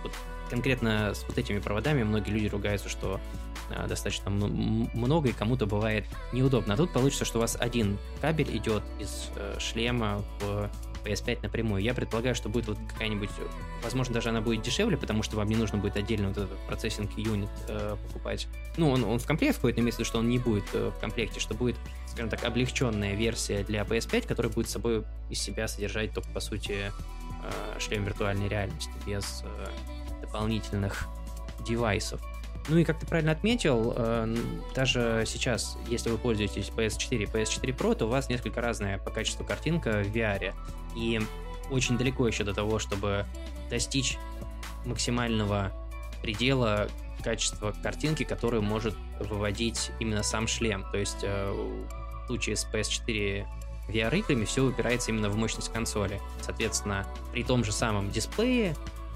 вот 0.03 0.13
конкретно 0.49 1.13
с 1.13 1.23
вот 1.27 1.37
этими 1.37 1.59
проводами 1.59 2.03
многие 2.03 2.31
люди 2.31 2.47
ругаются, 2.47 2.89
что 2.89 3.19
а, 3.69 3.87
достаточно 3.87 4.29
много 4.29 5.29
и 5.29 5.31
кому-то 5.31 5.65
бывает 5.65 6.05
неудобно. 6.33 6.73
А 6.73 6.77
тут 6.77 6.91
получится, 6.91 7.25
что 7.25 7.37
у 7.37 7.41
вас 7.41 7.57
один 7.59 7.97
кабель 8.19 8.55
идет 8.55 8.83
из 8.99 9.29
э, 9.35 9.57
шлема 9.59 10.23
в 10.39 10.69
PS5 11.03 11.39
напрямую. 11.43 11.81
Я 11.81 11.93
предполагаю, 11.93 12.35
что 12.35 12.49
будет 12.49 12.67
вот 12.67 12.77
какая-нибудь, 12.91 13.29
возможно, 13.83 14.13
даже 14.13 14.29
она 14.29 14.41
будет 14.41 14.61
дешевле, 14.61 14.97
потому 14.97 15.23
что 15.23 15.37
вам 15.37 15.47
не 15.49 15.55
нужно 15.55 15.77
будет 15.77 15.97
отдельно 15.97 16.29
вот 16.29 16.37
этот 16.37 16.57
процессинг 16.67 17.17
юнит 17.17 17.49
э, 17.67 17.95
покупать. 18.07 18.47
Ну, 18.77 18.89
он, 18.89 19.03
он 19.03 19.19
в 19.19 19.25
комплект 19.25 19.57
входит, 19.57 19.77
но 19.77 19.83
имеется 19.83 20.03
в 20.03 20.07
что 20.07 20.19
он 20.19 20.29
не 20.29 20.39
будет 20.39 20.65
э, 20.73 20.91
в 20.95 20.99
комплекте, 20.99 21.39
что 21.39 21.53
будет, 21.53 21.75
скажем 22.07 22.29
так, 22.29 22.43
облегченная 22.43 23.15
версия 23.15 23.63
для 23.63 23.81
PS5, 23.81 24.27
которая 24.27 24.51
будет 24.51 24.69
собой 24.69 25.03
из 25.29 25.39
себя 25.39 25.67
содержать 25.67 26.13
только, 26.13 26.29
по 26.29 26.39
сути, 26.39 26.91
э, 27.43 27.79
шлем 27.79 28.03
виртуальной 28.03 28.47
реальности 28.47 28.91
без 29.05 29.43
э, 29.45 30.21
дополнительных 30.21 31.07
девайсов. 31.65 32.21
Ну 32.67 32.77
и 32.77 32.83
как 32.83 32.99
ты 32.99 33.05
правильно 33.05 33.31
отметил, 33.31 33.93
э, 33.95 34.35
даже 34.75 35.23
сейчас, 35.25 35.77
если 35.87 36.09
вы 36.09 36.17
пользуетесь 36.17 36.71
PS4 36.75 37.23
и 37.23 37.25
PS4 37.25 37.75
Pro, 37.75 37.95
то 37.95 38.05
у 38.05 38.09
вас 38.09 38.29
несколько 38.29 38.61
разная 38.61 38.99
по 38.99 39.09
качеству 39.09 39.43
картинка 39.43 40.03
в 40.03 40.15
VR. 40.15 40.53
И 40.95 41.19
очень 41.69 41.97
далеко 41.97 42.27
еще 42.27 42.43
до 42.43 42.53
того, 42.53 42.79
чтобы 42.79 43.25
достичь 43.69 44.17
максимального 44.85 45.71
предела 46.21 46.89
качества 47.23 47.73
картинки, 47.83 48.23
который 48.23 48.61
может 48.61 48.95
выводить 49.19 49.91
именно 49.99 50.23
сам 50.23 50.47
шлем. 50.47 50.85
То 50.91 50.97
есть 50.97 51.19
э, 51.23 51.51
в 51.51 52.27
случае 52.27 52.55
с 52.55 52.67
PS4 52.71 53.45
VR-играми 53.87 54.45
все 54.45 54.63
упирается 54.63 55.11
именно 55.11 55.29
в 55.29 55.35
мощность 55.35 55.71
консоли. 55.71 56.19
Соответственно, 56.41 57.05
при 57.31 57.43
том 57.43 57.63
же 57.63 57.71
самом 57.71 58.09
дисплее, 58.11 58.75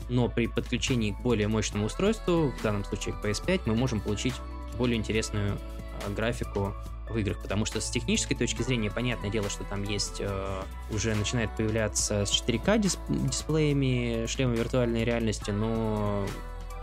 но 0.10 0.30
при 0.30 0.47
подключении 0.47 1.11
к 1.11 1.19
более 1.22 1.47
мощному 1.47 1.85
устройству, 1.85 2.52
в 2.57 2.61
данном 2.61 2.84
случае 2.85 3.15
к 3.15 3.26
PS5, 3.26 3.61
мы 3.65 3.76
можем 3.76 3.99
получить 4.02 4.35
более 4.77 4.97
интересную 4.97 5.57
э, 6.06 6.14
графику 6.14 6.73
в 7.10 7.18
играх, 7.18 7.40
потому 7.41 7.65
что 7.65 7.82
с 7.82 7.90
технической 7.90 8.36
точки 8.36 8.61
зрения, 8.61 8.90
понятное 8.90 9.30
дело, 9.30 9.49
что 9.49 9.64
там 9.64 9.84
есть, 9.84 10.18
э, 10.19 10.61
уже 10.91 11.14
начинает 11.15 11.56
появляться 11.56 12.26
с 12.26 12.32
4К 12.32 12.80
дисп 12.80 12.99
дисплеями 13.10 14.26
шлемы 14.27 14.56
виртуальной 14.56 15.03
реальности, 15.03 15.52
но 15.52 16.26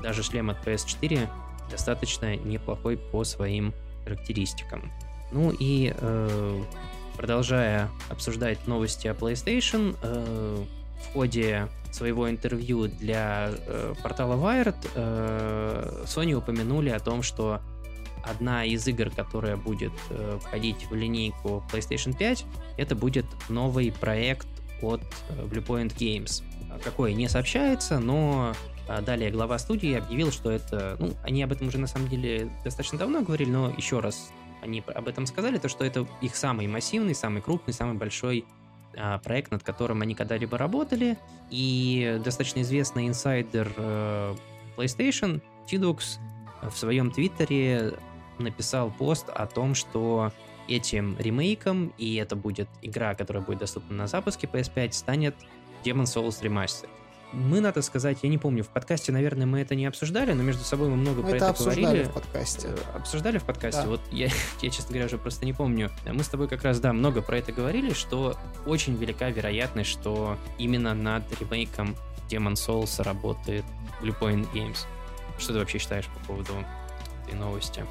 даже 0.03 0.23
шлем 0.23 0.51
от 0.51 0.65
PS4 0.67 1.29
достаточно 1.71 2.37
неплохой 2.37 2.97
по 2.97 3.25
своим 3.25 3.75
характеристикам. 4.05 4.93
Ну 5.33 5.53
и 5.59 5.95
э, 5.97 6.63
продолжая 7.17 7.91
обсуждать 8.09 8.67
новости 8.67 9.09
о 9.09 9.15
PlayStation, 9.15 9.97
э, 10.03 10.65
в 11.03 11.13
ходе 11.13 11.69
своего 11.91 12.31
интервью 12.31 12.87
для 12.87 13.51
э, 13.51 13.95
портала 14.03 14.35
Wired 14.35 14.77
э, 14.95 16.05
Sony 16.07 16.35
упомянули 16.35 16.89
о 16.91 17.01
том, 17.01 17.23
что 17.23 17.61
одна 18.23 18.65
из 18.65 18.87
игр, 18.87 19.11
которая 19.11 19.57
будет 19.57 19.93
э, 20.11 20.39
входить 20.43 20.87
в 20.91 20.95
линейку 20.95 21.63
PlayStation 21.73 22.17
5, 22.17 22.45
это 22.77 22.95
будет 22.95 23.27
новый 23.49 23.93
проект 23.93 24.47
от 24.81 25.03
э, 25.29 25.45
Bluepoint 25.45 25.97
Games. 25.97 26.43
Какой 26.83 27.13
не 27.15 27.29
сообщается, 27.29 27.99
но 27.99 28.55
а, 28.89 29.01
далее 29.01 29.31
глава 29.31 29.59
студии 29.59 29.95
объявил, 29.95 30.33
что 30.33 30.51
это... 30.51 30.97
Ну, 30.99 31.13
они 31.23 31.43
об 31.43 31.53
этом 31.53 31.69
уже 31.69 31.79
на 31.79 31.87
самом 31.87 32.09
деле 32.09 32.51
достаточно 32.65 32.99
давно 32.99 33.23
говорили, 33.23 33.51
но 33.51 33.71
еще 33.71 34.01
раз 34.01 34.33
они 34.63 34.83
об 34.95 35.09
этом 35.09 35.27
сказали, 35.27 35.59
то 35.59 35.69
что 35.69 35.85
это 35.85 36.07
их 36.21 36.37
самый 36.37 36.67
массивный, 36.67 37.15
самый 37.15 37.43
крупный, 37.43 37.75
самый 37.75 37.95
большой 37.95 38.45
а, 38.97 39.19
проект, 39.19 39.51
над 39.51 39.63
которым 39.63 40.03
они 40.03 40.15
когда-либо 40.15 40.57
работали. 40.59 41.19
И 41.51 42.21
достаточно 42.25 42.61
известный 42.61 43.09
инсайдер 43.09 43.73
э, 43.77 44.35
PlayStation, 44.77 45.43
Tidux, 45.71 46.19
в 46.63 46.77
своем 46.77 47.11
твиттере 47.11 47.95
написал 48.39 48.91
пост 48.91 49.29
о 49.29 49.47
том, 49.47 49.75
что 49.75 50.33
этим 50.69 51.17
ремейком, 51.19 51.93
и 51.99 52.17
это 52.17 52.37
будет 52.37 52.69
игра, 52.83 53.15
которая 53.15 53.43
будет 53.43 53.59
доступна 53.59 53.97
на 53.97 54.07
запуске 54.07 54.47
PS5, 54.47 54.93
станет 54.93 55.35
Demon 55.85 56.05
Souls 56.05 56.41
Remastered 56.43 56.89
мы, 57.33 57.61
надо 57.61 57.83
сказать, 57.83 58.19
я 58.23 58.29
не 58.29 58.39
помню, 58.39 58.63
в 58.63 58.69
подкасте, 58.69 59.11
наверное, 59.11 59.47
мы 59.47 59.61
это 59.61 59.75
не 59.75 59.87
обсуждали, 59.87 60.33
но 60.33 60.43
между 60.43 60.65
собой 60.65 60.89
мы 60.89 60.97
много 60.97 61.23
мы 61.23 61.31
про 61.31 61.37
это, 61.37 61.47
это 61.47 61.65
говорили. 61.65 62.05
в 62.05 62.13
подкасте. 62.13 62.69
Э, 62.69 62.97
обсуждали 62.97 63.39
в 63.39 63.45
подкасте? 63.45 63.83
Да. 63.83 63.89
Вот 63.89 64.01
я, 64.11 64.29
я, 64.63 64.71
честно 64.71 64.89
говоря, 64.91 65.07
уже 65.07 65.19
просто 65.19 65.45
не 65.45 65.53
помню. 65.53 65.91
Мы 66.07 66.23
с 66.23 66.29
тобой 66.29 66.49
как 66.49 66.63
раз, 66.63 66.81
да, 66.81 66.93
много 66.93 67.23
про 67.23 67.39
это 67.39 67.53
говорили, 67.53 67.93
что 67.93 68.37
очень 68.67 68.97
велика 68.97 69.31
вероятность, 69.31 69.91
что 69.91 70.37
именно 70.59 70.95
над 70.95 71.25
ремейком 71.41 71.97
Demon 72.29 72.55
Souls 72.55 73.03
работает 73.03 73.65
Bluepoint 74.03 74.47
Games. 74.53 74.87
Что 75.39 75.55
ты 75.55 75.59
вообще 75.59 75.79
считаешь 75.79 76.07
по 76.07 76.27
поводу 76.27 76.53
этой 77.27 77.39
новости? 77.39 77.85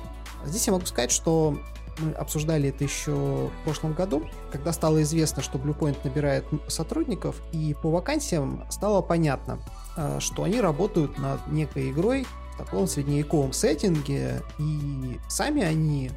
Здесь 0.46 0.68
я 0.68 0.74
могу 0.74 0.86
сказать, 0.86 1.12
что 1.12 1.58
мы 2.00 2.12
обсуждали 2.14 2.70
это 2.70 2.84
еще 2.84 3.12
в 3.12 3.64
прошлом 3.64 3.94
году, 3.94 4.24
когда 4.52 4.74
стало 4.74 5.02
известно, 5.04 5.44
что 5.44 5.58
Bluepoint 5.58 5.98
набирает 6.04 6.46
сотрудников, 6.68 7.42
и 7.52 7.76
по 7.82 7.92
вакансиям 7.92 8.66
стало 8.70 9.02
понятно, 9.02 9.60
э, 9.98 10.20
что 10.20 10.44
они 10.44 10.62
работают 10.62 11.18
над 11.18 11.46
некой 11.48 11.92
игрой 11.92 12.26
в 12.54 12.58
таком 12.58 12.88
средневековом 12.88 13.54
сеттинге, 13.54 14.42
и 14.58 15.20
сами 15.28 15.64
они 15.64 16.12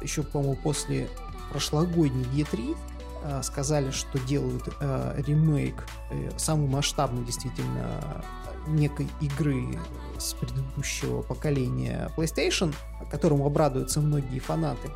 еще, 0.00 0.22
по-моему, 0.22 0.56
после 0.56 1.08
прошлогодней 1.50 2.24
E3 2.24 2.76
э, 3.22 3.42
сказали, 3.42 3.90
что 3.90 4.18
делают 4.20 4.68
э, 4.80 5.22
ремейк, 5.26 5.86
э, 6.10 6.30
самый 6.36 6.68
масштабный 6.68 7.24
действительно 7.24 8.24
некой 8.68 9.08
игры 9.20 9.78
с 10.18 10.34
предыдущего 10.34 11.22
поколения 11.22 12.10
PlayStation, 12.16 12.74
которому 13.10 13.46
обрадуются 13.46 14.00
многие 14.00 14.38
фанаты. 14.38 14.90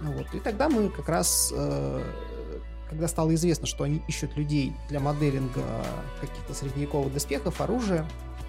Вот. 0.00 0.26
И 0.34 0.40
тогда 0.40 0.68
мы 0.68 0.88
как 0.90 1.08
раз, 1.08 1.52
э, 1.54 2.02
когда 2.88 3.08
стало 3.08 3.34
известно, 3.34 3.66
что 3.66 3.84
они 3.84 4.02
ищут 4.08 4.36
людей 4.36 4.74
для 4.88 5.00
моделинга 5.00 5.62
каких-то 6.20 6.54
средневековых 6.54 7.12
доспехов, 7.12 7.60
оружия, 7.60 8.06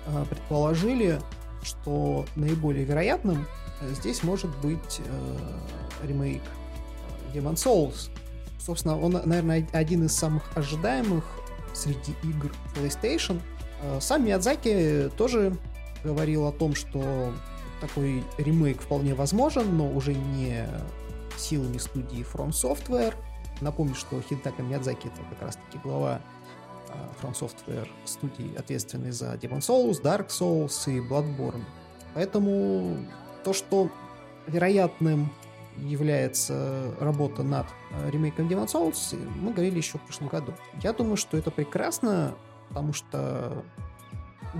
э, 0.08 0.26
предположили, 0.30 1.22
что 1.64 2.26
наиболее 2.36 2.86
вероятным 2.86 3.46
э, 3.82 3.94
здесь 3.94 4.24
может 4.24 4.56
быть 4.58 5.02
ремейк 6.04 6.42
Demon 7.34 7.56
Souls. 7.56 8.10
Собственно, 8.60 9.00
он, 9.00 9.12
наверное, 9.12 9.68
один 9.74 10.06
из 10.06 10.16
самых 10.16 10.44
ожидаемых 10.58 11.24
среди 11.74 12.16
игр 12.24 12.52
PlayStation. 12.76 13.40
Сам 14.00 14.26
Миядзаки 14.26 15.10
тоже 15.18 15.58
говорил 16.04 16.46
о 16.48 16.52
том, 16.52 16.76
что 16.76 17.34
такой 17.82 18.24
ремейк 18.38 18.82
вполне 18.82 19.14
возможен, 19.14 19.78
но 19.78 19.92
уже 19.92 20.14
не 20.14 20.68
силами 21.38 21.78
студии 21.78 22.26
From 22.26 22.50
Software. 22.50 23.14
Напомню, 23.62 23.96
что 23.96 24.22
Хидетака 24.22 24.62
Миядзаки 24.62 25.08
это 25.08 25.22
как 25.30 25.42
раз-таки 25.42 25.78
глава 25.84 26.22
а, 26.90 27.12
From 27.22 27.34
Software 27.34 27.88
студии, 28.06 28.56
ответственный 28.56 29.12
за 29.12 29.34
Demon 29.36 29.60
Souls, 29.60 30.02
Dark 30.02 30.28
Souls 30.28 30.92
и 30.92 31.00
Bloodborne. 31.00 31.64
Поэтому 32.14 32.98
то, 33.44 33.54
что 33.54 33.90
вероятным 34.48 35.32
является 35.78 36.94
работа 37.00 37.44
над 37.44 37.68
а, 37.92 38.10
ремейком 38.10 38.48
Demon 38.48 38.68
Souls, 38.68 39.18
мы 39.42 39.52
говорили 39.52 39.78
еще 39.78 39.98
в 39.98 40.02
прошлом 40.02 40.28
году. 40.28 40.54
Я 40.82 40.94
думаю, 40.94 41.18
что 41.18 41.38
это 41.38 41.52
прекрасно, 41.52 42.36
потому 42.70 42.94
что 42.94 43.64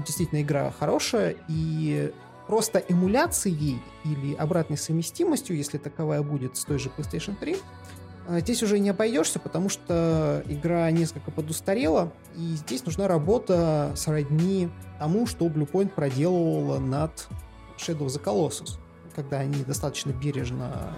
действительно 0.06 0.42
игра 0.42 0.72
хорошая, 0.72 1.36
и 1.48 2.12
Просто 2.48 2.78
эмуляцией 2.88 3.82
или 4.04 4.36
обратной 4.36 4.78
совместимостью, 4.78 5.56
если 5.56 5.78
таковая 5.78 6.22
будет 6.22 6.58
с 6.58 6.66
той 6.66 6.78
же 6.78 6.92
PlayStation 6.96 7.36
3, 7.36 7.58
э, 8.28 8.40
здесь 8.42 8.62
уже 8.62 8.78
не 8.78 8.90
обойдешься, 8.92 9.40
потому 9.40 9.68
что 9.68 10.44
игра 10.48 10.90
несколько 10.92 11.32
подустарела, 11.32 12.12
и 12.36 12.54
здесь 12.56 12.86
нужна 12.86 13.08
работа 13.08 13.94
сродни 13.96 14.70
тому, 15.00 15.26
что 15.26 15.48
Bluepoint 15.48 15.90
проделывала 15.90 16.78
над 16.78 17.28
Shadow 17.78 18.06
of 18.06 18.08
the 18.08 18.24
Colossus, 18.24 18.78
когда 19.16 19.40
они 19.40 19.64
достаточно 19.64 20.12
бережно 20.12 20.96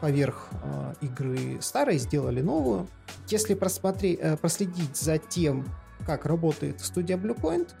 поверх 0.00 0.50
э, 0.62 0.94
игры 1.00 1.58
старой 1.60 1.98
сделали 1.98 2.42
новую. 2.42 2.86
Если 3.26 3.54
просмотреть, 3.54 4.20
э, 4.20 4.36
проследить 4.36 4.96
за 4.96 5.18
тем, 5.18 5.64
как 6.06 6.24
работает 6.24 6.80
студия 6.80 7.16
Bluepoint, 7.16 7.74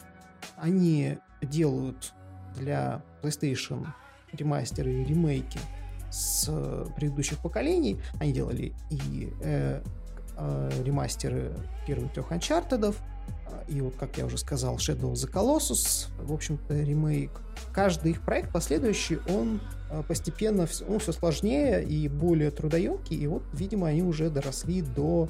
они 0.56 1.18
делают 1.40 2.12
для 2.56 3.02
PlayStation 3.22 3.86
ремастеры 4.32 4.92
и 4.92 5.04
ремейки 5.04 5.60
с 6.10 6.50
предыдущих 6.96 7.38
поколений. 7.38 8.00
Они 8.18 8.32
делали 8.32 8.74
и 8.90 9.32
э, 9.42 9.82
э, 10.36 10.70
ремастеры 10.84 11.54
первых 11.86 12.12
трех 12.12 12.32
Uncharted, 12.32 12.94
и 13.68 13.80
вот, 13.80 13.96
как 13.96 14.16
я 14.16 14.26
уже 14.26 14.38
сказал, 14.38 14.76
Shadow 14.76 15.12
of 15.12 15.14
the 15.14 15.30
Colossus, 15.30 16.08
в 16.20 16.32
общем-то, 16.32 16.74
ремейк. 16.74 17.30
Каждый 17.72 18.12
их 18.12 18.22
проект 18.22 18.52
последующий, 18.52 19.18
он 19.28 19.60
э, 19.90 20.02
постепенно 20.06 20.68
ну, 20.88 20.98
все 20.98 21.12
сложнее 21.12 21.84
и 21.84 22.08
более 22.08 22.50
трудоемкий, 22.50 23.16
и 23.16 23.26
вот, 23.26 23.42
видимо, 23.52 23.88
они 23.88 24.02
уже 24.02 24.30
доросли 24.30 24.82
до 24.82 25.28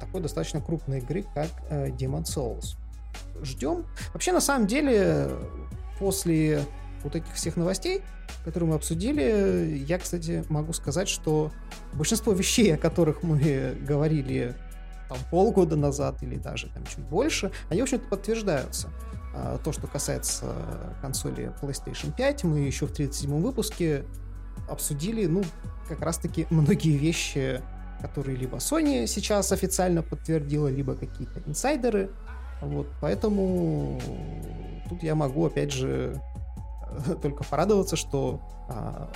такой 0.00 0.20
достаточно 0.20 0.60
крупной 0.60 0.98
игры, 0.98 1.24
как 1.34 1.48
э, 1.68 1.88
Demon 1.88 2.24
Souls. 2.24 2.76
Ждем. 3.42 3.84
Вообще, 4.12 4.32
на 4.32 4.40
самом 4.40 4.66
деле, 4.66 5.28
после 5.98 6.62
вот 7.02 7.16
этих 7.16 7.32
всех 7.34 7.56
новостей, 7.56 8.02
которые 8.44 8.70
мы 8.70 8.76
обсудили, 8.76 9.84
я, 9.86 9.98
кстати, 9.98 10.44
могу 10.48 10.72
сказать, 10.72 11.08
что 11.08 11.52
большинство 11.92 12.32
вещей, 12.32 12.74
о 12.74 12.78
которых 12.78 13.22
мы 13.22 13.76
говорили 13.80 14.54
там, 15.08 15.18
полгода 15.30 15.76
назад 15.76 16.22
или 16.22 16.36
даже 16.36 16.68
там, 16.68 16.84
чуть 16.86 17.04
больше, 17.04 17.50
они, 17.70 17.80
в 17.80 17.84
общем-то, 17.84 18.08
подтверждаются. 18.08 18.88
А, 19.34 19.58
то, 19.58 19.72
что 19.72 19.86
касается 19.86 20.54
консоли 21.00 21.52
PlayStation 21.60 22.14
5, 22.14 22.44
мы 22.44 22.60
еще 22.60 22.86
в 22.86 22.92
37-м 22.92 23.42
выпуске 23.42 24.04
обсудили, 24.68 25.26
ну, 25.26 25.42
как 25.88 26.00
раз-таки 26.00 26.46
многие 26.50 26.96
вещи, 26.96 27.60
которые 28.04 28.36
либо 28.36 28.58
Sony 28.58 29.06
сейчас 29.06 29.50
официально 29.50 30.02
подтвердила, 30.02 30.68
либо 30.68 30.94
какие-то 30.94 31.40
инсайдеры. 31.46 32.10
Вот, 32.60 32.86
поэтому 33.00 33.98
тут 34.90 35.02
я 35.02 35.14
могу, 35.14 35.46
опять 35.46 35.72
же, 35.72 36.20
только 37.22 37.44
порадоваться, 37.44 37.96
что 37.96 38.42
а, 38.68 39.10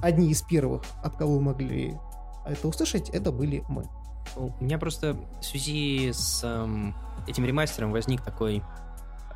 одни 0.00 0.30
из 0.32 0.42
первых, 0.42 0.82
от 1.04 1.16
кого 1.16 1.36
мы 1.36 1.52
могли 1.52 1.94
это 2.44 2.66
услышать, 2.66 3.08
это 3.10 3.30
были 3.30 3.62
мы. 3.68 3.84
У 4.34 4.50
меня 4.60 4.78
просто 4.78 5.16
в 5.40 5.44
связи 5.44 6.10
с 6.12 6.42
эм, 6.42 6.96
этим 7.28 7.44
ремастером 7.44 7.92
возник 7.92 8.22
такой 8.22 8.64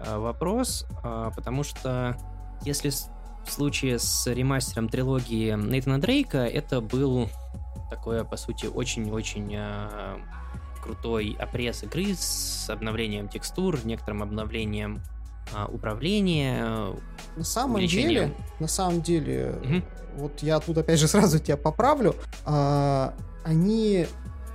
э, 0.00 0.18
вопрос, 0.18 0.86
э, 1.04 1.30
потому 1.36 1.62
что 1.62 2.16
если 2.62 2.90
в 2.90 3.50
случае 3.52 4.00
с 4.00 4.26
ремастером 4.26 4.88
трилогии 4.88 5.54
Нейтана 5.54 6.00
Дрейка 6.00 6.38
это 6.38 6.80
был 6.80 7.28
такое, 7.90 8.24
по 8.24 8.36
сути, 8.36 8.66
очень-очень 8.66 9.52
э, 9.54 10.18
крутой 10.82 11.36
опресс 11.38 11.82
игры 11.82 12.14
с 12.16 12.70
обновлением 12.70 13.28
текстур, 13.28 13.78
некоторым 13.84 14.22
обновлением 14.22 15.02
а, 15.52 15.66
управления. 15.66 16.94
На 17.36 17.44
самом 17.44 17.86
деле, 17.86 18.34
на 18.60 18.68
самом 18.68 19.02
деле, 19.02 19.58
угу. 19.62 19.82
вот 20.16 20.42
я 20.42 20.60
тут 20.60 20.78
опять 20.78 20.98
же 20.98 21.08
сразу 21.08 21.38
тебя 21.38 21.56
поправлю, 21.56 22.14
а, 22.44 23.14
они 23.44 24.06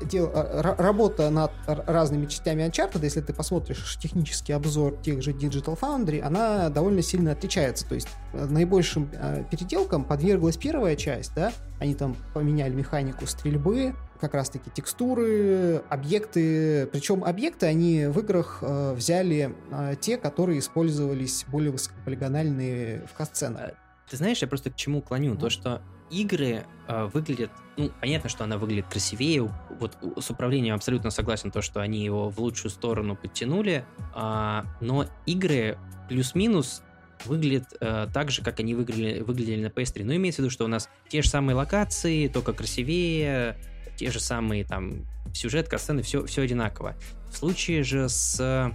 дел, 0.06 0.32
а, 0.34 0.76
работа 0.78 1.30
над 1.30 1.52
разными 1.65 2.26
частями 2.26 2.64
Uncharted, 2.64 3.03
если 3.03 3.22
ты 3.22 3.34
посмотришь 3.34 3.98
технический 4.02 4.53
обзор 4.53 4.98
тех 5.02 5.22
же 5.22 5.32
Digital 5.32 5.80
Foundry, 5.80 6.22
она 6.22 6.69
довольно 6.69 7.02
сильно 7.02 7.32
отличается. 7.32 7.88
То 7.88 7.95
есть 7.95 8.07
э, 8.34 8.45
наибольшим 8.45 9.10
э, 9.14 9.44
переделкам 9.49 10.03
подверглась 10.03 10.57
первая 10.57 10.95
часть, 10.95 11.34
да, 11.36 11.52
они 11.80 11.95
там 11.95 12.15
поменяли 12.34 12.73
механику 12.73 13.26
стрельбы, 13.26 13.95
как 14.22 14.36
раз-таки 14.36 14.69
текстуры, 14.69 15.84
объекты. 15.90 16.86
Причем 16.88 17.23
объекты 17.23 17.65
они 17.65 18.06
в 18.06 18.19
играх 18.19 18.60
э, 18.61 18.94
взяли 18.94 19.56
э, 19.72 19.95
те, 19.99 20.18
которые 20.18 20.60
использовались 20.60 21.45
более 21.48 21.72
высокополигональные 21.72 23.07
в 23.11 23.18
касценах. 23.18 23.72
Ты 24.10 24.18
знаешь, 24.18 24.41
я 24.41 24.48
просто 24.48 24.69
к 24.69 24.76
чему 24.76 25.02
клоню? 25.02 25.36
То, 25.36 25.49
что 25.49 25.82
игры 26.11 26.65
э, 26.88 27.05
выглядят, 27.13 27.51
ну, 27.77 27.91
понятно, 27.99 28.29
что 28.29 28.43
она 28.43 28.57
выглядит 28.57 28.88
красивее, 28.88 29.49
вот 29.79 29.97
с 30.19 30.29
управлением 30.29 30.75
абсолютно 30.75 31.09
согласен, 31.09 31.51
то, 31.51 31.61
что 31.61 31.79
они 31.79 32.03
его 32.03 32.29
в 32.29 32.39
лучшую 32.39 32.71
сторону 32.71 33.15
подтянули, 33.15 33.85
э, 34.15 34.61
но 34.81 35.05
игры 35.25 35.77
плюс-минус 36.09 36.83
выглядят 37.25 37.65
э, 37.79 38.07
так 38.13 38.31
же, 38.31 38.43
как 38.43 38.59
они 38.59 38.75
выглядели, 38.75 39.21
выглядели 39.21 39.63
на 39.63 39.67
PS3. 39.67 40.03
Ну, 40.03 40.15
имеется 40.15 40.41
в 40.41 40.45
виду, 40.45 40.51
что 40.51 40.65
у 40.65 40.67
нас 40.67 40.89
те 41.07 41.21
же 41.21 41.29
самые 41.29 41.55
локации, 41.55 42.27
только 42.27 42.53
красивее, 42.53 43.57
те 43.95 44.11
же 44.11 44.19
самые 44.19 44.65
там 44.65 45.05
сюжет, 45.33 45.69
касцены, 45.69 46.01
все, 46.01 46.25
все 46.25 46.41
одинаково. 46.41 46.95
В 47.31 47.38
случае 47.38 47.83
же 47.83 48.09
с 48.09 48.39
э, 48.39 48.71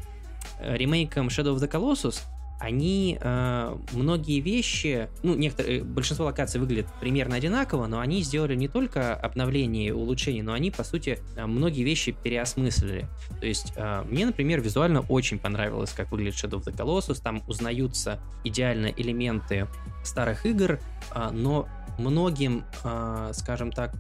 ремейком 0.76 1.28
Shadow 1.28 1.54
of 1.54 1.58
the 1.58 1.70
Colossus 1.70 2.20
они 2.58 3.18
э, 3.20 3.76
многие 3.92 4.40
вещи, 4.40 5.08
ну, 5.22 5.34
некоторые, 5.34 5.84
большинство 5.84 6.26
локаций 6.26 6.58
выглядят 6.58 6.86
примерно 7.00 7.36
одинаково, 7.36 7.86
но 7.86 8.00
они 8.00 8.22
сделали 8.22 8.54
не 8.54 8.68
только 8.68 9.14
обновление 9.14 9.88
и 9.88 9.90
улучшение, 9.90 10.42
но 10.42 10.52
они, 10.52 10.70
по 10.70 10.82
сути, 10.82 11.18
э, 11.36 11.46
многие 11.46 11.82
вещи 11.82 12.12
переосмыслили. 12.12 13.08
То 13.40 13.46
есть, 13.46 13.72
э, 13.76 14.04
мне, 14.08 14.24
например, 14.24 14.60
визуально 14.60 15.00
очень 15.00 15.38
понравилось, 15.38 15.92
как 15.92 16.10
выглядит 16.10 16.34
Shadow 16.34 16.62
of 16.62 16.64
the 16.64 16.74
Colossus, 16.74 17.20
там 17.22 17.42
узнаются 17.46 18.20
идеально 18.42 18.86
элементы 18.86 19.68
старых 20.02 20.46
игр, 20.46 20.80
э, 21.14 21.30
но 21.32 21.68
многим, 21.98 22.64
э, 22.84 23.30
скажем 23.34 23.70
так, 23.70 23.94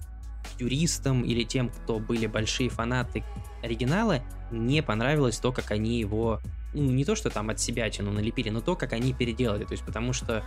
юристам 0.58 1.22
или 1.22 1.42
тем, 1.42 1.68
кто 1.68 1.98
были 1.98 2.26
большие 2.26 2.70
фанаты 2.70 3.22
оригинала, 3.62 4.22
не 4.50 4.82
понравилось 4.82 5.38
то, 5.38 5.52
как 5.52 5.72
они 5.72 5.98
его 5.98 6.40
ну, 6.72 6.90
не 6.90 7.04
то, 7.04 7.14
что 7.14 7.30
там 7.30 7.50
от 7.50 7.60
себя 7.60 7.88
тяну 7.90 8.12
налепили, 8.12 8.50
но 8.50 8.60
то, 8.60 8.76
как 8.76 8.92
они 8.92 9.12
переделали. 9.12 9.64
То 9.64 9.72
есть, 9.72 9.84
потому 9.84 10.12
что 10.12 10.44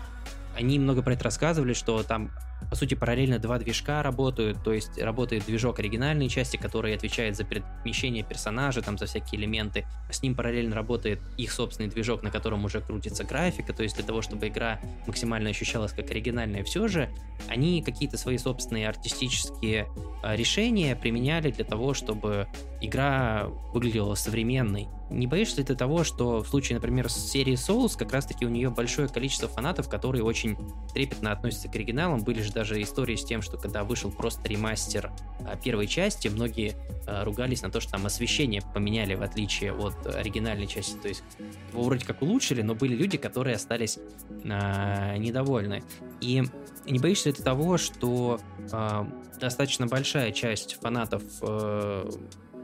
они 0.55 0.79
много 0.79 1.01
про 1.01 1.13
это 1.13 1.23
рассказывали, 1.23 1.73
что 1.73 2.03
там, 2.03 2.31
по 2.69 2.75
сути, 2.75 2.93
параллельно 2.93 3.39
два 3.39 3.59
движка 3.59 4.03
работают, 4.03 4.61
то 4.63 4.73
есть 4.73 4.97
работает 4.97 5.45
движок 5.45 5.79
оригинальной 5.79 6.27
части, 6.27 6.57
который 6.57 6.93
отвечает 6.93 7.37
за 7.37 7.45
перемещение 7.45 8.23
персонажа, 8.23 8.81
там, 8.81 8.97
за 8.97 9.05
всякие 9.05 9.39
элементы. 9.39 9.85
С 10.09 10.21
ним 10.21 10.35
параллельно 10.35 10.75
работает 10.75 11.21
их 11.37 11.51
собственный 11.51 11.89
движок, 11.89 12.23
на 12.23 12.31
котором 12.31 12.65
уже 12.65 12.81
крутится 12.81 13.23
графика, 13.23 13.73
то 13.73 13.83
есть 13.83 13.95
для 13.95 14.03
того, 14.03 14.21
чтобы 14.21 14.47
игра 14.47 14.79
максимально 15.07 15.49
ощущалась 15.49 15.93
как 15.93 16.11
оригинальная, 16.11 16.63
все 16.63 16.87
же 16.87 17.09
они 17.47 17.81
какие-то 17.81 18.17
свои 18.17 18.37
собственные 18.37 18.89
артистические 18.89 19.87
а, 20.21 20.35
решения 20.35 20.95
применяли 20.95 21.51
для 21.51 21.63
того, 21.63 21.93
чтобы 21.93 22.47
игра 22.81 23.47
выглядела 23.73 24.15
современной. 24.15 24.89
Не 25.09 25.27
боишься 25.27 25.57
ли 25.57 25.63
ты 25.63 25.75
того, 25.75 26.03
что 26.03 26.43
в 26.43 26.47
случае, 26.47 26.75
например, 26.75 27.09
с 27.09 27.15
серии 27.15 27.53
Souls, 27.53 27.97
как 27.97 28.13
раз-таки 28.13 28.45
у 28.45 28.49
нее 28.49 28.69
большое 28.69 29.07
количество 29.07 29.47
фанатов, 29.47 29.89
которые 29.89 30.23
очень 30.23 30.57
трепетно 30.93 31.31
относятся 31.31 31.67
к 31.67 31.75
оригиналам. 31.75 32.21
Были 32.21 32.41
же 32.41 32.51
даже 32.51 32.81
истории 32.81 33.15
с 33.15 33.25
тем, 33.25 33.41
что 33.41 33.57
когда 33.57 33.83
вышел 33.83 34.11
просто 34.11 34.47
ремастер 34.47 35.11
а, 35.45 35.55
первой 35.55 35.87
части, 35.87 36.27
многие 36.27 36.75
а, 37.07 37.23
ругались 37.23 37.61
на 37.61 37.71
то, 37.71 37.79
что 37.79 37.93
там 37.93 38.05
освещение 38.05 38.61
поменяли 38.73 39.15
в 39.15 39.23
отличие 39.23 39.73
от 39.73 40.05
оригинальной 40.05 40.67
части. 40.67 40.95
То 40.97 41.07
есть 41.07 41.23
его 41.71 41.83
вроде 41.83 42.05
как 42.05 42.21
улучшили, 42.21 42.61
но 42.61 42.75
были 42.75 42.95
люди, 42.95 43.17
которые 43.17 43.55
остались 43.55 43.97
а, 44.45 45.17
недовольны. 45.17 45.83
И 46.21 46.43
не 46.85 46.99
боишься 46.99 47.29
ли 47.29 47.35
ты 47.35 47.43
того, 47.43 47.77
что 47.77 48.39
а, 48.71 49.07
достаточно 49.39 49.87
большая 49.87 50.31
часть 50.31 50.75
фанатов 50.79 51.23
а, 51.41 52.09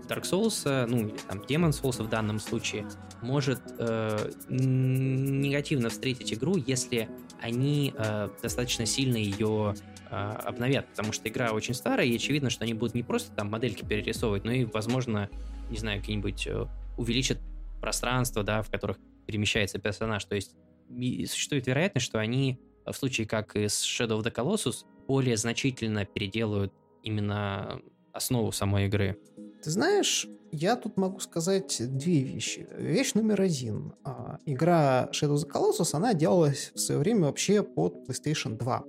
Dark 0.08 0.24
Souls, 0.24 0.86
ну 0.88 1.00
или 1.00 1.18
там 1.28 1.40
Demon 1.40 1.72
Souls 1.72 2.04
в 2.04 2.10
данном 2.10 2.40
случае, 2.40 2.88
может 3.22 3.62
э, 3.80 4.32
негативно 4.50 5.90
встретить 5.90 6.34
игру, 6.34 6.56
если 6.58 7.10
они 7.42 7.94
э, 7.98 8.30
достаточно 8.42 8.86
сильно 8.86 9.18
ее 9.18 9.76
э, 10.10 10.16
обновят, 10.16 10.88
потому 10.90 11.12
что 11.14 11.28
игра 11.28 11.52
очень 11.52 11.74
старая, 11.74 12.06
и 12.06 12.16
очевидно, 12.16 12.50
что 12.50 12.64
они 12.64 12.74
будут 12.74 12.96
не 12.96 13.04
просто 13.04 13.32
там 13.36 13.50
модельки 13.50 13.84
перерисовывать, 13.84 14.44
но 14.44 14.52
и, 14.52 14.66
возможно, 14.66 15.30
не 15.70 15.78
знаю, 15.78 16.00
какие-нибудь 16.00 16.48
э, 16.48 16.66
увеличат 16.98 17.40
пространство, 17.82 18.44
да, 18.44 18.62
в 18.62 18.70
которых 18.70 18.98
перемещается 19.26 19.80
персонаж. 19.80 20.24
То 20.26 20.36
есть 20.36 20.56
существует 21.28 21.68
вероятность, 21.68 22.06
что 22.06 22.20
они 22.20 22.60
в 22.86 22.94
случае 22.94 23.28
как 23.28 23.56
и 23.56 23.68
с 23.68 23.84
Shadow 23.84 24.20
of 24.20 24.24
the 24.24 24.34
Colossus 24.34 24.86
более 25.08 25.38
значительно 25.38 26.06
переделают 26.06 26.74
именно 27.04 27.82
основу 28.16 28.52
самой 28.52 28.86
игры. 28.86 29.18
Ты 29.62 29.70
знаешь, 29.70 30.28
я 30.52 30.76
тут 30.76 30.98
могу 30.98 31.20
сказать 31.20 31.78
две 31.80 32.22
вещи. 32.22 32.68
Вещь 32.78 33.14
номер 33.14 33.42
один. 33.42 33.94
А, 34.04 34.38
игра 34.46 35.10
Shadow 35.12 35.36
of 35.36 35.46
the 35.46 35.52
Colossus, 35.52 35.90
она 35.94 36.14
делалась 36.14 36.72
в 36.74 36.80
свое 36.80 37.00
время 37.00 37.26
вообще 37.26 37.62
под 37.62 38.08
PlayStation 38.08 38.58
2. 38.58 38.84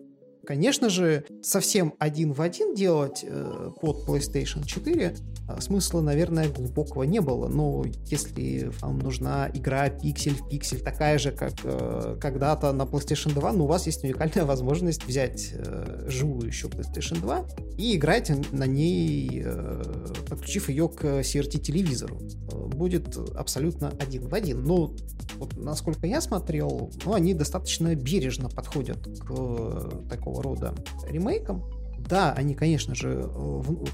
Конечно 0.46 0.88
же, 0.88 1.24
совсем 1.42 1.94
один 1.98 2.32
в 2.32 2.40
один 2.40 2.74
делать 2.74 3.24
э, 3.26 3.70
под 3.80 4.06
PlayStation 4.06 4.64
4 4.64 5.16
э, 5.48 5.60
смысла, 5.60 6.00
наверное, 6.00 6.48
глубокого 6.48 7.02
не 7.02 7.20
было. 7.20 7.48
Но 7.48 7.84
если 8.04 8.70
вам 8.80 9.00
нужна 9.00 9.50
игра 9.52 9.88
пиксель 9.90 10.34
в 10.34 10.48
пиксель, 10.48 10.80
такая 10.80 11.18
же, 11.18 11.32
как 11.32 11.52
э, 11.64 12.16
когда-то 12.20 12.72
на 12.72 12.82
PlayStation 12.82 13.34
2, 13.34 13.52
ну, 13.54 13.64
у 13.64 13.66
вас 13.66 13.86
есть 13.86 14.04
уникальная 14.04 14.44
возможность 14.46 15.04
взять 15.04 15.50
э, 15.52 16.06
живую 16.08 16.46
еще 16.46 16.68
PlayStation 16.68 17.20
2 17.20 17.46
и 17.78 17.96
играть 17.96 18.30
на 18.52 18.66
ней, 18.66 19.42
э, 19.44 19.82
подключив 20.28 20.68
ее 20.68 20.88
к 20.88 21.04
CRT-телевизору. 21.04 22.20
Будет 22.68 23.16
абсолютно 23.34 23.88
один 23.98 24.28
в 24.28 24.34
один. 24.34 24.62
Но 24.62 24.94
вот, 25.38 25.56
насколько 25.56 26.06
я 26.06 26.20
смотрел, 26.20 26.90
ну, 27.04 27.14
они 27.14 27.34
достаточно 27.34 27.94
бережно 27.94 28.48
подходят 28.48 28.98
к 28.98 29.30
э, 29.30 29.90
такого 30.08 30.35
рода 30.40 30.74
ремейкам. 31.08 31.64
Да, 31.98 32.32
они, 32.32 32.54
конечно 32.54 32.94
же, 32.94 33.28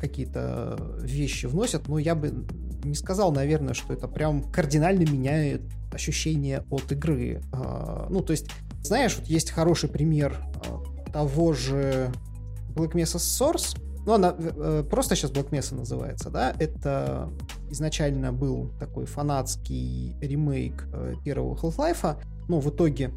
какие-то 0.01 0.77
вещи 1.01 1.47
вносят, 1.47 1.89
но 1.89 1.99
я 1.99 2.15
бы 2.15 2.45
не 2.85 2.95
сказал, 2.95 3.33
наверное, 3.33 3.75
что 3.75 3.93
это 3.93 4.09
прям 4.09 4.43
кардинально 4.43 5.03
меняет 5.03 5.63
ощущение 5.93 6.65
от 6.71 6.91
игры. 6.93 7.41
А, 7.53 8.07
ну, 8.11 8.21
то 8.21 8.33
есть, 8.33 8.49
знаешь, 8.83 9.17
вот 9.17 9.27
есть 9.27 9.51
хороший 9.51 9.89
пример 9.89 10.37
а, 10.67 11.11
того 11.11 11.53
же 11.53 12.11
Black 12.75 12.93
Mesa 12.93 13.17
Source, 13.17 13.79
ну, 14.05 14.15
она 14.15 14.35
э, 14.37 14.85
просто 14.91 15.15
сейчас 15.15 15.31
Black 15.31 15.51
Mesa 15.51 15.77
называется, 15.77 16.29
да, 16.29 16.53
это 16.59 17.31
изначально 17.71 18.33
был 18.33 18.73
такой 18.81 19.07
фанатский 19.07 20.17
ремейк 20.21 20.89
э, 20.93 21.15
первого 21.25 21.55
Half-Life, 21.55 22.17
но 22.49 22.59
в 22.59 22.69
итоге 22.71 23.13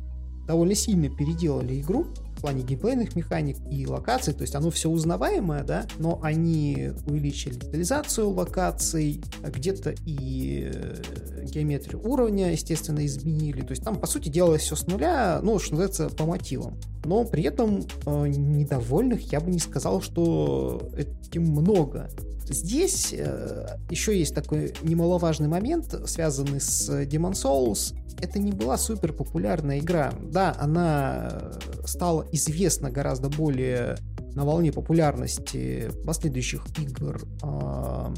довольно 0.46 0.76
сильно 0.76 1.10
переделали 1.10 1.82
игру 1.82 2.06
плане 2.46 2.62
геймплейных 2.62 3.16
механик 3.16 3.58
и 3.72 3.88
локаций, 3.88 4.32
то 4.32 4.44
есть 4.44 4.54
оно 4.54 4.70
все 4.70 4.88
узнаваемое, 4.88 5.64
да, 5.64 5.88
но 5.98 6.20
они 6.22 6.92
увеличили 7.08 7.56
детализацию 7.56 8.30
локаций, 8.30 9.20
где-то 9.42 9.96
и 10.06 10.70
э, 10.72 11.46
геометрию 11.46 12.08
уровня, 12.08 12.52
естественно, 12.52 13.04
изменили, 13.04 13.62
то 13.62 13.72
есть 13.72 13.84
там, 13.84 13.96
по 14.00 14.06
сути, 14.06 14.30
делалось 14.30 14.62
все 14.62 14.76
с 14.76 14.86
нуля, 14.86 15.40
ну, 15.42 15.58
что 15.58 15.72
называется, 15.72 16.10
по 16.10 16.28
мотивам. 16.28 16.78
Но 17.04 17.26
при 17.26 17.42
этом 17.42 17.84
э, 18.06 18.28
недовольных 18.28 19.32
я 19.32 19.40
бы 19.40 19.50
не 19.50 19.60
сказал, 19.60 20.04
что 20.04 20.88
этим 20.96 21.46
много. 21.46 22.12
Здесь 22.48 23.12
э, 23.18 23.80
еще 23.90 24.18
есть 24.18 24.36
такой 24.36 24.76
немаловажный 24.84 25.48
момент, 25.48 26.00
связанный 26.06 26.62
с 26.62 26.92
Demon 27.06 27.32
Souls. 27.32 27.96
Это 28.22 28.40
не 28.40 28.52
была 28.52 28.78
супер 28.78 29.14
популярная 29.14 29.80
игра. 29.80 30.14
Да, 30.22 30.56
она 30.60 31.52
стала 31.86 32.26
известна 32.32 32.90
гораздо 32.90 33.30
более 33.30 33.98
на 34.34 34.44
волне 34.46 34.72
популярности 34.72 35.90
последующих 36.06 36.66
игр 36.78 37.22
э, 37.42 38.14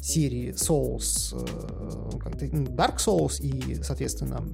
серии 0.00 0.52
Souls, 0.52 1.34
э, 1.34 2.68
Dark 2.76 2.96
Souls 2.98 3.40
и, 3.40 3.82
соответственно, 3.82 4.44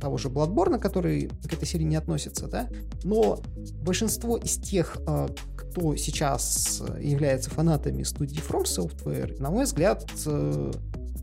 того 0.00 0.18
же 0.18 0.28
Bloodborne, 0.28 0.78
который 0.78 1.28
к 1.48 1.52
этой 1.52 1.66
серии 1.66 1.84
не 1.84 1.96
относится, 1.96 2.46
да, 2.46 2.68
но 3.02 3.40
большинство 3.82 4.36
из 4.36 4.56
тех, 4.56 4.98
э, 5.06 5.28
кто 5.56 5.96
сейчас 5.96 6.82
является 7.00 7.50
фанатами 7.50 8.04
студии 8.04 8.38
From 8.38 8.64
Software, 8.64 9.40
на 9.40 9.50
мой 9.50 9.64
взгляд, 9.64 10.08
э, 10.26 10.72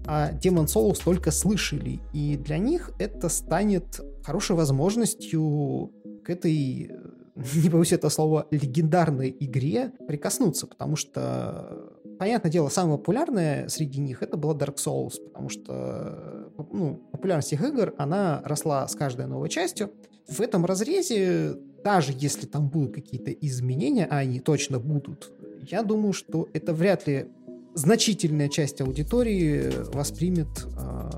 о 0.06 0.32
Demon 0.34 0.66
Souls 0.66 1.02
только 1.04 1.32
слышали, 1.32 2.00
и 2.14 2.38
для 2.38 2.58
них 2.58 2.92
это 3.00 3.30
станет 3.30 4.02
хорошей 4.24 4.56
возможностью 4.56 5.92
к 6.24 6.30
этой 6.30 6.92
не 7.56 7.70
боюсь 7.70 7.94
этого 7.94 8.10
слова, 8.10 8.48
легендарной 8.52 9.36
игре 9.40 9.92
прикоснуться, 10.08 10.68
потому 10.68 10.96
что, 10.96 12.00
понятное 12.20 12.52
дело, 12.52 12.70
самое 12.70 12.98
популярное 12.98 13.68
среди 13.70 14.00
них 14.00 14.22
это 14.22 14.38
была 14.38 14.54
Dark 14.54 14.76
Souls, 14.76 15.14
потому 15.24 15.50
что 15.50 16.52
ну, 16.72 16.96
популярность 17.12 17.54
их 17.54 17.62
игр, 17.62 17.94
она 17.98 18.42
росла 18.44 18.88
с 18.88 18.96
каждой 18.96 19.28
новой 19.28 19.50
частью. 19.50 19.92
В 20.28 20.40
этом 20.42 20.66
разрезе, 20.66 21.56
даже 21.84 22.14
если 22.16 22.46
там 22.46 22.70
будут 22.70 22.94
какие-то 22.94 23.32
изменения, 23.32 24.08
а 24.10 24.18
они 24.18 24.40
точно 24.40 24.80
будут, 24.80 25.32
я 25.70 25.84
думаю, 25.84 26.14
что 26.14 26.48
это 26.54 26.74
вряд 26.74 27.08
ли 27.08 27.28
значительная 27.76 28.50
часть 28.50 28.82
аудитории 28.82 29.72
воспримет 29.94 30.48
э, 30.78 31.10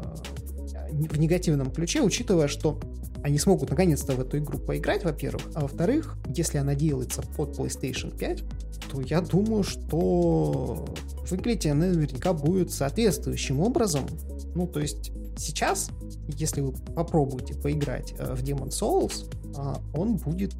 в 0.92 1.20
негативном 1.20 1.72
ключе, 1.72 2.02
учитывая, 2.02 2.48
что 2.48 2.80
они 3.24 3.40
смогут 3.40 3.70
наконец-то 3.70 4.14
в 4.14 4.20
эту 4.20 4.38
игру 4.38 4.60
поиграть, 4.60 5.04
во-первых, 5.06 5.44
а 5.56 5.62
во-вторых, 5.62 6.18
если 6.36 6.58
она 6.58 6.76
делается 6.76 7.22
под 7.36 7.58
PlayStation 7.58 8.16
5, 8.18 8.44
то 8.92 9.02
я 9.02 9.22
думаю, 9.22 9.64
что 9.64 10.86
выглядеть 11.30 11.68
она 11.68 11.88
наверняка 11.88 12.34
будет 12.34 12.72
соответствующим 12.72 13.62
образом. 13.62 14.06
Ну, 14.56 14.68
то 14.68 14.82
есть 14.82 15.12
сейчас, 15.38 15.90
если 16.28 16.62
вы 16.62 16.74
попробуете 16.74 17.56
поиграть 17.56 18.14
э, 18.18 18.36
в 18.36 18.44
Demon 18.44 18.70
Souls, 18.70 19.26
он 19.94 20.18
будет 20.18 20.54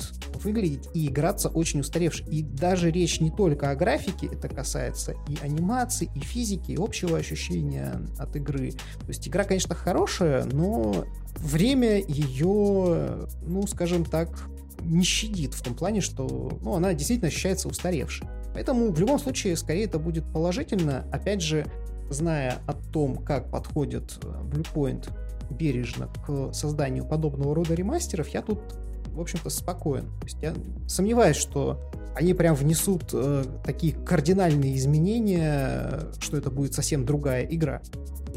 выглядеть 0.44 0.90
и 0.94 1.08
играться 1.08 1.50
очень 1.50 1.80
устаревший. 1.80 2.26
И 2.28 2.44
даже 2.44 2.92
речь 2.92 3.20
не 3.20 3.32
только 3.32 3.70
о 3.70 3.76
графике, 3.76 4.28
это 4.28 4.48
касается 4.50 5.16
и 5.28 5.38
анимации, 5.42 6.10
и 6.16 6.20
физики, 6.20 6.72
и 6.72 6.78
общего 6.78 7.18
ощущения 7.18 8.02
от 8.18 8.36
игры. 8.36 8.72
То 8.72 9.08
есть 9.08 9.28
игра, 9.28 9.44
конечно, 9.44 9.76
хорошая, 9.76 10.46
но 10.46 11.06
время 11.38 12.00
ее, 12.00 13.28
ну, 13.46 13.68
скажем 13.68 14.06
так, 14.06 14.30
не 14.82 15.04
щадит 15.04 15.54
в 15.54 15.62
том 15.62 15.76
плане, 15.76 16.02
что 16.02 16.58
ну, 16.62 16.74
она 16.74 16.94
действительно 16.94 17.30
ощущается 17.30 17.68
устаревшей. 17.70 18.28
Поэтому 18.54 18.92
в 18.92 19.00
любом 19.00 19.20
случае, 19.20 19.56
скорее 19.56 19.86
это 19.86 19.98
будет 19.98 20.26
положительно. 20.32 21.06
Опять 21.12 21.42
же, 21.42 21.66
зная 22.10 22.60
о 22.68 22.74
том, 22.74 23.18
как 23.18 23.50
подходит 23.50 24.20
э, 24.22 24.28
Bluepoint 24.28 25.10
бережно 25.50 26.10
к 26.26 26.54
созданию 26.54 27.06
подобного 27.06 27.56
рода 27.56 27.74
ремастеров, 27.74 28.28
я 28.30 28.42
тут, 28.42 28.60
в 29.08 29.20
общем-то, 29.20 29.50
спокоен. 29.50 30.06
То 30.20 30.26
есть 30.26 30.38
я 30.42 30.54
сомневаюсь, 30.88 31.38
что 31.38 31.80
они 32.16 32.34
прям 32.34 32.56
внесут 32.56 33.06
э, 33.14 33.44
такие 33.66 33.94
кардинальные 33.94 34.78
изменения, 34.78 36.12
что 36.20 36.38
это 36.38 36.52
будет 36.52 36.74
совсем 36.74 37.06
другая 37.06 37.44
игра. 37.46 37.82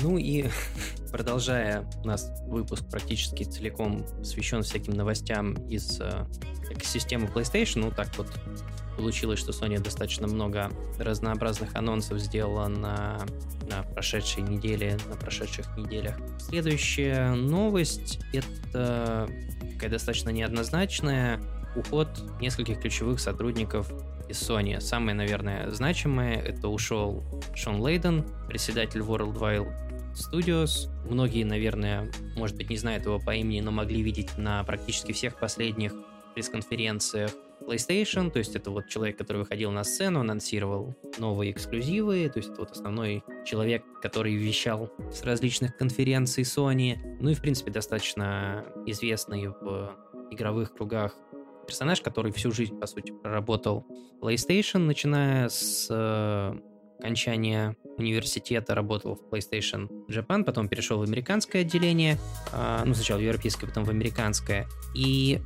Ну 0.03 0.19
и 0.19 0.47
продолжая, 1.11 1.89
у 2.03 2.07
нас 2.07 2.31
выпуск 2.47 2.85
практически 2.91 3.45
целиком 3.45 4.05
посвящен 4.19 4.63
всяким 4.63 4.95
новостям 4.95 5.55
из 5.69 6.01
э, 6.01 6.27
экосистемы 6.71 7.27
PlayStation. 7.27 7.81
Ну 7.81 7.91
так 7.91 8.09
вот 8.17 8.29
получилось, 8.97 9.39
что 9.39 9.53
Sony 9.53 9.79
достаточно 9.79 10.27
много 10.27 10.71
разнообразных 10.99 11.75
анонсов 11.75 12.19
сделала 12.19 12.69
на, 12.69 13.19
на 13.69 13.83
прошедшей 13.83 14.43
неделе, 14.43 14.99
на 15.09 15.17
прошедших 15.17 15.77
неделях. 15.77 16.17
Следующая 16.39 17.33
новость— 17.35 18.19
это 18.33 19.29
такая 19.73 19.91
достаточно 19.91 20.31
неоднозначная. 20.31 21.41
Уход 21.77 22.09
нескольких 22.41 22.81
ключевых 22.81 23.21
сотрудников 23.21 23.93
из 24.29 24.41
Sony. 24.43 24.81
Самое, 24.81 25.15
наверное, 25.15 25.71
значимое— 25.71 26.35
это 26.43 26.69
ушел 26.69 27.23
Шон 27.55 27.81
Лейден, 27.81 28.25
председатель 28.49 29.01
Worldwide 29.01 29.71
Studios. 30.15 30.89
Многие, 31.09 31.45
наверное, 31.45 32.11
может 32.35 32.57
быть, 32.57 32.71
не 32.71 32.77
знают 32.77 33.05
его 33.05 33.19
по 33.19 33.35
имени, 33.35 33.61
но 33.61 33.71
могли 33.71 34.03
видеть 34.03 34.39
на 34.39 34.65
практически 34.65 35.13
всех 35.13 35.39
последних 35.39 35.93
пресс-конференциях 36.35 37.31
PlayStation, 37.67 38.31
то 38.31 38.39
есть 38.39 38.55
это 38.55 38.71
вот 38.71 38.89
человек, 38.89 39.19
который 39.19 39.39
выходил 39.39 39.71
на 39.71 39.85
сцену, 39.85 40.21
анонсировал 40.21 40.95
новые 41.19 41.53
эксклюзивы, 41.53 42.29
то 42.29 42.39
есть 42.39 42.51
это 42.51 42.61
вот 42.61 42.71
основной 42.71 43.25
человек, 43.45 43.85
который 44.01 44.35
вещал 44.35 44.91
с 45.13 45.23
различных 45.23 45.77
конференций 45.77 46.45
Sony, 46.45 46.97
ну 47.21 47.31
и 47.31 47.35
в 47.35 47.41
принципе 47.41 47.71
достаточно 47.71 48.65
известный 48.87 49.49
в 49.49 49.97
игровых 50.31 50.75
кругах 50.75 51.17
персонаж, 51.67 52.01
который 52.01 52.33
всю 52.33 52.53
жизнь, 52.53 52.79
по 52.79 52.87
сути, 52.87 53.13
проработал 53.13 53.87
PlayStation, 54.21 54.79
начиная 54.79 55.49
с 55.49 55.89
э, 55.91 56.59
окончания 56.99 57.77
университета 57.99 58.75
работал 58.75 59.17
в 59.17 59.35
PlayStation 59.35 59.89
Japan, 60.09 60.45
потом 60.45 60.69
перешел 60.69 60.99
в 60.99 61.03
американское 61.03 61.63
отделение, 61.63 62.19
э, 62.53 62.83
ну, 62.85 62.95
сначала 62.95 63.19
в 63.19 63.23
европейское, 63.23 63.69
потом 63.69 63.85
в 63.85 63.91
американское. 63.91 64.67
И 64.95 65.41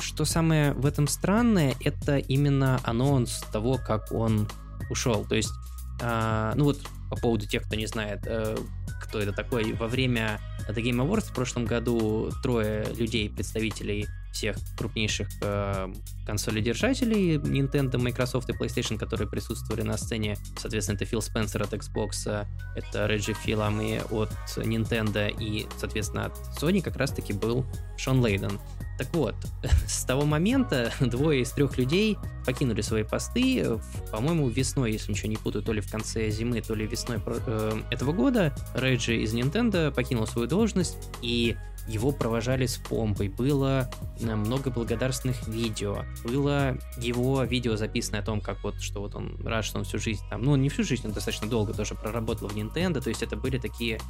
что 0.00 0.24
самое 0.24 0.72
в 0.72 0.86
этом 0.86 1.08
странное, 1.08 1.74
это 1.80 2.18
именно 2.18 2.80
анонс 2.84 3.42
того, 3.52 3.78
как 3.78 4.12
он 4.12 4.48
ушел. 4.90 5.24
То 5.24 5.34
есть, 5.34 5.52
э, 6.00 6.52
ну 6.54 6.64
вот 6.64 6.78
по 7.10 7.16
поводу 7.16 7.46
тех, 7.46 7.64
кто 7.64 7.76
не 7.76 7.86
знает, 7.86 8.20
э, 8.26 8.56
кто 9.00 9.20
это 9.20 9.32
такой, 9.32 9.72
во 9.72 9.86
время 9.86 10.40
The 10.68 10.82
Game 10.82 11.06
Awards 11.06 11.30
в 11.30 11.34
прошлом 11.34 11.64
году 11.64 12.30
трое 12.42 12.86
людей, 12.96 13.30
представителей 13.30 14.06
всех 14.36 14.56
крупнейших 14.76 15.28
э, 15.40 15.88
консолидержателей 16.26 17.36
Nintendo, 17.36 17.98
Microsoft 17.98 18.50
и 18.50 18.52
PlayStation, 18.52 18.98
которые 18.98 19.28
присутствовали 19.28 19.80
на 19.80 19.96
сцене. 19.96 20.36
Соответственно, 20.58 20.96
это 20.96 21.06
Фил 21.06 21.22
Спенсер 21.22 21.62
от 21.62 21.72
Xbox, 21.72 22.46
это 22.74 23.06
Реджи 23.06 23.32
Филами 23.32 24.02
от 24.10 24.30
Nintendo 24.56 25.34
и, 25.40 25.66
соответственно, 25.78 26.26
от 26.26 26.36
Sony 26.60 26.82
как 26.82 26.96
раз-таки 26.96 27.32
был 27.32 27.64
Шон 27.96 28.20
Лейден. 28.20 28.60
Так 28.98 29.12
вот, 29.14 29.34
с 29.86 30.04
того 30.04 30.26
момента 30.26 30.92
двое 31.00 31.40
из 31.40 31.50
трех 31.52 31.78
людей 31.78 32.18
покинули 32.44 32.82
свои 32.82 33.02
посты, 33.02 33.78
по-моему, 34.12 34.48
весной, 34.48 34.92
если 34.92 35.12
ничего 35.12 35.30
не 35.30 35.36
путаю, 35.36 35.64
то 35.64 35.72
ли 35.72 35.80
в 35.80 35.90
конце 35.90 36.28
зимы, 36.30 36.60
то 36.60 36.74
ли 36.74 36.86
весной 36.86 37.18
э, 37.24 37.80
этого 37.90 38.12
года. 38.12 38.54
Реджи 38.74 39.16
из 39.16 39.32
Nintendo 39.32 39.90
покинул 39.90 40.26
свою 40.26 40.46
должность, 40.46 40.96
и 41.22 41.56
его 41.86 42.12
провожали 42.12 42.66
с 42.66 42.76
помпой, 42.76 43.28
было 43.28 43.90
э, 44.20 44.34
много 44.34 44.70
благодарственных 44.70 45.46
видео, 45.48 46.04
было 46.24 46.76
его 46.98 47.42
видео 47.44 47.76
записанное 47.76 48.20
о 48.20 48.24
том, 48.24 48.40
как 48.40 48.62
вот, 48.64 48.80
что 48.80 49.00
вот 49.00 49.14
он 49.14 49.36
рад, 49.44 49.64
что 49.64 49.78
он 49.78 49.84
всю 49.84 49.98
жизнь 49.98 50.22
там, 50.30 50.42
ну, 50.42 50.56
не 50.56 50.68
всю 50.68 50.84
жизнь, 50.84 51.06
он 51.06 51.12
достаточно 51.12 51.48
долго 51.48 51.72
тоже 51.72 51.94
проработал 51.94 52.48
в 52.48 52.56
Nintendo, 52.56 53.00
то 53.00 53.08
есть 53.08 53.22
это 53.22 53.36
были 53.36 53.58
такие 53.58 54.00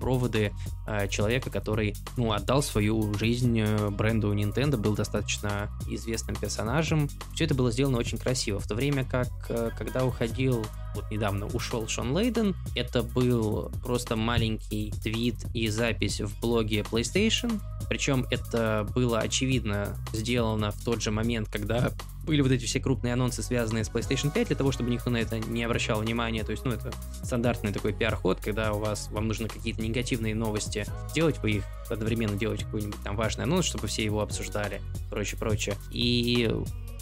проводы 0.00 0.52
э, 0.86 1.08
человека, 1.08 1.50
который, 1.50 1.94
ну, 2.16 2.32
отдал 2.32 2.62
свою 2.62 3.12
жизнь 3.14 3.60
э, 3.60 3.90
бренду 3.90 4.32
Nintendo, 4.34 4.76
был 4.76 4.94
достаточно 4.94 5.70
известным 5.88 6.36
персонажем. 6.36 7.08
Все 7.34 7.44
это 7.44 7.54
было 7.54 7.70
сделано 7.70 7.98
очень 7.98 8.18
красиво, 8.18 8.60
в 8.60 8.66
то 8.66 8.74
время 8.74 9.04
как, 9.04 9.28
э, 9.48 9.70
когда 9.76 10.04
уходил 10.04 10.64
вот 10.96 11.10
недавно 11.10 11.46
ушел 11.46 11.86
Шон 11.86 12.16
Лейден. 12.16 12.54
Это 12.74 13.02
был 13.02 13.70
просто 13.82 14.16
маленький 14.16 14.92
твит 15.02 15.36
и 15.54 15.68
запись 15.68 16.20
в 16.20 16.40
блоге 16.40 16.80
PlayStation. 16.80 17.60
Причем 17.88 18.26
это 18.30 18.88
было 18.94 19.20
очевидно 19.20 19.96
сделано 20.12 20.72
в 20.72 20.84
тот 20.84 21.02
же 21.02 21.10
момент, 21.10 21.48
когда 21.50 21.92
были 22.26 22.40
вот 22.40 22.50
эти 22.50 22.64
все 22.64 22.80
крупные 22.80 23.12
анонсы, 23.12 23.42
связанные 23.42 23.84
с 23.84 23.88
PlayStation 23.88 24.32
5, 24.32 24.48
для 24.48 24.56
того, 24.56 24.72
чтобы 24.72 24.90
никто 24.90 25.10
на 25.10 25.18
это 25.18 25.38
не 25.38 25.62
обращал 25.62 26.00
внимания. 26.00 26.42
То 26.42 26.50
есть, 26.50 26.64
ну, 26.64 26.72
это 26.72 26.92
стандартный 27.22 27.72
такой 27.72 27.92
пиар-ход, 27.92 28.40
когда 28.40 28.72
у 28.72 28.80
вас, 28.80 29.08
вам 29.12 29.28
нужно 29.28 29.48
какие-то 29.48 29.80
негативные 29.80 30.34
новости 30.34 30.84
делать, 31.14 31.38
вы 31.42 31.52
их 31.52 31.64
одновременно 31.88 32.36
делаете 32.36 32.64
какой-нибудь 32.64 33.00
там 33.04 33.14
важный 33.14 33.44
анонс, 33.44 33.64
чтобы 33.64 33.86
все 33.86 34.04
его 34.04 34.20
обсуждали, 34.20 34.82
прочее, 35.08 35.38
прочее. 35.38 35.76
И 35.92 36.52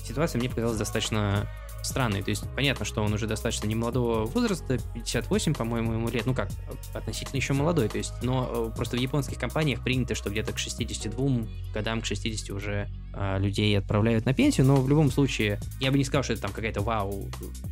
ситуация 0.04 0.38
мне 0.38 0.50
показалась 0.50 0.78
достаточно 0.78 1.48
странный. 1.84 2.22
То 2.22 2.30
есть 2.30 2.44
понятно, 2.54 2.84
что 2.84 3.02
он 3.02 3.12
уже 3.12 3.26
достаточно 3.26 3.66
немолодого 3.66 4.24
возраста, 4.24 4.78
58, 4.94 5.54
по-моему, 5.54 5.92
ему 5.92 6.08
лет, 6.08 6.26
ну 6.26 6.34
как, 6.34 6.48
относительно 6.92 7.36
еще 7.36 7.52
молодой, 7.52 7.88
то 7.88 7.98
есть, 7.98 8.12
но 8.22 8.70
э, 8.72 8.76
просто 8.76 8.96
в 8.96 9.00
японских 9.00 9.38
компаниях 9.38 9.82
принято, 9.82 10.14
что 10.14 10.30
где-то 10.30 10.52
к 10.52 10.58
62 10.58 11.46
годам, 11.72 12.00
к 12.00 12.06
60 12.06 12.50
уже 12.50 12.88
а, 13.12 13.38
людей 13.38 13.76
отправляют 13.78 14.24
на 14.24 14.34
пенсию, 14.34 14.66
но 14.66 14.76
в 14.76 14.88
любом 14.88 15.10
случае, 15.10 15.60
я 15.80 15.90
бы 15.90 15.98
не 15.98 16.04
сказал, 16.04 16.22
что 16.22 16.32
это 16.32 16.42
там 16.42 16.52
какая-то 16.52 16.80
вау, 16.80 17.28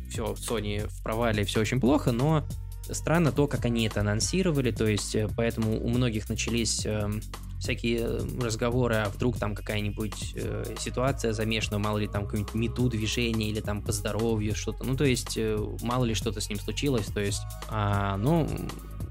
все, 0.09 0.33
Sony 0.33 0.87
в 0.87 1.03
провале, 1.03 1.43
все 1.43 1.59
очень 1.61 1.79
плохо, 1.79 2.11
но 2.11 2.45
странно 2.89 3.31
то, 3.31 3.47
как 3.47 3.65
они 3.65 3.87
это 3.87 4.01
анонсировали, 4.01 4.71
то 4.71 4.85
есть 4.85 5.15
э, 5.15 5.27
поэтому 5.35 5.83
у 5.83 5.89
многих 5.89 6.29
начались 6.29 6.85
эм, 6.85 7.21
всякие 7.63 7.99
э, 8.01 8.19
разговоры, 8.41 8.95
а 8.95 9.09
вдруг 9.09 9.39
там 9.39 9.55
какая-нибудь 9.55 10.33
э, 10.35 10.75
ситуация 10.77 11.31
замешана, 11.33 11.79
мало 11.79 11.97
ли 11.97 12.07
там 12.07 12.25
какое-нибудь 12.25 12.53
мету 12.53 12.89
движение 12.89 13.49
или 13.49 13.61
там 13.61 13.81
по 13.81 13.91
здоровью 13.91 14.53
что-то, 14.53 14.83
ну 14.83 14.95
то 14.95 15.05
есть 15.05 15.37
э, 15.37 15.57
мало 15.81 16.03
ли 16.05 16.13
что-то 16.13 16.41
с 16.41 16.49
ним 16.49 16.59
случилось, 16.59 17.07
то 17.07 17.21
есть, 17.21 17.41
а, 17.69 18.17
ну, 18.17 18.49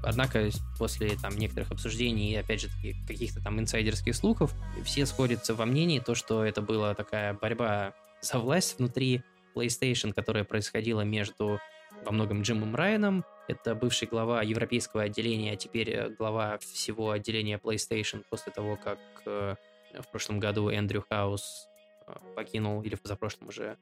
однако 0.03 0.49
после 0.77 1.15
там 1.15 1.35
некоторых 1.35 1.71
обсуждений 1.71 2.31
и 2.31 2.35
опять 2.35 2.61
же 2.61 2.67
каких-то 3.07 3.41
там 3.41 3.59
инсайдерских 3.59 4.15
слухов 4.15 4.53
все 4.85 5.05
сходятся 5.05 5.55
во 5.55 5.65
мнении 5.65 5.99
то, 5.99 6.13
что 6.13 6.45
это 6.45 6.61
была 6.61 6.93
такая 6.93 7.33
борьба 7.33 7.93
за 8.21 8.37
власть 8.37 8.77
внутри 8.77 9.23
PlayStation, 9.55 10.13
которая 10.13 10.43
происходила 10.43 11.01
между 11.01 11.59
во 12.05 12.11
многом 12.11 12.41
Джимом 12.41 12.75
Райаном 12.75 13.25
это 13.47 13.75
бывший 13.75 14.07
глава 14.07 14.41
европейского 14.41 15.03
отделения, 15.03 15.53
а 15.53 15.55
теперь 15.55 15.89
э, 15.89 16.09
глава 16.09 16.57
всего 16.59 17.11
отделения 17.11 17.57
PlayStation 17.57 18.23
после 18.29 18.53
того, 18.53 18.77
как 18.77 18.99
э, 19.25 19.55
в 19.99 20.07
прошлом 20.11 20.39
году 20.39 20.69
Эндрю 20.69 21.05
Хаус 21.09 21.67
э, 22.07 22.13
покинул, 22.35 22.81
или 22.83 22.95
позапрошлом 22.95 23.49
уже 23.49 23.77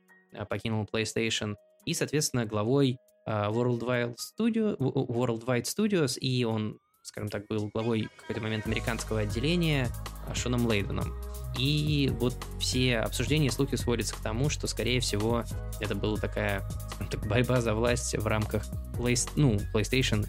покинул 0.50 0.88
PlayStation. 0.92 1.56
И, 1.86 1.94
соответственно, 1.94 2.46
главой 2.46 2.98
Worldwide, 3.28 4.16
Studio, 4.16 4.78
Worldwide 4.78 5.64
Studios, 5.64 6.18
и 6.18 6.44
он, 6.44 6.80
скажем 7.04 7.30
так, 7.30 7.46
был 7.48 7.70
главой 7.74 8.10
в 8.16 8.22
какой-то 8.22 8.42
момент 8.42 8.66
американского 8.66 9.20
отделения 9.20 9.90
Шоном 10.34 10.66
Лейденом. 10.68 11.14
И 11.58 12.12
вот 12.20 12.36
все 12.60 13.00
обсуждения 13.00 13.48
и 13.48 13.52
слухи 13.52 13.76
сводятся 13.76 14.16
к 14.16 14.20
тому, 14.20 14.50
что, 14.50 14.68
скорее 14.68 15.00
всего, 15.00 15.44
это 15.80 15.96
была 15.96 16.18
такая 16.18 16.68
так, 17.10 17.28
борьба 17.28 17.62
за 17.62 17.74
власть 17.74 18.18
в 18.18 18.26
рамках 18.26 18.66
Play, 18.94 19.18
ну, 19.36 19.58
PlayStation 19.74 20.28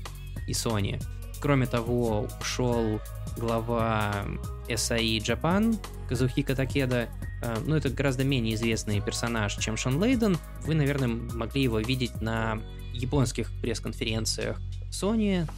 и 0.49 0.53
Sony. 0.53 1.03
Кроме 1.41 1.67
того, 1.67 2.29
ушел 2.41 3.01
глава 3.37 4.25
SAE 4.69 5.19
Japan 5.19 5.79
Казухика 6.09 6.55
Такеда. 6.55 7.09
Э, 7.43 7.57
ну, 7.65 7.77
это 7.77 7.89
гораздо 7.91 8.25
менее 8.25 8.55
известный 8.55 9.01
персонаж, 9.01 9.57
чем 9.57 9.77
Шон 9.77 10.03
Лейден. 10.03 10.39
Вы, 10.65 10.75
наверное, 10.75 11.09
могли 11.09 11.63
его 11.63 11.81
видеть 11.81 12.21
на 12.21 12.61
японских 12.93 13.51
пресс-конференциях 13.61 14.61
Sony, 14.91 15.49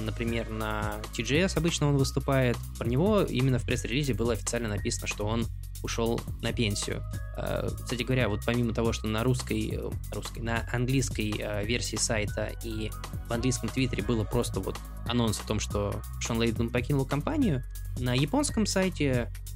например, 0.00 0.50
на 0.50 1.00
TGS 1.16 1.56
обычно 1.56 1.88
он 1.88 1.96
выступает. 1.96 2.56
Про 2.78 2.88
него 2.88 3.22
именно 3.22 3.58
в 3.58 3.64
пресс-релизе 3.64 4.14
было 4.14 4.32
официально 4.32 4.68
написано, 4.68 5.06
что 5.06 5.26
он 5.26 5.46
ушел 5.82 6.20
на 6.42 6.52
пенсию. 6.52 7.02
Э, 7.36 7.68
кстати 7.82 8.02
говоря, 8.02 8.28
вот 8.28 8.40
помимо 8.44 8.72
того, 8.72 8.92
что 8.92 9.06
на 9.06 9.22
русской, 9.24 9.78
русской 10.12 10.40
на 10.40 10.68
английской 10.72 11.64
версии 11.64 11.96
сайта 11.96 12.52
и 12.64 12.90
в 13.28 13.32
английском 13.32 13.68
твиттере 13.68 14.02
было 14.02 14.24
просто 14.24 14.60
вот 14.60 14.76
анонс 15.06 15.40
о 15.40 15.46
том, 15.46 15.60
что 15.60 16.00
Шон 16.20 16.38
Лейден 16.38 16.70
покинул 16.70 17.04
компанию, 17.04 17.62
на 17.98 18.14
японском 18.14 18.66
сайте 18.66 19.12
а, 19.12 19.55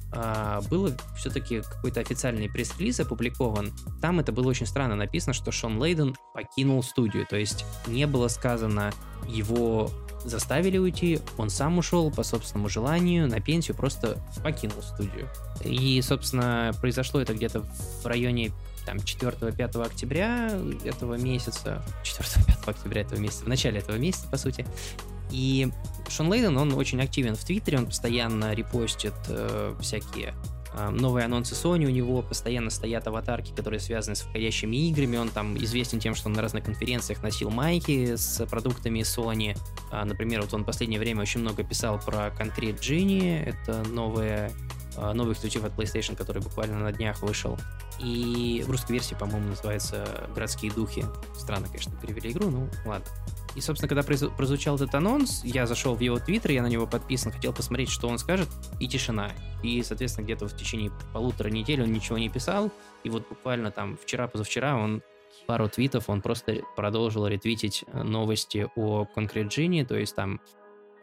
было 0.69 0.95
все-таки 1.15 1.61
какой-то 1.61 2.01
официальный 2.01 2.49
пресс-релиз 2.49 2.99
опубликован. 2.99 3.71
Там 4.01 4.19
это 4.19 4.31
было 4.31 4.49
очень 4.49 4.65
странно 4.65 4.95
написано, 4.95 5.33
что 5.33 5.51
Шон 5.51 5.81
Лейден 5.81 6.15
покинул 6.33 6.83
студию. 6.83 7.25
То 7.27 7.37
есть 7.37 7.65
не 7.87 8.05
было 8.07 8.27
сказано 8.27 8.91
его 9.27 9.89
заставили 10.23 10.77
уйти, 10.77 11.19
он 11.37 11.49
сам 11.49 11.77
ушел 11.77 12.11
по 12.11 12.23
собственному 12.23 12.69
желанию, 12.69 13.27
на 13.27 13.39
пенсию 13.39 13.75
просто 13.75 14.17
покинул 14.43 14.81
студию. 14.81 15.27
И, 15.63 16.01
собственно, 16.01 16.71
произошло 16.79 17.21
это 17.21 17.33
где-то 17.33 17.61
в 17.61 18.05
районе 18.05 18.51
там 18.85 18.97
4-5 18.97 19.83
октября 19.83 20.51
этого 20.83 21.15
месяца, 21.15 21.83
4-5 22.03 22.69
октября 22.69 23.01
этого 23.01 23.19
месяца, 23.19 23.45
в 23.45 23.47
начале 23.47 23.79
этого 23.79 23.95
месяца, 23.97 24.27
по 24.27 24.37
сути. 24.37 24.65
И 25.31 25.71
Шон 26.11 26.29
Лейден, 26.29 26.57
он 26.57 26.73
очень 26.73 27.01
активен 27.01 27.35
в 27.35 27.43
Твиттере, 27.43 27.79
он 27.79 27.85
постоянно 27.85 28.53
репостит 28.53 29.13
э, 29.29 29.75
всякие 29.79 30.33
э, 30.73 30.89
новые 30.89 31.25
анонсы 31.25 31.53
Sony, 31.55 31.85
у 31.85 31.89
него 31.89 32.21
постоянно 32.21 32.69
стоят 32.69 33.07
аватарки, 33.07 33.51
которые 33.55 33.79
связаны 33.79 34.15
с 34.15 34.21
входящими 34.21 34.75
играми, 34.89 35.17
он 35.17 35.29
там 35.29 35.57
известен 35.57 35.99
тем, 35.99 36.15
что 36.15 36.27
он 36.27 36.33
на 36.33 36.41
разных 36.41 36.65
конференциях 36.65 37.23
носил 37.23 37.49
майки 37.49 38.15
с 38.15 38.45
продуктами 38.45 38.99
Sony, 38.99 39.57
а, 39.91 40.05
например, 40.05 40.41
вот 40.41 40.53
он 40.53 40.63
в 40.63 40.65
последнее 40.65 40.99
время 40.99 41.21
очень 41.21 41.41
много 41.41 41.63
писал 41.63 41.99
про 41.99 42.27
Concrete 42.27 42.79
Genie, 42.79 43.43
это 43.43 43.83
новая 43.89 44.51
э, 44.97 45.13
новый 45.13 45.33
эксклюзив 45.33 45.63
от 45.63 45.73
PlayStation, 45.73 46.15
который 46.15 46.41
буквально 46.41 46.79
на 46.79 46.91
днях 46.91 47.21
вышел. 47.21 47.57
И 47.99 48.63
в 48.65 48.71
русской 48.71 48.93
версии, 48.93 49.13
по-моему, 49.13 49.49
называется 49.49 50.27
«Городские 50.33 50.71
духи». 50.71 51.05
Странно, 51.37 51.67
конечно, 51.67 51.93
перевели 52.01 52.31
игру, 52.31 52.49
ну 52.49 52.69
ладно. 52.85 53.05
И, 53.55 53.61
собственно, 53.61 53.89
когда 53.89 54.03
прозвучал 54.03 54.75
этот 54.75 54.95
анонс, 54.95 55.41
я 55.43 55.67
зашел 55.67 55.95
в 55.95 55.99
его 55.99 56.19
твиттер, 56.19 56.51
я 56.51 56.61
на 56.61 56.67
него 56.67 56.87
подписан, 56.87 57.31
хотел 57.31 57.53
посмотреть, 57.53 57.89
что 57.89 58.07
он 58.07 58.17
скажет, 58.17 58.47
и 58.79 58.87
тишина. 58.87 59.31
И, 59.61 59.81
соответственно, 59.83 60.25
где-то 60.25 60.47
в 60.47 60.55
течение 60.55 60.91
полутора 61.13 61.49
недель 61.49 61.83
он 61.83 61.91
ничего 61.91 62.17
не 62.17 62.29
писал, 62.29 62.71
и 63.03 63.09
вот 63.09 63.27
буквально 63.27 63.71
там 63.71 63.97
вчера-позавчера 63.97 64.75
он 64.77 65.01
пару 65.47 65.67
твитов, 65.67 66.09
он 66.09 66.21
просто 66.21 66.61
продолжил 66.75 67.27
ретвитить 67.27 67.83
э, 67.87 68.03
новости 68.03 68.69
о 68.75 69.05
Concrete 69.15 69.47
Genie, 69.47 69.85
то 69.85 69.95
есть 69.95 70.15
там 70.15 70.39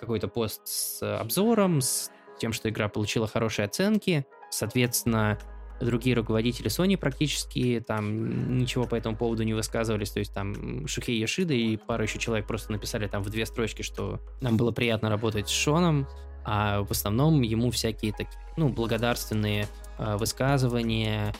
какой-то 0.01 0.29
пост 0.29 0.63
с 0.65 1.19
обзором, 1.19 1.81
с 1.81 2.11
тем, 2.39 2.53
что 2.53 2.69
игра 2.69 2.89
получила 2.89 3.27
хорошие 3.27 3.67
оценки, 3.67 4.27
соответственно, 4.51 5.39
другие 5.81 6.17
руководители 6.17 6.69
Sony 6.69 6.97
практически 6.97 7.83
там 7.87 8.59
ничего 8.59 8.85
по 8.85 8.95
этому 8.95 9.17
поводу 9.17 9.43
не 9.45 9.55
высказывались, 9.55 10.11
то 10.11 10.19
есть 10.19 10.33
там 10.33 10.87
Шухей 10.87 11.19
Яшида 11.19 11.55
и 11.55 11.77
пару 11.77 12.03
еще 12.03 12.19
человек 12.19 12.47
просто 12.47 12.73
написали 12.73 13.07
там 13.07 13.23
в 13.23 13.31
две 13.31 13.47
строчки, 13.47 13.83
что 13.83 14.21
нам 14.41 14.57
было 14.57 14.73
приятно 14.73 15.09
работать 15.09 15.49
с 15.49 15.53
Шоном, 15.53 16.09
а 16.45 16.83
в 16.83 16.91
основном 16.91 17.43
ему 17.43 17.71
всякие 17.71 18.13
такие, 18.13 18.41
ну, 18.57 18.69
благодарственные 18.69 19.69
э, 19.99 20.17
высказывания 20.17 21.35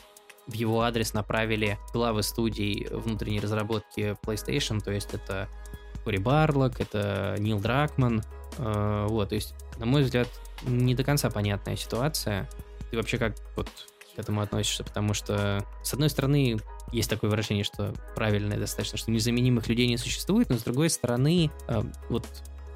в 0.47 0.53
его 0.53 0.81
адрес 0.81 1.13
направили 1.13 1.77
главы 1.93 2.23
студий 2.23 2.87
внутренней 2.91 3.39
разработки 3.39 4.15
PlayStation, 4.23 4.79
то 4.79 4.91
есть 4.91 5.13
это 5.13 5.47
Кори 6.03 6.17
Барлок, 6.17 6.79
это 6.79 7.35
Нил 7.39 7.59
Дракман, 7.59 8.23
э, 8.57 9.05
вот, 9.09 9.29
то 9.29 9.35
есть, 9.35 9.55
на 9.77 9.85
мой 9.85 10.03
взгляд, 10.03 10.27
не 10.63 10.95
до 10.95 11.03
конца 11.03 11.29
понятная 11.29 11.75
ситуация. 11.75 12.49
Ты 12.91 12.97
вообще 12.97 13.17
как 13.17 13.35
вот 13.55 13.69
к 14.19 14.21
этому 14.21 14.41
относишься, 14.41 14.83
потому 14.83 15.13
что, 15.13 15.65
с 15.81 15.93
одной 15.93 16.09
стороны, 16.09 16.57
есть 16.91 17.09
такое 17.09 17.29
выражение, 17.29 17.63
что 17.63 17.93
правильное 18.15 18.57
достаточно, 18.57 18.97
что 18.97 19.11
незаменимых 19.11 19.67
людей 19.69 19.87
не 19.87 19.97
существует, 19.97 20.49
но 20.49 20.57
с 20.57 20.63
другой 20.63 20.89
стороны, 20.89 21.49
э, 21.67 21.81
вот 22.09 22.25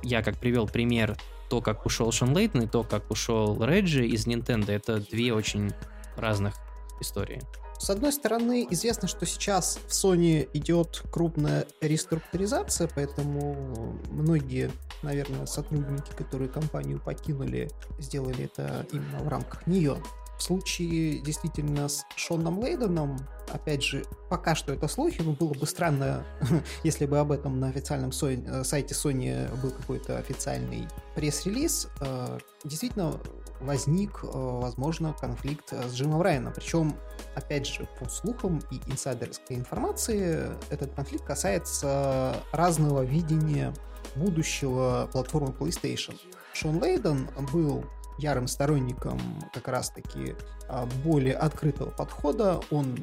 я 0.04 0.24
как 0.24 0.38
привел 0.38 0.68
пример 0.68 1.18
то, 1.50 1.62
как 1.62 1.86
ушел 1.86 2.12
Шон 2.14 2.36
Лейтон 2.36 2.62
и 2.62 2.68
то, 2.68 2.84
как 2.84 3.12
ушел 3.12 3.62
Реджи 3.62 4.08
из 4.08 4.26
Nintendo, 4.26 4.72
это 4.72 5.00
две 5.00 5.34
очень 5.34 5.72
разных 6.16 6.56
истории. 7.02 7.42
С 7.78 7.90
одной 7.90 8.14
стороны, 8.14 8.66
известно, 8.70 9.10
что 9.10 9.26
сейчас 9.26 9.78
в 9.88 9.92
Sony 9.92 10.48
идет 10.54 11.04
крупная 11.12 11.66
реструктуризация, 11.82 12.90
поэтому 12.96 14.00
многие, 14.10 14.72
наверное, 15.02 15.46
сотрудники, 15.46 16.12
которые 16.16 16.48
компанию 16.48 17.02
покинули, 17.02 17.70
сделали 18.00 18.46
это 18.46 18.86
именно 18.94 19.20
в 19.20 19.28
рамках 19.28 19.68
нее. 19.68 19.98
В 20.38 20.44
случае 20.44 21.20
действительно 21.20 21.88
с 21.88 22.04
Шоном 22.16 22.60
Лейденом, 22.60 23.18
опять 23.50 23.84
же, 23.84 24.04
пока 24.30 24.56
что 24.56 24.74
это 24.74 24.88
слухи, 24.88 25.22
но 25.22 25.34
было 25.34 25.54
бы 25.54 25.66
странно, 25.66 26.26
если 26.84 27.06
бы 27.06 27.20
об 27.20 27.32
этом 27.32 27.60
на 27.60 27.68
официальном 27.68 28.10
Sony, 28.10 28.44
э, 28.48 28.64
сайте 28.64 28.94
Sony 28.94 29.50
был 29.62 29.72
какой-то 29.72 30.18
официальный 30.18 30.88
пресс-релиз. 31.16 31.88
Э, 32.02 32.40
действительно, 32.64 33.20
возник, 33.62 34.24
э, 34.24 34.28
возможно, 34.34 35.16
конфликт 35.20 35.72
с 35.72 35.94
Джимом 35.94 36.22
Райаном. 36.22 36.54
Причем, 36.54 36.96
опять 37.36 37.68
же, 37.68 37.88
по 38.00 38.10
слухам 38.10 38.62
и 38.72 38.82
инсайдерской 38.88 39.56
информации, 39.56 40.52
этот 40.70 40.94
конфликт 40.94 41.26
касается 41.26 42.36
разного 42.52 43.04
видения 43.04 43.74
будущего 44.16 45.10
платформы 45.12 45.54
PlayStation. 45.54 46.20
Шон 46.54 46.82
Лейден 46.82 47.30
был 47.52 47.86
ярым 48.18 48.48
сторонником 48.48 49.20
как 49.54 49.68
раз-таки 49.68 50.36
а, 50.68 50.88
более 51.04 51.36
открытого 51.36 51.90
подхода. 51.90 52.60
Он 52.72 52.98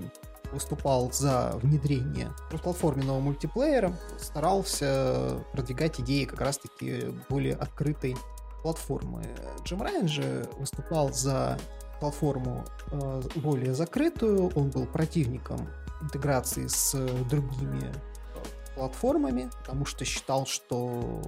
выступал 0.53 1.13
за 1.13 1.53
внедрение 1.63 2.31
платформенного 2.51 3.21
мультиплеера, 3.21 3.93
старался 4.19 5.45
продвигать 5.53 6.01
идеи 6.01 6.25
как 6.25 6.41
раз-таки 6.41 7.15
более 7.29 7.55
открытой 7.55 8.17
платформы. 8.63 9.25
Джим 9.65 9.83
Райан 9.83 10.09
же 10.09 10.49
выступал 10.59 11.13
за 11.13 11.59
платформу 12.01 12.65
э, 12.91 13.23
более 13.37 13.75
закрытую, 13.75 14.51
он 14.55 14.71
был 14.71 14.87
противником 14.87 15.69
интеграции 16.03 16.67
с 16.67 16.95
другими 17.29 17.93
платформами, 18.75 19.51
потому 19.59 19.85
что 19.85 20.05
считал, 20.05 20.47
что 20.47 21.23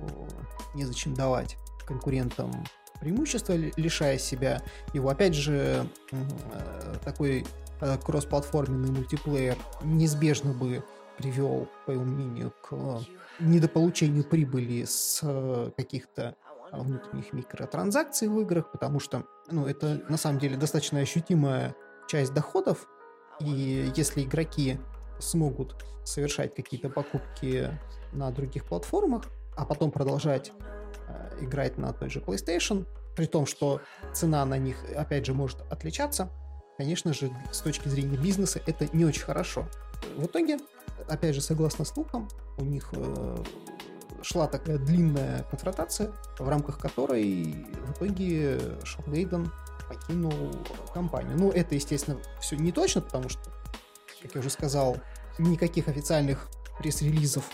незачем 0.74 1.14
давать 1.14 1.58
конкурентам 1.86 2.50
преимущества, 3.02 3.54
лишая 3.54 4.16
себя 4.16 4.62
его. 4.92 5.08
Опять 5.08 5.34
же, 5.34 5.86
э, 6.12 6.94
такой 7.04 7.44
э, 7.80 7.98
кроссплатформенный 7.98 8.90
мультиплеер 8.90 9.56
неизбежно 9.82 10.52
бы 10.52 10.84
привел, 11.18 11.68
по 11.84 11.90
его 11.90 12.04
мнению, 12.04 12.52
к 12.62 13.00
недополучению 13.40 14.24
прибыли 14.24 14.84
с 14.84 15.20
э, 15.22 15.70
каких-то 15.76 16.36
внутренних 16.70 17.32
микротранзакций 17.32 18.28
в 18.28 18.40
играх, 18.40 18.70
потому 18.70 18.98
что 18.98 19.24
ну, 19.50 19.66
это 19.66 20.02
на 20.08 20.16
самом 20.16 20.38
деле 20.38 20.56
достаточно 20.56 21.00
ощутимая 21.00 21.74
часть 22.08 22.32
доходов, 22.32 22.86
и 23.40 23.90
если 23.96 24.22
игроки 24.22 24.78
смогут 25.18 25.76
совершать 26.04 26.54
какие-то 26.54 26.88
покупки 26.88 27.78
на 28.12 28.30
других 28.30 28.64
платформах, 28.64 29.24
а 29.54 29.66
потом 29.66 29.90
продолжать 29.90 30.52
Э, 30.60 30.81
играть 31.40 31.78
на 31.78 31.92
той 31.92 32.10
же 32.10 32.20
PlayStation, 32.20 32.86
при 33.14 33.26
том, 33.26 33.46
что 33.46 33.80
цена 34.12 34.44
на 34.44 34.58
них, 34.58 34.76
опять 34.96 35.26
же, 35.26 35.34
может 35.34 35.60
отличаться, 35.70 36.30
конечно 36.78 37.12
же, 37.12 37.30
с 37.50 37.60
точки 37.60 37.88
зрения 37.88 38.16
бизнеса 38.16 38.60
это 38.66 38.88
не 38.96 39.04
очень 39.04 39.22
хорошо. 39.22 39.68
В 40.16 40.26
итоге, 40.26 40.58
опять 41.08 41.34
же, 41.34 41.40
согласно 41.40 41.84
слухам, 41.84 42.28
у 42.58 42.64
них 42.64 42.88
э, 42.92 43.44
шла 44.22 44.46
такая 44.46 44.78
длинная 44.78 45.44
конфронтация, 45.44 46.12
в 46.38 46.48
рамках 46.48 46.78
которой 46.78 47.66
в 47.86 47.92
итоге 47.92 48.58
Шон 48.84 49.04
Лейден 49.06 49.50
покинул 49.88 50.32
компанию. 50.94 51.36
Ну, 51.38 51.50
это, 51.50 51.74
естественно, 51.74 52.18
все 52.40 52.56
не 52.56 52.72
точно, 52.72 53.02
потому 53.02 53.28
что, 53.28 53.42
как 54.22 54.34
я 54.34 54.40
уже 54.40 54.50
сказал, 54.50 54.96
никаких 55.38 55.88
официальных 55.88 56.48
пресс-релизов 56.78 57.44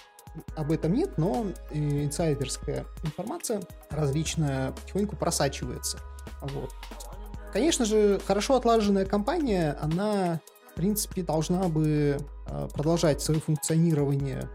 об 0.56 0.72
этом 0.72 0.92
нет, 0.92 1.18
но 1.18 1.46
инсайдерская 1.70 2.86
информация 3.02 3.62
различная 3.90 4.72
потихоньку 4.72 5.16
просачивается. 5.16 5.98
Вот. 6.42 6.72
Конечно 7.52 7.84
же, 7.84 8.20
хорошо 8.26 8.56
отлаженная 8.56 9.06
компания, 9.06 9.76
она, 9.80 10.40
в 10.72 10.74
принципе, 10.74 11.22
должна 11.22 11.68
бы 11.68 12.18
а, 12.46 12.68
продолжать 12.68 13.22
свое 13.22 13.40
функционирование 13.40 14.48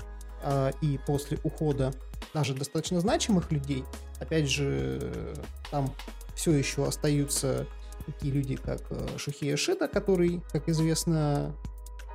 а, 0.43 0.71
и 0.81 0.99
после 1.05 1.39
ухода 1.43 1.93
даже 2.33 2.53
достаточно 2.53 2.99
значимых 2.99 3.51
людей. 3.51 3.83
Опять 4.19 4.49
же, 4.49 5.35
там 5.71 5.91
все 6.35 6.51
еще 6.51 6.85
остаются 6.87 7.67
такие 8.05 8.33
люди, 8.33 8.55
как 8.55 8.81
э, 8.89 9.07
Шухия 9.17 9.55
Шита, 9.55 9.87
который, 9.87 10.41
как 10.51 10.67
известно, 10.67 11.55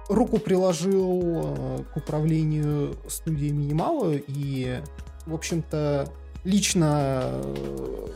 руку 0.09 0.39
приложил 0.39 1.22
э, 1.22 1.85
к 1.93 1.97
управлению 1.97 2.97
студией 3.09 3.52
Минималу 3.52 4.12
и, 4.12 4.80
в 5.26 5.35
общем-то, 5.35 6.09
лично 6.44 7.20
э, 7.24 8.09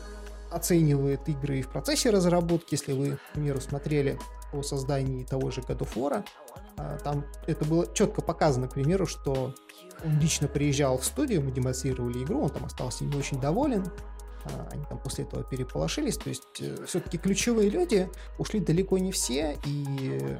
оценивает 0.51 1.27
игры 1.29 1.61
в 1.61 1.69
процессе 1.69 2.09
разработки. 2.09 2.73
Если 2.73 2.93
вы, 2.93 3.17
к 3.17 3.33
примеру, 3.33 3.61
смотрели 3.61 4.19
о 4.51 4.61
создании 4.61 5.23
того 5.23 5.51
же 5.51 5.61
God 5.61 5.79
of 5.79 5.93
War, 5.95 6.23
а, 6.77 6.97
там 6.99 7.25
это 7.47 7.65
было 7.65 7.87
четко 7.93 8.21
показано, 8.21 8.67
к 8.67 8.73
примеру, 8.73 9.05
что 9.05 9.53
он 10.03 10.19
лично 10.19 10.47
приезжал 10.47 10.97
в 10.97 11.05
студию, 11.05 11.41
мы 11.41 11.51
демонстрировали 11.51 12.23
игру, 12.23 12.43
он 12.43 12.49
там 12.49 12.65
остался 12.65 13.03
не 13.03 13.15
очень 13.15 13.39
доволен, 13.39 13.85
они 14.71 14.83
там 14.85 14.99
после 14.99 15.23
этого 15.23 15.43
переполошились, 15.43 16.17
то 16.17 16.29
есть 16.29 16.43
э, 16.59 16.85
все-таки 16.85 17.17
ключевые 17.17 17.69
люди 17.69 18.09
ушли 18.37 18.59
далеко 18.59 18.97
не 18.97 19.11
все, 19.11 19.57
и 19.65 20.37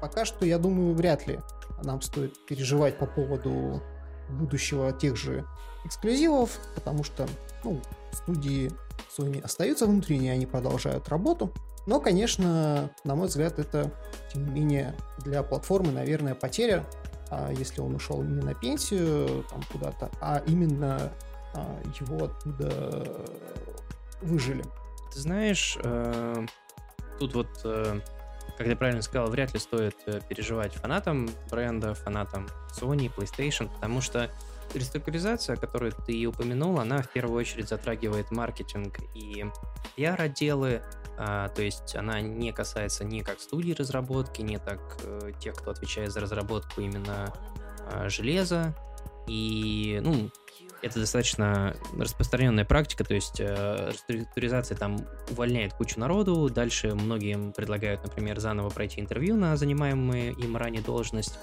пока 0.00 0.24
что, 0.24 0.44
я 0.44 0.58
думаю, 0.58 0.94
вряд 0.94 1.26
ли 1.26 1.40
нам 1.82 2.00
стоит 2.02 2.44
переживать 2.46 2.98
по 2.98 3.06
поводу 3.06 3.82
будущего 4.28 4.92
тех 4.92 5.16
же 5.16 5.46
эксклюзивов, 5.84 6.58
потому 6.74 7.04
что 7.04 7.26
ну, 7.64 7.80
студии 8.12 8.70
Sony 9.16 9.42
остаются 9.42 9.86
внутренние, 9.86 10.32
они 10.32 10.46
продолжают 10.46 11.08
работу. 11.08 11.52
Но, 11.86 12.00
конечно, 12.00 12.90
на 13.04 13.14
мой 13.14 13.28
взгляд, 13.28 13.58
это, 13.58 13.90
тем 14.32 14.46
не 14.46 14.50
менее, 14.60 14.94
для 15.18 15.42
платформы, 15.42 15.90
наверное, 15.92 16.34
потеря, 16.34 16.84
а 17.30 17.50
если 17.52 17.80
он 17.80 17.94
ушел 17.94 18.22
не 18.22 18.42
на 18.42 18.54
пенсию 18.54 19.44
там 19.50 19.62
куда-то, 19.72 20.10
а 20.20 20.42
именно 20.46 21.12
а, 21.54 21.80
его 22.00 22.26
оттуда 22.26 23.06
выжили. 24.20 24.64
Ты 25.12 25.20
знаешь, 25.20 25.78
э, 25.82 26.46
тут 27.18 27.34
вот, 27.34 27.48
э, 27.64 28.00
как 28.56 28.66
ты 28.66 28.76
правильно 28.76 29.02
сказал, 29.02 29.28
вряд 29.28 29.54
ли 29.54 29.60
стоит 29.60 29.96
э, 30.06 30.20
переживать 30.28 30.74
фанатам 30.74 31.28
бренда, 31.50 31.94
фанатам 31.94 32.48
Sony, 32.72 33.12
PlayStation, 33.14 33.68
потому 33.72 34.00
что 34.00 34.30
реструктуризация, 34.74 35.56
которую 35.56 35.92
ты 35.92 36.26
упомянул, 36.26 36.78
она 36.78 37.02
в 37.02 37.08
первую 37.08 37.38
очередь 37.38 37.68
затрагивает 37.68 38.30
маркетинг 38.30 38.98
и 39.14 39.44
пиар-отделы, 39.96 40.82
а, 41.18 41.48
то 41.48 41.62
есть 41.62 41.96
она 41.96 42.20
не 42.20 42.52
касается 42.52 43.04
ни 43.04 43.20
как 43.20 43.40
студии 43.40 43.72
разработки, 43.72 44.42
ни 44.42 44.56
так 44.56 44.80
э, 45.02 45.32
тех, 45.38 45.54
кто 45.54 45.72
отвечает 45.72 46.12
за 46.12 46.20
разработку 46.20 46.80
именно 46.80 47.32
а, 47.92 48.08
железа. 48.08 48.74
И, 49.26 50.00
ну, 50.02 50.30
это 50.82 51.00
достаточно 51.00 51.76
распространенная 51.96 52.64
практика, 52.64 53.04
то 53.04 53.14
есть 53.14 53.40
э, 53.40 53.92
реструктуризация 54.08 54.76
там 54.76 54.98
увольняет 55.30 55.74
кучу 55.74 55.98
народу, 55.98 56.48
дальше 56.48 56.94
многим 56.94 57.52
предлагают, 57.52 58.02
например, 58.02 58.40
заново 58.40 58.70
пройти 58.70 59.00
интервью 59.00 59.36
на 59.36 59.56
занимаемую 59.56 60.34
им 60.36 60.56
ранее 60.56 60.82
должность, 60.82 61.38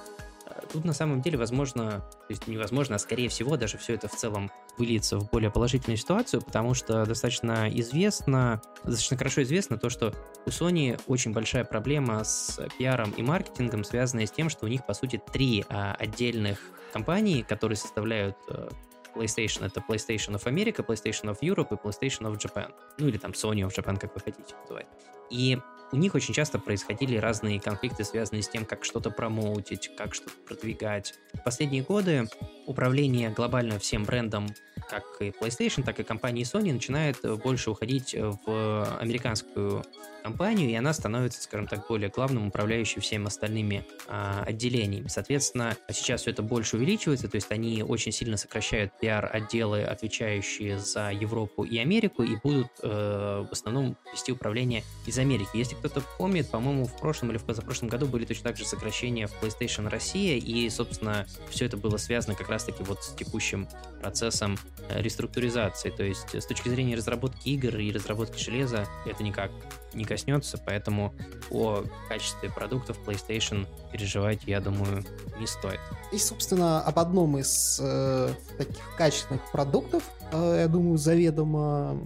Тут 0.72 0.86
на 0.86 0.94
самом 0.94 1.22
деле 1.22 1.38
возможно, 1.38 2.02
то 2.02 2.26
есть 2.30 2.48
невозможно, 2.48 2.96
а 2.96 3.00
скорее 3.00 3.30
всего 3.30 3.58
даже 3.58 3.78
все 3.78 3.94
это 3.94 4.08
в 4.08 4.16
целом 4.16 4.52
выльется 4.78 5.18
в 5.18 5.30
более 5.30 5.50
положительную 5.50 5.98
ситуацию, 5.98 6.42
потому 6.42 6.74
что 6.74 7.06
достаточно 7.06 7.70
известно, 7.80 8.62
достаточно 8.84 9.18
хорошо 9.18 9.44
известно 9.44 9.78
то, 9.78 9.90
что 9.90 10.14
у 10.46 10.50
Sony 10.50 11.00
очень 11.08 11.32
большая 11.34 11.64
проблема 11.64 12.24
с 12.24 12.60
пиаром 12.78 13.12
и 13.12 13.24
маркетингом, 13.24 13.84
связанная 13.84 14.26
с 14.26 14.32
тем, 14.32 14.50
что 14.50 14.66
у 14.66 14.70
них, 14.70 14.86
по 14.86 14.94
сути, 14.94 15.22
три 15.32 15.66
а, 15.70 15.96
отдельных 15.98 16.60
компании, 16.94 17.42
которые 17.42 17.78
составляют 17.78 18.38
а, 18.50 18.70
PlayStation. 19.18 19.66
Это 19.66 19.84
PlayStation 19.88 20.36
of 20.36 20.44
America, 20.44 20.86
PlayStation 20.86 21.26
of 21.32 21.40
Europe 21.42 21.70
и 21.72 21.76
PlayStation 21.76 22.32
of 22.32 22.38
Japan. 22.38 22.74
Ну 23.00 23.08
или 23.08 23.18
там 23.18 23.32
Sony 23.32 23.68
of 23.68 23.76
Japan, 23.76 23.98
как 23.98 24.14
вы 24.14 24.22
хотите 24.22 24.56
называть. 24.62 24.88
И 25.30 25.58
у 25.92 25.96
них 25.96 26.16
очень 26.16 26.34
часто 26.34 26.60
происходили 26.60 27.18
разные 27.18 27.62
конфликты, 27.62 28.04
связанные 28.04 28.44
с 28.44 28.50
тем, 28.50 28.66
как 28.66 28.84
что-то 28.84 29.10
промоутить, 29.10 29.96
как 29.96 30.14
что-то 30.14 30.34
продвигать. 30.46 31.14
В 31.34 31.44
последние 31.44 31.82
годы 31.82 32.28
управление 32.66 33.30
глобально 33.30 33.80
всем 33.80 34.04
брендом, 34.04 34.48
как 34.90 35.04
и 35.22 35.30
PlayStation, 35.30 35.84
так 35.84 36.00
и 36.00 36.04
компании 36.04 36.44
Sony, 36.44 36.74
начинает 36.74 37.20
больше 37.42 37.72
уходить 37.72 38.14
в 38.18 38.98
американскую 39.00 39.84
компанию, 40.28 40.70
и 40.70 40.74
она 40.74 40.92
становится, 40.92 41.42
скажем 41.42 41.68
так, 41.68 41.88
более 41.88 42.10
главным, 42.10 42.48
управляющим 42.48 43.02
всеми 43.02 43.28
остальными 43.28 43.86
а, 44.10 44.44
отделениями. 44.46 45.08
Соответственно, 45.08 45.78
сейчас 45.90 46.22
все 46.22 46.32
это 46.32 46.44
больше 46.44 46.76
увеличивается, 46.76 47.30
то 47.30 47.36
есть 47.36 47.50
они 47.50 47.82
очень 47.82 48.12
сильно 48.12 48.36
сокращают 48.36 48.92
пиар-отделы, 49.00 49.84
отвечающие 49.84 50.80
за 50.80 51.12
Европу 51.12 51.64
и 51.64 51.78
Америку, 51.78 52.24
и 52.24 52.36
будут 52.44 52.68
э, 52.84 53.46
в 53.50 53.52
основном 53.54 53.96
вести 54.12 54.34
управление 54.34 54.84
из 55.06 55.18
Америки. 55.18 55.52
Если 55.54 55.76
кто-то 55.76 56.02
помнит, 56.18 56.50
по-моему, 56.50 56.84
в 56.84 57.00
прошлом 57.00 57.32
или 57.32 57.38
в 57.38 57.46
позапрошлом 57.46 57.88
году 57.88 58.06
были 58.08 58.26
точно 58.26 58.44
так 58.44 58.58
же 58.58 58.66
сокращения 58.66 59.28
в 59.28 59.42
PlayStation 59.42 59.88
Россия, 59.88 60.38
и, 60.38 60.70
собственно, 60.70 61.26
все 61.50 61.66
это 61.66 61.78
было 61.78 61.96
связано 61.96 62.36
как 62.36 62.50
раз-таки 62.50 62.84
вот 62.84 63.02
с 63.02 63.14
текущим 63.14 63.70
процессом 64.02 64.58
э, 64.90 65.02
реструктуризации. 65.02 65.90
То 65.90 66.04
есть 66.04 66.36
с 66.36 66.46
точки 66.46 66.68
зрения 66.68 66.98
разработки 66.98 67.48
игр 67.48 67.78
и 67.78 67.94
разработки 67.94 68.44
железа 68.44 68.86
это 69.06 69.24
никак 69.24 69.52
не 69.94 70.06
коснется, 70.06 70.58
поэтому 70.64 71.14
о 71.52 71.84
качестве 72.08 72.50
продуктов 72.50 72.98
PlayStation 73.06 73.66
переживать, 73.92 74.42
я 74.46 74.60
думаю, 74.60 75.04
не 75.40 75.48
стоит. 75.48 75.80
И, 76.12 76.18
собственно, 76.18 76.82
об 76.82 77.00
одном 77.00 77.38
из 77.38 77.80
э, 77.82 78.30
таких 78.58 78.96
качественных 78.98 79.52
продуктов, 79.52 80.04
э, 80.32 80.58
я 80.62 80.68
думаю, 80.68 80.98
заведомо 80.98 82.00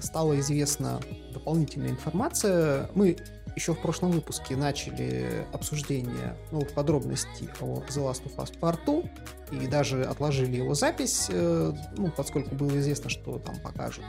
стала 0.00 0.38
известна 0.40 1.00
дополнительная 1.32 1.90
информация. 1.90 2.90
Мы 2.94 3.16
еще 3.56 3.72
в 3.74 3.78
прошлом 3.78 4.10
выпуске 4.10 4.56
начали 4.56 5.46
обсуждение 5.52 6.36
новых 6.50 6.70
подробностей 6.72 7.48
о 7.60 7.82
The 7.88 8.10
Last 8.10 8.24
of 8.24 8.36
Us 8.36 8.58
Part 8.58 8.84
2 9.50 9.60
и 9.60 9.66
даже 9.66 10.04
отложили 10.04 10.56
его 10.56 10.74
запись, 10.74 11.28
э, 11.30 11.72
ну, 11.96 12.10
поскольку 12.16 12.54
было 12.54 12.76
известно, 12.78 13.10
что 13.10 13.38
там 13.38 13.56
покажут 13.60 14.04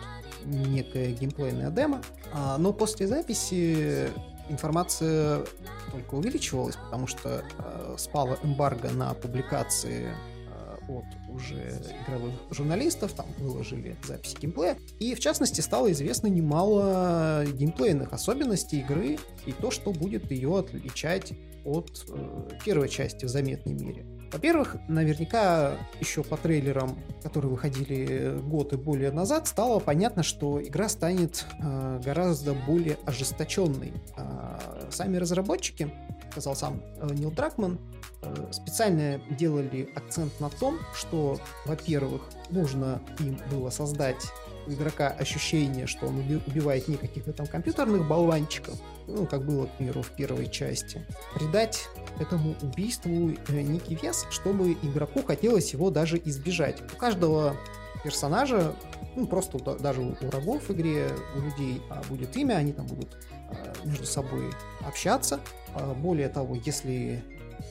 некое 0.45 1.11
геймплейное 1.11 1.71
демо. 1.71 2.01
А, 2.33 2.57
но 2.57 2.73
после 2.73 3.07
записи 3.07 4.09
информация 4.49 5.43
только 5.91 6.15
увеличивалась, 6.15 6.75
потому 6.75 7.07
что 7.07 7.43
э, 7.57 7.95
спала 7.97 8.37
эмбарго 8.43 8.91
на 8.91 9.13
публикации 9.13 10.11
э, 10.11 10.77
от 10.87 11.05
уже 11.29 11.81
игровых 12.05 12.33
журналистов, 12.51 13.13
там 13.13 13.25
выложили 13.37 13.95
записи 14.05 14.37
геймплея, 14.39 14.77
и 14.99 15.15
в 15.15 15.19
частности 15.19 15.61
стало 15.61 15.91
известно 15.91 16.27
немало 16.27 17.45
геймплейных 17.45 18.13
особенностей 18.13 18.81
игры 18.81 19.17
и 19.45 19.51
то, 19.51 19.71
что 19.71 19.91
будет 19.91 20.31
ее 20.31 20.59
отличать 20.59 21.33
от 21.63 22.05
э, 22.09 22.49
первой 22.63 22.89
части 22.89 23.25
в 23.25 23.29
заметной 23.29 23.73
мере. 23.73 24.05
Во-первых, 24.31 24.75
наверняка 24.87 25.77
еще 25.99 26.23
по 26.23 26.37
трейлерам, 26.37 26.97
которые 27.23 27.51
выходили 27.51 28.37
год 28.43 28.73
и 28.73 28.77
более 28.77 29.11
назад, 29.11 29.47
стало 29.47 29.79
понятно, 29.79 30.23
что 30.23 30.61
игра 30.61 30.89
станет 30.89 31.45
э, 31.59 32.01
гораздо 32.03 32.53
более 32.53 32.97
ожесточенной. 33.05 33.93
Э, 34.17 34.59
сами 34.91 35.17
разработчики, 35.17 35.91
сказал 36.31 36.55
сам 36.55 36.81
э, 36.97 37.07
Нил 37.13 37.31
Дракман, 37.31 37.79
э, 38.21 38.51
специально 38.51 39.21
делали 39.29 39.89
акцент 39.95 40.37
на 40.39 40.49
том, 40.49 40.79
что, 40.93 41.39
во-первых, 41.65 42.23
нужно 42.49 43.01
им 43.19 43.39
было 43.51 43.69
создать 43.69 44.23
у 44.67 44.71
игрока 44.71 45.09
ощущение, 45.09 45.87
что 45.87 46.07
он 46.07 46.19
убивает 46.19 46.87
не 46.87 46.97
каких-то 46.97 47.33
там 47.33 47.47
компьютерных 47.47 48.07
болванчиков, 48.07 48.75
ну, 49.07 49.25
как 49.25 49.45
было, 49.45 49.65
к 49.65 49.71
примеру, 49.77 50.01
в 50.01 50.11
первой 50.11 50.49
части, 50.49 51.05
придать 51.35 51.87
этому 52.19 52.55
убийству 52.61 53.31
э, 53.47 53.61
некий 53.61 53.95
вес, 53.95 54.25
чтобы 54.29 54.73
игроку 54.73 55.21
хотелось 55.23 55.73
его 55.73 55.89
даже 55.89 56.17
избежать. 56.17 56.81
У 56.93 56.97
каждого 56.97 57.55
персонажа, 58.03 58.75
ну, 59.15 59.25
просто 59.27 59.57
даже 59.79 60.01
у 60.01 60.13
врагов 60.27 60.69
в 60.69 60.73
игре, 60.73 61.09
у 61.35 61.41
людей 61.41 61.81
а, 61.89 62.03
будет 62.07 62.35
имя, 62.37 62.55
они 62.55 62.71
там 62.71 62.85
будут 62.85 63.17
а, 63.49 63.73
между 63.83 64.05
собой 64.05 64.51
общаться. 64.85 65.39
А, 65.73 65.93
более 65.93 66.29
того, 66.29 66.55
если 66.65 67.23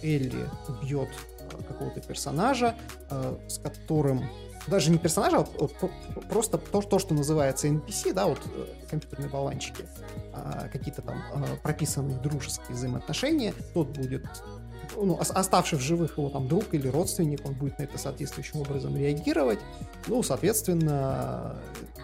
Элли 0.03 0.49
убьет 0.69 1.09
какого-то 1.69 2.01
персонажа, 2.01 2.75
с 3.49 3.59
которым 3.59 4.25
даже 4.67 4.91
не 4.91 4.99
персонажа, 4.99 5.39
а 5.39 5.69
просто 6.29 6.59
то, 6.59 6.81
то, 6.81 6.99
что 6.99 7.15
называется 7.15 7.69
NPC, 7.69 8.13
да, 8.13 8.27
вот 8.27 8.41
э, 8.47 8.67
компьютерные 8.91 9.29
болванчики, 9.29 9.85
а, 10.33 10.69
какие-то 10.73 11.03
там 11.03 11.23
а, 11.33 11.45
прописанные 11.63 12.19
дружеские 12.19 12.75
взаимоотношения, 12.75 13.55
тот 13.75 13.89
будет 13.89 14.25
ну, 14.97 15.19
оставший 15.19 15.79
в 15.79 15.83
живых 15.83 16.19
его 16.19 16.31
там 16.31 16.49
друг 16.49 16.73
или 16.75 16.89
родственник, 16.89 17.45
он 17.45 17.55
будет 17.55 17.79
на 17.79 17.85
это 17.85 17.99
соответствующим 17.99 18.61
образом 18.61 18.97
реагировать. 18.97 19.59
Ну, 20.07 20.23
соответственно, 20.23 21.57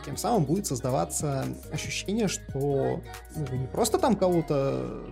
тем 0.04 0.16
самым 0.16 0.44
будет 0.44 0.66
создаваться 0.66 1.44
ощущение, 1.72 2.28
что 2.28 3.00
ну, 3.36 3.44
вы 3.50 3.58
не 3.58 3.66
просто 3.66 3.98
там 3.98 4.16
кого-то 4.16 5.02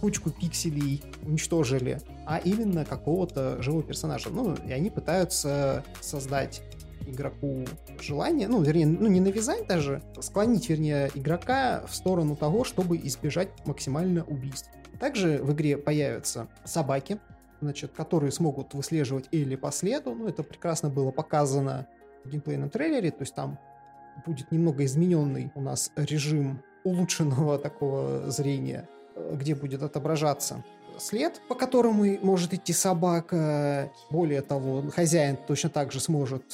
кучку 0.00 0.30
пикселей 0.30 1.02
уничтожили, 1.22 2.00
а 2.26 2.38
именно 2.38 2.84
какого-то 2.84 3.62
живого 3.62 3.82
персонажа. 3.82 4.30
Ну, 4.30 4.54
и 4.54 4.72
они 4.72 4.90
пытаются 4.90 5.84
создать 6.00 6.62
игроку 7.06 7.64
желание, 8.00 8.48
ну, 8.48 8.62
вернее, 8.62 8.86
ну, 8.86 9.08
не 9.08 9.20
навязать 9.20 9.66
даже, 9.66 10.02
склонить, 10.20 10.68
вернее, 10.68 11.10
игрока 11.14 11.84
в 11.86 11.94
сторону 11.94 12.36
того, 12.36 12.64
чтобы 12.64 12.96
избежать 12.98 13.48
максимально 13.66 14.24
убийств. 14.24 14.70
Также 15.00 15.38
в 15.42 15.52
игре 15.52 15.76
появятся 15.76 16.48
собаки, 16.64 17.18
значит, 17.60 17.92
которые 17.92 18.32
смогут 18.32 18.74
выслеживать 18.74 19.26
Элли 19.32 19.56
по 19.56 19.70
следу. 19.72 20.14
Ну, 20.14 20.28
это 20.28 20.42
прекрасно 20.42 20.88
было 20.88 21.10
показано 21.10 21.86
в 22.24 22.30
геймплейном 22.30 22.70
трейлере, 22.70 23.10
то 23.10 23.22
есть 23.22 23.34
там 23.34 23.58
будет 24.26 24.52
немного 24.52 24.84
измененный 24.84 25.50
у 25.54 25.60
нас 25.60 25.90
режим 25.96 26.62
улучшенного 26.84 27.58
такого 27.68 28.30
зрения, 28.30 28.88
э, 29.16 29.36
где 29.38 29.54
будет 29.54 29.82
отображаться 29.82 30.64
след, 30.98 31.40
по 31.48 31.54
которому 31.54 32.04
может 32.22 32.54
идти 32.54 32.72
собака. 32.72 33.90
Более 34.10 34.42
того, 34.42 34.84
хозяин 34.94 35.36
точно 35.36 35.70
так 35.70 35.92
же 35.92 36.00
сможет 36.00 36.44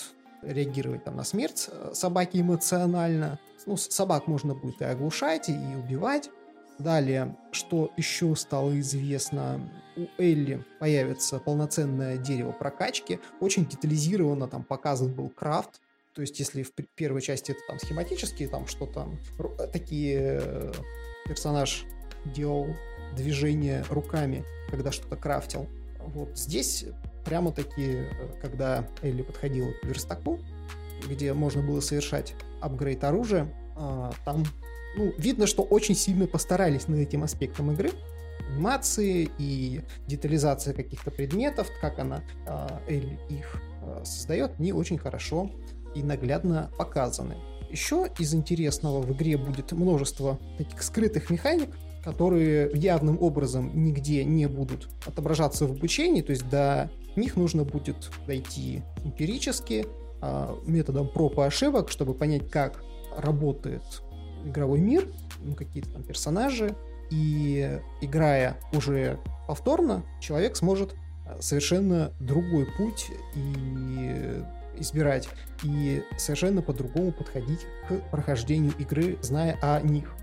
реагировать 0.42 1.04
там, 1.04 1.16
на 1.16 1.24
смерть 1.24 1.68
э, 1.70 1.90
собаки 1.94 2.40
эмоционально. 2.40 3.38
Ну, 3.66 3.76
собак 3.76 4.26
можно 4.26 4.54
будет 4.54 4.80
и 4.80 4.84
оглушать, 4.84 5.48
и 5.48 5.54
убивать. 5.54 6.30
Далее, 6.78 7.36
что 7.52 7.92
еще 7.98 8.34
стало 8.36 8.78
известно, 8.80 9.60
у 9.96 10.06
Элли 10.16 10.64
появится 10.78 11.38
полноценное 11.38 12.16
дерево 12.16 12.52
прокачки. 12.52 13.20
Очень 13.40 13.66
детализированно 13.66 14.48
там 14.48 14.64
показан 14.64 15.12
был 15.12 15.28
крафт. 15.28 15.80
То 16.14 16.22
есть, 16.22 16.38
если 16.38 16.62
в 16.62 16.72
первой 16.94 17.20
части 17.20 17.52
это 17.52 17.60
там 17.68 17.78
схематические, 17.78 18.48
там 18.48 18.66
что 18.66 18.86
там, 18.86 19.18
такие 19.72 20.40
э, 20.42 20.72
персонаж 21.26 21.84
делал 22.24 22.68
движение 23.14 23.84
руками, 23.90 24.44
когда 24.70 24.90
что-то 24.90 25.16
крафтил. 25.16 25.68
Вот 25.98 26.36
здесь 26.38 26.86
прямо-таки, 27.24 27.96
э, 27.96 28.06
когда 28.40 28.86
Элли 29.02 29.22
подходила 29.22 29.70
к 29.72 29.84
верстаку, 29.84 30.38
где 31.08 31.32
можно 31.32 31.62
было 31.62 31.80
совершать 31.80 32.34
апгрейд 32.60 33.02
оружия, 33.04 33.52
а, 33.76 34.12
там 34.24 34.44
ну, 34.96 35.12
видно, 35.18 35.46
что 35.46 35.62
очень 35.62 35.94
сильно 35.94 36.26
постарались 36.26 36.88
над 36.88 36.98
этим 36.98 37.22
аспектом 37.22 37.70
игры. 37.72 37.90
Анимации 38.50 39.30
и 39.38 39.82
детализация 40.06 40.74
каких-то 40.74 41.10
предметов, 41.10 41.68
как 41.80 41.98
она, 41.98 42.22
а, 42.46 42.82
Элли, 42.88 43.18
их 43.28 43.60
а, 43.82 44.02
создает, 44.04 44.58
не 44.58 44.72
очень 44.72 44.98
хорошо 44.98 45.50
и 45.94 46.02
наглядно 46.02 46.70
показаны. 46.76 47.36
Еще 47.70 48.08
из 48.18 48.34
интересного 48.34 49.00
в 49.00 49.12
игре 49.12 49.36
будет 49.36 49.72
множество 49.72 50.38
таких 50.58 50.82
скрытых 50.82 51.30
механик, 51.30 51.70
которые 52.02 52.70
явным 52.74 53.20
образом 53.22 53.70
нигде 53.84 54.24
не 54.24 54.46
будут 54.46 54.88
отображаться 55.06 55.66
в 55.66 55.72
обучении, 55.72 56.22
то 56.22 56.30
есть 56.30 56.48
до 56.48 56.90
них 57.16 57.36
нужно 57.36 57.64
будет 57.64 58.10
дойти 58.26 58.82
эмпирически, 59.04 59.86
а, 60.20 60.58
методом 60.66 61.08
проб 61.08 61.38
и 61.38 61.42
ошибок, 61.42 61.90
чтобы 61.90 62.14
понять, 62.14 62.50
как 62.50 62.82
работает 63.16 63.82
игровой 64.44 64.80
мир, 64.80 65.08
ну, 65.40 65.54
какие-то 65.54 65.90
там 65.90 66.02
персонажи, 66.02 66.74
и 67.10 67.80
играя 68.00 68.56
уже 68.72 69.18
повторно, 69.48 70.04
человек 70.20 70.56
сможет 70.56 70.94
а, 71.26 71.40
совершенно 71.40 72.12
другой 72.20 72.66
путь 72.76 73.08
и 73.34 74.44
избирать 74.76 75.28
и 75.62 76.02
совершенно 76.16 76.62
по-другому 76.62 77.12
подходить 77.12 77.66
к 77.88 78.10
прохождению 78.10 78.72
игры, 78.78 79.18
зная 79.20 79.58
о 79.60 79.80
них. 79.80 80.14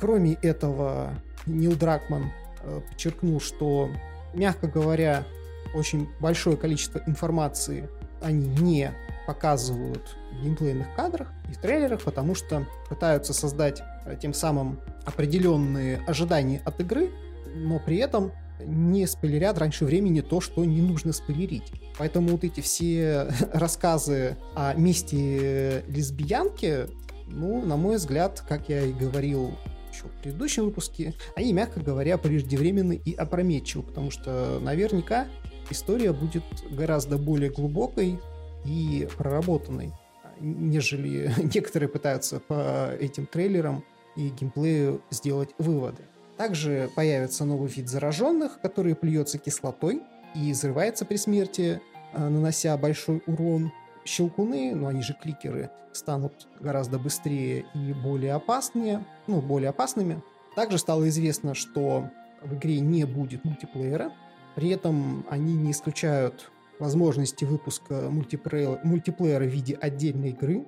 Кроме 0.00 0.34
этого, 0.34 1.14
Нил 1.46 1.74
Дракман 1.74 2.30
э, 2.60 2.80
подчеркнул, 2.88 3.40
что, 3.40 3.90
мягко 4.34 4.68
говоря, 4.68 5.24
очень 5.74 6.08
большое 6.20 6.56
количество 6.56 7.02
информации 7.06 7.88
они 8.20 8.46
не 8.60 8.92
показывают 9.26 10.16
в 10.32 10.42
геймплейных 10.42 10.94
кадрах 10.94 11.28
и 11.50 11.54
в 11.54 11.58
трейлерах, 11.58 12.02
потому 12.02 12.34
что 12.34 12.66
пытаются 12.88 13.32
создать 13.32 13.82
э, 14.04 14.16
тем 14.20 14.32
самым 14.32 14.80
определенные 15.04 15.98
ожидания 16.06 16.62
от 16.64 16.80
игры, 16.80 17.10
но 17.54 17.78
при 17.78 17.96
этом 17.96 18.32
не 18.64 19.06
спойлерят 19.06 19.58
раньше 19.58 19.84
времени 19.84 20.20
то, 20.20 20.40
что 20.40 20.64
не 20.64 20.80
нужно 20.80 21.12
спойлерить. 21.12 21.72
Поэтому 21.98 22.30
вот 22.30 22.44
эти 22.44 22.60
все 22.60 23.28
рассказы 23.52 24.36
о 24.54 24.74
месте 24.74 25.84
лесбиянки, 25.88 26.86
ну, 27.26 27.64
на 27.64 27.76
мой 27.76 27.96
взгляд, 27.96 28.42
как 28.48 28.68
я 28.68 28.82
и 28.82 28.92
говорил 28.92 29.56
еще 29.92 30.04
в 30.04 30.22
предыдущем 30.22 30.64
выпуске, 30.66 31.14
они, 31.34 31.52
мягко 31.52 31.80
говоря, 31.80 32.18
преждевременны 32.18 33.00
и 33.04 33.14
опрометчивы, 33.14 33.82
потому 33.82 34.10
что 34.10 34.58
наверняка 34.60 35.26
история 35.70 36.12
будет 36.12 36.44
гораздо 36.70 37.18
более 37.18 37.50
глубокой 37.50 38.18
и 38.64 39.08
проработанной, 39.16 39.92
нежели 40.40 41.30
некоторые 41.54 41.88
пытаются 41.88 42.40
по 42.40 42.90
этим 42.98 43.26
трейлерам 43.26 43.84
и 44.16 44.28
геймплею 44.30 45.02
сделать 45.10 45.50
выводы. 45.58 46.02
Также 46.36 46.90
появится 46.94 47.44
новый 47.44 47.68
вид 47.68 47.88
зараженных, 47.88 48.60
который 48.60 48.94
плюется 48.94 49.38
кислотой 49.38 50.02
и 50.34 50.52
взрывается 50.52 51.04
при 51.04 51.16
смерти, 51.16 51.80
а, 52.12 52.28
нанося 52.28 52.76
большой 52.76 53.22
урон. 53.26 53.72
Щелкуны, 54.04 54.74
ну 54.74 54.86
они 54.86 55.02
же 55.02 55.16
кликеры, 55.20 55.70
станут 55.92 56.46
гораздо 56.60 56.98
быстрее 56.98 57.64
и 57.74 57.92
более 57.92 58.34
опаснее, 58.34 59.04
ну, 59.26 59.40
более 59.40 59.70
опасными. 59.70 60.22
Также 60.54 60.78
стало 60.78 61.08
известно, 61.08 61.54
что 61.54 62.10
в 62.42 62.54
игре 62.54 62.80
не 62.80 63.04
будет 63.04 63.44
мультиплеера, 63.44 64.12
при 64.56 64.70
этом 64.70 65.24
они 65.30 65.54
не 65.54 65.70
исключают 65.70 66.50
возможности 66.78 67.44
выпуска 67.44 68.08
мультиплеера, 68.10 68.80
мультиплеера 68.82 69.44
в 69.44 69.48
виде 69.48 69.74
отдельной 69.74 70.30
игры. 70.30 70.64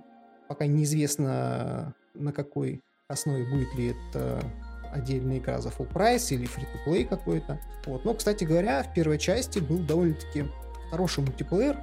Пока 0.46 0.66
неизвестно, 0.66 1.94
на 2.14 2.32
какой 2.32 2.82
основе 3.08 3.44
будет 3.50 3.74
ли 3.74 3.88
это 3.88 4.42
отдельная 4.92 5.38
игра 5.38 5.60
за 5.60 5.70
full 5.70 5.90
прайс 5.90 6.30
или 6.32 6.46
free-to-play 6.46 7.06
какой-то. 7.06 7.58
Вот. 7.86 8.04
Но, 8.04 8.14
кстати 8.14 8.44
говоря, 8.44 8.82
в 8.82 8.92
первой 8.92 9.18
части 9.18 9.58
был 9.58 9.78
довольно-таки 9.78 10.44
хороший 10.90 11.24
мультиплеер. 11.24 11.78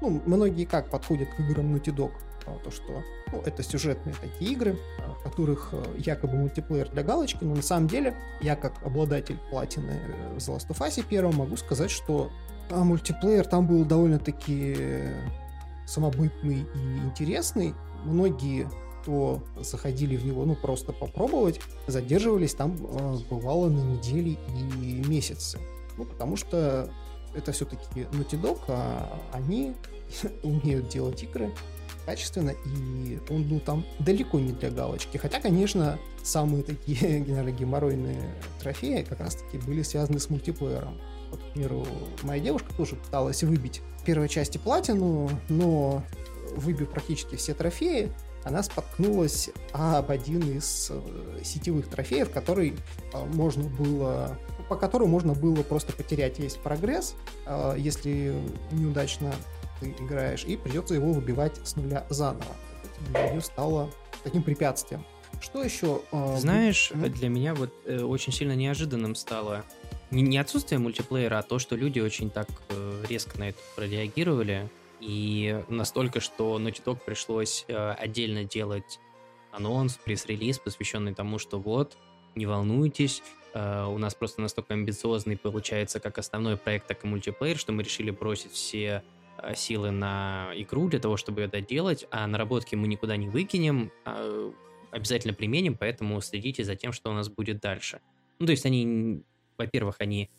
Ну, 0.00 0.22
многие 0.24 0.64
как 0.64 0.90
подходят 0.90 1.28
к 1.28 1.40
играм 1.40 1.74
Naughty 1.74 1.94
Dog. 1.94 2.12
А, 2.50 2.58
то, 2.64 2.70
что 2.70 3.02
ну, 3.32 3.42
это 3.44 3.62
сюжетные 3.62 4.14
такие 4.20 4.52
игры, 4.52 4.78
а, 4.98 5.14
в 5.14 5.22
которых 5.22 5.70
э, 5.72 5.82
якобы 5.98 6.34
мультиплеер 6.34 6.88
для 6.90 7.02
галочки, 7.02 7.44
но 7.44 7.54
на 7.54 7.62
самом 7.62 7.88
деле 7.88 8.16
я 8.40 8.56
как 8.56 8.74
обладатель 8.84 9.38
платины 9.50 9.92
э, 9.92 10.36
The 10.36 10.56
Last 10.56 10.68
of 10.68 10.78
Us 10.78 11.04
первого 11.06 11.32
могу 11.32 11.56
сказать, 11.56 11.90
что 11.90 12.30
а, 12.70 12.84
мультиплеер 12.84 13.46
там 13.46 13.66
был 13.66 13.84
довольно-таки 13.84 15.08
самобытный 15.86 16.66
и 16.74 16.98
интересный. 17.04 17.74
Многие 18.04 18.68
кто 19.02 19.42
заходили 19.56 20.16
в 20.16 20.26
него, 20.26 20.44
ну, 20.44 20.54
просто 20.54 20.92
попробовать, 20.92 21.58
задерживались 21.86 22.54
там, 22.54 22.76
э, 22.78 23.16
бывало, 23.30 23.68
на 23.68 23.80
недели 23.80 24.38
и 24.48 25.02
месяцы. 25.08 25.58
Ну, 25.96 26.04
потому 26.04 26.36
что 26.36 26.90
это 27.34 27.52
все-таки 27.52 28.00
Naughty 28.12 28.40
Dog, 28.40 28.60
а 28.68 29.20
они 29.32 29.74
умеют 30.42 30.88
делать 30.88 31.22
игры 31.22 31.52
качественно, 32.10 32.54
и 32.64 33.20
он 33.30 33.44
был 33.44 33.60
там 33.60 33.84
далеко 34.00 34.40
не 34.40 34.50
для 34.50 34.70
галочки. 34.70 35.16
Хотя, 35.16 35.40
конечно, 35.40 35.96
самые 36.24 36.64
такие 36.64 37.20
генерально 37.20 37.52
геморройные 37.52 38.34
трофеи 38.60 39.06
как 39.08 39.20
раз-таки 39.20 39.58
были 39.58 39.82
связаны 39.82 40.18
с 40.18 40.28
мультиплеером. 40.28 41.00
Вот, 41.30 41.40
к 41.40 41.52
примеру, 41.52 41.86
моя 42.22 42.42
девушка 42.42 42.74
тоже 42.76 42.96
пыталась 42.96 43.44
выбить 43.44 43.80
в 44.00 44.04
первой 44.04 44.28
части 44.28 44.58
платину, 44.58 45.30
но 45.48 46.02
выбив 46.56 46.90
практически 46.90 47.36
все 47.36 47.54
трофеи, 47.54 48.10
она 48.42 48.64
споткнулась 48.64 49.50
об 49.72 50.10
один 50.10 50.40
из 50.56 50.88
э, 50.90 51.40
сетевых 51.44 51.88
трофеев, 51.88 52.30
который 52.30 52.74
э, 53.12 53.24
можно 53.26 53.68
было, 53.68 54.36
по 54.68 54.74
которому 54.74 55.10
можно 55.10 55.34
было 55.34 55.62
просто 55.62 55.92
потерять 55.92 56.40
весь 56.40 56.54
прогресс, 56.54 57.14
э, 57.46 57.74
если 57.78 58.34
неудачно 58.72 59.32
ты 59.80 59.90
играешь, 59.98 60.44
и 60.44 60.56
придется 60.56 60.94
его 60.94 61.12
выбивать 61.12 61.56
с 61.66 61.76
нуля 61.76 62.06
заново. 62.10 62.54
Нее 63.14 63.40
стало 63.40 63.90
таким 64.22 64.42
препятствием. 64.42 65.04
Что 65.40 65.62
еще? 65.62 66.02
Знаешь, 66.36 66.92
будет? 66.92 67.12
для 67.14 67.28
меня 67.28 67.54
вот 67.54 67.72
э, 67.86 68.02
очень 68.02 68.32
сильно 68.32 68.54
неожиданным 68.54 69.14
стало 69.14 69.64
не, 70.10 70.22
не 70.22 70.38
отсутствие 70.38 70.78
мультиплеера, 70.78 71.38
а 71.38 71.42
то, 71.42 71.58
что 71.58 71.76
люди 71.76 72.00
очень 72.00 72.30
так 72.30 72.48
э, 72.68 73.04
резко 73.08 73.38
на 73.38 73.48
это 73.48 73.58
прореагировали. 73.76 74.68
И 75.00 75.62
настолько, 75.68 76.20
что 76.20 76.58
Naughty 76.58 76.82
Dog 76.84 76.98
пришлось 77.04 77.64
э, 77.68 77.92
отдельно 77.92 78.44
делать 78.44 79.00
анонс, 79.50 79.98
пресс-релиз, 80.04 80.58
посвященный 80.58 81.14
тому, 81.14 81.38
что 81.38 81.58
вот, 81.58 81.96
не 82.34 82.46
волнуйтесь, 82.46 83.22
э, 83.54 83.84
у 83.86 83.98
нас 83.98 84.14
просто 84.14 84.42
настолько 84.42 84.74
амбициозный 84.74 85.36
получается 85.36 86.00
как 86.00 86.18
основной 86.18 86.56
проект, 86.56 86.86
так 86.86 87.04
и 87.04 87.06
мультиплеер, 87.06 87.56
что 87.56 87.72
мы 87.72 87.82
решили 87.82 88.10
бросить 88.10 88.52
все 88.52 88.86
э, 88.86 89.02
силы 89.54 89.90
на 89.90 90.52
игру 90.54 90.88
для 90.88 90.98
того, 90.98 91.16
чтобы 91.16 91.42
ее 91.42 91.48
доделать, 91.48 92.06
а 92.10 92.26
наработки 92.26 92.74
мы 92.74 92.88
никуда 92.88 93.16
не 93.16 93.28
выкинем, 93.28 93.92
а 94.04 94.52
обязательно 94.90 95.34
применим, 95.34 95.76
поэтому 95.76 96.20
следите 96.20 96.64
за 96.64 96.76
тем, 96.76 96.92
что 96.92 97.10
у 97.10 97.14
нас 97.14 97.28
будет 97.28 97.60
дальше. 97.60 98.00
Ну, 98.38 98.46
то 98.46 98.52
есть 98.52 98.66
они, 98.66 99.22
во-первых, 99.58 99.96
они 99.98 100.30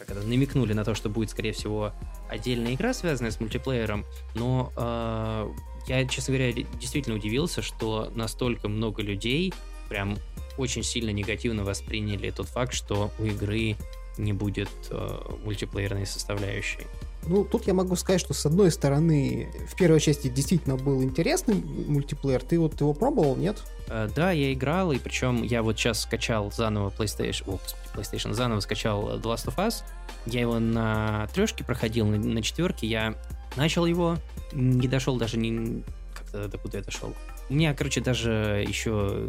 как 0.00 0.10
это, 0.10 0.26
намекнули 0.26 0.72
на 0.72 0.84
то, 0.84 0.94
что 0.94 1.10
будет, 1.10 1.30
скорее 1.30 1.52
всего, 1.52 1.92
отдельная 2.30 2.74
игра, 2.74 2.94
связанная 2.94 3.30
с 3.30 3.38
мультиплеером, 3.38 4.06
но 4.34 4.72
э, 4.74 5.52
я, 5.88 6.08
честно 6.08 6.34
говоря, 6.34 6.52
действительно 6.52 7.16
удивился, 7.16 7.60
что 7.60 8.10
настолько 8.14 8.68
много 8.68 9.02
людей 9.02 9.52
прям 9.90 10.16
очень 10.56 10.82
сильно 10.82 11.10
негативно 11.10 11.64
восприняли 11.64 12.30
тот 12.30 12.48
факт, 12.48 12.72
что 12.72 13.10
у 13.18 13.24
игры 13.24 13.76
не 14.16 14.32
будет 14.32 14.70
э, 14.90 15.20
мультиплеерной 15.44 16.06
составляющей. 16.06 16.86
Ну, 17.26 17.44
тут 17.44 17.66
я 17.66 17.74
могу 17.74 17.96
сказать, 17.96 18.20
что 18.20 18.34
с 18.34 18.46
одной 18.46 18.70
стороны, 18.70 19.52
в 19.68 19.76
первой 19.76 20.00
части 20.00 20.28
действительно 20.28 20.76
был 20.76 21.02
интересный 21.02 21.54
мультиплеер. 21.54 22.42
Ты 22.42 22.58
вот 22.58 22.80
его 22.80 22.94
пробовал, 22.94 23.36
нет? 23.36 23.62
Uh, 23.88 24.10
да, 24.14 24.30
я 24.30 24.52
играл, 24.52 24.92
и 24.92 24.98
причем 24.98 25.42
я 25.42 25.62
вот 25.62 25.78
сейчас 25.78 26.02
скачал 26.02 26.50
заново 26.50 26.90
PlayStation, 26.90 27.44
о, 27.46 27.58
PlayStation 27.96 28.32
заново 28.32 28.60
скачал 28.60 29.16
The 29.16 29.22
Last 29.22 29.46
of 29.46 29.56
Us. 29.56 29.82
Я 30.26 30.40
его 30.40 30.58
на 30.58 31.28
трешке 31.34 31.64
проходил, 31.64 32.06
на, 32.06 32.16
на 32.16 32.42
четверке 32.42 32.86
я 32.86 33.14
начал 33.56 33.86
его, 33.86 34.16
не 34.52 34.88
дошел 34.88 35.16
даже 35.16 35.36
не 35.36 35.82
как-то 36.14 36.48
до 36.48 36.58
куда 36.58 36.78
я 36.78 36.84
дошел. 36.84 37.14
У 37.48 37.54
меня, 37.54 37.74
короче, 37.74 38.00
даже 38.00 38.64
еще 38.66 39.28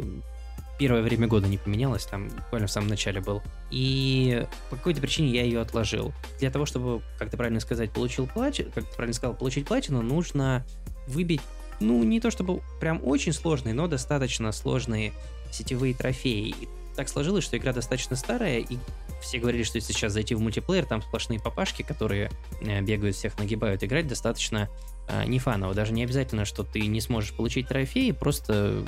первое 0.82 1.02
время 1.02 1.28
года 1.28 1.46
не 1.46 1.58
поменялось, 1.58 2.06
там 2.06 2.28
буквально 2.28 2.66
в 2.66 2.70
самом 2.72 2.88
начале 2.88 3.20
был. 3.20 3.40
И 3.70 4.44
по 4.68 4.74
какой-то 4.74 5.00
причине 5.00 5.28
я 5.28 5.44
ее 5.44 5.60
отложил. 5.60 6.12
Для 6.40 6.50
того, 6.50 6.66
чтобы, 6.66 7.02
как 7.20 7.30
ты 7.30 7.36
правильно 7.36 7.60
сказать, 7.60 7.92
получил 7.92 8.26
платину, 8.26 8.72
как 8.74 8.88
ты 8.88 8.96
правильно 8.96 9.14
сказал, 9.14 9.36
получить 9.36 9.64
платину, 9.64 10.02
нужно 10.02 10.66
выбить, 11.06 11.40
ну, 11.78 12.02
не 12.02 12.18
то 12.18 12.32
чтобы 12.32 12.62
прям 12.80 13.00
очень 13.04 13.32
сложные, 13.32 13.74
но 13.74 13.86
достаточно 13.86 14.50
сложные 14.50 15.12
сетевые 15.52 15.94
трофеи. 15.94 16.48
И 16.48 16.68
так 16.96 17.08
сложилось, 17.08 17.44
что 17.44 17.56
игра 17.56 17.72
достаточно 17.72 18.16
старая, 18.16 18.58
и 18.58 18.76
все 19.22 19.38
говорили, 19.38 19.62
что 19.62 19.76
если 19.76 19.92
сейчас 19.92 20.12
зайти 20.12 20.34
в 20.34 20.40
мультиплеер, 20.40 20.84
там 20.84 21.00
сплошные 21.00 21.38
папашки, 21.38 21.82
которые 21.82 22.32
э, 22.60 22.80
бегают, 22.80 23.14
всех 23.14 23.38
нагибают. 23.38 23.84
Играть 23.84 24.08
достаточно 24.08 24.68
э, 25.08 25.26
не 25.26 25.38
фаново. 25.38 25.74
Даже 25.74 25.92
не 25.92 26.02
обязательно, 26.02 26.44
что 26.44 26.64
ты 26.64 26.84
не 26.88 27.00
сможешь 27.00 27.32
получить 27.32 27.68
трофеи, 27.68 28.10
просто 28.10 28.84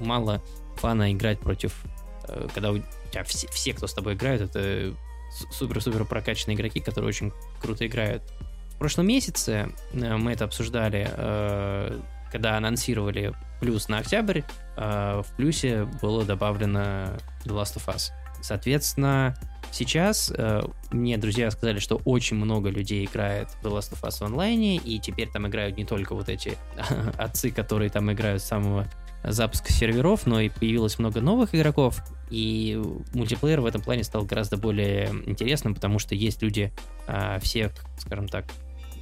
мало 0.00 0.42
фана 0.76 1.12
играть 1.12 1.38
против, 1.40 1.74
э, 2.28 2.48
когда 2.54 2.72
у 2.72 2.78
тебя 3.10 3.24
все, 3.24 3.48
все, 3.48 3.72
кто 3.72 3.86
с 3.86 3.94
тобой 3.94 4.14
играют, 4.14 4.42
это 4.42 4.94
супер-супер 5.50 6.04
прокачанные 6.04 6.56
игроки, 6.56 6.80
которые 6.80 7.08
очень 7.08 7.32
круто 7.60 7.86
играют. 7.86 8.22
В 8.70 8.78
прошлом 8.78 9.06
месяце 9.06 9.70
э, 9.92 10.16
мы 10.16 10.32
это 10.32 10.44
обсуждали, 10.44 11.08
э, 11.10 12.00
когда 12.30 12.56
анонсировали 12.56 13.34
плюс 13.60 13.88
на 13.88 13.98
октябрь, 13.98 14.42
в 14.76 15.26
плюсе 15.38 15.84
было 16.02 16.24
добавлено 16.24 17.16
The 17.44 17.54
Last 17.54 17.76
of 17.76 17.86
Us. 17.86 18.10
Соответственно, 18.42 19.34
сейчас 19.70 20.30
мне 20.90 21.16
друзья 21.16 21.50
сказали, 21.50 21.78
что 21.78 22.02
очень 22.04 22.36
много 22.36 22.68
людей 22.68 23.06
играет 23.06 23.48
в 23.48 23.64
The 23.64 23.70
Last 23.70 23.94
of 23.94 24.02
Us 24.02 24.18
в 24.18 24.22
онлайне, 24.22 24.76
и 24.76 24.98
теперь 24.98 25.30
там 25.30 25.46
играют 25.46 25.78
не 25.78 25.86
только 25.86 26.14
вот 26.14 26.28
эти 26.28 26.58
отцы, 27.16 27.50
которые 27.50 27.88
там 27.88 28.12
играют 28.12 28.42
с 28.42 28.46
самого 28.46 28.86
запуска 29.22 29.72
серверов, 29.72 30.26
но 30.26 30.40
и 30.40 30.48
появилось 30.48 30.98
много 30.98 31.20
новых 31.20 31.54
игроков, 31.54 32.00
и 32.30 32.80
мультиплеер 33.14 33.60
в 33.60 33.66
этом 33.66 33.82
плане 33.82 34.04
стал 34.04 34.24
гораздо 34.24 34.56
более 34.56 35.08
интересным, 35.26 35.74
потому 35.74 35.98
что 35.98 36.14
есть 36.14 36.42
люди 36.42 36.72
а, 37.06 37.38
всех, 37.38 37.72
скажем 37.98 38.28
так, 38.28 38.46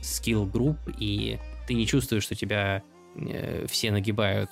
скилл-групп, 0.02 0.78
и 0.98 1.38
ты 1.66 1.74
не 1.74 1.86
чувствуешь, 1.86 2.24
что 2.24 2.34
тебя 2.34 2.82
э, 3.16 3.66
все 3.68 3.90
нагибают. 3.90 4.50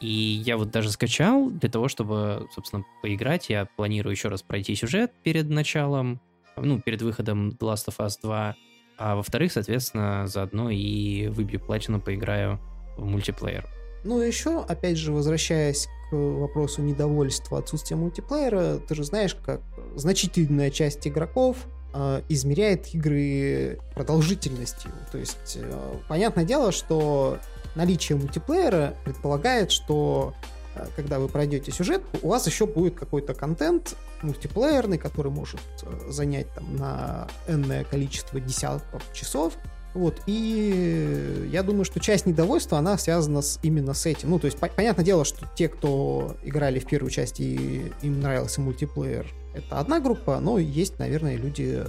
И 0.00 0.08
я 0.08 0.56
вот 0.56 0.70
даже 0.70 0.90
скачал 0.90 1.50
для 1.50 1.68
того, 1.68 1.88
чтобы, 1.88 2.48
собственно, 2.54 2.84
поиграть. 3.02 3.48
Я 3.50 3.66
планирую 3.76 4.12
еще 4.12 4.28
раз 4.28 4.42
пройти 4.42 4.74
сюжет 4.74 5.12
перед 5.22 5.48
началом, 5.48 6.20
ну, 6.56 6.80
перед 6.80 7.02
выходом 7.02 7.50
The 7.50 7.58
Last 7.60 7.88
of 7.88 7.98
Us 7.98 8.14
2. 8.22 8.56
А 8.98 9.16
во-вторых, 9.16 9.52
соответственно, 9.52 10.26
заодно 10.26 10.70
и 10.70 11.28
выбью 11.28 11.60
платину, 11.60 12.00
поиграю 12.00 12.58
в 12.96 13.04
мультиплеер. 13.04 13.66
Ну 14.04 14.22
и 14.22 14.26
еще, 14.26 14.62
опять 14.62 14.96
же, 14.96 15.12
возвращаясь 15.12 15.88
к 16.10 16.14
вопросу 16.14 16.82
недовольства 16.82 17.58
отсутствием 17.58 18.00
мультиплеера, 18.00 18.78
ты 18.78 18.94
же 18.94 19.04
знаешь, 19.04 19.34
как 19.34 19.60
значительная 19.94 20.70
часть 20.70 21.06
игроков 21.06 21.56
э, 21.92 22.22
измеряет 22.28 22.94
игры 22.94 23.78
продолжительностью. 23.94 24.90
То 25.12 25.18
есть, 25.18 25.56
э, 25.56 25.94
понятное 26.08 26.44
дело, 26.44 26.72
что 26.72 27.38
наличие 27.74 28.18
мультиплеера 28.18 28.94
предполагает, 29.04 29.70
что 29.70 30.34
э, 30.74 30.86
когда 30.96 31.18
вы 31.18 31.28
пройдете 31.28 31.70
сюжетку, 31.70 32.18
у 32.22 32.28
вас 32.28 32.46
еще 32.46 32.66
будет 32.66 32.94
какой-то 32.94 33.34
контент 33.34 33.96
мультиплеерный, 34.22 34.98
который 34.98 35.30
может 35.30 35.60
э, 35.82 36.10
занять 36.10 36.52
там 36.54 36.76
на 36.76 37.28
энное 37.46 37.84
количество 37.84 38.40
десятков 38.40 39.02
часов, 39.12 39.54
вот, 39.94 40.20
и 40.26 41.48
я 41.50 41.62
думаю, 41.62 41.84
что 41.84 41.98
часть 42.00 42.26
недовольства, 42.26 42.78
она 42.78 42.96
связана 42.96 43.42
с, 43.42 43.58
именно 43.62 43.94
с 43.94 44.06
этим. 44.06 44.30
Ну, 44.30 44.38
то 44.38 44.46
есть, 44.46 44.58
по- 44.58 44.68
понятное 44.68 45.04
дело, 45.04 45.24
что 45.24 45.48
те, 45.56 45.68
кто 45.68 46.36
играли 46.44 46.78
в 46.78 46.86
первую 46.86 47.10
часть 47.10 47.40
и 47.40 47.92
им 48.02 48.20
нравился 48.20 48.60
мультиплеер, 48.60 49.26
это 49.52 49.78
одна 49.80 49.98
группа, 49.98 50.38
но 50.38 50.58
есть, 50.58 50.98
наверное, 50.98 51.36
люди, 51.36 51.84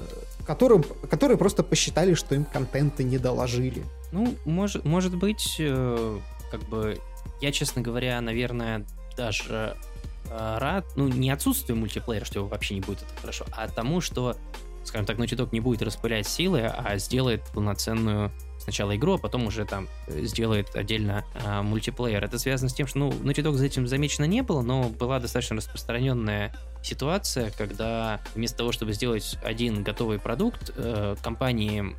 которым, 0.45 0.84
которые 1.10 1.38
просто 1.38 1.64
посчитали, 1.64 2.15
что 2.15 2.34
им 2.34 2.45
контента 2.45 3.03
не 3.03 3.19
доложили. 3.19 3.84
Ну, 4.11 4.36
может, 4.45 4.84
может 4.84 5.15
быть, 5.15 5.57
э, 5.60 6.19
как 6.49 6.64
бы, 6.64 6.99
я, 7.40 7.52
честно 7.52 7.82
говоря, 7.84 8.19
наверное, 8.19 8.84
даже 9.15 9.78
э, 10.26 10.57
рад, 10.60 10.86
ну, 10.95 11.07
не 11.07 11.30
отсутствию 11.30 11.78
мультиплеера, 11.78 12.26
что 12.26 12.40
его 12.40 12.48
вообще 12.48 12.73
не 12.73 12.82
будет, 12.82 13.03
это 13.03 13.22
хорошо, 13.22 13.45
а 13.52 13.68
тому, 13.68 14.02
что 14.02 14.36
скажем 14.84 15.06
так, 15.06 15.18
Naughty 15.18 15.36
Dog 15.36 15.49
не 15.52 15.60
будет 15.60 15.82
распылять 15.82 16.28
силы, 16.28 16.62
а 16.62 16.98
сделает 16.98 17.44
полноценную 17.53 18.32
сначала 18.60 18.95
игру, 18.95 19.16
а 19.16 19.18
потом 19.18 19.48
уже 19.48 19.66
там 19.66 19.88
э, 20.08 20.24
сделает 20.24 20.76
отдельно 20.76 21.26
а, 21.34 21.64
мультиплеер. 21.64 22.24
Это 22.24 22.38
связано 22.38 22.70
с 22.70 22.74
тем, 22.74 22.88
что, 22.88 22.99
ну, 22.99 23.10
Naughty 23.10 23.44
Dog 23.44 23.53
за 23.53 23.66
этим 23.66 23.88
замечено 23.88 24.26
не 24.26 24.41
было, 24.44 24.62
но 24.62 24.90
была 24.90 25.20
достаточно 25.20 25.56
распространенная 25.56 26.53
ситуация, 26.84 27.52
когда 27.52 28.22
вместо 28.36 28.58
того, 28.58 28.72
чтобы 28.72 28.94
сделать 28.94 29.38
один 29.44 29.84
готовый 29.84 30.20
продукт, 30.20 30.72
э, 30.76 31.16
компании 31.22 31.95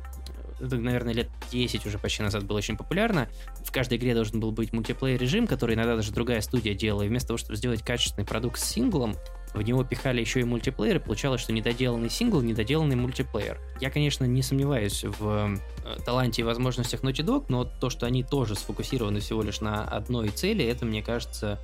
это, 0.59 0.77
наверное, 0.77 1.13
лет 1.13 1.29
10 1.51 1.85
уже 1.85 1.97
почти 1.97 2.23
назад 2.23 2.45
было 2.45 2.57
очень 2.57 2.77
популярно. 2.77 3.27
В 3.65 3.71
каждой 3.71 3.97
игре 3.97 4.13
должен 4.13 4.39
был 4.39 4.51
быть 4.51 4.71
мультиплеер 4.71 5.19
режим, 5.19 5.45
который 5.45 5.75
иногда 5.75 5.95
даже 5.95 6.11
другая 6.11 6.39
студия 6.41 6.73
делала. 6.73 7.03
И 7.03 7.07
вместо 7.09 7.29
того, 7.29 7.37
чтобы 7.37 7.57
сделать 7.57 7.83
качественный 7.83 8.25
продукт 8.25 8.59
с 8.59 8.63
синглом, 8.63 9.15
в 9.53 9.61
него 9.61 9.83
пихали 9.83 10.19
еще 10.19 10.39
и 10.39 10.43
мультиплеер, 10.43 10.97
и 10.97 10.99
получалось, 10.99 11.41
что 11.41 11.53
недоделанный 11.53 12.09
сингл, 12.09 12.41
недоделанный 12.41 12.95
мультиплеер. 12.95 13.59
Я, 13.79 13.89
конечно, 13.89 14.25
не 14.25 14.41
сомневаюсь 14.41 15.03
в 15.03 15.57
э, 15.85 15.99
таланте 16.05 16.41
и 16.41 16.45
возможностях 16.45 17.03
Naughty 17.03 17.23
Dog, 17.23 17.45
но 17.49 17.63
то, 17.63 17.89
что 17.89 18.05
они 18.05 18.23
тоже 18.23 18.55
сфокусированы 18.55 19.19
всего 19.19 19.43
лишь 19.43 19.61
на 19.61 19.83
одной 19.85 20.29
цели, 20.29 20.65
это, 20.65 20.85
мне 20.85 21.03
кажется, 21.03 21.59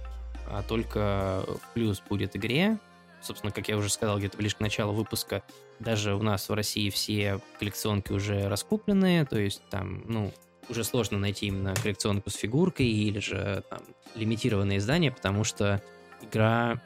а, 0.47 0.63
только 0.63 1.43
плюс 1.73 2.01
будет 2.07 2.35
игре. 2.35 2.77
Собственно, 3.21 3.51
как 3.51 3.67
я 3.67 3.77
уже 3.77 3.89
сказал, 3.89 4.17
где-то 4.17 4.37
ближе 4.37 4.55
к 4.55 4.59
началу 4.59 4.93
выпуска, 4.93 5.43
даже 5.79 6.15
у 6.15 6.21
нас 6.21 6.47
в 6.47 6.53
России 6.53 6.89
все 6.89 7.39
коллекционки 7.59 8.11
уже 8.11 8.47
раскуплены, 8.47 9.25
то 9.25 9.37
есть 9.37 9.61
там, 9.69 10.03
ну, 10.07 10.31
уже 10.69 10.83
сложно 10.83 11.17
найти 11.17 11.47
именно 11.47 11.73
коллекционку 11.75 12.29
с 12.29 12.35
фигуркой 12.35 12.85
или 12.85 13.19
же 13.19 13.63
там 13.69 13.79
лимитированные 14.15 14.77
издания, 14.77 15.11
потому 15.11 15.43
что 15.43 15.81
игра 16.21 16.81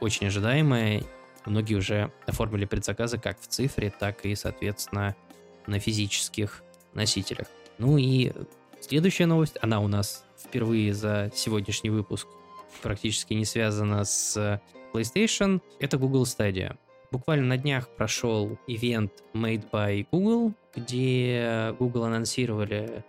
очень 0.00 0.26
ожидаемая. 0.26 1.02
Многие 1.44 1.74
уже 1.74 2.10
оформили 2.26 2.64
предзаказы 2.64 3.18
как 3.18 3.40
в 3.40 3.46
цифре, 3.46 3.92
так 3.96 4.24
и, 4.24 4.34
соответственно, 4.34 5.14
на 5.66 5.78
физических 5.78 6.62
носителях. 6.94 7.46
Ну 7.78 7.98
и 7.98 8.32
следующая 8.80 9.26
новость, 9.26 9.56
она 9.62 9.80
у 9.80 9.88
нас 9.88 10.24
впервые 10.38 10.94
за 10.94 11.30
сегодняшний 11.34 11.90
выпуск 11.90 12.26
практически 12.82 13.34
не 13.34 13.44
связана 13.44 14.04
с 14.04 14.60
PlayStation, 14.92 15.60
это 15.78 15.98
Google 15.98 16.24
Stadia. 16.24 16.76
Буквально 17.10 17.46
на 17.46 17.56
днях 17.56 17.88
прошел 17.88 18.58
ивент 18.66 19.12
Made 19.32 19.70
by 19.70 20.06
Google, 20.10 20.52
где 20.74 21.74
Google 21.78 22.04
анонсировали 22.04 23.04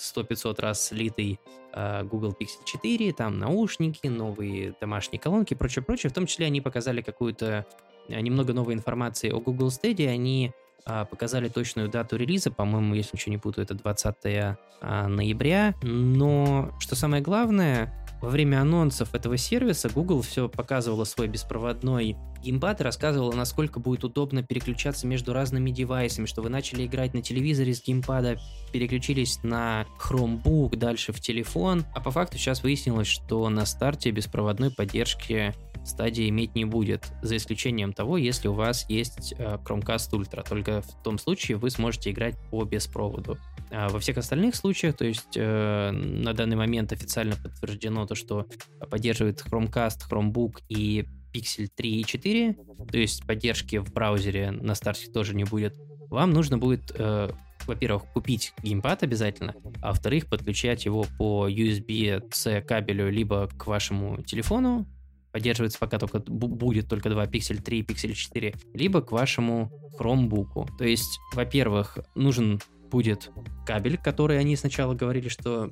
100-500 0.00 0.60
раз 0.60 0.86
слитый 0.86 1.38
э, 1.72 2.02
Google 2.04 2.34
Pixel 2.38 2.64
4, 2.64 3.12
там 3.12 3.38
наушники, 3.38 4.06
новые 4.06 4.74
домашние 4.80 5.20
колонки 5.20 5.54
и 5.54 5.56
прочее, 5.56 5.84
прочее. 5.84 6.10
В 6.10 6.14
том 6.14 6.26
числе 6.26 6.46
они 6.46 6.60
показали 6.60 7.02
какую-то 7.02 7.66
э, 8.08 8.20
немного 8.20 8.52
новой 8.52 8.74
информации 8.74 9.30
о 9.30 9.40
Google 9.40 9.68
Stadia. 9.68 10.08
Они 10.08 10.52
э, 10.86 11.04
показали 11.10 11.48
точную 11.48 11.88
дату 11.88 12.16
релиза, 12.16 12.50
по-моему, 12.50 12.94
если 12.94 13.16
ничего 13.16 13.32
не 13.32 13.38
путаю, 13.38 13.64
это 13.64 13.74
20 13.74 14.16
э, 14.24 14.56
ноября. 14.80 15.74
Но 15.82 16.72
что 16.80 16.96
самое 16.96 17.22
главное, 17.22 17.94
во 18.20 18.28
время 18.28 18.60
анонсов 18.60 19.14
этого 19.14 19.36
сервиса 19.36 19.88
Google 19.88 20.22
все 20.22 20.48
показывала 20.48 21.04
свой 21.04 21.26
беспроводной 21.28 22.16
геймпад 22.42 22.80
рассказывала, 22.80 23.32
насколько 23.32 23.80
будет 23.80 24.04
удобно 24.04 24.42
переключаться 24.42 25.06
между 25.06 25.32
разными 25.32 25.70
девайсами, 25.70 26.26
что 26.26 26.42
вы 26.42 26.48
начали 26.48 26.86
играть 26.86 27.14
на 27.14 27.22
телевизоре 27.22 27.74
с 27.74 27.82
геймпада, 27.82 28.38
переключились 28.72 29.42
на 29.42 29.86
Chromebook, 29.98 30.76
дальше 30.76 31.12
в 31.12 31.20
телефон, 31.20 31.84
а 31.94 32.00
по 32.00 32.10
факту 32.10 32.38
сейчас 32.38 32.62
выяснилось, 32.62 33.08
что 33.08 33.48
на 33.48 33.66
старте 33.66 34.10
беспроводной 34.10 34.70
поддержки 34.70 35.54
стадия 35.84 36.28
иметь 36.28 36.54
не 36.54 36.64
будет, 36.64 37.12
за 37.22 37.36
исключением 37.36 37.92
того, 37.92 38.16
если 38.16 38.48
у 38.48 38.52
вас 38.52 38.88
есть 38.88 39.34
э, 39.38 39.58
Chromecast 39.64 40.10
Ultra. 40.12 40.46
Только 40.46 40.82
в 40.82 41.02
том 41.02 41.18
случае 41.18 41.56
вы 41.56 41.70
сможете 41.70 42.10
играть 42.10 42.36
по 42.50 42.64
беспроводу. 42.64 43.38
А 43.70 43.88
во 43.88 43.98
всех 43.98 44.18
остальных 44.18 44.56
случаях, 44.56 44.96
то 44.96 45.04
есть 45.04 45.36
э, 45.36 45.90
на 45.90 46.34
данный 46.34 46.56
момент 46.56 46.92
официально 46.92 47.36
подтверждено 47.36 48.06
то, 48.06 48.14
что 48.14 48.46
поддерживает 48.90 49.42
Chromecast, 49.42 50.00
Chromebook 50.10 50.62
и 50.68 51.06
Pixel 51.32 51.68
3 51.74 52.00
и 52.00 52.04
4, 52.04 52.56
то 52.90 52.98
есть 52.98 53.26
поддержки 53.26 53.76
в 53.76 53.92
браузере 53.92 54.50
на 54.50 54.74
старте 54.74 55.10
тоже 55.10 55.34
не 55.34 55.44
будет, 55.44 55.76
вам 56.10 56.32
нужно 56.32 56.58
будет, 56.58 56.92
э, 56.94 57.30
во-первых, 57.66 58.04
купить 58.12 58.52
геймпад 58.62 59.02
обязательно, 59.02 59.54
а 59.80 59.88
во-вторых, 59.88 60.26
подключать 60.26 60.84
его 60.84 61.06
по 61.18 61.48
USB-C 61.48 62.62
кабелю 62.62 63.10
либо 63.10 63.48
к 63.48 63.66
вашему 63.66 64.22
телефону, 64.22 64.86
поддерживается 65.32 65.78
пока 65.78 65.98
только 65.98 66.18
будет 66.18 66.88
только 66.88 67.08
два 67.10 67.26
Pixel 67.26 67.62
3 67.62 67.78
и 67.78 67.82
Pixel 67.82 68.12
4, 68.12 68.54
либо 68.74 69.02
к 69.02 69.12
вашему 69.12 69.70
Chromebook. 69.98 70.68
То 70.78 70.84
есть, 70.84 71.18
во-первых, 71.32 71.98
нужен 72.14 72.60
будет 72.90 73.30
кабель, 73.64 73.96
который 73.96 74.38
они 74.38 74.56
сначала 74.56 74.94
говорили, 74.94 75.28
что 75.28 75.70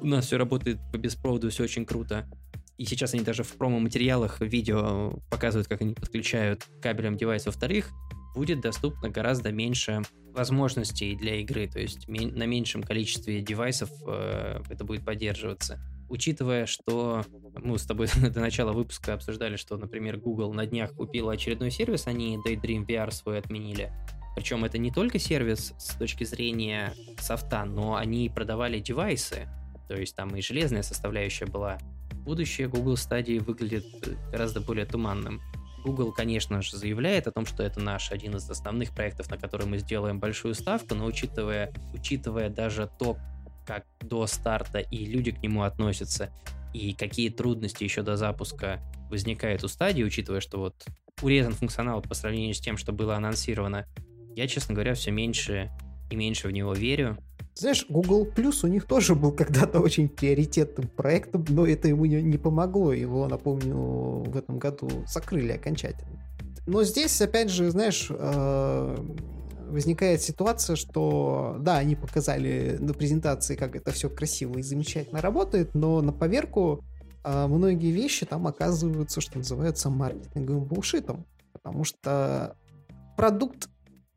у 0.00 0.06
нас 0.06 0.26
все 0.26 0.36
работает 0.36 0.78
по 0.92 0.96
беспроводу, 0.96 1.50
все 1.50 1.64
очень 1.64 1.84
круто. 1.84 2.28
И 2.82 2.84
сейчас 2.84 3.14
они 3.14 3.22
даже 3.22 3.44
в 3.44 3.56
промо-материалах 3.58 4.40
видео 4.40 5.12
показывают, 5.30 5.68
как 5.68 5.82
они 5.82 5.94
подключают 5.94 6.66
кабелем 6.80 7.16
девайс. 7.16 7.46
Во-вторых, 7.46 7.92
будет 8.34 8.60
доступно 8.60 9.08
гораздо 9.08 9.52
меньше 9.52 10.02
возможностей 10.32 11.14
для 11.14 11.36
игры, 11.36 11.68
то 11.68 11.78
есть 11.78 12.08
на 12.08 12.44
меньшем 12.44 12.82
количестве 12.82 13.40
девайсов 13.40 13.88
э, 14.04 14.62
это 14.68 14.82
будет 14.82 15.04
поддерживаться. 15.04 15.78
Учитывая, 16.08 16.66
что 16.66 17.24
мы 17.54 17.78
с 17.78 17.86
тобой 17.86 18.08
до 18.20 18.40
начала 18.40 18.72
выпуска 18.72 19.14
обсуждали, 19.14 19.54
что, 19.54 19.76
например, 19.76 20.16
Google 20.16 20.52
на 20.52 20.66
днях 20.66 20.92
купил 20.92 21.28
очередной 21.28 21.70
сервис, 21.70 22.08
они 22.08 22.36
Daydream 22.44 22.84
VR 22.84 23.12
свой 23.12 23.38
отменили. 23.38 23.92
Причем 24.34 24.64
это 24.64 24.76
не 24.78 24.90
только 24.90 25.20
сервис 25.20 25.72
с 25.78 25.94
точки 25.94 26.24
зрения 26.24 26.94
софта, 27.20 27.64
но 27.64 27.94
они 27.94 28.28
продавали 28.28 28.80
девайсы, 28.80 29.46
то 29.86 29.94
есть 29.94 30.16
там 30.16 30.34
и 30.34 30.42
железная 30.42 30.82
составляющая 30.82 31.46
была. 31.46 31.78
Будущее 32.24 32.68
Google 32.68 32.96
стадии 32.96 33.38
выглядит 33.38 33.84
гораздо 34.30 34.60
более 34.60 34.86
туманным. 34.86 35.40
Google, 35.84 36.12
конечно 36.12 36.62
же, 36.62 36.76
заявляет 36.76 37.26
о 37.26 37.32
том, 37.32 37.44
что 37.44 37.64
это 37.64 37.80
наш 37.80 38.12
один 38.12 38.36
из 38.36 38.48
основных 38.48 38.94
проектов, 38.94 39.28
на 39.30 39.36
который 39.36 39.66
мы 39.66 39.78
сделаем 39.78 40.20
большую 40.20 40.54
ставку, 40.54 40.94
но 40.94 41.04
учитывая, 41.04 41.72
учитывая 41.92 42.48
даже 42.48 42.88
то, 42.98 43.18
как 43.66 43.84
до 44.00 44.26
старта 44.26 44.78
и 44.78 45.04
люди 45.04 45.32
к 45.32 45.42
нему 45.42 45.62
относятся, 45.62 46.32
и 46.72 46.94
какие 46.94 47.28
трудности 47.28 47.84
еще 47.84 48.02
до 48.02 48.16
запуска 48.16 48.80
возникают 49.10 49.64
у 49.64 49.68
стадии, 49.68 50.02
учитывая, 50.02 50.40
что 50.40 50.58
вот 50.58 50.86
урезан 51.20 51.54
функционал 51.54 52.00
по 52.02 52.14
сравнению 52.14 52.54
с 52.54 52.60
тем, 52.60 52.76
что 52.76 52.92
было 52.92 53.16
анонсировано, 53.16 53.86
я, 54.34 54.46
честно 54.46 54.74
говоря, 54.74 54.94
все 54.94 55.10
меньше 55.10 55.70
и 56.10 56.16
меньше 56.16 56.48
в 56.48 56.52
него 56.52 56.72
верю. 56.72 57.18
Знаешь, 57.54 57.84
Google 57.88 58.26
Plus 58.26 58.64
у 58.64 58.66
них 58.66 58.86
тоже 58.86 59.14
был 59.14 59.32
когда-то 59.32 59.80
очень 59.80 60.08
приоритетным 60.08 60.88
проектом, 60.88 61.44
но 61.48 61.66
это 61.66 61.88
ему 61.88 62.06
не, 62.06 62.22
не 62.22 62.38
помогло. 62.38 62.92
Его, 62.92 63.28
напомню, 63.28 63.76
в 63.76 64.36
этом 64.36 64.58
году 64.58 64.88
закрыли 65.06 65.52
окончательно. 65.52 66.18
Но 66.66 66.82
здесь, 66.84 67.20
опять 67.20 67.50
же, 67.50 67.70
знаешь, 67.70 68.06
э, 68.08 68.96
возникает 69.68 70.22
ситуация, 70.22 70.76
что, 70.76 71.56
да, 71.60 71.78
они 71.78 71.96
показали 71.96 72.76
на 72.78 72.94
презентации, 72.94 73.56
как 73.56 73.76
это 73.76 73.90
все 73.90 74.08
красиво 74.08 74.58
и 74.58 74.62
замечательно 74.62 75.20
работает, 75.20 75.74
но 75.74 76.00
на 76.00 76.12
поверку 76.12 76.84
э, 77.24 77.46
многие 77.48 77.90
вещи 77.90 78.24
там 78.24 78.46
оказываются, 78.46 79.20
что 79.20 79.38
называется, 79.38 79.90
маркетинговым 79.90 80.64
булшитом. 80.64 81.26
Потому 81.52 81.84
что 81.84 82.56
продукт 83.16 83.68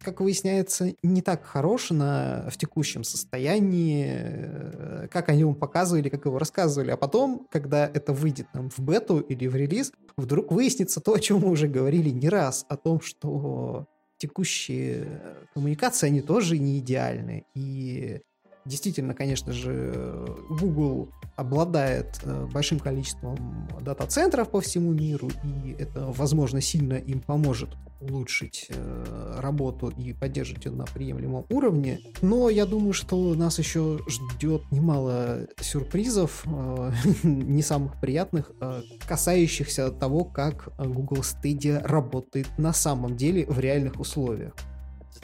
как 0.05 0.21
выясняется, 0.21 0.93
не 1.03 1.21
так 1.21 1.43
хорош 1.43 1.89
на, 1.89 2.47
в 2.49 2.57
текущем 2.57 3.03
состоянии, 3.03 4.05
э, 4.07 5.07
как 5.11 5.29
они 5.29 5.41
ему 5.41 5.55
показывали, 5.55 6.09
как 6.09 6.25
его 6.25 6.39
рассказывали. 6.39 6.91
А 6.91 6.97
потом, 6.97 7.47
когда 7.51 7.85
это 7.85 8.13
выйдет 8.13 8.47
нам 8.53 8.69
в 8.69 8.79
бету 8.79 9.19
или 9.19 9.47
в 9.47 9.55
релиз, 9.55 9.91
вдруг 10.15 10.51
выяснится 10.51 11.01
то, 11.01 11.13
о 11.13 11.19
чем 11.19 11.39
мы 11.39 11.49
уже 11.49 11.67
говорили 11.67 12.09
не 12.09 12.29
раз, 12.29 12.65
о 12.69 12.77
том, 12.77 13.01
что 13.01 13.87
текущие 14.17 15.19
коммуникации, 15.53 16.07
они 16.07 16.21
тоже 16.21 16.57
не 16.57 16.79
идеальны. 16.79 17.45
И 17.53 18.21
Действительно, 18.65 19.13
конечно 19.13 19.53
же, 19.53 20.25
Google 20.49 21.09
обладает 21.35 22.19
э, 22.23 22.47
большим 22.51 22.79
количеством 22.79 23.67
дата-центров 23.81 24.49
по 24.49 24.61
всему 24.61 24.93
миру, 24.93 25.29
и 25.43 25.75
это, 25.77 26.05
возможно, 26.07 26.61
сильно 26.61 26.93
им 26.93 27.19
поможет 27.19 27.69
улучшить 27.99 28.67
э, 28.69 29.39
работу 29.39 29.89
и 29.89 30.13
поддерживать 30.13 30.65
ее 30.65 30.71
на 30.71 30.85
приемлемом 30.85 31.45
уровне. 31.49 31.99
Но 32.21 32.49
я 32.49 32.65
думаю, 32.65 32.93
что 32.93 33.33
нас 33.35 33.59
еще 33.59 33.99
ждет 34.07 34.63
немало 34.71 35.47
сюрпризов, 35.59 36.43
э, 36.45 36.91
не 37.23 37.61
самых 37.61 37.99
приятных, 37.99 38.51
касающихся 39.07 39.91
того, 39.91 40.23
как 40.23 40.69
Google 40.77 41.21
Stadia 41.21 41.81
работает 41.85 42.47
на 42.57 42.73
самом 42.73 43.17
деле 43.17 43.45
в 43.45 43.59
реальных 43.59 43.99
условиях. 43.99 44.53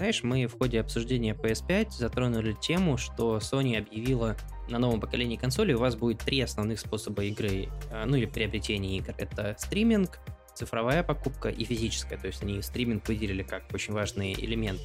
Знаешь, 0.01 0.23
мы 0.23 0.47
в 0.47 0.57
ходе 0.57 0.79
обсуждения 0.79 1.33
PS5 1.35 1.91
затронули 1.91 2.53
тему, 2.53 2.97
что 2.97 3.37
Sony 3.37 3.77
объявила 3.77 4.37
на 4.71 4.79
новом 4.79 4.99
поколении 4.99 5.35
консоли 5.35 5.73
у 5.73 5.79
вас 5.79 5.95
будет 5.95 6.19
три 6.19 6.41
основных 6.41 6.79
способа 6.79 7.23
игры, 7.23 7.69
а, 7.91 8.05
ну 8.05 8.15
или 8.15 8.25
приобретения 8.25 8.97
игр. 8.97 9.13
Это 9.17 9.55
стриминг, 9.59 10.19
цифровая 10.55 11.03
покупка 11.03 11.49
и 11.49 11.63
физическая, 11.63 12.17
то 12.17 12.27
есть 12.27 12.41
они 12.41 12.61
стриминг 12.61 13.07
выделили 13.07 13.43
как 13.43 13.63
очень 13.73 13.93
важный 13.93 14.33
элемент. 14.33 14.79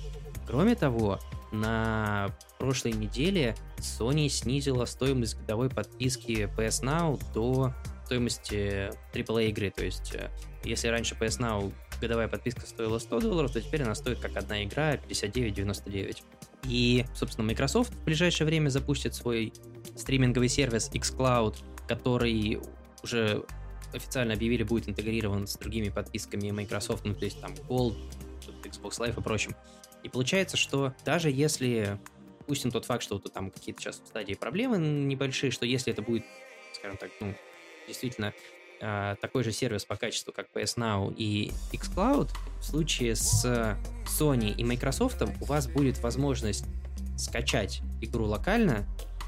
Кроме 0.46 0.74
того, 0.76 1.18
на 1.52 2.28
прошлой 2.58 2.92
неделе 2.92 3.54
Sony 3.78 4.28
снизила 4.28 4.84
стоимость 4.84 5.38
годовой 5.38 5.70
подписки 5.70 6.48
PS 6.56 6.82
Now 6.82 7.20
до 7.34 7.72
стоимости 8.06 8.90
AAA 9.12 9.48
игры. 9.48 9.70
То 9.70 9.84
есть, 9.84 10.14
э, 10.14 10.30
если 10.64 10.88
раньше 10.88 11.16
PS 11.18 11.40
Now 11.40 11.72
годовая 12.00 12.28
подписка 12.28 12.66
стоила 12.66 12.98
100 12.98 13.20
долларов, 13.20 13.52
то 13.52 13.60
теперь 13.60 13.82
она 13.82 13.94
стоит 13.94 14.18
как 14.20 14.36
одна 14.36 14.62
игра 14.64 14.96
59,99. 14.96 16.22
И, 16.64 17.04
собственно, 17.14 17.46
Microsoft 17.46 17.92
в 17.92 18.04
ближайшее 18.04 18.46
время 18.46 18.68
запустит 18.68 19.14
свой 19.14 19.52
стриминговый 19.96 20.48
сервис 20.48 20.90
xCloud, 20.92 21.56
который 21.86 22.60
уже 23.02 23.44
официально 23.92 24.34
объявили 24.34 24.62
будет 24.62 24.88
интегрирован 24.88 25.46
с 25.46 25.56
другими 25.56 25.88
подписками 25.88 26.50
Microsoft, 26.50 27.04
ну, 27.04 27.14
то 27.14 27.24
есть 27.24 27.40
там 27.40 27.52
Gold, 27.68 27.96
Xbox 28.64 28.98
Live 28.98 29.18
и 29.18 29.22
прочим. 29.22 29.54
И 30.02 30.08
получается, 30.08 30.56
что 30.56 30.94
даже 31.04 31.30
если, 31.30 31.98
пустим 32.46 32.70
тот 32.70 32.84
факт, 32.84 33.02
что 33.02 33.14
вот 33.16 33.32
там 33.32 33.50
какие-то 33.50 33.80
сейчас 33.80 33.96
стадии 33.96 34.34
проблемы 34.34 34.78
небольшие, 34.78 35.50
что 35.50 35.66
если 35.66 35.92
это 35.92 36.02
будет, 36.02 36.24
скажем 36.74 36.96
так, 36.96 37.10
ну, 37.20 37.34
действительно 37.86 38.32
э, 38.80 39.16
такой 39.20 39.42
же 39.44 39.52
сервис 39.52 39.84
по 39.84 39.96
качеству, 39.96 40.32
как 40.32 40.48
PS 40.54 40.76
Now 40.76 41.14
и 41.16 41.52
xCloud, 41.72 42.30
в 42.60 42.64
случае 42.64 43.16
с 43.16 43.44
Sony 44.06 44.54
и 44.54 44.64
Microsoft 44.64 45.22
у 45.22 45.44
вас 45.44 45.66
будет 45.66 45.98
возможность 46.00 46.64
скачать 47.16 47.80
игру 48.00 48.26
локально, 48.26 48.86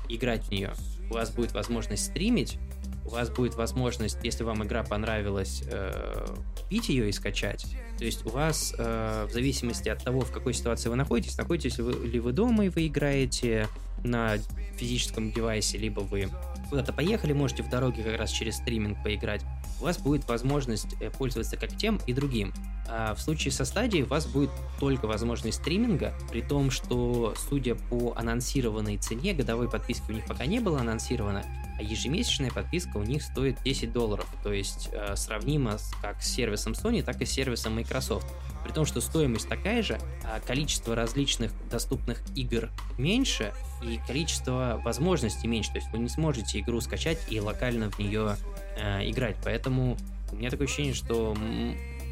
играть 0.08 0.44
в 0.44 0.50
нее, 0.50 0.72
у 1.10 1.14
вас 1.14 1.30
будет 1.30 1.52
возможность 1.52 2.06
стримить, 2.06 2.58
у 3.04 3.10
вас 3.10 3.30
будет 3.30 3.54
возможность, 3.54 4.18
если 4.22 4.44
вам 4.44 4.62
игра 4.64 4.82
понравилась, 4.82 5.62
э, 5.66 6.26
купить 6.60 6.88
ее 6.90 7.08
и 7.08 7.12
скачать. 7.12 7.64
То 7.98 8.04
есть 8.04 8.26
у 8.26 8.28
вас, 8.28 8.74
э, 8.76 9.26
в 9.28 9.32
зависимости 9.32 9.88
от 9.88 10.04
того, 10.04 10.20
в 10.20 10.30
какой 10.30 10.52
ситуации 10.52 10.90
вы 10.90 10.96
находитесь, 10.96 11.38
находитесь 11.38 11.78
ли 11.78 11.84
вы, 11.84 12.06
ли 12.06 12.20
вы 12.20 12.32
дома 12.32 12.66
и 12.66 12.68
вы 12.68 12.86
играете 12.86 13.68
на 14.04 14.36
физическом 14.76 15.32
девайсе, 15.32 15.78
либо 15.78 16.00
вы 16.00 16.28
куда-то 16.68 16.92
поехали, 16.92 17.32
можете 17.32 17.62
в 17.62 17.68
дороге 17.68 18.02
как 18.02 18.18
раз 18.18 18.30
через 18.30 18.56
стриминг 18.56 19.02
поиграть, 19.02 19.42
у 19.80 19.84
вас 19.84 19.98
будет 19.98 20.28
возможность 20.28 20.94
э, 21.00 21.10
пользоваться 21.10 21.56
как 21.56 21.76
тем 21.76 22.00
и 22.06 22.12
другим. 22.12 22.52
А 22.88 23.14
в 23.14 23.20
случае 23.20 23.52
со 23.52 23.64
стадией 23.64 24.04
у 24.04 24.06
вас 24.06 24.26
будет 24.26 24.50
только 24.80 25.06
возможность 25.06 25.58
стриминга, 25.58 26.14
при 26.30 26.40
том, 26.40 26.70
что, 26.70 27.34
судя 27.36 27.74
по 27.74 28.14
анонсированной 28.16 28.96
цене, 28.96 29.34
годовой 29.34 29.68
подписки 29.68 30.10
у 30.10 30.14
них 30.14 30.24
пока 30.26 30.46
не 30.46 30.60
было 30.60 30.80
анонсировано, 30.80 31.44
а 31.78 31.82
ежемесячная 31.82 32.50
подписка 32.50 32.96
у 32.96 33.02
них 33.02 33.22
стоит 33.22 33.62
10 33.62 33.92
долларов, 33.92 34.26
то 34.42 34.52
есть 34.52 34.88
э, 34.92 35.14
сравнимо 35.16 35.78
с, 35.78 35.92
как 36.02 36.22
с 36.22 36.28
сервисом 36.28 36.72
Sony, 36.72 37.02
так 37.02 37.20
и 37.20 37.26
с 37.26 37.30
сервисом 37.30 37.76
Microsoft. 37.76 38.26
При 38.64 38.72
том, 38.72 38.84
что 38.84 39.00
стоимость 39.00 39.48
такая 39.48 39.82
же, 39.82 39.98
а 40.24 40.40
количество 40.40 40.94
различных 40.94 41.52
доступных 41.70 42.22
игр 42.34 42.70
меньше 42.96 43.52
и 43.82 44.00
количество 44.06 44.80
возможностей 44.84 45.48
меньше, 45.48 45.70
то 45.72 45.78
есть 45.78 45.90
вы 45.92 45.98
не 45.98 46.08
сможете 46.08 46.60
игру 46.60 46.80
скачать 46.80 47.18
и 47.30 47.40
локально 47.40 47.90
в 47.90 47.98
нее 47.98 48.36
э, 48.76 49.08
играть, 49.08 49.36
поэтому 49.44 49.96
у 50.32 50.36
меня 50.36 50.50
такое 50.50 50.66
ощущение, 50.66 50.94
что 50.94 51.36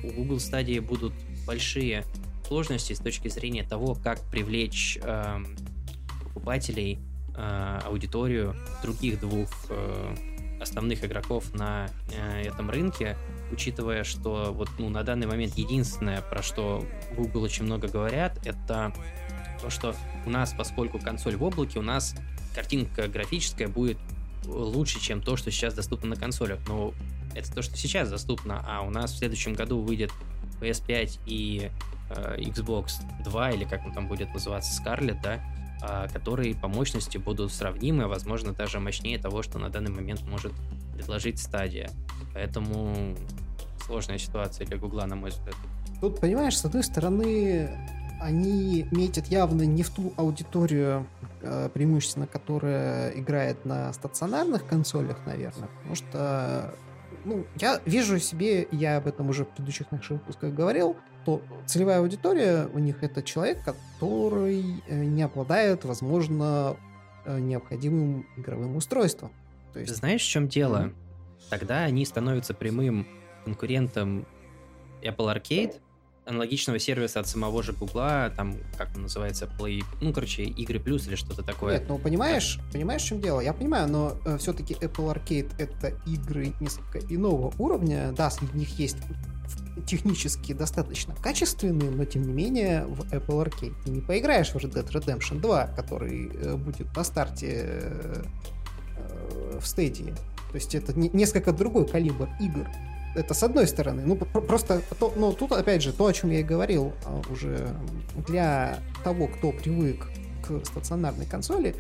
у 0.02 0.08
Google 0.10 0.36
Stadia 0.36 0.80
будут 0.80 1.12
большие 1.46 2.04
сложности 2.46 2.92
с 2.92 2.98
точки 2.98 3.28
зрения 3.28 3.64
того, 3.64 3.94
как 3.94 4.20
привлечь 4.30 4.98
э, 5.02 5.38
покупателей 6.22 6.98
э, 7.36 7.80
аудиторию 7.84 8.56
других 8.82 9.20
двух 9.20 9.48
э, 9.68 10.14
основных 10.60 11.04
игроков 11.04 11.52
на 11.54 11.88
э, 12.12 12.42
этом 12.42 12.70
рынке, 12.70 13.16
учитывая, 13.50 14.04
что 14.04 14.52
вот 14.52 14.68
ну, 14.78 14.88
на 14.88 15.02
данный 15.02 15.26
момент 15.26 15.54
единственное, 15.56 16.22
про 16.22 16.42
что 16.42 16.84
Google 17.16 17.42
очень 17.42 17.64
много 17.64 17.88
говорят, 17.88 18.38
это 18.46 18.92
то, 19.60 19.70
что 19.70 19.94
у 20.24 20.30
нас, 20.30 20.54
поскольку 20.56 20.98
консоль 20.98 21.36
в 21.36 21.42
облаке, 21.42 21.78
у 21.78 21.82
нас 21.82 22.14
картинка 22.54 23.08
графическая 23.08 23.68
будет 23.68 23.98
лучше, 24.46 25.00
чем 25.00 25.20
то, 25.20 25.36
что 25.36 25.50
сейчас 25.50 25.74
доступно 25.74 26.10
на 26.10 26.16
консолях. 26.16 26.60
Но 26.68 26.94
это 27.34 27.52
то, 27.52 27.62
что 27.62 27.76
сейчас 27.76 28.10
доступно, 28.10 28.62
а 28.66 28.82
у 28.82 28.90
нас 28.90 29.12
в 29.12 29.18
следующем 29.18 29.54
году 29.54 29.80
выйдет 29.80 30.10
PS5 30.60 31.20
и 31.26 31.70
э, 32.10 32.36
Xbox 32.38 32.92
2, 33.24 33.50
или 33.50 33.64
как 33.64 33.84
он 33.84 33.92
там 33.92 34.08
будет 34.08 34.32
называться, 34.32 34.80
Scarlett, 34.80 35.20
да, 35.22 35.40
э, 35.82 36.08
которые 36.12 36.54
по 36.54 36.68
мощности 36.68 37.18
будут 37.18 37.52
сравнимы, 37.52 38.04
а 38.04 38.08
возможно 38.08 38.52
даже 38.52 38.80
мощнее 38.80 39.18
того, 39.18 39.42
что 39.42 39.58
на 39.58 39.68
данный 39.68 39.90
момент 39.90 40.22
может 40.22 40.52
предложить 40.94 41.38
стадия. 41.38 41.90
Поэтому 42.32 43.16
сложная 43.84 44.18
ситуация 44.18 44.66
для 44.66 44.78
Гугла, 44.78 45.06
на 45.06 45.16
мой 45.16 45.30
взгляд. 45.30 45.54
Тут, 46.00 46.20
понимаешь, 46.20 46.56
с 46.56 46.64
одной 46.64 46.84
стороны, 46.84 47.70
они 48.26 48.86
метят 48.90 49.26
явно 49.28 49.62
не 49.62 49.84
в 49.84 49.90
ту 49.90 50.12
аудиторию, 50.16 51.06
э, 51.42 51.70
преимущественно, 51.72 52.26
которая 52.26 53.10
играет 53.10 53.64
на 53.64 53.92
стационарных 53.92 54.66
консолях, 54.66 55.18
наверное, 55.26 55.68
потому 55.68 55.94
что 55.94 56.74
ну, 57.24 57.46
я 57.60 57.80
вижу 57.86 58.18
себе, 58.18 58.66
я 58.72 58.96
об 58.96 59.06
этом 59.06 59.30
уже 59.30 59.44
в 59.44 59.48
предыдущих 59.48 59.92
наших 59.92 60.10
выпусках 60.10 60.52
говорил, 60.52 60.96
то 61.24 61.40
целевая 61.66 62.00
аудитория 62.00 62.68
у 62.72 62.78
них 62.80 63.02
это 63.02 63.22
человек, 63.22 63.64
который 63.64 64.82
э, 64.88 65.04
не 65.04 65.22
обладает, 65.22 65.84
возможно, 65.84 66.76
э, 67.24 67.38
необходимым 67.38 68.26
игровым 68.36 68.76
устройством. 68.76 69.30
То 69.72 69.80
есть... 69.80 69.94
Знаешь, 69.94 70.22
в 70.22 70.28
чем 70.28 70.48
дело? 70.48 70.76
Mm-hmm. 70.76 70.94
Тогда 71.50 71.84
они 71.84 72.04
становятся 72.04 72.54
прямым 72.54 73.06
конкурентом 73.44 74.26
Apple 75.02 75.32
Arcade, 75.32 75.80
аналогичного 76.26 76.78
сервиса 76.78 77.20
от 77.20 77.28
самого 77.28 77.62
же 77.62 77.72
Гугла, 77.72 78.32
там, 78.36 78.56
как 78.76 78.90
он 78.96 79.02
называется, 79.02 79.48
Play, 79.58 79.82
ну, 80.00 80.12
короче, 80.12 80.42
Игры 80.42 80.80
Плюс 80.80 81.06
или 81.06 81.14
что-то 81.14 81.42
такое. 81.42 81.78
Нет, 81.78 81.88
ну, 81.88 81.98
понимаешь, 81.98 82.58
понимаешь, 82.72 83.02
в 83.02 83.06
чем 83.06 83.20
дело? 83.20 83.40
Я 83.40 83.52
понимаю, 83.52 83.88
но 83.88 84.16
э, 84.24 84.36
все-таки 84.38 84.74
Apple 84.74 85.14
Arcade— 85.14 85.50
это 85.58 85.96
игры 86.06 86.52
несколько 86.60 86.98
иного 86.98 87.54
уровня, 87.58 88.12
да, 88.12 88.30
среди 88.30 88.58
них 88.58 88.78
есть 88.78 88.96
технически 89.86 90.52
достаточно 90.52 91.14
качественные, 91.14 91.90
но 91.90 92.04
тем 92.04 92.22
не 92.22 92.32
менее 92.32 92.86
в 92.86 93.02
Apple 93.12 93.44
Arcade 93.44 93.74
ты 93.84 93.90
не 93.90 94.00
поиграешь 94.00 94.50
в 94.50 94.56
Red 94.56 94.72
Dead 94.72 94.88
Redemption 94.88 95.40
2, 95.40 95.68
который 95.68 96.30
э, 96.32 96.56
будет 96.56 96.94
на 96.96 97.04
старте 97.04 97.64
э, 97.66 98.24
э, 98.96 99.58
в 99.60 99.66
стадии. 99.66 100.14
То 100.50 100.54
есть 100.54 100.74
это 100.74 100.98
несколько 100.98 101.52
другой 101.52 101.86
калибр 101.86 102.28
игр 102.40 102.66
это 103.16 103.34
с 103.34 103.42
одной 103.42 103.66
стороны. 103.66 104.02
Ну, 104.04 104.16
просто, 104.16 104.82
то, 104.98 105.12
ну, 105.16 105.32
тут, 105.32 105.52
опять 105.52 105.82
же, 105.82 105.92
то, 105.92 106.06
о 106.06 106.12
чем 106.12 106.30
я 106.30 106.40
и 106.40 106.42
говорил 106.42 106.92
а, 107.04 107.20
уже, 107.30 107.68
для 108.26 108.78
того, 109.04 109.26
кто 109.26 109.52
привык 109.52 110.06
к 110.46 110.64
стационарной 110.66 111.26
консоли, 111.26 111.74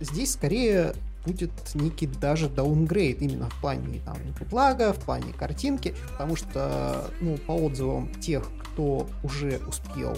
здесь 0.00 0.32
скорее 0.32 0.94
будет 1.24 1.50
некий 1.74 2.06
даже 2.06 2.48
даунгрейд 2.48 3.20
именно 3.20 3.50
в 3.50 3.60
плане 3.60 4.00
там 4.04 4.16
лага, 4.52 4.92
в 4.92 4.98
плане 5.00 5.32
картинки, 5.32 5.94
потому 6.12 6.36
что, 6.36 7.10
ну, 7.20 7.36
по 7.36 7.52
отзывам 7.52 8.08
тех, 8.20 8.48
кто 8.62 9.08
уже 9.24 9.60
успел 9.66 10.16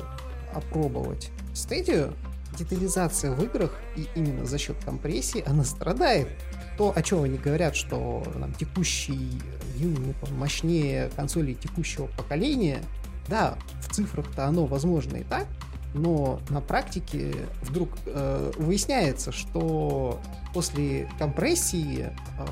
опробовать 0.52 1.30
стадию, 1.54 2.14
детализация 2.58 3.32
в 3.32 3.42
играх 3.42 3.72
и 3.96 4.06
именно 4.14 4.44
за 4.44 4.58
счет 4.58 4.76
компрессии 4.84 5.42
она 5.46 5.64
страдает. 5.64 6.28
То, 6.76 6.92
о 6.94 7.02
чем 7.02 7.22
они 7.22 7.38
говорят, 7.38 7.74
что 7.74 8.22
там, 8.38 8.52
текущий 8.54 9.40
юнит 9.78 10.16
мощнее 10.32 11.10
консолей 11.16 11.54
текущего 11.54 12.06
поколения, 12.06 12.80
да, 13.28 13.56
в 13.82 13.94
цифрах-то 13.94 14.46
оно 14.46 14.66
возможно 14.66 15.16
и 15.16 15.24
так, 15.24 15.46
но 15.94 16.40
на 16.50 16.60
практике 16.60 17.34
вдруг 17.62 17.90
э, 18.06 18.52
выясняется, 18.56 19.32
что 19.32 20.20
после 20.52 21.08
компрессии 21.18 22.10
э, 22.38 22.46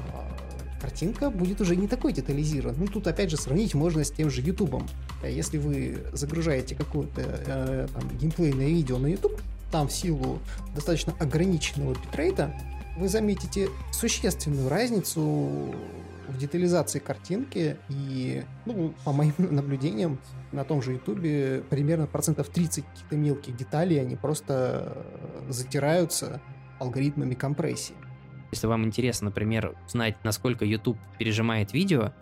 картинка 0.81 1.31
будет 1.31 1.61
уже 1.61 1.77
не 1.77 1.87
такой 1.87 2.13
детализирован. 2.13 2.77
Ну, 2.79 2.87
тут 2.87 3.07
опять 3.07 3.31
же 3.31 3.37
сравнить 3.37 3.75
можно 3.75 4.05
с 4.05 4.11
тем 4.11 4.31
же 4.31 4.41
YouTube. 4.41 4.83
Если 5.23 5.59
вы 5.59 5.99
загружаете 6.13 6.75
какое-то 6.75 7.23
э, 7.25 7.89
геймплейное 8.21 8.69
видео 8.69 8.99
на 8.99 9.07
YouTube, 9.07 9.41
там 9.71 9.89
в 9.89 9.93
силу 9.93 10.39
достаточно 10.75 11.15
ограниченного 11.19 11.95
битрейта, 11.95 12.55
вы 12.97 13.09
заметите 13.09 13.69
существенную 13.93 14.69
разницу 14.69 15.75
в 16.29 16.39
детализации 16.39 16.99
картинки 16.99 17.77
и, 17.89 18.45
ну, 18.65 18.95
по 19.05 19.13
моим 19.13 19.35
наблюдениям, 19.39 20.19
на 20.53 20.65
том 20.65 20.83
же 20.83 20.93
Ютубе 20.93 21.63
примерно 21.69 22.07
процентов 22.07 22.49
30 22.49 22.85
каких-то 22.85 23.17
мелких 23.17 23.57
деталей, 23.57 24.01
они 24.01 24.17
просто 24.17 25.07
затираются 25.49 26.41
алгоритмами 26.79 27.35
компрессии. 27.35 27.95
Если 28.53 28.67
вам 28.67 28.85
интересно, 28.85 29.27
например, 29.27 29.77
знать, 29.89 30.17
насколько 30.25 30.65
YouTube 30.65 30.99
пережимает 31.19 31.73
видео, 31.73 32.13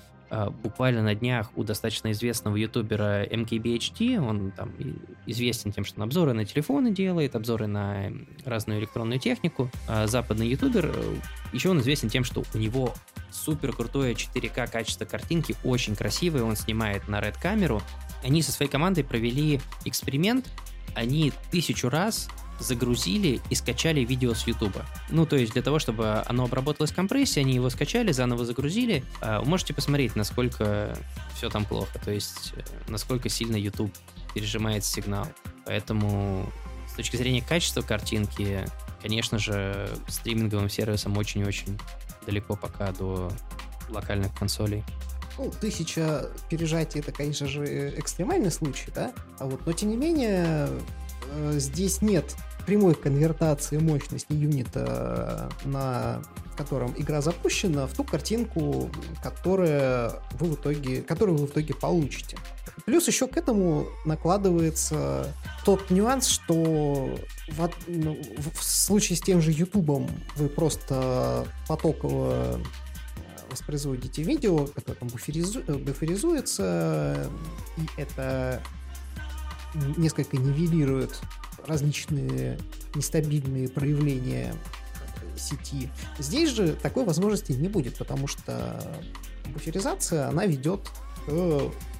буквально 0.63 1.03
на 1.03 1.15
днях 1.15 1.51
у 1.57 1.65
достаточно 1.65 2.13
известного 2.13 2.57
ютубера 2.57 3.25
MKBHD, 3.25 4.19
он 4.19 4.51
там 4.51 4.73
известен 5.27 5.73
тем, 5.73 5.85
что 5.85 5.99
он 5.99 6.05
обзоры 6.05 6.33
на 6.33 6.45
телефоны 6.45 6.93
делает, 6.93 7.37
обзоры 7.37 7.67
на 7.67 8.13
разную 8.45 8.81
электронную 8.81 9.21
технику. 9.21 9.71
А 9.89 10.07
западный 10.07 10.49
ютубер, 10.49 10.93
э, 10.95 11.15
еще 11.53 11.71
он 11.71 11.81
известен 11.81 12.09
тем, 12.09 12.25
что 12.25 12.43
у 12.55 12.59
него 12.59 12.95
супер 13.31 13.73
крутое 13.73 14.15
4К 14.15 14.71
качество 14.71 15.05
картинки, 15.05 15.57
очень 15.65 15.97
красивое, 15.97 16.43
он 16.43 16.57
снимает 16.57 17.09
на 17.09 17.21
Red 17.21 17.41
камеру. 17.41 17.83
Они 18.23 18.43
со 18.43 18.53
своей 18.53 18.71
командой 18.71 19.05
провели 19.05 19.61
эксперимент, 19.85 20.49
они 20.95 21.33
тысячу 21.51 21.89
раз 21.89 22.29
загрузили 22.65 23.41
и 23.51 23.55
скачали 23.55 24.01
видео 24.01 24.35
с 24.35 24.47
YouTube. 24.47 24.77
Ну, 25.11 25.27
то 25.27 25.37
есть 25.37 25.53
для 25.53 25.63
того, 25.63 25.79
чтобы 25.79 26.23
оно 26.27 26.45
обработалось 26.45 26.93
компрессией, 26.93 27.45
они 27.45 27.55
его 27.55 27.71
скачали, 27.71 28.13
заново 28.13 28.45
загрузили. 28.45 29.05
А, 29.21 29.41
вы 29.41 29.47
можете 29.47 29.75
посмотреть, 29.75 30.17
насколько 30.17 30.97
все 31.37 31.51
там 31.51 31.65
плохо, 31.65 31.99
то 32.05 32.11
есть 32.11 32.55
э, 32.57 32.63
насколько 32.89 33.29
сильно 33.29 33.57
YouTube 33.57 33.93
пережимает 34.35 34.85
сигнал. 34.85 35.27
Поэтому 35.67 36.51
с 36.89 36.95
точки 36.95 37.17
зрения 37.17 37.43
качества 37.43 37.83
картинки, 37.83 38.65
конечно 39.03 39.39
же, 39.39 39.89
стриминговым 40.09 40.69
сервисом 40.69 41.17
очень-очень 41.19 41.79
далеко 42.27 42.57
пока 42.57 42.93
до 42.93 43.31
локальных 43.91 44.35
консолей. 44.35 44.83
Ну, 45.37 45.51
тысяча 45.61 46.31
пережатий 46.49 47.01
это, 47.01 47.11
конечно 47.13 47.49
же, 47.49 47.93
экстремальный 47.97 48.53
случай, 48.53 48.91
да? 48.95 49.13
А 49.39 49.47
вот, 49.47 49.67
но 49.67 49.73
тем 49.73 49.91
не 49.91 49.97
менее, 49.97 50.69
Э, 51.35 51.55
здесь 51.59 52.03
нет 52.03 52.37
прямой 52.67 52.95
конвертации 52.95 53.79
мощности 53.79 54.33
юнита, 54.33 55.51
на 55.65 56.23
котором 56.57 56.95
игра 56.97 57.21
запущена, 57.21 57.87
в 57.87 57.95
ту 57.95 58.05
картинку, 58.05 58.91
которая 59.23 60.23
вы 60.39 60.49
в 60.49 60.55
итоге, 60.55 61.03
которую 61.03 61.39
вы 61.39 61.47
в 61.47 61.51
итоге 61.51 61.75
получите. 61.75 62.37
Плюс 62.87 63.07
еще 63.07 63.27
к 63.27 63.37
этому 63.37 63.87
накладывается 64.05 65.33
тот 65.65 65.91
нюанс, 65.91 66.27
что 66.27 67.17
в, 67.49 67.71
ну, 67.87 68.19
в 68.37 68.63
случае 68.63 69.17
с 69.17 69.21
тем 69.21 69.41
же 69.41 69.53
Ютубом 69.53 70.09
вы 70.37 70.49
просто 70.49 71.47
потоково 71.67 72.61
воспроизводите 73.51 74.23
видео, 74.23 74.67
которое 74.67 74.99
там 74.99 75.09
буферизу, 75.09 75.63
буферизуется, 75.63 77.31
и 77.77 78.01
это 78.01 78.61
несколько 79.97 80.37
нивелирует 80.37 81.21
различные 81.67 82.59
нестабильные 82.95 83.69
проявления 83.69 84.55
сети. 85.37 85.91
Здесь 86.19 86.51
же 86.51 86.75
такой 86.75 87.05
возможности 87.05 87.53
не 87.53 87.69
будет, 87.69 87.97
потому 87.97 88.27
что 88.27 88.81
буферизация, 89.47 90.29
она 90.29 90.47
ведет 90.47 90.81
к 91.27 91.31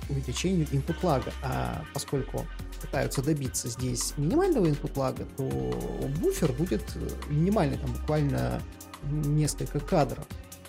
увеличению 0.09 0.67
input 0.67 0.97
лага, 1.03 1.33
а 1.43 1.83
поскольку 1.93 2.45
пытаются 2.81 3.23
добиться 3.23 3.69
здесь 3.69 4.13
минимального 4.17 4.67
input 4.67 4.99
лага, 4.99 5.27
то 5.37 5.45
буфер 6.21 6.53
будет 6.53 6.85
минимальный, 7.29 7.79
там 7.79 7.93
буквально 7.93 8.63
несколько 9.11 9.81
кадров. 9.81 10.25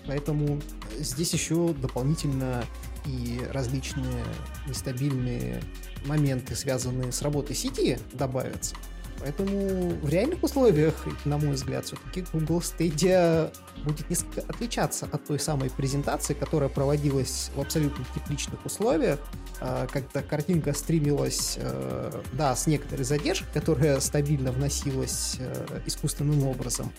Поэтому 0.07 0.61
здесь 0.97 1.33
еще 1.33 1.73
дополнительно 1.73 2.63
и 3.05 3.41
различные 3.51 4.23
нестабильные 4.67 5.61
моменты, 6.05 6.55
связанные 6.55 7.11
с 7.11 7.21
работой 7.21 7.55
сети, 7.55 7.99
добавятся. 8.13 8.75
Поэтому 9.19 9.89
в 10.01 10.09
реальных 10.09 10.43
условиях, 10.43 10.93
на 11.25 11.37
мой 11.37 11.53
взгляд, 11.53 11.85
все-таки 11.85 12.25
Google 12.33 12.59
Stadia 12.59 13.51
будет 13.83 14.09
несколько 14.09 14.41
отличаться 14.41 15.07
от 15.11 15.25
той 15.25 15.39
самой 15.39 15.69
презентации, 15.69 16.33
которая 16.33 16.69
проводилась 16.69 17.49
в 17.55 17.61
абсолютно 17.61 18.05
тепличных 18.13 18.63
условиях, 18.65 19.19
а, 19.61 19.87
когда 19.87 20.21
картинка 20.21 20.73
стримилась, 20.73 21.57
э, 21.57 22.21
да, 22.33 22.55
с 22.55 22.67
некоторой 22.67 23.05
задержкой, 23.05 23.47
которая 23.53 23.99
стабильно 23.99 24.51
вносилась 24.51 25.37
э, 25.39 25.79
искусственным 25.85 26.45
образом, 26.45 26.91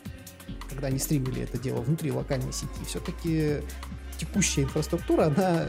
когда 0.70 0.88
они 0.88 0.98
стримили 0.98 1.42
это 1.42 1.58
дело 1.58 1.80
внутри 1.80 2.10
локальной 2.12 2.52
сети, 2.52 2.84
все-таки 2.86 3.58
текущая 4.18 4.62
инфраструктура, 4.62 5.26
она 5.26 5.68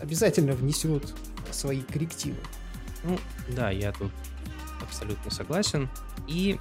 обязательно 0.00 0.52
внесет 0.52 1.12
свои 1.52 1.82
коррективы. 1.82 2.38
Ну, 3.04 3.18
да, 3.48 3.70
я 3.70 3.92
тут 3.92 4.12
абсолютно 4.80 5.30
согласен. 5.30 5.88
И 6.28 6.58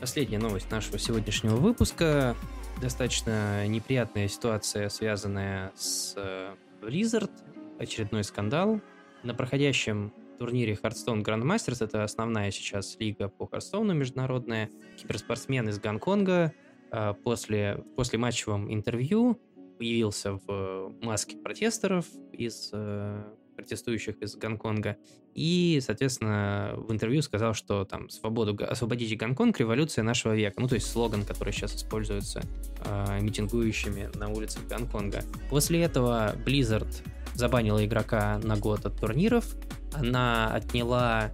последняя 0.00 0.38
новость 0.38 0.70
нашего 0.70 0.98
сегодняшнего 0.98 1.56
выпуска. 1.56 2.36
Достаточно 2.80 3.66
неприятная 3.66 4.28
ситуация, 4.28 4.88
связанная 4.88 5.72
с 5.76 6.14
э, 6.16 6.54
Blizzard. 6.82 7.30
Очередной 7.78 8.24
скандал. 8.24 8.80
На 9.22 9.34
проходящем 9.34 10.12
турнире 10.38 10.74
Hearthstone 10.74 11.22
Grandmasters, 11.22 11.84
это 11.84 12.04
основная 12.04 12.50
сейчас 12.50 12.96
лига 12.98 13.28
по 13.28 13.44
Hearthstone 13.44 13.94
международная, 13.94 14.70
киберспортсмен 14.96 15.68
из 15.68 15.78
Гонконга 15.78 16.52
э, 16.90 17.14
после, 17.22 17.84
после 17.96 18.18
матчевом 18.18 18.72
интервью 18.72 19.40
появился 19.78 20.40
в 20.46 20.92
маске 21.00 21.36
протесторов 21.36 22.06
из 22.32 22.70
э, 22.72 23.24
протестующих 23.56 24.20
из 24.22 24.36
Гонконга. 24.36 24.96
И, 25.34 25.80
соответственно, 25.84 26.74
в 26.76 26.92
интервью 26.92 27.22
сказал, 27.22 27.54
что 27.54 27.84
там 27.84 28.08
«Свободу, 28.08 28.56
освободите 28.64 29.16
Гонконг, 29.16 29.58
революция 29.58 30.04
нашего 30.04 30.34
века». 30.34 30.60
Ну, 30.60 30.68
то 30.68 30.74
есть 30.74 30.90
слоган, 30.90 31.24
который 31.24 31.52
сейчас 31.52 31.74
используется 31.74 32.42
э, 32.84 33.20
митингующими 33.20 34.10
на 34.14 34.28
улицах 34.28 34.66
Гонконга. 34.68 35.24
После 35.50 35.82
этого 35.82 36.34
Blizzard 36.46 37.02
забанила 37.34 37.84
игрока 37.84 38.38
на 38.42 38.56
год 38.56 38.86
от 38.86 38.98
турниров. 38.98 39.44
Она 39.92 40.52
отняла 40.54 41.30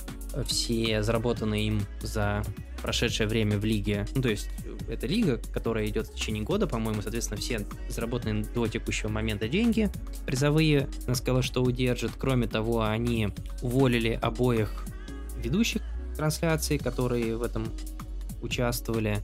все 0.46 1.02
заработанные 1.02 1.66
им 1.66 1.80
за 2.02 2.42
прошедшее 2.80 3.28
время 3.28 3.58
в 3.58 3.64
лиге. 3.64 4.06
Ну, 4.14 4.22
то 4.22 4.28
есть 4.28 4.48
это 4.88 5.06
лига, 5.06 5.40
которая 5.52 5.86
идет 5.86 6.08
в 6.08 6.14
течение 6.14 6.42
года, 6.42 6.66
по-моему, 6.66 7.02
соответственно, 7.02 7.40
все 7.40 7.66
заработанные 7.88 8.44
до 8.44 8.66
текущего 8.66 9.08
момента 9.08 9.48
деньги 9.48 9.90
призовые, 10.26 10.88
она 11.06 11.14
сказала, 11.14 11.42
что 11.42 11.62
удержит. 11.62 12.12
Кроме 12.18 12.46
того, 12.46 12.82
они 12.82 13.28
уволили 13.62 14.18
обоих 14.20 14.84
ведущих 15.38 15.82
трансляций, 16.16 16.78
которые 16.78 17.36
в 17.36 17.42
этом 17.42 17.68
участвовали. 18.42 19.18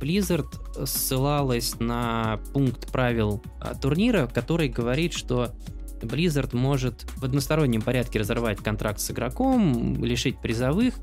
Blizzard 0.00 0.86
ссылалась 0.86 1.78
на 1.78 2.40
пункт 2.52 2.90
правил 2.90 3.42
а, 3.60 3.74
турнира, 3.74 4.26
который 4.26 4.68
говорит, 4.68 5.12
что 5.12 5.52
Blizzard 6.00 6.56
может 6.56 7.04
в 7.16 7.24
одностороннем 7.24 7.82
порядке 7.82 8.20
разорвать 8.20 8.58
контракт 8.58 9.00
с 9.00 9.10
игроком, 9.10 10.02
лишить 10.02 10.38
призовых, 10.40 10.94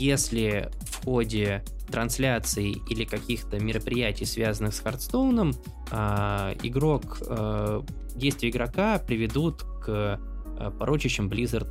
если 0.00 0.70
в 0.80 1.04
ходе 1.04 1.62
трансляций 1.90 2.76
или 2.88 3.04
каких-то 3.04 3.58
мероприятий, 3.58 4.24
связанных 4.24 4.74
с 4.74 4.80
Хардстоуном, 4.80 5.54
э, 5.90 6.54
игрок, 6.62 7.18
э, 7.26 7.82
действия 8.14 8.50
игрока 8.50 8.98
приведут 8.98 9.62
к 9.84 10.18
э, 10.58 10.70
порочащим 10.78 11.28
Blizzard 11.28 11.68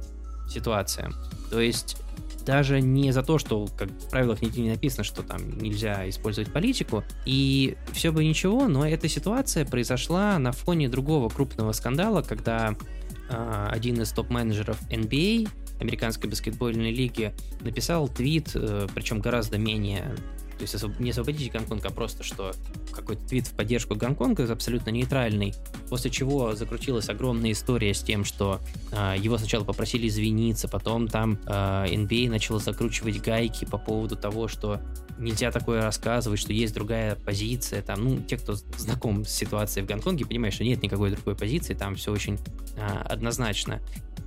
ситуациям. 0.50 1.14
То 1.50 1.60
есть 1.60 1.98
даже 2.46 2.82
не 2.82 3.12
за 3.12 3.24
то, 3.24 3.38
что 3.38 3.68
как 3.78 3.90
в 3.90 4.10
правилах 4.10 4.42
нигде 4.42 4.62
не 4.62 4.72
написано, 4.72 5.04
что 5.04 5.24
там 5.24 5.60
нельзя 5.60 6.10
использовать 6.10 6.52
политику, 6.52 7.04
и 7.26 7.78
все 7.94 8.12
бы 8.12 8.24
ничего, 8.24 8.68
но 8.68 8.88
эта 8.88 9.08
ситуация 9.08 9.66
произошла 9.66 10.38
на 10.40 10.52
фоне 10.52 10.90
другого 10.90 11.30
крупного 11.30 11.72
скандала, 11.74 12.22
когда 12.22 12.76
э, 13.30 13.68
один 13.70 14.02
из 14.02 14.12
топ-менеджеров 14.12 14.80
NBA 14.90 15.48
американской 15.80 16.30
баскетбольной 16.30 16.92
лиги 16.92 17.34
написал 17.62 18.08
твит, 18.08 18.52
э, 18.56 18.88
причем 18.94 19.20
гораздо 19.20 19.58
менее 19.58 20.16
то 20.60 20.64
есть 20.64 21.00
не 21.00 21.12
освободите 21.12 21.50
Гонконг, 21.52 21.86
а 21.86 21.90
просто 21.90 22.22
что 22.22 22.52
какой-то 22.92 23.26
твит 23.26 23.48
в 23.48 23.54
поддержку 23.54 23.96
Гонконга 23.96 24.52
абсолютно 24.52 24.90
нейтральный, 24.90 25.54
после 25.90 26.12
чего 26.12 26.54
закрутилась 26.54 27.08
огромная 27.08 27.54
история 27.54 27.94
с 27.94 28.02
тем, 28.02 28.26
что 28.26 28.60
э, 28.92 29.16
его 29.18 29.38
сначала 29.38 29.64
попросили 29.64 30.10
извиниться, 30.10 30.68
потом 30.68 31.08
там 31.08 31.40
э, 31.46 31.86
NBA 31.94 32.30
начала 32.30 32.60
закручивать 32.60 33.22
гайки 33.22 33.64
по 33.64 33.78
поводу 33.78 34.18
того, 34.18 34.50
что 34.50 34.82
нельзя 35.18 35.52
такое 35.52 35.82
рассказывать, 35.82 36.42
что 36.42 36.52
есть 36.52 36.74
другая 36.74 37.16
позиция, 37.16 37.82
там, 37.82 38.04
ну, 38.04 38.22
те, 38.22 38.38
кто 38.38 38.56
знаком 38.56 39.24
с 39.24 39.30
ситуацией 39.30 39.86
в 39.86 39.88
Гонконге, 39.88 40.26
понимают, 40.26 40.54
что 40.54 40.66
нет 40.66 40.84
никакой 40.84 41.12
другой 41.12 41.36
позиции, 41.36 41.74
там 41.74 41.96
все 41.96 42.12
очень 42.12 42.38
э, 42.76 42.86
однозначно. 43.06 43.80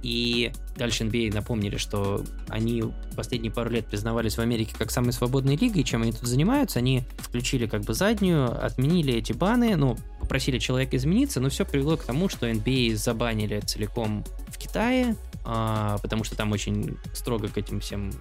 И 0.02 0.52
дальше 0.76 1.04
NBA 1.04 1.32
напомнили, 1.32 1.76
что 1.76 2.24
они 2.48 2.82
последние 3.16 3.52
пару 3.52 3.70
лет 3.70 3.86
признавались 3.86 4.36
в 4.36 4.40
Америке 4.40 4.74
как 4.76 4.90
самой 4.90 5.12
свободной 5.12 5.56
лигой, 5.56 5.84
чем 5.84 6.02
они 6.02 6.12
тут 6.12 6.28
занимаются. 6.28 6.80
Они 6.80 7.04
включили 7.18 7.66
как 7.66 7.82
бы 7.82 7.94
заднюю, 7.94 8.64
отменили 8.64 9.14
эти 9.14 9.32
баны, 9.32 9.76
ну, 9.76 9.96
попросили 10.18 10.58
человека 10.58 10.96
измениться, 10.96 11.40
но 11.40 11.50
все 11.50 11.64
привело 11.64 11.96
к 11.96 12.04
тому, 12.04 12.28
что 12.28 12.50
NBA 12.50 12.96
забанили 12.96 13.60
целиком 13.60 14.24
в 14.48 14.58
Китае, 14.58 15.16
а, 15.44 15.98
потому 15.98 16.24
что 16.24 16.36
там 16.36 16.52
очень 16.52 16.96
строго 17.14 17.48
к 17.48 17.56
этим 17.58 17.80
всем 17.80 18.12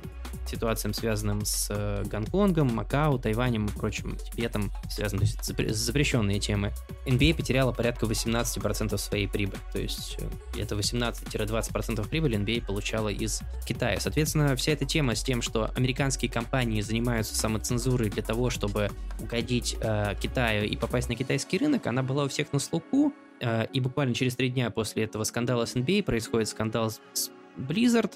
ситуациям, 0.46 0.94
связанным 0.94 1.46
с 1.46 1.68
э, 1.70 2.04
Гонконгом, 2.06 2.74
Макао, 2.74 3.18
Тайванем 3.18 3.66
и 3.66 3.72
прочим 3.72 4.18
Тибетом, 4.18 4.72
связанные 4.90 5.28
с 5.28 5.78
запрещенные 5.78 6.40
темы, 6.40 6.72
NBA 7.06 7.36
потеряла 7.36 7.72
порядка 7.72 8.06
18% 8.06 8.98
своей 8.98 9.28
прибыли. 9.28 9.60
То 9.72 9.80
есть 9.80 10.18
это 10.58 10.76
18-20% 10.76 12.08
прибыли 12.08 12.38
NBA 12.38 12.66
получала 12.66 13.10
из 13.10 13.42
Китая. 13.66 14.00
Соответственно, 14.00 14.56
вся 14.56 14.74
эта 14.74 14.86
тема 14.86 15.16
с 15.16 15.24
тем, 15.24 15.42
что 15.42 15.72
американские 15.76 16.32
компании 16.32 16.82
занимаются 16.82 17.36
самоцензурой 17.36 18.10
для 18.10 18.24
того, 18.24 18.50
чтобы 18.50 18.90
угодить 19.20 19.78
э, 19.82 20.16
Китаю 20.20 20.66
и 20.66 20.76
попасть 20.76 21.10
на 21.10 21.16
китайский 21.16 21.58
рынок, 21.58 21.88
она 21.88 22.04
была 22.04 22.26
у 22.26 22.28
всех 22.28 22.54
на 22.54 22.60
слуху, 22.60 23.14
э, 23.40 23.68
и 23.72 23.80
буквально 23.80 24.14
через 24.14 24.36
три 24.36 24.50
дня 24.50 24.70
после 24.70 25.04
этого 25.04 25.24
скандала 25.24 25.66
с 25.66 25.76
NBA 25.76 26.04
происходит 26.04 26.50
скандал 26.50 26.90
с 26.90 27.32
Blizzard, 27.58 28.14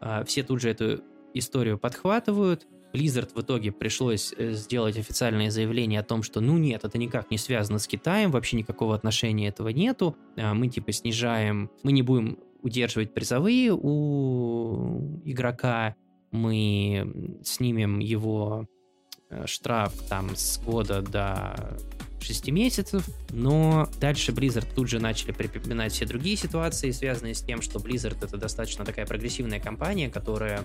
э, 0.00 0.24
все 0.26 0.42
тут 0.42 0.60
же 0.60 0.70
эту 0.70 1.02
историю 1.34 1.78
подхватывают. 1.78 2.66
Blizzard 2.92 3.30
в 3.34 3.40
итоге 3.40 3.72
пришлось 3.72 4.34
э, 4.36 4.52
сделать 4.52 4.98
официальное 4.98 5.50
заявление 5.50 6.00
о 6.00 6.04
том, 6.04 6.22
что 6.22 6.40
ну 6.40 6.58
нет, 6.58 6.84
это 6.84 6.98
никак 6.98 7.30
не 7.30 7.38
связано 7.38 7.78
с 7.78 7.86
Китаем, 7.86 8.30
вообще 8.30 8.56
никакого 8.56 8.94
отношения 8.94 9.48
этого 9.48 9.68
нету. 9.68 10.16
А, 10.36 10.52
мы 10.52 10.68
типа 10.68 10.92
снижаем, 10.92 11.70
мы 11.82 11.92
не 11.92 12.02
будем 12.02 12.38
удерживать 12.62 13.14
призовые 13.14 13.72
у 13.72 15.20
игрока, 15.24 15.96
мы 16.30 17.40
снимем 17.44 17.98
его 17.98 18.66
э, 19.30 19.46
штраф 19.46 19.94
там 20.08 20.36
с 20.36 20.58
года 20.58 21.02
до 21.02 21.78
6 22.22 22.48
месяцев, 22.50 23.04
но 23.30 23.88
дальше 24.00 24.32
Blizzard 24.32 24.66
тут 24.74 24.88
же 24.88 25.00
начали 25.00 25.32
припоминать 25.32 25.92
все 25.92 26.06
другие 26.06 26.36
ситуации, 26.36 26.90
связанные 26.90 27.34
с 27.34 27.42
тем, 27.42 27.62
что 27.62 27.78
Blizzard 27.78 28.16
это 28.22 28.36
достаточно 28.36 28.84
такая 28.84 29.06
прогрессивная 29.06 29.60
компания, 29.60 30.08
которая 30.08 30.64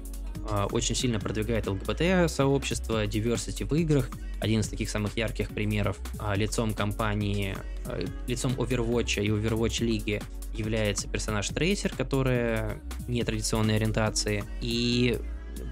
э, 0.50 0.68
очень 0.72 0.96
сильно 0.96 1.20
продвигает 1.20 1.68
ЛГБТ-сообщество, 1.68 3.06
diversity 3.06 3.66
в 3.66 3.74
играх. 3.76 4.10
Один 4.40 4.62
из 4.62 4.68
таких 4.68 4.90
самых 4.90 5.18
ярких 5.18 5.50
примеров 5.50 5.98
э, 6.20 6.36
лицом 6.36 6.74
компании, 6.74 7.56
э, 7.86 8.06
лицом 8.28 8.54
Overwatch 8.54 9.24
и 9.24 9.30
Overwatch 9.30 9.84
лиги 9.84 10.22
является 10.54 11.08
персонаж 11.08 11.50
Трейсер, 11.50 11.94
которая 11.96 12.82
нетрадиционной 13.08 13.76
ориентации. 13.76 14.44
И 14.62 15.20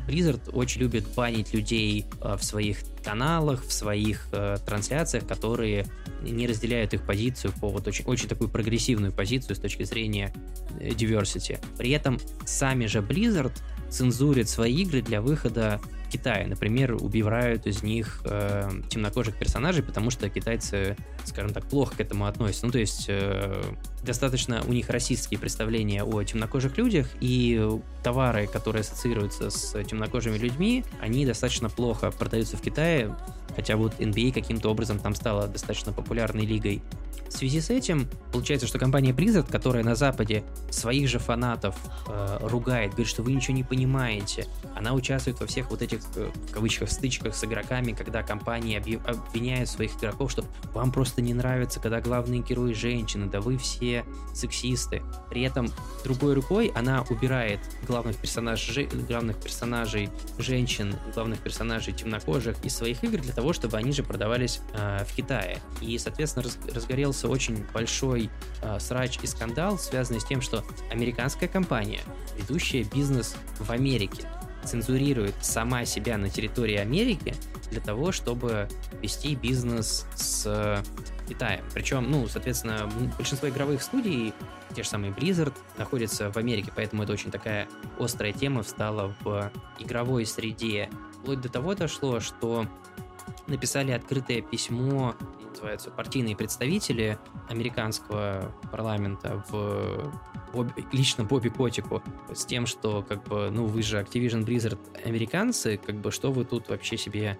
Blizzard 0.08 0.52
очень 0.52 0.82
любит 0.82 1.06
банить 1.16 1.54
людей 1.54 2.06
в 2.22 2.42
своих 2.44 2.80
каналах, 3.06 3.64
в 3.64 3.72
своих 3.72 4.28
э, 4.32 4.58
трансляциях, 4.66 5.28
которые 5.28 5.86
не 6.22 6.48
разделяют 6.48 6.94
их 6.94 7.06
позицию 7.06 7.54
по 7.62 7.70
вот 7.70 7.88
очень, 7.88 8.04
очень 8.06 8.28
такую 8.28 8.50
прогрессивную 8.50 9.14
позицию 9.14 9.56
с 9.56 9.60
точки 9.60 9.84
зрения 9.84 10.34
э, 10.80 10.90
diversity. 10.90 11.60
При 11.78 11.92
этом 11.92 12.20
сами 12.46 12.88
же 12.88 13.00
Blizzard 13.00 13.54
цензурят 13.90 14.50
свои 14.50 14.82
игры 14.82 15.02
для 15.02 15.22
выхода 15.22 15.80
Китае. 16.12 16.48
Например, 16.48 16.94
убивают 16.94 17.68
из 17.68 17.84
них 17.84 18.22
э, 18.26 18.70
темнокожих 18.90 19.38
персонажей, 19.38 19.84
потому 19.84 20.10
что 20.10 20.30
китайцы, 20.30 20.96
скажем 21.26 21.52
так, 21.52 21.68
плохо 21.68 21.98
к 21.98 22.00
этому 22.00 22.26
относятся. 22.26 22.66
Ну, 22.66 22.72
то 22.72 22.80
есть 22.80 23.06
э, 23.08 23.62
достаточно 24.06 24.64
у 24.68 24.72
них 24.72 24.90
российские 24.90 25.40
представления 25.40 26.04
о 26.04 26.24
темнокожих 26.24 26.78
людях, 26.78 27.08
и 27.20 27.62
товары, 28.04 28.48
которые 28.48 28.82
ассоциируются 28.82 29.50
с 29.50 29.84
темнокожими 29.84 30.38
людьми, 30.38 30.86
они 31.02 31.26
достаточно 31.26 31.70
плохо 31.70 32.12
продаются 32.12 32.58
в 32.58 32.62
Китае, 32.62 33.16
хотя 33.56 33.76
вот 33.76 34.00
NBA 34.00 34.32
каким-то 34.32 34.70
образом 34.70 35.00
там 35.00 35.16
стала 35.16 35.48
достаточно 35.48 35.92
популярной 35.92 36.46
лигой. 36.46 36.82
В 37.28 37.38
связи 37.38 37.60
с 37.60 37.70
этим 37.70 38.08
получается, 38.32 38.68
что 38.68 38.78
компания 38.78 39.12
Blizzard, 39.12 39.50
которая 39.52 39.84
на 39.84 39.96
Западе 39.96 40.44
своих 40.70 41.10
же 41.10 41.20
фанатов 41.20 41.76
э, 42.08 42.38
ругает, 42.42 42.92
говорит, 42.92 43.08
что 43.08 43.24
вы 43.24 43.34
ничего 43.34 43.56
не 43.56 43.64
понимаете, 43.64 44.48
она 44.76 44.94
участвует 44.94 45.40
во 45.40 45.48
всех 45.48 45.72
вот 45.72 45.82
этих 45.82 46.02
в 46.02 46.52
кавычках, 46.52 46.92
стычках 46.92 47.36
с 47.36 47.44
игроками, 47.44 47.94
когда 47.94 48.22
компании 48.22 48.78
обвиняют 48.78 49.70
своих 49.70 49.98
игроков, 49.98 50.32
что 50.32 50.46
вам 50.74 50.92
просто 50.92 51.22
не 51.22 51.34
нравится, 51.34 51.80
когда 51.80 52.00
главные 52.00 52.42
герои 52.42 52.74
женщины, 52.74 53.26
да 53.26 53.42
вы 53.42 53.58
все 53.58 53.95
сексисты. 54.34 55.04
При 55.30 55.44
этом 55.44 55.72
другой 56.04 56.34
рукой 56.34 56.72
она 56.76 57.06
убирает 57.10 57.60
главных 57.88 58.18
персонажей, 58.18 58.88
главных 59.08 59.38
персонажей 59.38 60.10
женщин, 60.38 60.96
главных 61.14 61.40
персонажей 61.40 61.94
темнокожих 61.94 62.58
из 62.64 62.76
своих 62.76 63.04
игр 63.04 63.22
для 63.22 63.34
того, 63.34 63.54
чтобы 63.54 63.78
они 63.78 63.92
же 63.92 64.04
продавались 64.04 64.60
э, 64.74 65.06
в 65.06 65.16
Китае. 65.16 65.60
И, 65.82 65.98
соответственно, 65.98 66.44
раз, 66.44 66.58
разгорелся 66.74 67.28
очень 67.30 67.66
большой 67.74 68.30
э, 68.62 68.80
срач 68.80 69.20
и 69.22 69.28
скандал, 69.28 69.78
связанный 69.78 70.20
с 70.20 70.26
тем, 70.26 70.42
что 70.42 70.64
американская 70.92 71.48
компания, 71.48 72.02
ведущая 72.38 72.84
бизнес 72.84 73.36
в 73.60 73.72
Америке, 73.72 74.28
цензурирует 74.66 75.36
сама 75.42 75.86
себя 75.86 76.18
на 76.18 76.30
территории 76.30 76.76
Америки 76.76 77.36
для 77.70 77.82
того, 77.82 78.12
чтобы 78.12 78.68
вести 79.02 79.36
бизнес 79.36 80.06
с 80.16 80.84
Китаем. 81.28 81.64
Причем, 81.74 82.10
ну, 82.10 82.28
соответственно, 82.28 82.90
большинство 83.18 83.50
игровых 83.50 83.82
студий, 83.82 84.34
те 84.76 84.84
же 84.84 84.90
самые 84.90 85.12
Blizzard, 85.12 85.54
находятся 85.78 86.32
в 86.32 86.38
Америке, 86.38 86.72
поэтому 86.76 87.04
это 87.04 87.14
очень 87.14 87.32
такая 87.32 87.68
острая 88.00 88.34
тема 88.34 88.64
встала 88.64 89.16
в 89.22 89.52
игровой 89.80 90.26
среде. 90.26 90.90
Вплоть 91.22 91.42
до 91.42 91.50
того 91.50 91.76
дошло, 91.76 92.20
что 92.20 92.68
написали 93.48 93.92
открытое 93.92 94.42
письмо, 94.42 95.16
называются 95.50 95.90
партийные 95.90 96.36
представители 96.36 97.18
американского 97.50 98.54
парламента 98.72 99.44
в 99.50 100.12
Бобби, 100.54 100.86
лично 100.92 101.24
Бобби 101.24 101.50
Котику 101.50 102.04
с 102.34 102.46
тем, 102.46 102.66
что 102.66 103.04
как 103.04 103.24
бы, 103.24 103.50
ну 103.52 103.66
вы 103.66 103.82
же 103.82 104.00
Activision 104.00 104.46
Blizzard 104.46 104.80
американцы, 105.06 105.80
как 105.84 105.96
бы 105.96 106.12
что 106.12 106.32
вы 106.32 106.46
тут 106.46 106.70
вообще 106.70 106.98
себе 106.98 107.38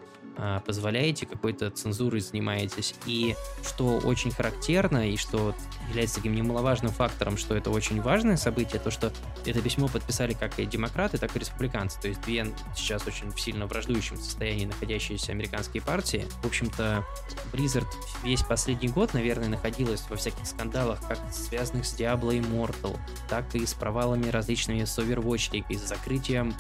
позволяете, 0.66 1.26
какой-то 1.26 1.70
цензурой 1.70 2.22
занимаетесь. 2.22 2.96
И 3.06 3.36
что 3.64 3.98
очень 3.98 4.32
характерно, 4.32 5.10
и 5.10 5.18
что 5.18 5.56
является 5.90 6.16
таким 6.16 6.36
немаловажным 6.36 6.92
фактором, 6.92 7.38
что 7.38 7.56
это 7.56 7.70
очень 7.70 8.02
важное 8.02 8.38
событие, 8.38 8.80
то, 8.80 8.92
что 8.92 9.12
это 9.46 9.62
письмо 9.62 9.88
подписали 9.88 10.34
как 10.34 10.60
и 10.60 10.66
демократы, 10.66 11.18
так 11.18 11.36
и 11.36 11.40
республиканцы. 11.40 12.00
То 12.00 12.08
есть 12.08 12.22
две 12.22 12.46
сейчас 12.76 13.06
очень 13.08 13.36
сильно 13.38 13.68
враждующем 13.68 14.18
состоянии 14.18 14.66
находящиеся 14.66 15.32
американские 15.32 15.82
партии. 15.82 16.26
В 16.44 16.48
общем-то, 16.48 17.06
Blizzard 17.54 17.88
весь 18.24 18.44
последний 18.44 18.90
год, 18.90 19.14
наверное, 19.14 19.50
находилась 19.50 20.04
во 20.10 20.16
всяких 20.16 20.46
скандалах, 20.46 21.00
как 21.08 21.20
связанных 21.32 21.86
с 21.86 21.98
Diablo 21.98 22.32
Immortal, 22.40 22.98
так 23.30 23.56
и 23.56 23.66
с 23.66 23.74
провалами 23.74 24.30
различными 24.30 24.84
с 24.84 24.98
Overwatch 25.00 25.52
League, 25.52 25.66
и 25.70 25.76
с 25.76 25.88
закрытием 25.88 26.54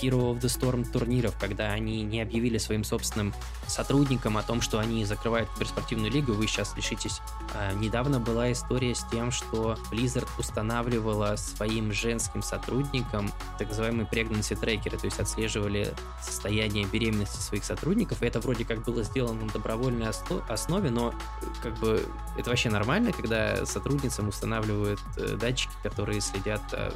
Hero 0.00 0.32
of 0.32 0.40
the 0.40 0.48
Storm 0.48 0.90
турниров, 0.90 1.36
когда 1.38 1.72
они 1.72 2.02
не 2.02 2.20
объявили 2.20 2.58
своим 2.58 2.84
собственным 2.84 3.34
сотрудникам 3.66 4.36
о 4.36 4.42
том, 4.42 4.60
что 4.60 4.78
они 4.78 5.04
закрывают 5.04 5.48
киберспортивную 5.54 6.10
лигу, 6.10 6.32
вы 6.32 6.46
сейчас 6.46 6.76
лишитесь. 6.76 7.20
А, 7.54 7.72
недавно 7.74 8.20
была 8.20 8.52
история 8.52 8.94
с 8.94 9.04
тем, 9.10 9.30
что 9.30 9.76
Blizzard 9.90 10.28
устанавливала 10.38 11.36
своим 11.36 11.92
женским 11.92 12.42
сотрудникам 12.42 13.30
так 13.58 13.68
называемые 13.68 14.08
pregnancy 14.10 14.58
трекеры, 14.58 14.98
то 14.98 15.06
есть 15.06 15.20
отслеживали 15.20 15.94
состояние 16.20 16.86
беременности 16.86 17.40
своих 17.40 17.64
сотрудников, 17.64 18.22
и 18.22 18.26
это 18.26 18.40
вроде 18.40 18.64
как 18.64 18.84
было 18.84 19.02
сделано 19.02 19.44
на 19.44 19.52
добровольной 19.52 20.08
основе, 20.48 20.90
но 20.90 21.14
как 21.62 21.78
бы 21.78 22.06
это 22.38 22.50
вообще 22.50 22.70
нормально, 22.70 23.12
когда 23.12 23.64
сотрудницам 23.66 24.28
устанавливают 24.28 25.00
э, 25.16 25.36
датчики, 25.36 25.72
которые 25.82 26.20
следят, 26.20 26.62
а, 26.72 26.92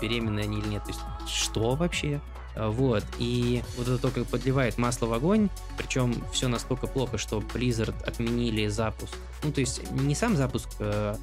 беременны 0.00 0.40
они 0.40 0.58
или 0.58 0.68
нет. 0.68 0.84
То 0.84 0.90
есть 0.90 1.00
что 1.26 1.74
вообще? 1.74 2.20
А, 2.54 2.70
вот, 2.70 3.04
и 3.18 3.62
вот 3.76 3.88
это 3.88 3.98
только 3.98 4.24
подливает 4.24 4.78
масло 4.78 5.06
в 5.06 5.12
огонь, 5.12 5.48
причем 5.76 6.14
все 6.32 6.48
настолько 6.48 6.86
плохо, 6.86 7.18
что 7.18 7.38
Blizzard 7.38 7.94
отменили 8.04 8.66
запуск. 8.68 9.14
Ну, 9.42 9.52
то 9.52 9.60
есть 9.60 9.90
не 9.92 10.14
сам 10.14 10.36
запуск 10.36 10.68
э, 10.80 11.14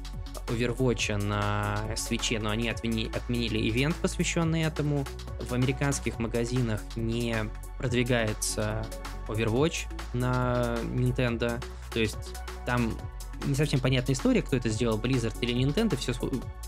Overwatch 0.48 1.16
на 1.16 1.78
свече, 1.96 2.38
но 2.38 2.50
они 2.50 2.68
отмени, 2.68 3.10
отменили 3.14 3.68
ивент, 3.68 3.96
посвященный 3.96 4.62
этому. 4.62 5.04
В 5.48 5.54
американских 5.54 6.18
магазинах 6.18 6.80
не 6.96 7.36
продвигается 7.78 8.86
Overwatch 9.28 9.86
на 10.14 10.76
Nintendo. 10.94 11.62
То 11.92 12.00
есть 12.00 12.34
там 12.66 12.92
не 13.46 13.54
совсем 13.54 13.80
понятная 13.80 14.14
история, 14.14 14.42
кто 14.42 14.56
это 14.56 14.68
сделал, 14.68 14.98
Blizzard 14.98 15.34
или 15.40 15.54
Nintendo, 15.54 15.96
все, 15.96 16.12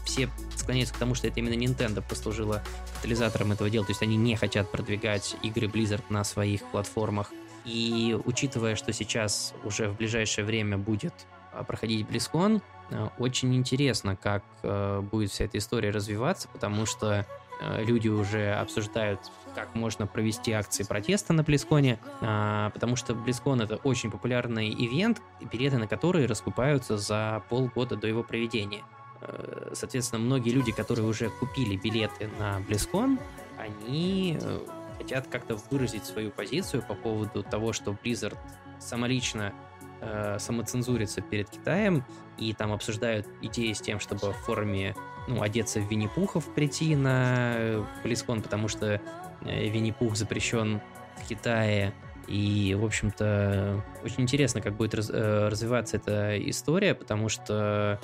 все 0.04 0.28
склоняются 0.56 0.94
к 0.94 0.98
тому, 0.98 1.14
что 1.14 1.26
это 1.28 1.40
именно 1.40 1.54
Nintendo 1.54 2.02
послужило 2.06 2.62
катализатором 2.96 3.52
этого 3.52 3.68
дела, 3.70 3.84
то 3.84 3.90
есть 3.90 4.02
они 4.02 4.16
не 4.16 4.36
хотят 4.36 4.70
продвигать 4.70 5.36
игры 5.42 5.66
Blizzard 5.66 6.02
на 6.08 6.24
своих 6.24 6.62
платформах. 6.70 7.32
И 7.64 8.18
учитывая, 8.24 8.74
что 8.74 8.92
сейчас 8.92 9.54
уже 9.64 9.90
в 9.90 9.96
ближайшее 9.96 10.44
время 10.44 10.78
будет 10.78 11.12
а, 11.52 11.64
проходить 11.64 12.06
BlizzCon, 12.06 12.62
э, 12.90 13.08
очень 13.18 13.54
интересно, 13.54 14.16
как 14.16 14.42
э, 14.62 15.00
будет 15.00 15.30
вся 15.30 15.44
эта 15.44 15.58
история 15.58 15.90
развиваться, 15.90 16.48
потому 16.48 16.86
что 16.86 17.26
э, 17.60 17.84
люди 17.84 18.08
уже 18.08 18.54
обсуждают 18.54 19.20
как 19.54 19.74
можно 19.74 20.06
провести 20.06 20.52
акции 20.52 20.84
протеста 20.84 21.32
на 21.32 21.42
Близконе, 21.42 21.98
а, 22.20 22.70
потому 22.70 22.96
что 22.96 23.14
Близкон 23.14 23.60
это 23.60 23.76
очень 23.76 24.10
популярный 24.10 24.70
ивент, 24.70 25.20
билеты 25.40 25.78
на 25.78 25.86
которые 25.86 26.26
раскупаются 26.26 26.96
за 26.98 27.42
полгода 27.48 27.96
до 27.96 28.06
его 28.06 28.22
проведения. 28.22 28.82
Э, 29.20 29.70
соответственно, 29.74 30.22
многие 30.22 30.50
люди, 30.50 30.72
которые 30.72 31.06
уже 31.06 31.30
купили 31.30 31.76
билеты 31.76 32.28
на 32.38 32.60
Близкон, 32.60 33.18
они 33.58 34.38
э, 34.40 34.60
хотят 34.98 35.26
как-то 35.28 35.56
выразить 35.70 36.04
свою 36.04 36.30
позицию 36.30 36.82
по 36.82 36.94
поводу 36.94 37.42
того, 37.42 37.72
что 37.72 37.96
Blizzard 38.02 38.38
самолично 38.78 39.52
э, 40.00 40.38
самоцензурится 40.38 41.20
перед 41.20 41.50
Китаем, 41.50 42.04
и 42.38 42.54
там 42.54 42.72
обсуждают 42.72 43.26
идеи 43.42 43.72
с 43.72 43.80
тем, 43.80 44.00
чтобы 44.00 44.32
в 44.32 44.36
форме 44.36 44.94
ну, 45.28 45.42
одеться 45.42 45.80
в 45.80 45.90
Винни-Пухов 45.90 46.46
прийти 46.54 46.96
на 46.96 47.86
Близкон, 48.02 48.40
потому 48.40 48.68
что 48.68 49.00
Винни-Пух 49.42 50.16
запрещен 50.16 50.80
в 51.22 51.28
Китае. 51.28 51.92
И, 52.26 52.76
в 52.78 52.84
общем-то, 52.84 53.82
очень 54.04 54.22
интересно, 54.22 54.60
как 54.60 54.76
будет 54.76 54.94
раз, 54.94 55.10
э, 55.10 55.48
развиваться 55.48 55.96
эта 55.96 56.38
история, 56.48 56.94
потому 56.94 57.28
что 57.28 57.98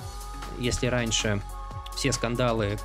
если 0.59 0.87
раньше 0.87 1.41
все 1.95 2.11
скандалы, 2.11 2.77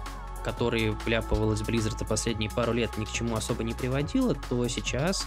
которые 0.45 0.93
вляпывалась 1.05 1.61
Blizzard 1.62 1.99
за 1.99 2.05
последние 2.05 2.51
пару 2.51 2.73
лет, 2.73 2.97
ни 2.97 3.05
к 3.05 3.11
чему 3.11 3.35
особо 3.35 3.65
не 3.65 3.74
приводило, 3.74 4.37
то 4.49 4.69
сейчас 4.69 5.27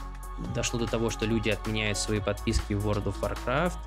дошло 0.54 0.80
до 0.80 0.88
того, 0.88 1.10
что 1.10 1.26
люди 1.26 1.50
отменяют 1.50 1.98
свои 1.98 2.22
подписки 2.22 2.74
в 2.74 2.88
World 2.88 3.06
of 3.06 3.16
Warcraft, 3.20 3.78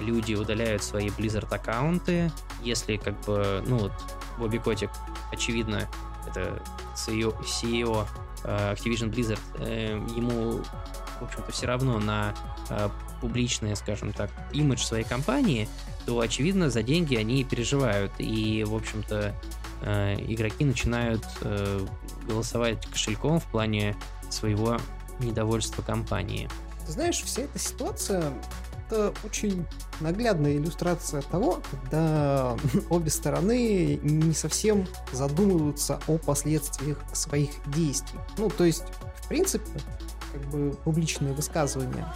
люди 0.00 0.34
удаляют 0.34 0.82
свои 0.82 1.08
Blizzard 1.08 1.52
аккаунты, 1.54 2.32
если 2.62 2.96
как 2.96 3.20
бы, 3.22 3.62
ну 3.66 3.78
вот, 3.78 3.92
Бобби 4.38 4.58
Котик, 4.58 4.90
очевидно, 5.30 5.88
это 6.26 6.60
CEO, 6.96 7.36
CEO 7.42 8.04
Э, 8.04 8.25
Activision 8.44 9.10
Blizzard, 9.10 9.40
э, 9.58 9.94
ему, 10.16 10.62
в 11.20 11.24
общем-то, 11.24 11.52
все 11.52 11.66
равно 11.66 11.98
на 11.98 12.34
э, 12.70 12.88
публичное, 13.20 13.74
скажем 13.74 14.12
так, 14.12 14.30
имидж 14.52 14.80
своей 14.84 15.04
компании, 15.04 15.68
то, 16.04 16.20
очевидно, 16.20 16.70
за 16.70 16.82
деньги 16.82 17.16
они 17.16 17.44
переживают. 17.44 18.12
И, 18.18 18.64
в 18.64 18.74
общем-то, 18.74 19.34
игроки 19.82 20.64
начинают 20.64 21.22
голосовать 22.26 22.86
кошельком 22.86 23.40
в 23.40 23.44
плане 23.44 23.96
своего 24.30 24.78
недовольства 25.18 25.82
компании. 25.82 26.48
знаешь, 26.86 27.20
вся 27.22 27.42
эта 27.42 27.58
ситуация 27.58 28.32
это 28.86 29.12
очень 29.24 29.66
наглядная 30.00 30.56
иллюстрация 30.56 31.22
того, 31.22 31.60
когда 31.70 32.56
обе 32.90 33.10
стороны 33.10 33.96
не 34.02 34.32
совсем 34.32 34.86
задумываются 35.12 36.00
о 36.06 36.18
последствиях 36.18 36.98
своих 37.12 37.50
действий. 37.74 38.18
Ну, 38.38 38.48
то 38.48 38.64
есть, 38.64 38.84
в 39.22 39.28
принципе, 39.28 39.66
как 40.32 40.42
бы 40.50 40.76
публичные 40.84 41.32
высказывания 41.32 42.06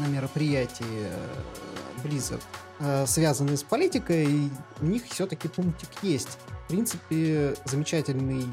на 0.00 0.06
мероприятии 0.06 0.84
э, 0.88 1.28
Blizzard 2.02 2.42
э, 2.80 3.06
связанные 3.06 3.56
с 3.56 3.62
политикой, 3.62 4.50
у 4.80 4.84
них 4.84 5.04
все-таки 5.04 5.48
пунктик 5.48 5.88
есть. 6.02 6.38
В 6.64 6.68
принципе, 6.68 7.54
замечательный 7.66 8.46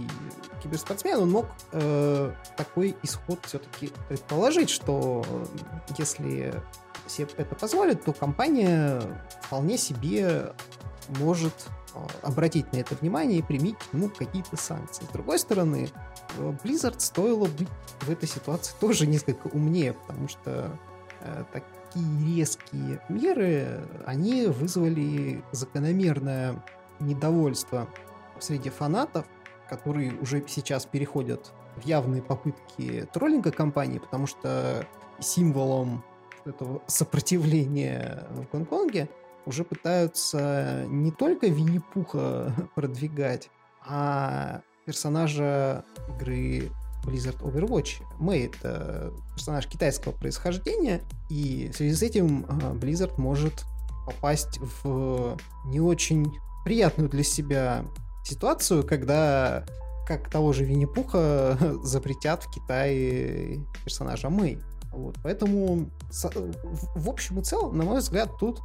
киберспортсмен, 0.62 1.20
он 1.20 1.32
мог 1.32 1.46
э, 1.72 2.34
такой 2.58 2.96
исход 3.04 3.40
все-таки 3.46 3.92
предположить, 4.10 4.70
что 4.70 5.26
если 5.98 6.54
себе 7.08 7.30
это 7.38 7.56
позволит, 7.56 8.04
то 8.04 8.14
компания 8.14 9.02
вполне 9.44 9.78
себе 9.78 10.54
может 11.20 11.54
а, 11.94 12.08
обратить 12.22 12.72
на 12.74 12.78
это 12.78 12.96
внимание 12.96 13.40
и 13.40 13.42
применить 13.42 13.78
к 13.78 14.18
какие-то 14.18 14.56
санкции. 14.56 15.04
С 15.04 15.10
другой 15.10 15.40
стороны, 15.40 15.90
э, 16.38 16.54
Blizzard 16.64 17.00
стоило 17.00 17.48
быть 17.48 17.68
в 18.02 18.10
этой 18.10 18.28
ситуации 18.28 18.74
тоже 18.80 19.08
несколько 19.08 19.48
умнее, 19.48 19.94
потому 19.94 20.28
что 20.28 20.78
э, 21.22 21.44
такие 21.52 22.36
резкие 22.36 23.02
меры, 23.10 23.86
они 24.06 24.46
вызвали 24.46 25.44
закономерное 25.52 26.64
недовольство 27.02 27.88
среди 28.40 28.70
фанатов, 28.70 29.26
которые 29.70 30.14
уже 30.16 30.44
сейчас 30.48 30.86
переходят 30.86 31.52
в 31.78 31.86
явные 31.86 32.22
попытки 32.22 33.08
троллинга 33.14 33.52
компании, 33.52 34.00
потому 34.00 34.28
что 34.28 34.86
символом 35.20 36.04
этого 36.46 36.82
сопротивления 36.88 38.28
в 38.32 38.52
Гонконге 38.52 39.10
уже 39.46 39.64
пытаются 39.64 40.86
не 40.88 41.12
только 41.12 41.48
Винни-Пуха 41.48 42.54
продвигать, 42.76 43.50
а 43.86 44.62
персонажа 44.86 45.86
игры 46.10 46.72
Blizzard 47.04 47.40
Overwatch. 47.42 48.04
Мэй— 48.20 48.46
это 48.54 49.12
персонаж 49.36 49.68
китайского 49.68 50.12
происхождения, 50.12 51.02
и 51.30 51.70
в 51.72 51.76
связи 51.76 51.96
с 51.96 52.04
этим 52.04 52.46
а, 52.48 52.74
Blizzard 52.74 53.14
может 53.18 53.66
попасть 54.06 54.60
в 54.60 55.38
не 55.66 55.80
очень 55.80 56.32
приятную 56.64 57.10
для 57.10 57.24
себя 57.24 57.86
ситуацию, 58.24 58.86
когда 58.86 59.66
как 60.08 60.30
того 60.30 60.54
же 60.54 60.66
Винни-Пуха 60.66 61.58
запретят 61.84 62.44
в 62.44 62.52
Китае 62.52 63.66
персонажа 63.84 64.30
Мэй. 64.30 64.60
Вот, 64.92 65.16
поэтому 65.24 65.90
в 66.12 67.10
общем 67.10 67.40
и 67.40 67.44
целом, 67.44 67.78
на 67.78 67.86
мой 67.86 68.00
взгляд, 68.00 68.30
тут 68.40 68.60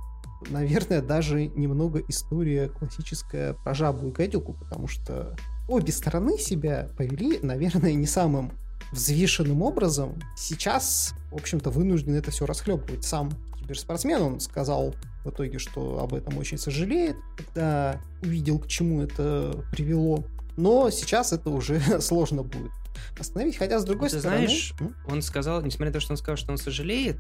наверное, 0.51 1.01
даже 1.03 1.47
немного 1.47 2.03
история 2.09 2.69
классическая 2.69 3.55
про 3.55 3.75
жабу 3.75 4.09
и 4.09 4.13
гадюку, 4.13 4.55
потому 4.55 4.89
что 4.89 5.37
обе 5.69 5.93
стороны 5.93 6.39
себя 6.39 6.91
повели, 6.97 7.39
наверное, 7.43 7.95
не 7.95 8.07
самым 8.07 8.53
взвешенным 8.93 9.63
образом. 9.63 10.15
Сейчас, 10.37 11.15
в 11.31 11.37
общем-то, 11.37 11.71
вынужден 11.71 12.15
это 12.15 12.31
все 12.31 12.47
расхлебывать 12.47 13.05
сам 13.05 13.31
киберспортсмен. 13.67 14.23
Он 14.23 14.41
сказал 14.41 14.95
в 15.25 15.31
итоге, 15.31 15.59
что 15.59 16.01
об 16.01 16.15
этом 16.15 16.39
очень 16.39 16.59
сожалеет, 16.59 17.17
когда 17.37 18.01
увидел, 18.23 18.59
к 18.61 18.69
чему 18.69 19.03
это 19.03 19.65
привело. 19.73 20.25
Но 20.57 20.91
сейчас 20.91 21.33
это 21.33 21.51
уже 21.51 21.81
сложно 22.01 22.43
будет 22.43 22.71
остановить. 23.19 23.57
Хотя, 23.57 23.79
с 23.79 23.85
другой 23.85 24.09
Ты 24.09 24.21
стороны... 24.21 24.47
знаешь, 24.47 24.73
он 25.09 25.23
сказал, 25.23 25.63
несмотря 25.63 25.87
на 25.87 25.93
то, 25.95 26.01
что 26.01 26.13
он 26.13 26.17
сказал, 26.17 26.37
что 26.37 26.53
он 26.53 26.59
сожалеет 26.59 27.19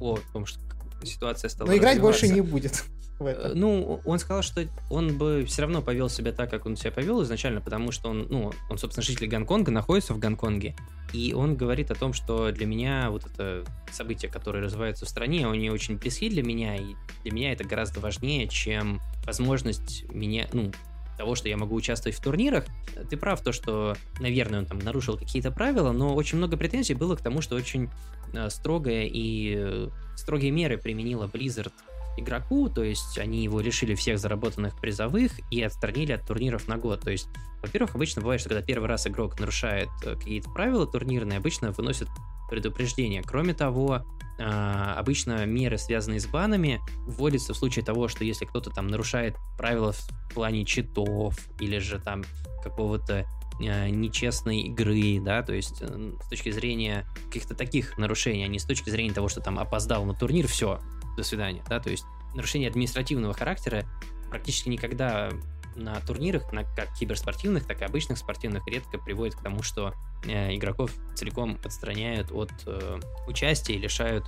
о 0.00 0.18
том, 0.32 0.46
что 0.46 0.60
ситуация 1.02 1.48
стала 1.48 1.68
Но 1.68 1.76
играть 1.76 2.00
больше 2.00 2.28
не 2.28 2.40
будет. 2.40 2.84
Э, 3.20 3.52
ну, 3.54 4.00
он 4.04 4.18
сказал, 4.18 4.42
что 4.42 4.66
он 4.90 5.16
бы 5.16 5.44
все 5.46 5.62
равно 5.62 5.82
повел 5.82 6.08
себя 6.08 6.32
так, 6.32 6.50
как 6.50 6.66
он 6.66 6.76
себя 6.76 6.90
повел 6.90 7.22
изначально, 7.22 7.60
потому 7.60 7.92
что 7.92 8.10
он, 8.10 8.26
ну, 8.28 8.52
он, 8.68 8.78
собственно, 8.78 9.04
житель 9.04 9.28
Гонконга, 9.28 9.70
находится 9.70 10.14
в 10.14 10.18
Гонконге, 10.18 10.74
и 11.12 11.32
он 11.32 11.56
говорит 11.56 11.90
о 11.90 11.94
том, 11.94 12.12
что 12.12 12.50
для 12.50 12.66
меня 12.66 13.10
вот 13.10 13.24
это 13.26 13.64
событие, 13.92 14.30
которое 14.30 14.62
развивается 14.62 15.06
в 15.06 15.08
стране, 15.08 15.46
они 15.46 15.70
очень 15.70 15.96
близки 15.96 16.28
для 16.28 16.42
меня, 16.42 16.76
и 16.76 16.94
для 17.22 17.32
меня 17.32 17.52
это 17.52 17.64
гораздо 17.64 18.00
важнее, 18.00 18.48
чем 18.48 19.00
возможность 19.24 20.04
меня, 20.12 20.48
ну, 20.52 20.72
того, 21.16 21.36
что 21.36 21.48
я 21.48 21.56
могу 21.56 21.76
участвовать 21.76 22.16
в 22.16 22.20
турнирах. 22.20 22.64
Ты 23.08 23.16
прав, 23.16 23.40
то, 23.40 23.52
что, 23.52 23.96
наверное, 24.18 24.58
он 24.58 24.66
там 24.66 24.80
нарушил 24.80 25.16
какие-то 25.16 25.52
правила, 25.52 25.92
но 25.92 26.12
очень 26.14 26.38
много 26.38 26.56
претензий 26.56 26.94
было 26.94 27.14
к 27.14 27.20
тому, 27.20 27.40
что 27.40 27.54
очень 27.54 27.88
э, 28.32 28.50
строгая 28.50 29.04
и 29.04 29.54
э, 29.56 29.88
строгие 30.16 30.50
меры 30.50 30.76
применила 30.76 31.26
Blizzard 31.26 31.72
игроку, 32.16 32.68
то 32.68 32.82
есть 32.82 33.18
они 33.18 33.42
его 33.42 33.60
лишили 33.60 33.94
всех 33.94 34.18
заработанных 34.18 34.78
призовых 34.80 35.32
и 35.50 35.62
отстранили 35.62 36.12
от 36.12 36.26
турниров 36.26 36.68
на 36.68 36.76
год. 36.76 37.00
То 37.00 37.10
есть, 37.10 37.28
во-первых, 37.62 37.94
обычно 37.94 38.22
бывает, 38.22 38.40
что 38.40 38.50
когда 38.50 38.62
первый 38.62 38.88
раз 38.88 39.06
игрок 39.06 39.38
нарушает 39.40 39.88
э, 40.04 40.16
какие-то 40.16 40.50
правила 40.50 40.86
турнирные, 40.86 41.38
обычно 41.38 41.72
выносят 41.72 42.08
предупреждение. 42.48 43.22
Кроме 43.22 43.54
того, 43.54 44.04
а, 44.38 44.94
обычно 44.98 45.46
меры, 45.46 45.78
связанные 45.78 46.20
с 46.20 46.26
банами, 46.26 46.80
вводятся 47.06 47.54
в 47.54 47.56
случае 47.56 47.84
того, 47.84 48.08
что 48.08 48.24
если 48.24 48.44
кто-то 48.44 48.70
там 48.70 48.88
нарушает 48.88 49.36
правила 49.56 49.92
в 49.92 50.34
плане 50.34 50.64
читов 50.64 51.36
или 51.60 51.78
же 51.78 51.98
там 51.98 52.24
какого-то 52.62 53.26
э, 53.60 53.88
нечестной 53.90 54.62
игры, 54.62 55.20
да, 55.20 55.42
то 55.42 55.52
есть 55.52 55.82
с 55.82 56.28
точки 56.28 56.50
зрения 56.50 57.06
каких-то 57.26 57.54
таких 57.54 57.96
нарушений, 57.98 58.44
а 58.44 58.48
не 58.48 58.58
с 58.58 58.64
точки 58.64 58.90
зрения 58.90 59.12
того, 59.12 59.28
что 59.28 59.40
там 59.40 59.58
опоздал 59.58 60.04
на 60.04 60.14
турнир, 60.14 60.48
все, 60.48 60.80
до 61.16 61.22
свидания, 61.22 61.62
да, 61.68 61.80
то 61.80 61.90
есть 61.90 62.04
нарушение 62.34 62.68
административного 62.68 63.34
характера 63.34 63.84
практически 64.30 64.68
никогда 64.68 65.30
на 65.76 66.00
турнирах, 66.00 66.52
на 66.52 66.64
как 66.64 66.92
киберспортивных, 66.94 67.66
так 67.66 67.80
и 67.80 67.84
обычных 67.84 68.18
спортивных, 68.18 68.66
редко 68.66 68.98
приводит 68.98 69.34
к 69.34 69.42
тому, 69.42 69.62
что 69.62 69.92
э, 70.24 70.54
игроков 70.54 70.92
целиком 71.14 71.58
отстраняют 71.64 72.30
от 72.30 72.52
э, 72.66 73.00
участия 73.26 73.74
и 73.74 73.78
лишают 73.78 74.26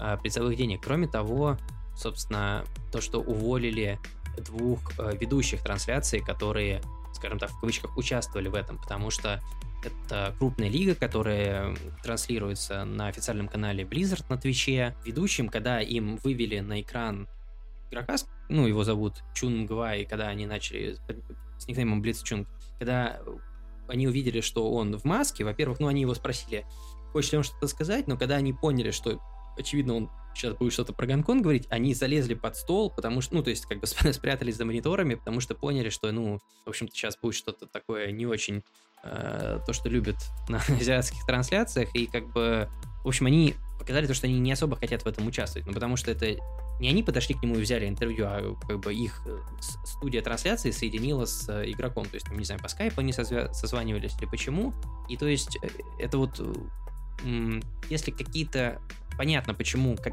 э, 0.00 0.16
призовых 0.20 0.56
денег. 0.56 0.82
Кроме 0.82 1.06
того, 1.06 1.56
собственно, 1.96 2.64
то, 2.92 3.00
что 3.00 3.20
уволили 3.20 3.98
двух 4.38 4.80
э, 4.98 5.16
ведущих 5.20 5.62
трансляций, 5.62 6.20
которые, 6.20 6.82
скажем 7.14 7.38
так, 7.38 7.50
в 7.50 7.60
кавычках, 7.60 7.96
участвовали 7.96 8.48
в 8.48 8.54
этом, 8.54 8.78
потому 8.78 9.10
что 9.10 9.40
это 9.82 10.34
крупная 10.38 10.68
лига, 10.68 10.94
которая 10.94 11.76
транслируется 12.02 12.84
на 12.84 13.08
официальном 13.08 13.48
канале 13.48 13.84
Blizzard 13.84 14.24
на 14.28 14.36
Твиче. 14.36 14.96
Ведущим, 15.04 15.48
когда 15.48 15.80
им 15.80 16.16
вывели 16.16 16.60
на 16.60 16.80
экран 16.80 17.28
игрока, 17.90 18.16
ну, 18.48 18.66
его 18.66 18.84
зовут 18.84 19.22
Чун 19.34 19.66
Гвай, 19.66 20.04
когда 20.04 20.28
они 20.28 20.46
начали 20.46 20.96
с 21.58 21.66
никнеймом 21.66 22.02
Блиц 22.02 22.22
Чунг, 22.22 22.48
когда 22.78 23.20
они 23.88 24.06
увидели, 24.06 24.40
что 24.40 24.72
он 24.72 24.96
в 24.96 25.04
маске, 25.04 25.44
во-первых, 25.44 25.80
ну, 25.80 25.88
они 25.88 26.02
его 26.02 26.14
спросили, 26.14 26.66
хочет 27.12 27.32
ли 27.32 27.38
он 27.38 27.44
что-то 27.44 27.68
сказать, 27.68 28.06
но 28.06 28.16
когда 28.16 28.36
они 28.36 28.52
поняли, 28.52 28.90
что, 28.90 29.20
очевидно, 29.56 29.94
он 29.94 30.10
сейчас 30.34 30.54
будет 30.54 30.72
что-то 30.72 30.92
про 30.92 31.06
Гонконг 31.06 31.42
говорить, 31.42 31.66
они 31.70 31.94
залезли 31.94 32.34
под 32.34 32.56
стол, 32.56 32.90
потому 32.90 33.20
что, 33.20 33.34
ну, 33.34 33.42
то 33.42 33.50
есть, 33.50 33.66
как 33.66 33.80
бы 33.80 33.86
спрятались 34.12 34.56
за 34.56 34.64
мониторами, 34.64 35.14
потому 35.14 35.40
что 35.40 35.54
поняли, 35.54 35.88
что, 35.88 36.12
ну, 36.12 36.38
в 36.64 36.68
общем-то, 36.68 36.94
сейчас 36.94 37.16
будет 37.16 37.34
что-то 37.34 37.66
такое 37.66 38.12
не 38.12 38.26
очень 38.26 38.62
э, 39.04 39.60
то, 39.66 39.72
что 39.72 39.88
любят 39.88 40.16
на 40.48 40.58
азиатских 40.58 41.24
трансляциях, 41.26 41.94
и 41.94 42.06
как 42.06 42.32
бы, 42.32 42.68
в 43.04 43.08
общем, 43.08 43.26
они 43.26 43.54
показали 43.78 44.06
то, 44.06 44.14
что 44.14 44.26
они 44.26 44.38
не 44.38 44.52
особо 44.52 44.76
хотят 44.76 45.02
в 45.02 45.06
этом 45.06 45.26
участвовать, 45.26 45.66
ну, 45.66 45.72
потому 45.72 45.96
что 45.96 46.10
это 46.10 46.36
не 46.80 46.88
они 46.88 47.02
подошли 47.02 47.34
к 47.34 47.42
нему 47.42 47.56
и 47.56 47.60
взяли 47.60 47.88
интервью, 47.88 48.26
а 48.26 48.56
как 48.66 48.78
бы 48.80 48.94
их 48.94 49.20
э, 49.26 49.38
студия 49.84 50.22
трансляции 50.22 50.70
соединила 50.70 51.24
с 51.24 51.48
э, 51.48 51.70
игроком. 51.70 52.04
То 52.04 52.14
есть, 52.14 52.30
не 52.30 52.44
знаю, 52.44 52.60
по 52.60 52.68
скайпу 52.68 53.00
они 53.00 53.12
созванивались 53.12 54.16
или 54.18 54.26
почему. 54.26 54.72
И 55.08 55.16
то 55.16 55.26
есть, 55.26 55.58
это 55.98 56.18
вот, 56.18 56.40
если 57.90 58.12
какие-то... 58.12 58.80
Понятно, 59.16 59.54
почему, 59.54 59.96
как, 59.96 60.12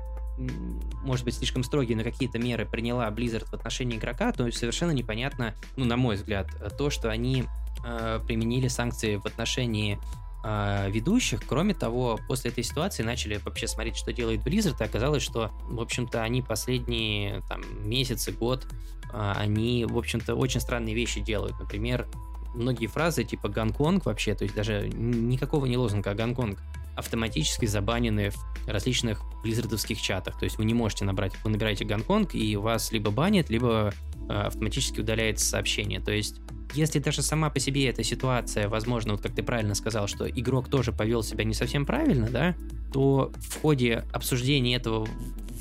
может 1.03 1.25
быть, 1.25 1.35
слишком 1.35 1.63
строгие, 1.63 1.95
но 1.95 2.03
какие-то 2.03 2.39
меры 2.39 2.65
приняла 2.65 3.07
Blizzard 3.09 3.45
в 3.45 3.53
отношении 3.53 3.97
игрока, 3.97 4.31
то 4.31 4.51
совершенно 4.51 4.91
непонятно, 4.91 5.53
ну, 5.75 5.85
на 5.85 5.95
мой 5.95 6.15
взгляд, 6.15 6.47
то, 6.77 6.89
что 6.89 7.11
они 7.11 7.45
э, 7.85 8.19
применили 8.25 8.67
санкции 8.67 9.17
в 9.17 9.25
отношении 9.25 9.99
э, 10.43 10.89
ведущих. 10.89 11.41
Кроме 11.47 11.73
того, 11.73 12.19
после 12.27 12.51
этой 12.51 12.63
ситуации 12.63 13.03
начали 13.03 13.37
вообще 13.37 13.67
смотреть, 13.67 13.97
что 13.97 14.11
делает 14.11 14.41
Blizzard, 14.41 14.75
и 14.79 14.83
оказалось, 14.83 15.23
что, 15.23 15.51
в 15.63 15.79
общем-то, 15.79 16.21
они 16.21 16.41
последние 16.41 17.41
там, 17.47 17.61
месяцы, 17.87 18.31
год, 18.31 18.67
э, 19.13 19.33
они, 19.35 19.85
в 19.85 19.97
общем-то, 19.97 20.35
очень 20.35 20.59
странные 20.59 20.95
вещи 20.95 21.21
делают. 21.21 21.59
Например, 21.59 22.07
многие 22.55 22.87
фразы 22.87 23.23
типа 23.23 23.49
«Гонконг» 23.49 24.05
вообще, 24.05 24.33
то 24.35 24.43
есть 24.43 24.55
даже 24.55 24.89
никакого 24.89 25.65
не 25.65 25.77
лозунга, 25.77 26.11
а 26.11 26.15
«Гонконг», 26.15 26.59
автоматически 26.95 27.65
забанены 27.65 28.29
в 28.29 28.67
различных 28.67 29.21
близзардовских 29.43 30.01
чатах. 30.01 30.39
То 30.39 30.45
есть 30.45 30.57
вы 30.57 30.65
не 30.65 30.73
можете 30.73 31.05
набрать, 31.05 31.33
вы 31.43 31.49
набираете 31.49 31.85
Гонконг, 31.85 32.33
и 32.33 32.55
вас 32.55 32.91
либо 32.91 33.11
банят, 33.11 33.49
либо 33.49 33.93
автоматически 34.27 34.99
удаляется 34.99 35.45
сообщение. 35.45 35.99
То 35.99 36.11
есть 36.11 36.41
если 36.73 36.99
даже 36.99 37.21
сама 37.21 37.49
по 37.49 37.59
себе 37.59 37.87
эта 37.87 38.03
ситуация, 38.03 38.67
возможно, 38.67 39.13
вот 39.13 39.21
как 39.21 39.33
ты 39.33 39.43
правильно 39.43 39.75
сказал, 39.75 40.07
что 40.07 40.29
игрок 40.29 40.69
тоже 40.69 40.91
повел 40.91 41.23
себя 41.23 41.43
не 41.43 41.53
совсем 41.53 41.85
правильно, 41.85 42.27
да, 42.29 42.55
то 42.91 43.31
в 43.37 43.61
ходе 43.61 44.03
обсуждения 44.11 44.75
этого 44.75 45.07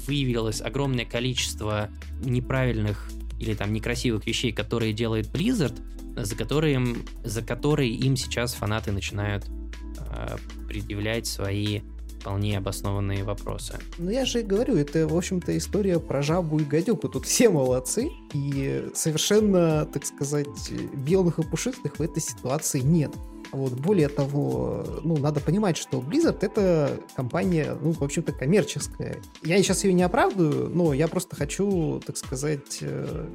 выявилось 0.07 0.61
огромное 0.61 1.05
количество 1.05 1.89
неправильных 2.23 3.09
или 3.39 3.55
там 3.55 3.73
некрасивых 3.73 4.27
вещей, 4.27 4.53
которые 4.53 4.93
делает 4.93 5.27
Blizzard, 5.27 5.81
за 6.17 6.37
которые, 6.37 6.85
за 7.25 7.43
которые 7.43 7.91
им 7.91 8.17
сейчас 8.17 8.55
фанаты 8.55 8.93
начинают 8.93 9.47
э, 9.99 10.37
предъявлять 10.69 11.27
свои 11.27 11.81
вполне 12.25 12.57
обоснованные 12.57 13.23
вопросы. 13.23 13.79
Ну, 13.99 14.11
я 14.11 14.25
же 14.25 14.41
говорю, 14.41 14.77
это, 14.77 15.07
в 15.07 15.15
общем-то, 15.15 15.55
история 15.59 16.01
про 16.01 16.23
жабу 16.23 16.59
и 16.59 16.65
гадюку. 16.65 17.11
Тут 17.11 17.27
все 17.27 17.51
молодцы, 17.51 18.11
и 18.33 18.89
совершенно, 18.95 19.85
так 19.85 20.07
сказать, 20.07 20.47
белых 20.95 21.39
и 21.39 21.43
пушистых 21.43 21.99
в 21.99 22.03
этой 22.03 22.23
ситуации 22.23 22.81
нет. 22.81 23.13
Вот, 23.55 23.73
более 23.75 24.09
того, 24.09 24.85
ну, 25.05 25.17
надо 25.17 25.41
понимать, 25.41 25.77
что 25.77 25.99
Blizzard 25.99 26.39
это 26.41 27.01
компания, 27.15 27.77
ну, 27.81 27.93
в 27.93 28.03
общем-то, 28.03 28.33
коммерческая. 28.33 29.17
Я 29.43 29.57
сейчас 29.59 29.85
ее 29.85 29.93
не 29.93 30.03
оправдываю, 30.03 30.71
но 30.71 30.93
я 30.93 31.07
просто 31.07 31.37
хочу, 31.37 32.01
так 32.05 32.17
сказать, 32.17 32.79
э, 32.81 33.27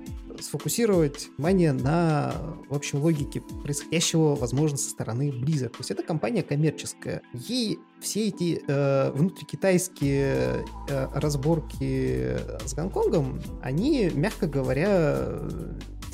сфокусировать 0.41 1.29
внимание 1.37 1.71
на, 1.71 2.33
в 2.69 2.75
общем, 2.75 2.99
логике 2.99 3.41
происходящего, 3.63 4.35
возможно, 4.35 4.77
со 4.77 4.89
стороны 4.89 5.29
Blizzard. 5.29 5.69
То 5.69 5.79
есть 5.79 5.91
это 5.91 6.03
компания 6.03 6.43
коммерческая. 6.43 7.21
Ей 7.33 7.79
все 8.01 8.27
эти 8.27 8.61
э, 8.67 9.11
внутрикитайские 9.11 10.65
э, 10.89 11.07
разборки 11.13 12.37
с 12.65 12.73
Гонконгом, 12.73 13.41
они, 13.61 14.11
мягко 14.13 14.47
говоря, 14.47 15.39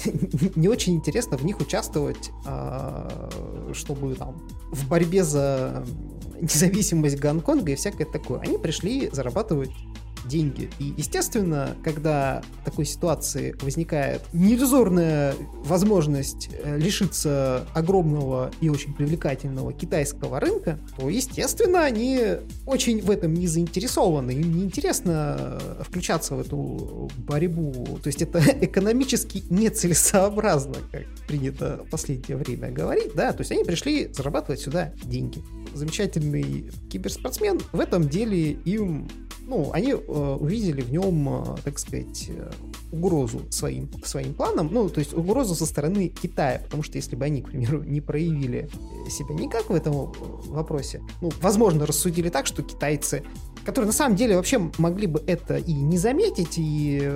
не 0.56 0.68
очень 0.68 0.96
интересно 0.96 1.38
в 1.38 1.46
них 1.46 1.60
участвовать, 1.60 2.32
а, 2.46 3.30
чтобы 3.74 4.16
там 4.16 4.42
в 4.72 4.88
борьбе 4.88 5.24
за 5.24 5.86
независимость 6.40 7.18
Гонконга 7.18 7.72
и 7.72 7.76
всякое 7.76 8.06
такое. 8.06 8.40
Они 8.40 8.58
пришли 8.58 9.10
зарабатывать 9.12 9.72
деньги. 10.28 10.70
И, 10.80 10.94
естественно, 10.98 11.76
когда 11.84 12.42
в 12.62 12.66
такой 12.66 12.86
ситуации 12.86 13.56
возникает 13.62 14.22
неиллюзорная 14.34 15.36
возможность 15.64 16.50
э, 16.52 16.78
лишиться 16.78 17.66
огромного 17.74 18.52
и 18.62 18.70
очень 18.70 18.94
привлекательного 18.94 19.74
китайского 19.74 20.40
рынка, 20.40 20.80
то, 20.98 21.10
естественно, 21.10 21.84
они 21.84 22.22
очень 22.66 23.02
в 23.02 23.12
этом 23.12 23.34
не 23.34 23.48
заинтересованы. 23.48 24.32
Им 24.32 24.56
не 24.56 24.64
интересно 24.64 25.60
включаться 25.82 26.36
в 26.36 26.42
эту 26.42 27.10
борьбу. 27.18 28.00
То 28.04 28.08
есть 28.08 28.22
это 28.22 28.40
экономически 28.62 29.44
нецелесообразно, 29.50 30.76
как 30.92 31.04
принято 31.28 31.84
в 31.86 31.90
последнее 31.90 32.38
время 32.38 32.72
говорить. 32.72 33.14
Да? 33.16 33.32
То 33.34 33.42
есть 33.42 33.52
они 33.52 33.64
пришли 33.64 34.12
зарабатывать 34.14 34.62
сюда 34.62 34.94
деньги. 35.04 35.44
Замечательный 35.74 36.72
киберспортсмен 36.90 37.60
в 37.72 37.80
этом 37.80 38.08
деле 38.08 38.52
им 38.52 39.08
ну, 39.48 39.72
они 39.74 39.92
э, 39.92 40.38
увидели 40.40 40.82
в 40.82 40.92
нем, 40.92 41.30
э, 41.30 41.56
так 41.64 41.78
сказать, 41.78 42.30
э, 42.30 42.52
угрозу 42.92 43.42
своим, 43.52 43.90
своим 44.04 44.34
планам, 44.34 44.70
ну, 44.72 44.90
то 44.90 45.00
есть 45.00 45.14
угрозу 45.14 45.56
со 45.56 45.66
стороны 45.66 46.08
Китая, 46.08 46.62
потому 46.64 46.84
что 46.84 46.98
если 46.98 47.16
бы 47.16 47.26
они, 47.26 47.42
к 47.42 47.50
примеру, 47.50 47.84
не 47.84 48.02
проявили 48.02 48.70
себя 49.10 49.36
никак 49.36 49.70
в 49.70 49.74
этом 49.74 50.12
вопросе, 50.48 51.02
ну, 51.22 51.32
возможно, 51.42 51.86
рассудили 51.86 52.30
так, 52.30 52.46
что 52.48 52.64
китайцы 52.64 53.24
которые 53.64 53.88
на 53.88 53.94
самом 53.94 54.16
деле 54.16 54.36
вообще 54.36 54.60
могли 54.78 55.08
бы 55.08 55.24
это 55.26 55.58
и 55.58 55.74
не 55.74 55.98
заметить, 55.98 56.54
и 56.58 57.12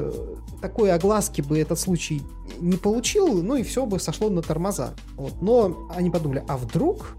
такой 0.64 0.91
огласки 0.91 1.43
бы 1.43 1.59
этот 1.59 1.77
случай 1.77 2.24
не 2.59 2.75
получил, 2.75 3.43
ну 3.43 3.56
и 3.56 3.61
все 3.61 3.85
бы 3.85 3.99
сошло 3.99 4.30
на 4.32 4.41
тормоза. 4.41 4.95
Вот. 5.16 5.43
Но 5.43 5.88
они 5.91 6.09
подумали, 6.09 6.43
а 6.48 6.58
вдруг, 6.58 7.16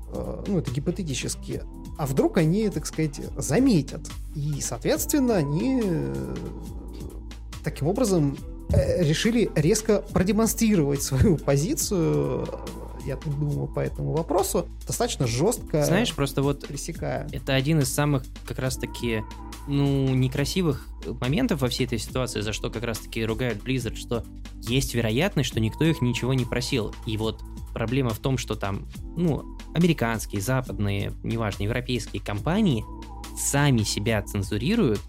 ну 0.49 0.59
это 0.59 0.73
гипотетически, 0.73 1.63
а 2.01 2.07
вдруг 2.07 2.39
они, 2.39 2.71
так 2.71 2.87
сказать, 2.87 3.21
заметят. 3.37 4.01
И, 4.35 4.63
соответственно, 4.63 5.37
они 5.37 5.83
э, 5.85 6.35
таким 7.63 7.89
образом 7.89 8.39
решили 8.71 9.51
резко 9.55 10.01
продемонстрировать 10.01 11.03
свою 11.03 11.37
позицию 11.37 12.49
я 13.05 13.17
тут 13.17 13.39
думаю 13.39 13.67
по 13.67 13.81
этому 13.81 14.13
вопросу, 14.13 14.69
достаточно 14.87 15.27
жестко 15.27 15.85
Знаешь, 15.85 16.15
просто 16.15 16.43
вот 16.43 16.67
пресекая. 16.67 17.29
Это 17.33 17.55
один 17.55 17.81
из 17.81 17.93
самых 17.93 18.25
как 18.47 18.59
раз-таки 18.59 19.23
ну, 19.67 20.15
некрасивых 20.15 20.87
моментов 21.21 21.63
во 21.63 21.69
всей 21.69 21.87
этой 21.87 21.99
ситуации, 21.99 22.41
за 22.41 22.53
что 22.53 22.71
как 22.71 22.83
раз-таки 22.83 23.25
ругают 23.25 23.63
Blizzard, 23.65 23.97
что 23.97 24.25
есть 24.63 24.95
вероятность, 24.95 25.49
что 25.49 25.61
никто 25.61 25.85
их 25.85 26.03
ничего 26.03 26.35
не 26.35 26.45
просил. 26.45 26.95
И 27.07 27.17
вот 27.17 27.41
проблема 27.73 28.11
в 28.11 28.19
том, 28.19 28.37
что 28.37 28.55
там, 28.55 28.87
ну, 29.17 29.59
американские, 29.75 30.41
западные, 30.41 31.13
неважно, 31.23 31.65
европейские 31.65 32.23
компании 32.23 32.85
сами 33.37 33.83
себя 33.83 34.23
цензурируют 34.23 35.01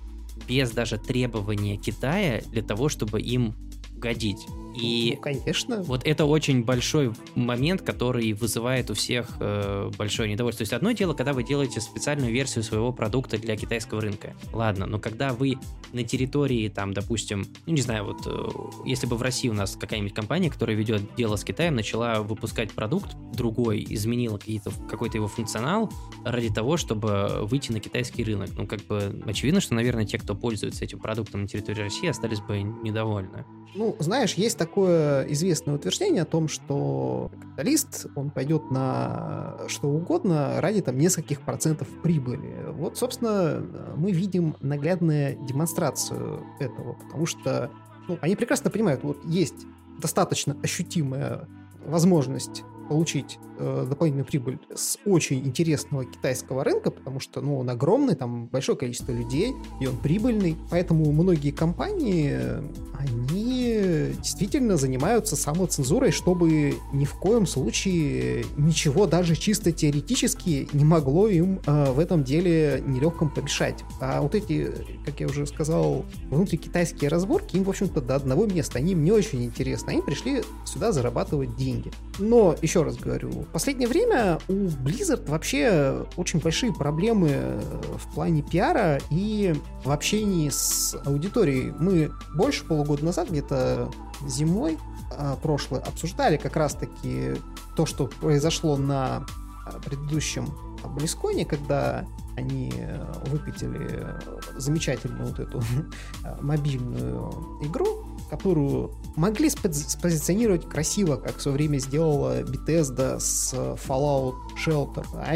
без 0.48 0.72
даже 0.72 0.98
требования 0.98 1.77
Китая 1.77 2.41
для 2.51 2.61
того, 2.61 2.90
чтобы 2.90 3.22
им 3.22 3.56
угодить. 3.95 4.48
И 4.75 5.14
ну, 5.16 5.22
конечно. 5.22 5.83
Вот 5.83 6.06
это 6.06 6.25
очень 6.25 6.64
большой 6.64 7.14
момент, 7.35 7.82
который 7.82 8.33
вызывает 8.33 8.90
у 8.90 8.93
всех 8.93 9.27
э, 9.40 9.90
большое 9.98 10.32
недовольство. 10.32 10.59
То 10.59 10.64
есть 10.64 10.74
одно 10.74 10.91
дело, 10.91 11.14
когда 11.14 11.33
вы 11.33 11.43
делаете 11.43 11.82
специальную 11.82 12.32
версию 12.32 12.64
своего 12.64 12.91
продукта 12.93 13.38
для 13.38 13.56
китайского 13.56 14.01
рынка. 14.01 14.35
Ладно, 14.53 14.85
но 14.85 15.00
когда 15.00 15.33
вы 15.33 15.58
на 15.93 16.03
территории, 16.03 16.69
там, 16.69 16.93
допустим, 16.93 17.45
ну 17.66 17.74
не 17.74 17.82
знаю, 17.82 18.06
вот 18.06 18.22
э, 18.25 18.50
если 18.85 19.08
бы 19.08 19.17
в 19.17 19.22
России 19.22 19.50
у 19.50 19.53
нас 19.53 19.75
какая-нибудь 19.75 20.14
компания, 20.14 20.50
которая 20.50 20.75
ведет 20.75 21.01
дело 21.16 21.35
с 21.35 21.43
Китаем, 21.43 21.75
начала 21.75 22.22
выпускать 22.22 22.72
продукт 22.72 23.16
другой, 23.33 23.85
изменила 23.90 24.40
какой-то 24.90 25.17
его 25.17 25.27
функционал 25.27 25.91
ради 26.24 26.50
того, 26.53 26.77
чтобы 26.77 27.41
выйти 27.43 27.72
на 27.72 27.80
китайский 27.80 28.24
рынок. 28.24 28.50
Ну, 28.56 28.67
как 28.67 28.82
бы 28.82 29.22
очевидно, 29.25 29.61
что, 29.61 29.74
наверное, 29.74 30.06
те, 30.06 30.17
кто 30.17 30.35
пользуется 30.35 30.83
этим 30.83 31.00
продуктом 31.00 31.41
на 31.41 31.48
территории 31.48 31.82
России, 31.82 32.08
остались 32.08 32.40
бы 32.40 32.61
недовольны. 32.61 33.45
Ну, 33.74 33.95
знаешь, 34.00 34.33
есть 34.33 34.58
такое 34.61 35.23
известное 35.30 35.73
утверждение 35.73 36.22
о 36.22 36.25
том, 36.25 36.48
что 36.48 37.31
капиталист, 37.41 38.06
он 38.15 38.30
пойдет 38.30 38.69
на 38.69 39.57
что 39.67 39.88
угодно 39.88 40.61
ради 40.61 40.81
там 40.81 40.99
нескольких 40.99 41.41
процентов 41.41 41.88
прибыли. 42.03 42.67
Вот, 42.67 42.95
собственно, 42.95 43.65
мы 43.95 44.11
видим 44.11 44.56
наглядную 44.61 45.35
демонстрацию 45.48 46.45
этого, 46.59 46.93
потому 46.93 47.25
что 47.25 47.72
ну, 48.07 48.19
они 48.22 48.35
прекрасно 48.35 48.69
понимают, 48.69 49.03
вот 49.03 49.17
есть 49.25 49.65
достаточно 49.99 50.56
ощутимая 50.61 51.48
возможность 51.83 52.64
получить 52.88 53.40
э, 53.61 53.85
дополнительную 53.88 54.25
прибыль 54.25 54.59
с 54.73 54.98
очень 55.06 55.45
интересного 55.45 56.06
китайского 56.06 56.64
рынка, 56.64 56.91
потому 56.91 57.19
что 57.19 57.41
ну, 57.41 57.59
он 57.59 57.69
огромный, 57.69 58.15
там 58.15 58.48
большое 58.48 58.77
количество 58.77 59.11
людей, 59.11 59.53
и 59.80 59.88
он 59.88 59.98
прибыльный. 59.98 60.57
Поэтому 60.69 61.11
многие 61.11 61.51
компании, 61.51 62.38
они 62.98 64.14
действительно 64.22 64.77
занимаются 64.77 65.35
самоцензурой, 65.35 66.11
чтобы 66.11 66.75
ни 66.93 67.06
в 67.06 67.14
коем 67.14 67.45
случае 67.45 68.45
ничего 68.57 69.06
даже 69.06 69.35
чисто 69.35 69.72
теоретически 69.72 70.67
не 70.73 70.83
могло 70.83 71.27
им 71.27 71.59
э, 71.65 71.91
в 71.91 71.99
этом 71.99 72.23
деле 72.23 72.83
нелегком 72.85 73.30
помешать. 73.30 73.83
А 73.99 74.22
вот 74.22 74.35
эти, 74.35 74.72
как 75.06 75.19
я 75.19 75.27
уже 75.27 75.45
сказал, 75.45 76.06
внутрикитайские 76.30 77.09
разборки, 77.09 77.57
им, 77.57 77.64
в 77.64 77.69
общем-то, 77.69 78.01
до 78.01 78.15
одного 78.15 78.45
места. 78.45 78.80
Они 78.80 78.93
им 78.93 79.03
не 79.03 79.11
очень 79.11 79.43
интересны. 79.43 79.91
Они 79.91 80.01
пришли 80.01 80.43
сюда 80.65 80.91
зарабатывать 80.91 81.56
деньги. 81.56 81.91
Но, 82.19 82.56
еще 82.61 82.83
раз 82.83 82.98
говорю, 82.98 83.45
последнее 83.52 83.88
время 83.88 84.40
у 84.48 84.54
Blizzard 84.54 85.30
вообще 85.30 86.06
очень 86.16 86.40
большие 86.40 86.74
проблемы 86.74 87.62
в 87.98 88.14
плане 88.14 88.42
пиара 88.42 89.00
и 89.10 89.54
в 89.84 89.92
общении 89.92 90.50
с 90.50 90.96
аудиторией. 91.06 91.72
Мы 91.72 92.12
больше 92.36 92.66
полугода 92.66 93.06
назад, 93.06 93.30
где-то 93.30 93.92
зимой 94.28 94.78
а, 95.18 95.36
прошлой, 95.36 95.80
обсуждали 95.80 96.38
как 96.38 96.56
раз-таки 96.56 97.34
то, 97.76 97.86
что 97.86 98.08
произошло 98.08 98.78
на 98.78 99.26
а, 99.66 99.80
предыдущем 99.84 100.48
Близконе, 100.96 101.46
когда 101.46 102.06
они 102.36 102.74
выкатили 103.28 104.08
замечательную 104.58 105.28
вот 105.28 105.40
эту 105.40 105.62
мобильную 106.42 107.30
игру, 107.62 108.06
которую 108.32 108.92
могли 109.18 109.50
спозиционировать 109.50 110.64
красиво, 110.68 111.18
как 111.18 111.38
в 111.38 111.42
свое 111.42 111.58
время 111.58 111.80
сделала 111.80 112.43
Bethesda 112.43 113.19
с 113.19 113.53
Fallout 113.53 114.35
Shelter. 114.66 115.06
А 115.16 115.32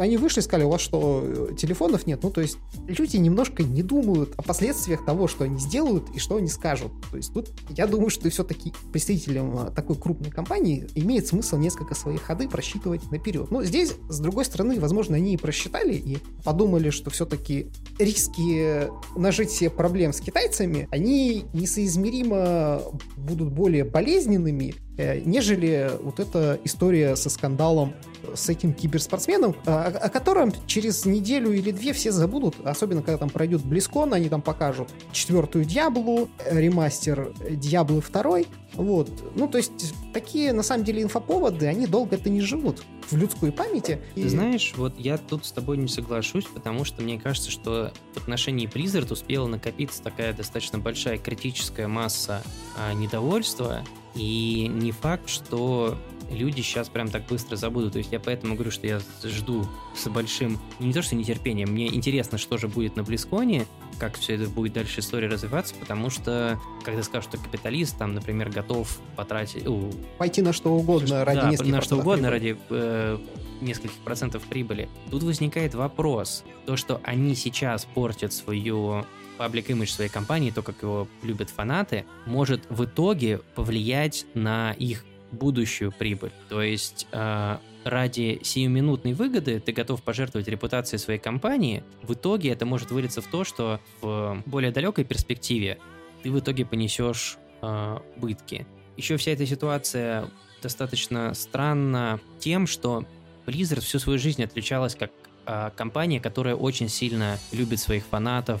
они 0.00 0.16
вышли 0.16 0.38
и 0.38 0.42
сказали, 0.42 0.64
у 0.64 0.70
вас 0.70 0.80
что, 0.80 1.50
телефонов 1.58 2.06
нет? 2.06 2.22
Ну, 2.22 2.30
то 2.30 2.40
есть 2.40 2.58
люди 2.86 3.16
немножко 3.16 3.64
не 3.64 3.82
думают 3.82 4.34
о 4.36 4.42
последствиях 4.42 5.04
того, 5.04 5.26
что 5.26 5.42
они 5.42 5.58
сделают 5.58 6.08
и 6.14 6.20
что 6.20 6.36
они 6.36 6.46
скажут. 6.46 6.92
То 7.10 7.16
есть 7.16 7.34
тут 7.34 7.50
я 7.70 7.88
думаю, 7.88 8.10
что 8.10 8.30
все-таки 8.30 8.72
представителям 8.92 9.74
такой 9.74 9.96
крупной 9.96 10.30
компании 10.30 10.86
имеет 10.94 11.26
смысл 11.26 11.56
несколько 11.56 11.96
своих 11.96 12.22
ходы 12.22 12.48
просчитывать 12.48 13.10
наперед. 13.10 13.50
Но 13.50 13.64
здесь, 13.64 13.94
с 14.08 14.20
другой 14.20 14.44
стороны, 14.44 14.78
возможно, 14.78 15.16
они 15.16 15.34
и 15.34 15.36
просчитали 15.36 15.94
и 15.94 16.18
подумали, 16.44 16.90
что 16.90 17.10
все-таки 17.10 17.66
риски 17.98 18.88
нажить 19.18 19.50
себе 19.50 19.70
проблем 19.70 20.12
с 20.12 20.20
китайцами, 20.20 20.86
они 20.92 21.46
несоизмеримо 21.96 22.82
будут 23.16 23.52
более 23.52 23.84
болезненными, 23.84 24.74
нежели 24.98 25.90
вот 26.02 26.20
эта 26.20 26.58
история 26.64 27.16
со 27.16 27.30
скандалом 27.30 27.94
с 28.34 28.48
этим 28.48 28.72
киберспортсменом, 28.72 29.54
о, 29.66 29.86
о 29.86 30.08
котором 30.08 30.52
через 30.66 31.04
неделю 31.04 31.52
или 31.52 31.70
две 31.70 31.92
все 31.92 32.12
забудут, 32.12 32.56
особенно 32.64 33.02
когда 33.02 33.18
там 33.18 33.30
пройдет 33.30 33.64
Близкон, 33.64 34.14
они 34.14 34.28
там 34.28 34.42
покажут 34.42 34.88
четвертую 35.12 35.64
Диаблу, 35.64 36.28
ремастер 36.50 37.32
Диаблы 37.48 38.02
2, 38.02 38.40
вот. 38.74 39.10
Ну, 39.34 39.48
то 39.48 39.58
есть, 39.58 39.94
такие, 40.12 40.52
на 40.52 40.62
самом 40.62 40.84
деле, 40.84 41.02
инфоповоды, 41.02 41.66
они 41.66 41.86
долго 41.86 42.16
это 42.16 42.28
не 42.28 42.40
живут 42.40 42.82
в 43.10 43.16
людской 43.16 43.52
памяти. 43.52 44.00
И... 44.14 44.22
Ты 44.22 44.28
знаешь, 44.28 44.74
вот 44.76 44.98
я 44.98 45.18
тут 45.18 45.46
с 45.46 45.52
тобой 45.52 45.76
не 45.78 45.88
соглашусь, 45.88 46.44
потому 46.44 46.84
что 46.84 47.02
мне 47.02 47.18
кажется, 47.18 47.50
что 47.50 47.92
в 48.14 48.18
отношении 48.18 48.68
Blizzard 48.68 49.12
успела 49.12 49.46
накопиться 49.46 50.02
такая 50.02 50.32
достаточно 50.32 50.78
большая 50.78 51.18
критическая 51.18 51.86
масса 51.86 52.42
а, 52.76 52.92
недовольства, 52.92 53.82
и 54.16 54.68
не 54.72 54.92
факт, 54.92 55.28
что 55.28 55.96
люди 56.30 56.60
сейчас 56.60 56.88
прям 56.88 57.08
так 57.08 57.26
быстро 57.26 57.56
забудут. 57.56 57.92
То 57.92 57.98
есть 57.98 58.12
я 58.12 58.18
поэтому 58.18 58.54
говорю, 58.54 58.70
что 58.70 58.86
я 58.86 59.00
жду 59.22 59.66
с 59.94 60.08
большим, 60.08 60.58
не 60.80 60.92
то 60.92 61.02
что 61.02 61.14
нетерпением, 61.14 61.70
мне 61.70 61.94
интересно, 61.94 62.38
что 62.38 62.56
же 62.58 62.68
будет 62.68 62.96
на 62.96 63.02
Близконе, 63.02 63.66
как 63.98 64.16
все 64.16 64.34
это 64.34 64.48
будет 64.48 64.72
дальше 64.72 65.00
история 65.00 65.28
развиваться, 65.28 65.74
потому 65.78 66.10
что 66.10 66.58
когда 66.84 67.02
скажут, 67.02 67.30
что 67.30 67.42
капиталист, 67.42 67.96
там, 67.98 68.14
например, 68.14 68.50
готов 68.50 68.98
потратить... 69.16 69.66
У, 69.66 69.90
Пойти 70.18 70.42
на 70.42 70.52
что 70.52 70.72
угодно 70.72 71.06
что, 71.06 71.24
ради 71.24 71.40
да, 71.40 71.50
нескольких 71.50 71.72
на 71.72 71.82
что 71.82 71.96
угодно 71.96 72.30
прибыли. 72.30 72.52
ради 72.52 72.60
э, 72.70 73.18
нескольких 73.60 73.98
процентов 73.98 74.42
прибыли. 74.44 74.88
Тут 75.10 75.22
возникает 75.22 75.74
вопрос. 75.74 76.44
То, 76.64 76.76
что 76.76 77.00
они 77.04 77.34
сейчас 77.34 77.84
портят 77.84 78.32
свою 78.32 79.06
паблик 79.36 79.70
имидж 79.70 79.90
своей 79.90 80.10
компании, 80.10 80.50
то, 80.50 80.62
как 80.62 80.82
его 80.82 81.08
любят 81.22 81.50
фанаты, 81.50 82.04
может 82.26 82.62
в 82.68 82.84
итоге 82.84 83.38
повлиять 83.54 84.26
на 84.34 84.72
их 84.72 85.04
будущую 85.32 85.92
прибыль. 85.92 86.32
То 86.48 86.62
есть 86.62 87.06
э, 87.12 87.58
ради 87.84 88.40
сиюминутной 88.42 89.12
выгоды 89.12 89.60
ты 89.60 89.72
готов 89.72 90.02
пожертвовать 90.02 90.48
репутацией 90.48 90.98
своей 90.98 91.18
компании, 91.18 91.82
в 92.02 92.14
итоге 92.14 92.50
это 92.50 92.66
может 92.66 92.90
вылиться 92.90 93.20
в 93.20 93.26
то, 93.26 93.44
что 93.44 93.80
в 94.00 94.42
более 94.46 94.72
далекой 94.72 95.04
перспективе 95.04 95.78
ты 96.22 96.30
в 96.30 96.38
итоге 96.38 96.64
понесешь 96.64 97.38
э, 97.62 97.98
убытки. 98.16 98.66
Еще 98.96 99.16
вся 99.16 99.32
эта 99.32 99.46
ситуация 99.46 100.30
достаточно 100.62 101.34
странна 101.34 102.20
тем, 102.38 102.66
что 102.66 103.04
Blizzard 103.46 103.80
всю 103.80 103.98
свою 103.98 104.18
жизнь 104.18 104.42
отличалась 104.42 104.94
как 104.94 105.10
э, 105.46 105.70
компания, 105.76 106.20
которая 106.20 106.54
очень 106.54 106.88
сильно 106.88 107.38
любит 107.52 107.78
своих 107.78 108.04
фанатов, 108.04 108.60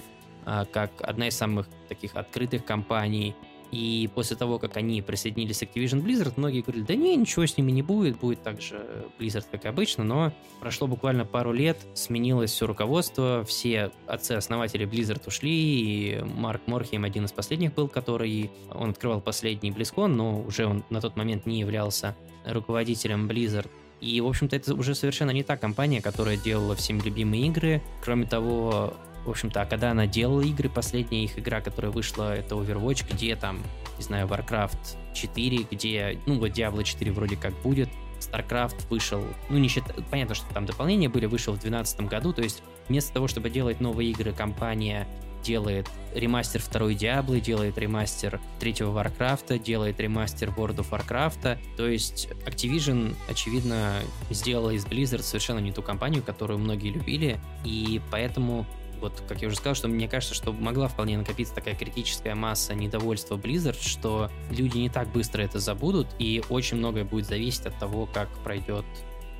как 0.72 0.92
одна 1.00 1.28
из 1.28 1.36
самых 1.36 1.68
таких 1.88 2.16
открытых 2.16 2.64
компаний, 2.64 3.34
и 3.72 4.08
после 4.14 4.36
того, 4.36 4.58
как 4.58 4.76
они 4.76 5.02
присоединились 5.02 5.58
к 5.58 5.62
Activision 5.64 6.02
Blizzard, 6.02 6.34
многие 6.36 6.62
говорили, 6.62 6.84
да 6.84 6.94
не, 6.94 7.16
ничего 7.16 7.46
с 7.46 7.56
ними 7.56 7.72
не 7.72 7.82
будет, 7.82 8.18
будет 8.18 8.42
так 8.42 8.60
же 8.60 9.06
Blizzard, 9.18 9.44
как 9.50 9.66
обычно, 9.66 10.04
но 10.04 10.32
прошло 10.60 10.86
буквально 10.86 11.24
пару 11.24 11.52
лет, 11.52 11.78
сменилось 11.94 12.52
все 12.52 12.66
руководство, 12.66 13.44
все 13.44 13.90
отцы-основатели 14.06 14.86
Blizzard 14.86 15.22
ушли, 15.26 15.50
и 15.50 16.22
Марк 16.22 16.62
Морхейм 16.66 17.04
один 17.04 17.24
из 17.24 17.32
последних 17.32 17.74
был, 17.74 17.88
который, 17.88 18.50
он 18.72 18.90
открывал 18.90 19.20
последний 19.20 19.70
BlizzCon, 19.70 20.06
но 20.06 20.40
уже 20.42 20.66
он 20.66 20.84
на 20.90 21.00
тот 21.00 21.16
момент 21.16 21.44
не 21.46 21.58
являлся 21.58 22.14
руководителем 22.44 23.28
Blizzard. 23.28 23.68
И, 24.00 24.20
в 24.20 24.26
общем-то, 24.26 24.54
это 24.54 24.74
уже 24.74 24.94
совершенно 24.94 25.30
не 25.30 25.42
та 25.42 25.56
компания, 25.56 26.00
которая 26.00 26.36
делала 26.36 26.76
всем 26.76 27.00
любимые 27.00 27.46
игры. 27.46 27.82
Кроме 28.04 28.26
того, 28.26 28.94
в 29.26 29.30
общем-то, 29.30 29.62
а 29.62 29.66
когда 29.66 29.90
она 29.90 30.06
делала 30.06 30.42
игры, 30.42 30.68
последняя 30.68 31.24
их 31.24 31.38
игра, 31.38 31.60
которая 31.60 31.90
вышла, 31.90 32.34
это 32.34 32.54
Overwatch, 32.54 33.04
где 33.10 33.36
там, 33.36 33.62
не 33.98 34.04
знаю, 34.04 34.26
Warcraft 34.26 34.96
4, 35.14 35.66
где, 35.70 36.18
ну, 36.26 36.38
вот 36.38 36.50
Diablo 36.50 36.82
4 36.82 37.12
вроде 37.12 37.36
как 37.36 37.54
будет, 37.62 37.88
StarCraft 38.20 38.88
вышел, 38.88 39.22
ну, 39.48 39.58
не 39.58 39.68
считая, 39.68 39.94
понятно, 40.10 40.34
что 40.34 40.46
там 40.52 40.66
дополнения 40.66 41.08
были, 41.08 41.26
вышел 41.26 41.52
в 41.52 41.60
2012 41.60 42.00
году, 42.08 42.32
то 42.32 42.42
есть 42.42 42.62
вместо 42.88 43.12
того, 43.12 43.28
чтобы 43.28 43.50
делать 43.50 43.80
новые 43.80 44.10
игры, 44.10 44.32
компания 44.32 45.06
делает 45.46 45.88
ремастер 46.12 46.60
второй 46.60 46.96
Диаблы, 46.96 47.40
делает 47.40 47.78
ремастер 47.78 48.40
третьего 48.58 48.98
Warcraft, 49.00 49.58
делает 49.60 50.00
ремастер 50.00 50.48
World 50.50 50.78
of 50.78 50.90
Warcraft. 50.90 51.58
То 51.76 51.86
есть 51.86 52.28
Activision, 52.46 53.14
очевидно, 53.28 54.00
сделала 54.30 54.70
из 54.70 54.84
Blizzard 54.86 55.22
совершенно 55.22 55.60
не 55.60 55.72
ту 55.72 55.82
компанию, 55.82 56.22
которую 56.22 56.58
многие 56.58 56.90
любили, 56.90 57.38
и 57.64 58.00
поэтому 58.10 58.66
вот, 59.00 59.22
как 59.28 59.42
я 59.42 59.48
уже 59.48 59.56
сказал, 59.56 59.74
что 59.74 59.88
мне 59.88 60.08
кажется, 60.08 60.34
что 60.34 60.52
могла 60.52 60.88
вполне 60.88 61.18
накопиться 61.18 61.54
такая 61.54 61.74
критическая 61.74 62.34
масса 62.34 62.74
недовольства 62.74 63.36
Blizzard, 63.36 63.80
что 63.80 64.30
люди 64.50 64.78
не 64.78 64.88
так 64.88 65.08
быстро 65.12 65.42
это 65.42 65.58
забудут, 65.58 66.08
и 66.18 66.42
очень 66.48 66.76
многое 66.78 67.04
будет 67.04 67.26
зависеть 67.26 67.66
от 67.66 67.78
того, 67.78 68.06
как 68.06 68.28
пройдет 68.42 68.84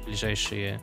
ближайшие, 0.04 0.80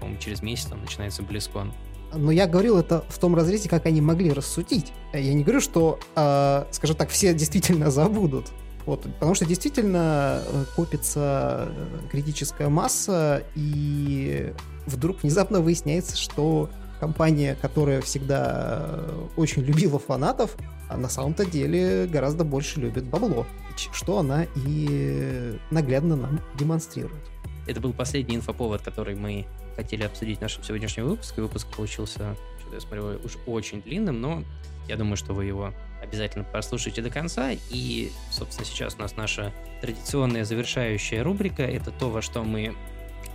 по-моему, 0.00 0.20
через 0.20 0.42
месяц 0.42 0.66
там 0.66 0.80
начинается 0.80 1.22
BlizzCon. 1.22 1.72
Но 2.14 2.30
я 2.30 2.46
говорил 2.46 2.78
это 2.78 3.04
в 3.08 3.18
том 3.18 3.34
разрезе, 3.34 3.68
как 3.68 3.86
они 3.86 4.00
могли 4.00 4.32
рассудить. 4.32 4.92
Я 5.12 5.34
не 5.34 5.42
говорю, 5.42 5.60
что, 5.60 5.98
э, 6.14 6.64
скажем 6.70 6.96
так, 6.96 7.10
все 7.10 7.34
действительно 7.34 7.90
забудут. 7.90 8.46
Вот, 8.86 9.02
потому 9.02 9.34
что 9.34 9.44
действительно 9.44 10.42
э, 10.46 10.64
копится 10.76 11.68
э, 11.68 11.98
критическая 12.10 12.68
масса, 12.68 13.42
и 13.56 14.54
вдруг 14.86 15.22
внезапно 15.24 15.60
выясняется, 15.60 16.16
что 16.16 16.70
компания, 16.98 17.56
которая 17.60 18.00
всегда 18.00 18.78
э, 18.88 19.26
очень 19.36 19.62
любила 19.62 19.98
фанатов, 19.98 20.56
а 20.88 20.96
на 20.96 21.08
самом-то 21.08 21.44
деле 21.44 22.06
гораздо 22.06 22.44
больше 22.44 22.80
любит 22.80 23.04
бабло, 23.04 23.46
что 23.92 24.18
она 24.18 24.46
и 24.54 25.58
наглядно 25.70 26.16
нам 26.16 26.40
демонстрирует. 26.54 27.24
Это 27.66 27.80
был 27.80 27.92
последний 27.92 28.36
инфоповод, 28.36 28.82
который 28.82 29.16
мы 29.16 29.46
хотели 29.74 30.04
обсудить 30.04 30.38
в 30.38 30.42
нашем 30.42 30.62
сегодняшнем 30.62 31.06
выпуске. 31.06 31.42
Выпуск 31.42 31.66
получился, 31.76 32.36
что 32.60 32.74
я 32.74 32.80
смотрю, 32.80 33.20
уж 33.24 33.36
очень 33.46 33.82
длинным, 33.82 34.20
но 34.20 34.44
я 34.88 34.96
думаю, 34.96 35.16
что 35.16 35.34
вы 35.34 35.46
его 35.46 35.72
обязательно 36.00 36.44
послушайте 36.44 37.02
до 37.02 37.10
конца. 37.10 37.50
И, 37.70 38.12
собственно, 38.30 38.64
сейчас 38.64 38.94
у 38.94 39.02
нас 39.02 39.16
наша 39.16 39.52
традиционная 39.80 40.44
завершающая 40.44 41.24
рубрика. 41.24 41.62
Это 41.62 41.90
то, 41.90 42.08
во 42.08 42.22
что 42.22 42.44
мы 42.44 42.74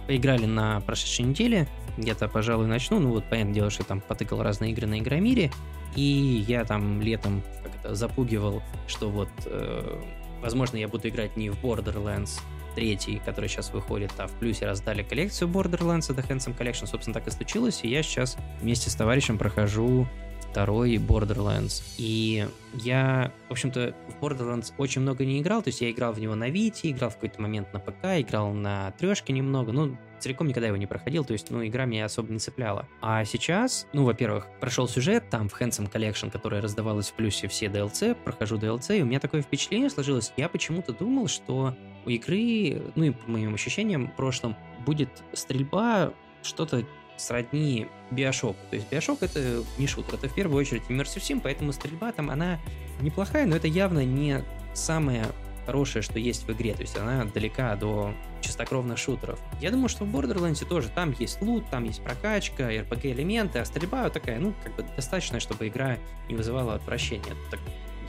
поиграли 0.08 0.46
на 0.46 0.80
прошедшей 0.82 1.26
неделе. 1.26 1.68
Я-то, 1.98 2.28
пожалуй, 2.28 2.68
начну. 2.68 3.00
Ну 3.00 3.10
вот, 3.10 3.26
понятное 3.26 3.54
дело, 3.54 3.70
что 3.70 3.84
там 3.84 4.02
потыкал 4.02 4.42
разные 4.42 4.72
игры 4.72 4.88
на 4.88 5.00
Игромире. 5.00 5.52
И 5.96 6.46
я 6.48 6.64
там 6.66 7.02
летом 7.02 7.44
как 7.64 7.76
это 7.76 7.96
запугивал, 7.96 8.64
что 8.88 9.10
вот, 9.10 9.30
э, 9.46 10.02
возможно, 10.42 10.78
я 10.78 10.88
буду 10.88 11.10
играть 11.10 11.36
не 11.36 11.50
в 11.50 11.62
Borderlands 11.64 12.40
3, 12.76 13.22
который 13.26 13.50
сейчас 13.50 13.72
выходит, 13.74 14.12
а 14.18 14.28
в 14.28 14.32
плюсе 14.34 14.66
раздали 14.66 15.04
коллекцию 15.04 15.50
Borderlands, 15.50 16.10
The 16.10 16.28
Handsome 16.28 16.58
Collection, 16.58 16.88
собственно, 16.88 17.14
так 17.14 17.28
и 17.28 17.32
случилось. 17.32 17.82
И 17.84 17.90
я 17.90 18.04
сейчас 18.04 18.38
вместе 18.62 18.90
с 18.90 18.96
товарищем 18.96 19.38
прохожу 19.38 20.08
второй 20.52 20.96
Borderlands. 20.96 21.84
И 21.98 22.48
я, 22.74 23.32
в 23.48 23.52
общем-то, 23.52 23.96
в 24.08 24.24
Borderlands 24.24 24.74
очень 24.78 25.02
много 25.02 25.26
не 25.26 25.40
играл, 25.40 25.62
то 25.62 25.70
есть 25.70 25.82
я 25.82 25.90
играл 25.92 26.14
в 26.14 26.20
него 26.20 26.36
на 26.36 26.50
Вите, 26.50 26.92
играл 26.92 27.10
в 27.10 27.16
какой-то 27.16 27.42
момент 27.42 27.74
на 27.74 27.80
ПК, 27.80 28.20
играл 28.20 28.52
на 28.52 28.92
трешке 28.92 29.34
немного, 29.34 29.72
ну, 29.72 29.98
целиком 30.22 30.48
никогда 30.48 30.68
его 30.68 30.78
не 30.78 30.88
проходил, 30.88 31.26
то 31.26 31.34
есть, 31.34 31.52
ну, 31.52 31.66
игра 31.66 31.86
меня 31.86 32.06
особо 32.06 32.32
не 32.32 32.40
цепляла. 32.40 32.88
А 33.02 33.26
сейчас, 33.26 33.88
ну, 33.94 34.06
во-первых, 34.06 34.48
прошел 34.60 34.88
сюжет, 34.88 35.30
там 35.30 35.50
в 35.50 35.60
Handsome 35.60 35.92
Collection, 35.92 36.32
которая 36.32 36.62
раздавалась 36.62 37.10
в 37.10 37.14
плюсе 37.14 37.48
все 37.48 37.68
DLC, 37.68 38.16
прохожу 38.16 38.58
DLC, 38.58 39.00
и 39.00 39.02
у 39.02 39.06
меня 39.06 39.20
такое 39.20 39.42
впечатление 39.42 39.90
сложилось, 39.90 40.34
я 40.38 40.50
почему-то 40.50 40.94
думал, 40.94 41.28
что 41.28 41.76
у 42.06 42.10
игры, 42.10 42.82
ну 42.96 43.06
и 43.06 43.12
по 43.12 43.30
моим 43.30 43.54
ощущениям, 43.54 44.08
в 44.08 44.16
прошлом 44.16 44.56
будет 44.86 45.10
стрельба 45.34 46.14
что-то 46.44 46.84
сродни 47.18 47.88
Биошоку. 48.10 48.58
То 48.70 48.76
есть 48.76 48.90
Биошок 48.90 49.22
это 49.22 49.64
не 49.78 49.88
шутер, 49.88 50.16
это 50.16 50.28
в 50.28 50.34
первую 50.34 50.60
очередь 50.60 50.84
Immersive 50.90 51.22
Sim, 51.22 51.42
поэтому 51.42 51.72
стрельба 51.72 52.12
там, 52.12 52.30
она 52.30 52.60
неплохая, 53.00 53.46
но 53.46 53.56
это 53.56 53.68
явно 53.68 54.04
не 54.04 54.44
самое 54.74 55.28
хорошее, 55.66 56.02
что 56.02 56.20
есть 56.20 56.48
в 56.48 56.52
игре, 56.52 56.74
то 56.74 56.82
есть 56.82 56.98
она 56.98 57.26
далека 57.26 57.76
до 57.76 58.14
чистокровных 58.42 58.98
шутеров. 58.98 59.40
Я 59.60 59.72
думаю, 59.72 59.90
что 59.90 60.06
в 60.06 60.16
Borderlands 60.16 60.66
тоже 60.66 60.90
там 60.90 61.14
есть 61.18 61.42
лут, 61.42 61.70
там 61.70 61.84
есть 61.84 62.04
прокачка, 62.04 62.72
RPG-элементы, 62.72 63.60
а 63.60 63.66
стрельба 63.66 64.10
такая, 64.10 64.40
ну, 64.40 64.54
как 64.64 64.76
бы 64.76 64.86
достаточно, 64.96 65.40
чтобы 65.40 65.68
игра 65.68 65.98
не 66.28 66.36
вызывала 66.36 66.76
отвращения. 66.76 67.36
Так 67.50 67.60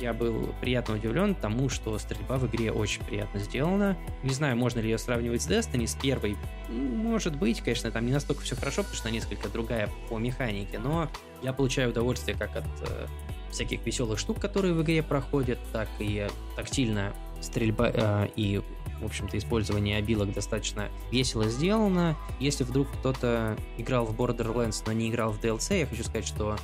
я 0.01 0.13
был 0.13 0.53
приятно 0.61 0.97
удивлен 0.97 1.35
тому, 1.35 1.69
что 1.69 1.97
стрельба 1.99 2.37
в 2.37 2.47
игре 2.49 2.73
очень 2.73 3.05
приятно 3.05 3.39
сделана. 3.39 3.97
Не 4.23 4.35
знаю, 4.35 4.57
можно 4.57 4.81
ли 4.81 4.91
ее 4.91 4.99
сравнивать 4.99 5.43
с 5.43 5.49
Destiny, 5.49 5.87
с 5.87 5.95
первой. 5.95 6.37
Может 6.69 7.37
быть, 7.37 7.61
конечно, 7.61 7.91
там 7.91 8.07
не 8.07 8.13
настолько 8.13 8.43
все 8.43 8.57
хорошо, 8.57 8.83
потому 8.83 8.97
что 8.97 9.09
она 9.09 9.17
несколько 9.17 9.49
другая 9.49 9.89
по 10.09 10.19
механике, 10.19 10.79
но 10.79 11.09
я 11.43 11.53
получаю 11.53 11.91
удовольствие 11.91 12.37
как 12.37 12.57
от 12.57 12.65
э, 12.81 13.07
всяких 13.53 13.87
веселых 13.87 14.19
штук, 14.19 14.41
которые 14.41 14.75
в 14.75 14.83
игре 14.83 15.03
проходят, 15.03 15.59
так 15.73 15.89
и 16.01 16.27
тактильно 16.57 17.13
стрельба 17.43 17.91
э, 17.93 18.29
и 18.37 18.62
в 19.01 19.07
общем-то, 19.07 19.37
использование 19.37 19.97
обилок 19.97 20.33
достаточно 20.33 20.89
весело 21.11 21.49
сделано. 21.49 22.17
Если 22.39 22.62
вдруг 22.62 22.89
кто-то 22.93 23.57
играл 23.77 24.07
в 24.07 24.15
Borderlands, 24.15 24.85
но 24.87 24.93
не 24.93 25.11
играл 25.11 25.33
в 25.33 25.41
DLC, 25.41 25.81
я 25.81 25.87
хочу 25.87 26.05
сказать, 26.05 26.27
что 26.27 26.57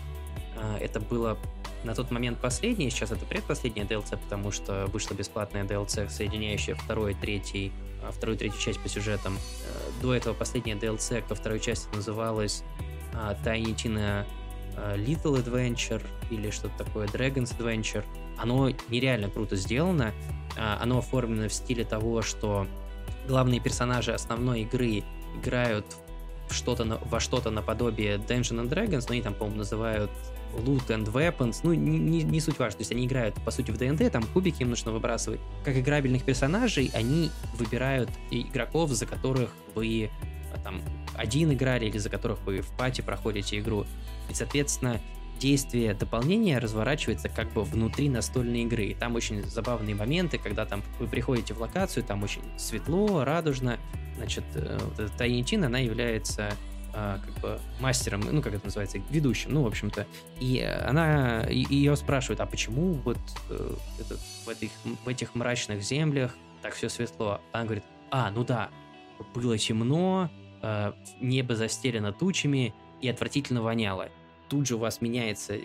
э, 0.57 0.79
это 0.81 1.01
было 1.01 1.37
на 1.85 1.95
тот 1.95 2.11
момент 2.11 2.39
последнее, 2.41 2.91
сейчас 2.91 3.13
это 3.13 3.25
предпоследнее 3.25 3.87
DLC, 3.87 4.19
потому 4.19 4.51
что 4.51 4.87
вышла 4.87 5.15
бесплатная 5.15 5.65
DLC, 5.65 6.09
соединяющая 6.09 6.75
второй, 6.75 7.15
третий, 7.15 7.73
а, 8.03 8.11
вторую 8.11 8.37
и 8.37 8.39
третью 8.39 8.61
часть 8.61 8.81
по 8.81 8.89
сюжетам. 8.89 9.37
Э, 9.37 10.03
до 10.03 10.15
этого 10.15 10.35
последняя 10.35 10.75
DLC 10.75 11.27
ко 11.27 11.35
второй 11.35 11.61
части 11.61 11.89
называлась 11.95 12.63
а, 13.15 13.37
Tiny 13.45 13.75
Tina 13.75 14.27
а, 14.77 14.97
Little 14.97 15.43
Adventure 15.43 16.05
или 16.31 16.51
что-то 16.51 16.85
такое, 16.85 17.07
Dragon's 17.07 17.57
Adventure. 17.59 18.05
Оно 18.39 18.71
нереально 18.89 19.29
круто 19.29 19.57
сделано. 19.57 20.13
Оно 20.57 20.99
оформлено 20.99 21.49
в 21.49 21.53
стиле 21.53 21.85
того, 21.85 22.23
что 22.23 22.67
главные 23.29 23.61
персонажи 23.61 24.13
основной 24.13 24.63
игры 24.63 25.05
играют 25.37 25.87
что-то 26.51 27.01
во 27.05 27.21
что-то 27.21 27.51
наподобие 27.51 28.17
Dungeons 28.17 28.63
and 28.63 28.69
Dragons, 28.69 29.05
но 29.09 29.13
они 29.13 29.23
там, 29.23 29.35
по-моему, 29.35 29.59
называют 29.59 30.11
loot 30.55 30.87
and 30.89 31.05
weapons, 31.13 31.61
ну, 31.63 31.75
не, 31.75 31.99
не, 31.99 32.23
не 32.23 32.41
суть 32.41 32.59
важно, 32.59 32.79
то 32.79 32.81
есть 32.81 32.93
они 32.93 33.07
играют, 33.07 33.35
по 33.45 33.51
сути, 33.51 33.71
в 33.71 33.77
ДНД, 33.77 34.11
там 34.11 34.23
кубики 34.23 34.63
им 34.63 34.71
нужно 34.71 34.93
выбрасывать. 34.93 35.41
Как 35.65 35.77
играбельных 35.77 36.25
персонажей, 36.25 36.91
они 36.95 37.31
выбирают 37.55 38.11
игроков, 38.31 38.91
за 38.91 39.07
которых 39.07 39.51
вы 39.75 40.11
а, 40.55 40.59
там 40.59 40.81
один 41.15 41.53
играли 41.53 41.87
или 41.87 41.99
за 41.99 42.09
которых 42.09 42.39
вы 42.47 42.61
в 42.61 42.71
пати 42.79 43.03
проходите 43.03 43.59
игру. 43.59 43.85
И, 44.31 44.35
соответственно, 44.35 45.01
действие 45.39 45.95
дополнения 45.95 46.59
разворачивается 46.59 47.29
как 47.29 47.53
бы 47.53 47.63
внутри 47.63 48.09
настольной 48.09 48.63
игры. 48.63 48.87
И 48.87 48.95
там 48.95 49.15
очень 49.15 49.43
забавные 49.43 49.95
моменты, 49.95 50.39
когда 50.39 50.67
там 50.67 50.83
вы 50.99 51.07
приходите 51.07 51.55
в 51.55 51.61
локацию, 51.61 52.05
там 52.05 52.23
очень 52.23 52.43
светло, 52.57 53.25
радужно. 53.25 53.79
Значит, 54.17 54.45
э, 54.55 54.79
вот 54.83 54.99
эта 54.99 55.17
Тайнчин, 55.17 55.65
она 55.65 55.79
является 55.79 56.53
а, 56.95 57.21
как 57.25 57.35
бы 57.41 57.61
мастером, 57.81 58.23
ну, 58.31 58.43
как 58.43 58.55
это 58.55 58.65
называется, 58.65 58.99
ведущим, 59.11 59.53
ну, 59.53 59.63
в 59.63 59.67
общем-то. 59.67 60.07
И 60.41 60.61
она, 60.61 61.43
и, 61.45 61.65
ее 61.69 61.95
спрашивают, 61.97 62.41
а 62.41 62.47
почему 62.47 62.95
вот 62.95 63.19
э, 63.51 63.75
это, 64.01 64.17
в, 64.17 64.49
этих, 64.49 64.71
в 65.05 65.09
этих 65.09 65.35
мрачных 65.35 65.83
землях 65.83 66.35
так 66.63 66.75
все 66.75 66.89
светло? 66.89 67.41
Она 67.53 67.65
говорит, 67.65 67.85
а, 68.11 68.31
ну 68.31 68.43
да, 68.43 68.71
было 69.35 69.57
темно, 69.59 70.31
э, 70.63 70.93
небо 71.21 71.55
застелено 71.55 72.13
тучами 72.13 72.75
и 73.01 73.09
отвратительно 73.09 73.63
воняло. 73.63 74.09
Тут 74.49 74.67
же 74.67 74.77
у 74.77 74.79
вас 74.79 75.01
меняется 75.01 75.55
э, 75.55 75.63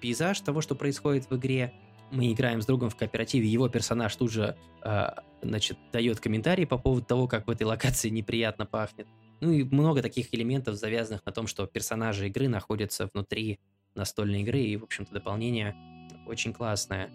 пейзаж 0.00 0.40
того, 0.40 0.60
что 0.60 0.74
происходит 0.74 1.30
в 1.30 1.36
игре. 1.36 1.72
Мы 2.10 2.32
играем 2.32 2.60
с 2.60 2.66
другом 2.66 2.90
в 2.90 2.96
кооперативе, 2.96 3.46
его 3.46 3.68
персонаж 3.68 4.14
тут 4.16 4.32
же, 4.32 4.56
э, 4.82 5.08
значит, 5.42 5.78
дает 5.92 6.20
комментарии 6.20 6.64
по 6.64 6.78
поводу 6.78 7.06
того, 7.06 7.28
как 7.28 7.46
в 7.46 7.50
этой 7.50 7.62
локации 7.64 8.08
неприятно 8.08 8.66
пахнет. 8.66 9.06
Ну 9.40 9.52
и 9.52 9.64
много 9.64 10.02
таких 10.02 10.34
элементов, 10.34 10.74
завязанных 10.76 11.24
на 11.24 11.32
том, 11.32 11.46
что 11.46 11.66
персонажи 11.66 12.28
игры 12.28 12.48
находятся 12.48 13.08
внутри 13.12 13.58
настольной 13.94 14.42
игры, 14.42 14.60
и, 14.60 14.76
в 14.76 14.84
общем-то, 14.84 15.12
дополнение 15.12 15.74
очень 16.26 16.52
классное. 16.52 17.10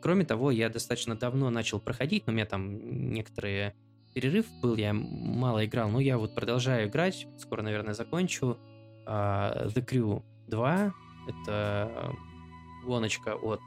Кроме 0.00 0.24
того, 0.24 0.50
я 0.50 0.68
достаточно 0.68 1.14
давно 1.14 1.50
начал 1.50 1.80
проходить, 1.80 2.26
но 2.26 2.32
у 2.32 2.34
меня 2.34 2.46
там 2.46 3.12
некоторые 3.12 3.74
перерыв 4.14 4.46
был, 4.60 4.76
я 4.76 4.92
мало 4.92 5.64
играл, 5.64 5.88
но 5.88 6.00
я 6.00 6.18
вот 6.18 6.34
продолжаю 6.34 6.88
играть, 6.88 7.26
скоро, 7.38 7.62
наверное, 7.62 7.94
закончу. 7.94 8.58
Uh, 9.06 9.72
The 9.72 9.82
Crew 9.86 10.22
2, 10.48 10.94
это 11.28 12.16
гоночка 12.84 13.34
от 13.34 13.60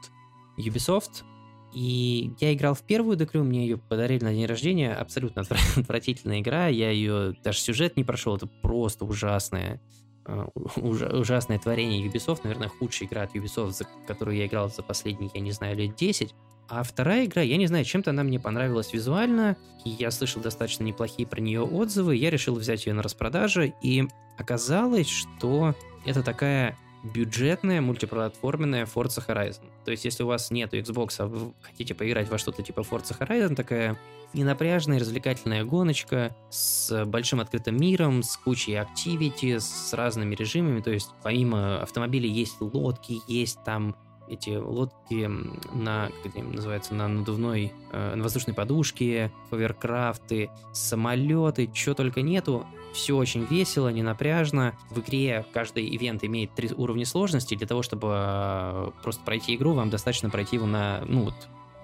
Ubisoft, 0.58 1.24
и 1.72 2.32
я 2.38 2.52
играл 2.52 2.74
в 2.74 2.82
первую 2.82 3.16
Crew, 3.16 3.42
мне 3.42 3.62
ее 3.62 3.78
подарили 3.78 4.22
на 4.22 4.32
день 4.32 4.46
рождения, 4.46 4.92
абсолютно 4.92 5.42
отвратительная 5.76 6.40
игра, 6.40 6.66
я 6.66 6.90
ее, 6.90 7.34
даже 7.42 7.58
сюжет 7.58 7.96
не 7.96 8.04
прошел, 8.04 8.36
это 8.36 8.46
просто 8.46 9.04
ужасная, 9.04 9.80
uh, 10.24 10.50
уж, 10.54 11.02
ужасное 11.02 11.58
творение 11.58 12.06
Ubisoft, 12.06 12.40
наверное, 12.44 12.68
худшая 12.68 13.08
игра 13.08 13.22
от 13.22 13.34
Ubisoft, 13.34 13.70
за 13.70 13.86
которую 14.06 14.36
я 14.36 14.46
играл 14.46 14.68
за 14.68 14.82
последние, 14.82 15.30
я 15.32 15.40
не 15.40 15.52
знаю, 15.52 15.76
лет 15.76 15.96
10, 15.96 16.34
а 16.68 16.82
вторая 16.82 17.24
игра, 17.24 17.42
я 17.42 17.56
не 17.56 17.66
знаю, 17.66 17.84
чем-то 17.84 18.10
она 18.10 18.22
мне 18.22 18.38
понравилась 18.38 18.92
визуально, 18.92 19.56
и 19.84 19.90
я 19.90 20.10
слышал 20.10 20.42
достаточно 20.42 20.84
неплохие 20.84 21.26
про 21.26 21.40
нее 21.40 21.62
отзывы, 21.62 22.16
я 22.16 22.30
решил 22.30 22.54
взять 22.54 22.86
ее 22.86 22.92
на 22.92 23.02
распродаже, 23.02 23.72
и 23.82 24.04
оказалось, 24.38 25.08
что 25.08 25.74
это 26.04 26.22
такая 26.22 26.76
бюджетная 27.02 27.80
мультиплатформенная 27.80 28.86
Forza 28.86 29.24
Horizon. 29.26 29.64
То 29.84 29.90
есть, 29.90 30.04
если 30.04 30.22
у 30.22 30.28
вас 30.28 30.50
нет 30.50 30.72
Xbox, 30.72 31.14
а 31.18 31.26
вы 31.26 31.52
хотите 31.60 31.94
поиграть 31.94 32.28
во 32.30 32.38
что-то 32.38 32.62
типа 32.62 32.80
Forza 32.80 33.18
Horizon, 33.18 33.54
такая 33.54 33.98
ненапряжная, 34.34 34.98
развлекательная 34.98 35.64
гоночка 35.64 36.34
с 36.48 37.04
большим 37.04 37.40
открытым 37.40 37.76
миром, 37.76 38.22
с 38.22 38.36
кучей 38.36 38.74
активити, 38.74 39.58
с 39.58 39.92
разными 39.92 40.34
режимами. 40.34 40.80
То 40.80 40.90
есть, 40.90 41.10
помимо 41.22 41.82
автомобилей 41.82 42.30
есть 42.30 42.60
лодки, 42.60 43.20
есть 43.26 43.62
там 43.64 43.96
эти 44.28 44.50
лодки 44.50 45.28
на, 45.74 46.10
как 46.22 46.36
это 46.36 46.44
называется, 46.44 46.94
на 46.94 47.08
надувной, 47.08 47.72
э, 47.92 48.14
на 48.14 48.22
воздушной 48.22 48.54
подушке, 48.54 49.30
ховеркрафты, 49.50 50.50
самолеты, 50.72 51.70
чего 51.72 51.94
только 51.94 52.22
нету. 52.22 52.66
Все 52.94 53.16
очень 53.16 53.44
весело, 53.44 53.88
не 53.88 54.02
напряжно. 54.02 54.74
В 54.90 55.00
игре 55.00 55.44
каждый 55.52 55.94
ивент 55.96 56.24
имеет 56.24 56.54
три 56.54 56.70
уровня 56.74 57.06
сложности. 57.06 57.56
Для 57.56 57.66
того, 57.66 57.82
чтобы 57.82 58.08
э, 58.12 58.90
просто 59.02 59.22
пройти 59.24 59.54
игру, 59.54 59.72
вам 59.72 59.90
достаточно 59.90 60.30
пройти 60.30 60.56
его 60.56 60.66
на, 60.66 61.02
ну 61.06 61.24
вот, 61.24 61.34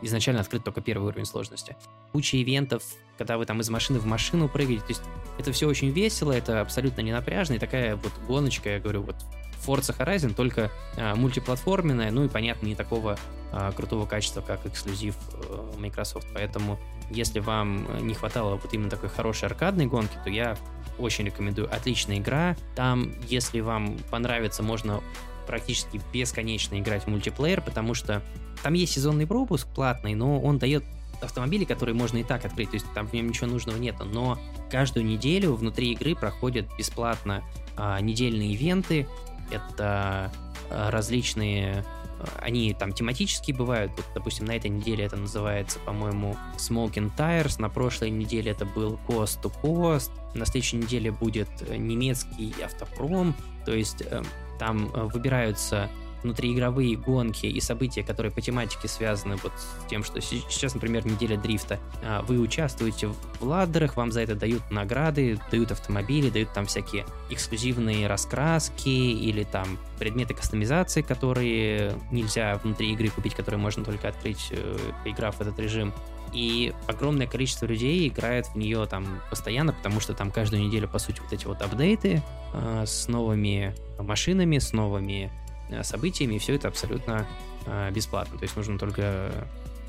изначально 0.02 0.40
открыт 0.40 0.64
только 0.64 0.80
первый 0.80 1.08
уровень 1.08 1.24
сложности. 1.24 1.76
Куча 2.12 2.40
ивентов, 2.40 2.82
когда 3.16 3.38
вы 3.38 3.46
там 3.46 3.60
из 3.60 3.70
машины 3.70 3.98
в 3.98 4.06
машину 4.06 4.48
прыгаете. 4.48 4.82
То 4.82 4.88
есть 4.90 5.02
это 5.38 5.52
все 5.52 5.66
очень 5.68 5.90
весело, 5.90 6.32
это 6.32 6.60
абсолютно 6.60 7.00
не 7.00 7.12
напряжно. 7.12 7.54
И 7.54 7.58
такая 7.58 7.96
вот 7.96 8.12
гоночка, 8.26 8.70
я 8.70 8.80
говорю, 8.80 9.02
вот 9.02 9.16
Forza 9.66 9.96
Horizon, 9.96 10.34
только 10.34 10.70
а, 10.96 11.14
мультиплатформенная, 11.14 12.10
ну 12.10 12.24
и, 12.24 12.28
понятно, 12.28 12.66
не 12.66 12.74
такого 12.74 13.18
а, 13.52 13.72
крутого 13.72 14.06
качества, 14.06 14.40
как 14.40 14.64
эксклюзив 14.66 15.16
а, 15.32 15.74
Microsoft. 15.78 16.28
Поэтому, 16.34 16.78
если 17.10 17.40
вам 17.40 18.06
не 18.06 18.14
хватало 18.14 18.56
вот 18.56 18.72
именно 18.72 18.90
такой 18.90 19.08
хорошей 19.08 19.46
аркадной 19.46 19.86
гонки, 19.86 20.16
то 20.24 20.30
я 20.30 20.56
очень 20.98 21.26
рекомендую. 21.26 21.72
Отличная 21.72 22.18
игра. 22.18 22.56
Там, 22.74 23.12
если 23.26 23.60
вам 23.60 23.98
понравится, 24.10 24.62
можно 24.62 25.00
практически 25.46 26.00
бесконечно 26.12 26.78
играть 26.78 27.04
в 27.04 27.06
мультиплеер, 27.06 27.62
потому 27.62 27.94
что 27.94 28.22
там 28.62 28.74
есть 28.74 28.92
сезонный 28.92 29.26
пропуск 29.26 29.66
платный, 29.68 30.14
но 30.14 30.40
он 30.40 30.58
дает 30.58 30.84
автомобили, 31.20 31.64
которые 31.64 31.94
можно 31.94 32.18
и 32.18 32.24
так 32.24 32.44
открыть, 32.44 32.70
то 32.70 32.74
есть 32.74 32.86
там 32.94 33.08
в 33.08 33.12
нем 33.12 33.28
ничего 33.28 33.46
нужного 33.48 33.76
нет, 33.76 33.96
но 34.04 34.38
каждую 34.70 35.04
неделю 35.04 35.54
внутри 35.54 35.92
игры 35.92 36.14
проходят 36.14 36.66
бесплатно 36.78 37.42
а, 37.76 38.00
недельные 38.00 38.52
ивенты, 38.52 39.06
это 39.50 40.30
а, 40.70 40.90
различные 40.90 41.84
а, 42.20 42.26
они 42.40 42.74
там 42.74 42.92
тематические 42.92 43.56
бывают. 43.56 43.92
Вот, 43.96 44.06
допустим, 44.14 44.46
на 44.46 44.56
этой 44.56 44.70
неделе 44.70 45.04
это 45.04 45.16
называется, 45.16 45.78
по-моему, 45.80 46.36
Smoking 46.56 47.10
Tires. 47.16 47.60
На 47.60 47.68
прошлой 47.68 48.10
неделе 48.10 48.52
это 48.52 48.64
был 48.64 48.98
Coast 49.08 49.42
to 49.42 49.52
Coast. 49.62 50.10
На 50.34 50.46
следующей 50.46 50.76
неделе 50.76 51.10
будет 51.10 51.48
э, 51.68 51.76
немецкий 51.76 52.54
автопром. 52.64 53.34
То 53.64 53.74
есть 53.74 54.02
э, 54.02 54.22
там 54.58 54.90
э, 54.94 55.04
выбираются 55.04 55.88
внутриигровые 56.22 56.96
гонки 56.96 57.46
и 57.46 57.60
события, 57.60 58.02
которые 58.02 58.32
по 58.32 58.40
тематике 58.40 58.88
связаны 58.88 59.36
вот 59.36 59.52
с 59.56 59.88
тем, 59.88 60.04
что 60.04 60.20
сейчас, 60.20 60.74
например, 60.74 61.06
неделя 61.06 61.36
дрифта, 61.36 61.78
а, 62.02 62.22
вы 62.22 62.38
участвуете 62.38 63.08
в 63.08 63.42
ладдерах, 63.42 63.96
вам 63.96 64.12
за 64.12 64.20
это 64.20 64.34
дают 64.34 64.70
награды, 64.70 65.38
дают 65.50 65.72
автомобили, 65.72 66.30
дают 66.30 66.52
там 66.52 66.66
всякие 66.66 67.06
эксклюзивные 67.30 68.06
раскраски 68.06 68.88
или 68.88 69.44
там 69.44 69.78
предметы 69.98 70.34
кастомизации, 70.34 71.02
которые 71.02 71.94
нельзя 72.10 72.60
внутри 72.62 72.92
игры 72.92 73.08
купить, 73.08 73.34
которые 73.34 73.60
можно 73.60 73.84
только 73.84 74.08
открыть, 74.08 74.48
э, 74.50 74.78
поиграв 75.04 75.36
в 75.36 75.40
этот 75.40 75.58
режим. 75.58 75.92
И 76.32 76.74
огромное 76.86 77.26
количество 77.26 77.66
людей 77.66 78.06
играет 78.08 78.46
в 78.48 78.56
нее 78.56 78.86
там 78.86 79.20
постоянно, 79.30 79.72
потому 79.72 80.00
что 80.00 80.14
там 80.14 80.30
каждую 80.30 80.62
неделю, 80.62 80.88
по 80.88 80.98
сути, 80.98 81.20
вот 81.20 81.32
эти 81.32 81.46
вот 81.46 81.62
апдейты 81.62 82.22
э, 82.52 82.84
с 82.86 83.08
новыми 83.08 83.74
машинами, 83.98 84.58
с 84.58 84.72
новыми 84.72 85.32
событиями, 85.82 86.34
и 86.34 86.38
все 86.38 86.54
это 86.54 86.68
абсолютно 86.68 87.26
э, 87.66 87.90
бесплатно. 87.90 88.38
То 88.38 88.44
есть 88.44 88.56
нужно 88.56 88.78
только 88.78 89.30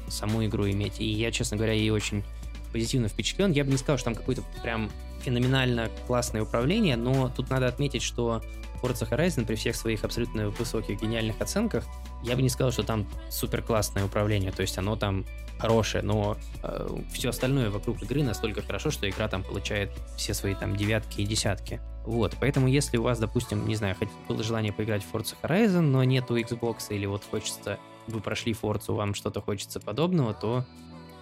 саму 0.08 0.45
игру 0.45 0.69
иметь. 0.69 0.99
И 0.99 1.06
я, 1.06 1.32
честно 1.32 1.58
говоря, 1.58 1.74
ей 1.74 1.91
очень 1.91 2.24
позитивно 2.72 3.08
впечатлен. 3.08 3.51
Я 3.51 3.64
бы 3.64 3.72
не 3.72 3.77
сказал, 3.77 3.98
что 3.98 4.06
там 4.06 4.16
какое-то 4.16 4.43
прям 4.61 4.90
феноменально 5.22 5.90
классное 6.08 6.43
управление, 6.43 6.95
но 6.95 7.30
тут 7.30 7.49
надо 7.49 7.67
отметить, 7.67 8.01
что 8.01 8.41
Forza 8.82 9.09
Horizon 9.09 9.45
при 9.45 9.56
всех 9.56 9.75
своих 9.75 10.03
абсолютно 10.03 10.49
высоких 10.49 11.01
гениальных 11.01 11.41
оценках, 11.41 11.85
я 12.24 12.35
бы 12.35 12.41
не 12.41 12.49
сказал, 12.49 12.72
что 12.72 12.83
там 12.83 13.08
супер 13.30 13.61
классное 13.61 14.06
управление, 14.06 14.51
то 14.51 14.61
есть 14.61 14.77
оно 14.77 14.95
там 14.95 15.25
хорошее, 15.58 16.03
но 16.03 16.38
э, 16.64 16.88
все 17.11 17.30
остальное 17.30 17.69
вокруг 17.69 18.01
игры 18.01 18.24
настолько 18.24 18.61
хорошо, 18.61 18.91
что 18.91 19.09
игра 19.09 19.27
там 19.27 19.43
получает 19.43 19.91
все 20.16 20.33
свои 20.33 20.56
там 20.56 20.77
девятки 20.77 21.22
и 21.22 21.25
десятки. 21.25 21.82
Вот, 22.06 22.36
поэтому 22.40 22.68
если 22.68 22.98
у 22.98 23.03
вас, 23.03 23.19
допустим, 23.19 23.68
не 23.68 23.76
знаю, 23.76 23.95
было 24.28 24.42
желание 24.44 24.74
поиграть 24.74 25.03
в 25.03 25.14
Forza 25.14 25.36
Horizon, 25.44 25.82
но 25.82 26.03
нету 26.03 26.38
Xbox, 26.38 26.88
или 26.90 27.06
вот 27.06 27.24
хочется, 27.30 27.78
вы 28.08 28.19
прошли 28.19 28.53
Forza, 28.53 28.94
вам 28.94 29.14
что-то 29.14 29.42
хочется 29.42 29.80
подобного, 29.80 30.34
то 30.34 30.66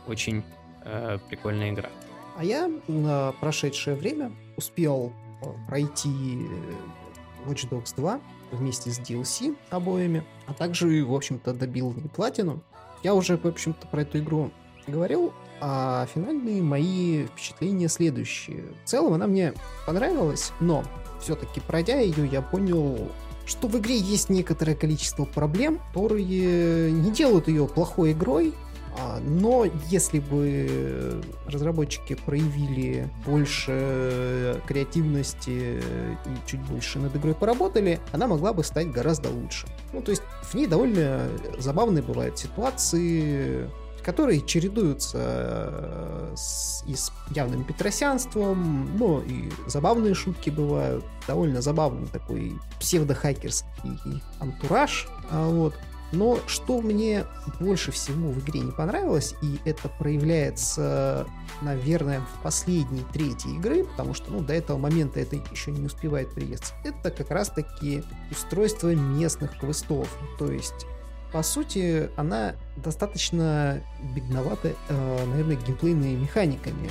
очень 0.07 0.43
э, 0.83 1.17
прикольная 1.29 1.71
игра. 1.71 1.89
А 2.37 2.43
я 2.43 2.69
на 2.87 3.33
прошедшее 3.39 3.95
время 3.95 4.31
успел 4.55 5.11
э, 5.41 5.45
пройти 5.67 6.45
э, 6.45 7.49
Watch 7.49 7.69
Dogs 7.69 7.95
2 7.95 8.21
вместе 8.51 8.91
с 8.91 8.99
DLC 8.99 9.57
обоими, 9.69 10.23
а 10.45 10.53
также, 10.53 11.03
в 11.03 11.13
общем-то, 11.13 11.53
добил 11.53 11.93
не 11.93 12.07
платину. 12.07 12.61
Я 13.03 13.13
уже, 13.13 13.37
в 13.37 13.45
общем-то, 13.45 13.87
про 13.87 14.01
эту 14.01 14.19
игру 14.19 14.51
говорил, 14.85 15.33
а 15.61 16.07
финальные 16.13 16.61
мои 16.61 17.25
впечатления 17.25 17.87
следующие. 17.87 18.63
В 18.83 18.87
целом 18.87 19.13
она 19.13 19.27
мне 19.27 19.53
понравилась, 19.85 20.51
но 20.59 20.83
все-таки 21.21 21.59
пройдя 21.59 21.99
ее, 21.99 22.27
я 22.27 22.41
понял, 22.41 23.09
что 23.45 23.67
в 23.67 23.77
игре 23.77 23.97
есть 23.97 24.29
некоторое 24.29 24.75
количество 24.75 25.25
проблем, 25.25 25.79
которые 25.89 26.91
не 26.91 27.11
делают 27.11 27.47
ее 27.47 27.67
плохой 27.67 28.11
игрой, 28.11 28.53
а, 28.99 29.19
но 29.19 29.65
если 29.89 30.19
бы 30.19 31.21
разработчики 31.45 32.15
проявили 32.15 33.09
больше 33.25 34.61
креативности 34.67 35.79
и 35.79 36.47
чуть 36.47 36.61
больше 36.61 36.99
над 36.99 37.15
игрой 37.15 37.35
поработали, 37.35 37.99
она 38.11 38.27
могла 38.27 38.53
бы 38.53 38.63
стать 38.63 38.91
гораздо 38.91 39.29
лучше. 39.29 39.67
Ну, 39.93 40.01
то 40.01 40.11
есть 40.11 40.23
в 40.41 40.53
ней 40.55 40.65
довольно 40.65 41.27
забавные 41.59 42.01
бывают 42.01 42.39
ситуации, 42.39 43.69
которые 44.07 44.39
чередуются 44.39 45.17
э, 45.19 46.33
с, 46.37 46.81
и 46.87 46.95
с 46.95 47.11
явным 47.31 47.65
петросянством, 47.65 48.97
но 48.97 49.21
и 49.21 49.51
забавные 49.67 50.13
шутки 50.13 50.49
бывают, 50.49 51.03
довольно 51.27 51.61
забавный 51.61 52.07
такой 52.07 52.57
псевдохакерский 52.79 54.23
антураж, 54.39 55.09
а 55.29 55.49
вот. 55.49 55.73
Но 56.13 56.39
что 56.47 56.79
мне 56.79 57.25
больше 57.59 57.91
всего 57.91 58.29
в 58.29 58.39
игре 58.39 58.61
не 58.61 58.71
понравилось, 58.71 59.35
и 59.41 59.59
это 59.65 59.89
проявляется, 59.89 61.27
наверное, 61.61 62.21
в 62.21 62.43
последней 62.43 63.03
третьей 63.11 63.57
игры, 63.57 63.83
потому 63.83 64.13
что 64.13 64.31
ну, 64.31 64.39
до 64.39 64.53
этого 64.53 64.77
момента 64.77 65.19
это 65.19 65.35
еще 65.51 65.71
не 65.71 65.85
успевает 65.85 66.33
приесться, 66.33 66.73
это 66.85 67.11
как 67.11 67.29
раз-таки 67.29 68.05
устройство 68.31 68.95
местных 68.95 69.59
квестов. 69.59 70.07
То 70.39 70.49
есть 70.49 70.85
по 71.31 71.43
сути, 71.43 72.09
она 72.15 72.55
достаточно 72.77 73.81
бедновата, 74.15 74.73
э, 74.89 75.25
наверное, 75.25 75.57
геймплейными 75.57 76.15
механиками. 76.15 76.89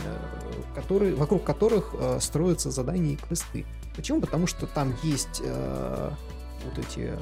которые, 0.75 1.15
вокруг 1.15 1.43
которых 1.43 1.95
э, 1.99 2.19
строятся 2.21 2.71
задания 2.71 3.15
и 3.15 3.17
квесты. 3.17 3.65
Почему? 3.97 4.21
Потому 4.21 4.47
что 4.47 4.67
там 4.67 4.95
есть 5.03 5.41
э, 5.43 6.11
вот 6.65 6.79
эти 6.79 7.15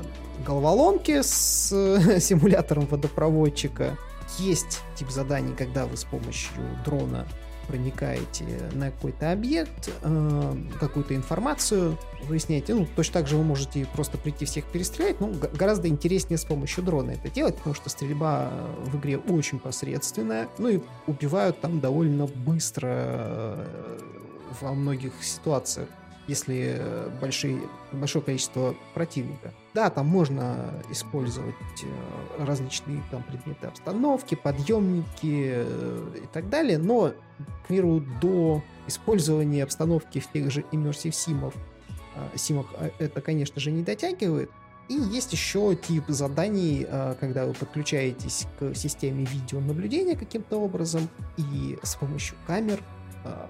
головоломки 0.44 1.22
с 1.22 1.70
э, 1.72 2.18
симулятором 2.20 2.86
водопроводчика, 2.86 3.96
есть 4.38 4.80
тип 4.96 5.10
заданий, 5.10 5.54
когда 5.54 5.86
вы 5.86 5.96
с 5.96 6.04
помощью 6.04 6.50
дрона 6.84 7.26
проникаете 7.66 8.44
на 8.72 8.90
какой-то 8.90 9.32
объект, 9.32 9.90
э, 10.02 10.54
какую-то 10.80 11.14
информацию 11.14 11.98
выясняете. 12.28 12.74
Ну, 12.74 12.86
точно 12.96 13.14
так 13.14 13.26
же 13.26 13.36
вы 13.36 13.44
можете 13.44 13.86
просто 13.92 14.18
прийти 14.18 14.44
всех 14.44 14.64
перестрелять, 14.64 15.20
но 15.20 15.32
гораздо 15.54 15.88
интереснее 15.88 16.38
с 16.38 16.44
помощью 16.44 16.84
дрона 16.84 17.12
это 17.12 17.28
делать, 17.30 17.56
потому 17.56 17.74
что 17.74 17.90
стрельба 17.90 18.50
в 18.78 18.96
игре 18.96 19.18
очень 19.18 19.58
посредственная, 19.58 20.48
ну 20.58 20.68
и 20.68 20.80
убивают 21.06 21.60
там 21.60 21.80
довольно 21.80 22.26
быстро 22.26 22.88
э, 22.88 23.98
во 24.60 24.72
многих 24.72 25.12
ситуациях 25.22 25.88
если 26.26 26.80
большие, 27.20 27.60
большое 27.92 28.24
количество 28.24 28.74
противника. 28.94 29.52
Да, 29.74 29.90
там 29.90 30.06
можно 30.06 30.72
использовать 30.88 31.54
э, 31.82 32.44
различные 32.44 33.02
там 33.10 33.24
предметы 33.24 33.66
обстановки, 33.66 34.36
подъемники 34.36 35.50
э, 35.52 36.20
и 36.22 36.26
так 36.32 36.48
далее, 36.48 36.78
но, 36.78 37.12
к 37.64 37.66
примеру, 37.66 38.00
до 38.22 38.62
использования 38.86 39.64
обстановки 39.64 40.20
в 40.20 40.30
тех 40.30 40.52
же 40.52 40.60
Immersive 40.70 41.10
симов, 41.10 41.54
э, 42.14 42.38
симах 42.38 42.66
это, 43.00 43.20
конечно 43.20 43.60
же, 43.60 43.72
не 43.72 43.82
дотягивает. 43.82 44.48
И 44.88 44.94
есть 44.94 45.32
еще 45.32 45.74
тип 45.74 46.04
заданий, 46.08 46.86
когда 47.18 47.46
вы 47.46 47.54
подключаетесь 47.54 48.46
к 48.60 48.74
системе 48.74 49.24
видеонаблюдения 49.24 50.14
каким-то 50.14 50.58
образом 50.58 51.08
и 51.38 51.78
с 51.82 51.94
помощью 51.94 52.36
камер 52.46 52.82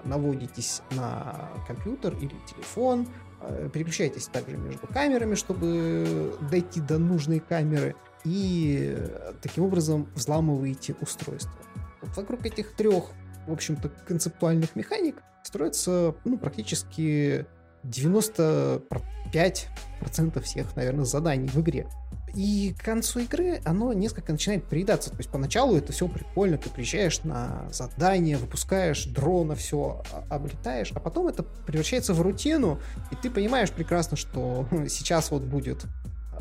наводитесь 0.05 0.81
на 0.91 1.49
компьютер 1.67 2.13
или 2.13 2.33
телефон, 2.47 3.05
э, 3.49 3.69
переключаетесь 3.73 4.27
также 4.27 4.57
между 4.57 4.87
камерами, 4.87 5.35
чтобы 5.35 6.37
дойти 6.49 6.81
до 6.81 6.97
нужной 6.97 7.39
камеры, 7.39 7.95
и 8.23 8.97
таким 9.41 9.65
образом 9.65 10.07
взламываете 10.15 10.95
устройство. 10.99 11.53
Вот 12.01 12.17
вокруг 12.17 12.45
этих 12.45 12.73
трех, 12.73 13.05
в 13.47 13.51
общем-то, 13.51 13.89
концептуальных 14.07 14.75
механик 14.75 15.15
строится 15.43 16.15
ну, 16.25 16.37
практически 16.37 17.45
95% 17.83 20.41
всех, 20.41 20.75
наверное, 20.75 21.05
заданий 21.05 21.47
в 21.47 21.59
игре. 21.61 21.87
И 22.35 22.75
к 22.77 22.83
концу 22.83 23.19
игры 23.19 23.61
оно 23.63 23.93
несколько 23.93 24.33
начинает 24.33 24.65
приедаться. 24.65 25.09
То 25.09 25.17
есть 25.17 25.29
поначалу 25.29 25.77
это 25.77 25.93
все 25.93 26.07
прикольно, 26.07 26.57
ты 26.57 26.69
приезжаешь 26.69 27.23
на 27.23 27.67
задание, 27.71 28.37
выпускаешь 28.37 29.05
дрона, 29.05 29.55
все 29.55 30.03
облетаешь, 30.29 30.91
а 30.93 30.99
потом 30.99 31.27
это 31.27 31.43
превращается 31.43 32.13
в 32.13 32.21
рутину, 32.21 32.79
и 33.11 33.15
ты 33.15 33.29
понимаешь 33.29 33.71
прекрасно, 33.71 34.17
что 34.17 34.67
сейчас 34.89 35.31
вот 35.31 35.43
будет 35.43 35.85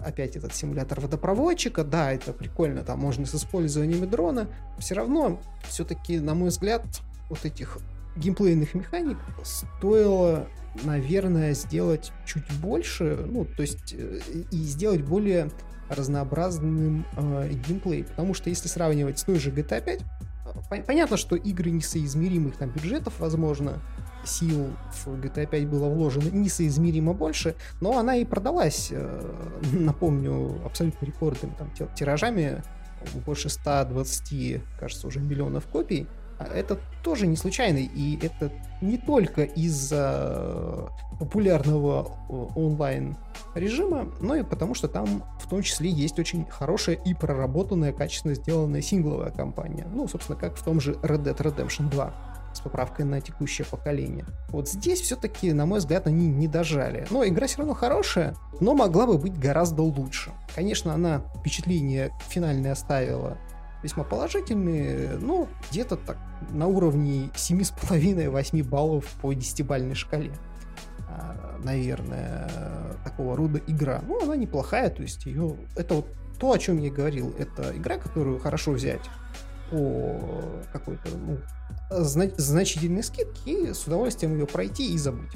опять 0.04 0.34
этот 0.34 0.54
симулятор 0.54 1.00
водопроводчика, 1.00 1.84
да, 1.84 2.12
это 2.12 2.32
прикольно, 2.32 2.82
там 2.82 2.98
можно 2.98 3.24
с 3.24 3.34
использованием 3.34 4.08
дрона, 4.10 4.48
все 4.78 4.96
равно, 4.96 5.40
все-таки, 5.68 6.18
на 6.18 6.34
мой 6.34 6.48
взгляд, 6.48 6.84
вот 7.30 7.44
этих 7.44 7.78
геймплейных 8.16 8.74
механик 8.74 9.18
стоило 9.44 10.48
наверное, 10.82 11.54
сделать 11.54 12.12
чуть 12.26 12.50
больше, 12.60 13.24
ну, 13.26 13.44
то 13.44 13.62
есть 13.62 13.94
э, 13.96 14.20
и 14.50 14.56
сделать 14.56 15.02
более 15.02 15.50
разнообразным 15.94 17.06
э, 17.16 17.50
геймплей. 17.66 18.04
Потому 18.04 18.34
что 18.34 18.50
если 18.50 18.68
сравнивать 18.68 19.18
с 19.18 19.24
той 19.24 19.38
же 19.38 19.50
GTA 19.50 19.82
5, 19.82 20.00
э, 20.70 20.82
понятно, 20.86 21.16
что 21.16 21.36
игры 21.36 21.70
несоизмеримых 21.70 22.56
там 22.56 22.70
бюджетов, 22.70 23.14
возможно, 23.18 23.80
сил 24.24 24.70
в 25.04 25.08
GTA 25.08 25.46
5 25.46 25.68
было 25.68 25.88
вложено 25.88 26.28
несоизмеримо 26.30 27.12
больше, 27.12 27.54
но 27.80 27.98
она 27.98 28.16
и 28.16 28.24
продалась, 28.24 28.88
э, 28.90 29.50
напомню, 29.72 30.60
абсолютно 30.64 31.04
рекордными 31.04 31.54
там, 31.58 31.70
тиражами, 31.94 32.62
больше 33.26 33.48
120, 33.48 34.62
кажется, 34.78 35.06
уже 35.06 35.20
миллионов 35.20 35.66
копий. 35.66 36.06
Это 36.38 36.78
тоже 37.02 37.26
не 37.26 37.36
случайно, 37.36 37.78
и 37.78 38.18
это 38.24 38.50
не 38.80 38.98
только 38.98 39.42
из-за 39.42 40.88
популярного 41.18 42.10
онлайн 42.28 43.16
режима, 43.54 44.08
но 44.20 44.34
и 44.34 44.42
потому 44.42 44.74
что 44.74 44.88
там 44.88 45.24
в 45.40 45.48
том 45.48 45.62
числе 45.62 45.90
есть 45.90 46.18
очень 46.18 46.44
хорошая 46.46 46.96
и 46.96 47.14
проработанная, 47.14 47.92
качественно 47.92 48.34
сделанная 48.34 48.82
сингловая 48.82 49.30
кампания. 49.30 49.86
Ну, 49.92 50.08
собственно, 50.08 50.38
как 50.38 50.56
в 50.56 50.64
том 50.64 50.80
же 50.80 50.94
Red 51.02 51.22
Dead 51.22 51.36
Redemption 51.36 51.88
2 51.90 52.12
с 52.52 52.60
поправкой 52.60 53.04
на 53.04 53.20
текущее 53.20 53.66
поколение. 53.66 54.24
Вот 54.48 54.68
здесь 54.68 55.00
все-таки, 55.00 55.52
на 55.52 55.66
мой 55.66 55.80
взгляд, 55.80 56.06
они 56.06 56.28
не 56.28 56.46
дожали. 56.46 57.06
Но 57.10 57.24
игра 57.26 57.46
все 57.46 57.58
равно 57.58 57.74
хорошая, 57.74 58.36
но 58.60 58.74
могла 58.74 59.06
бы 59.06 59.18
быть 59.18 59.38
гораздо 59.38 59.82
лучше. 59.82 60.30
Конечно, 60.54 60.94
она 60.94 61.22
впечатление 61.36 62.12
финальное 62.28 62.72
оставила 62.72 63.36
весьма 63.84 64.02
положительные, 64.02 65.18
ну, 65.20 65.46
где-то 65.70 65.96
так 65.96 66.16
на 66.50 66.66
уровне 66.66 67.30
7,5-8 67.34 68.64
баллов 68.64 69.04
по 69.20 69.32
10-бальной 69.32 69.94
шкале. 69.94 70.32
А, 71.06 71.60
наверное, 71.62 72.50
такого 73.04 73.36
рода 73.36 73.60
игра. 73.66 74.02
Ну, 74.08 74.22
она 74.22 74.36
неплохая, 74.36 74.88
то 74.88 75.02
есть 75.02 75.26
ее... 75.26 75.56
Это 75.76 75.94
вот 75.96 76.06
то, 76.40 76.52
о 76.52 76.58
чем 76.58 76.78
я 76.78 76.90
говорил. 76.90 77.34
Это 77.38 77.76
игра, 77.76 77.98
которую 77.98 78.40
хорошо 78.40 78.72
взять 78.72 79.02
по 79.70 80.42
какой-то 80.72 81.10
ну, 81.10 81.38
зна- 81.90 82.32
значительной 82.36 83.02
скидке 83.02 83.68
и 83.68 83.72
с 83.74 83.86
удовольствием 83.86 84.32
ее 84.32 84.46
пройти 84.46 84.94
и 84.94 84.98
забыть. 84.98 85.32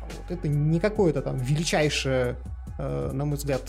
Вот. 0.00 0.30
Это 0.30 0.46
не 0.46 0.78
какое-то 0.78 1.22
там 1.22 1.38
величайшее, 1.38 2.36
э, 2.78 3.10
на 3.12 3.24
мой 3.24 3.36
взгляд, 3.36 3.62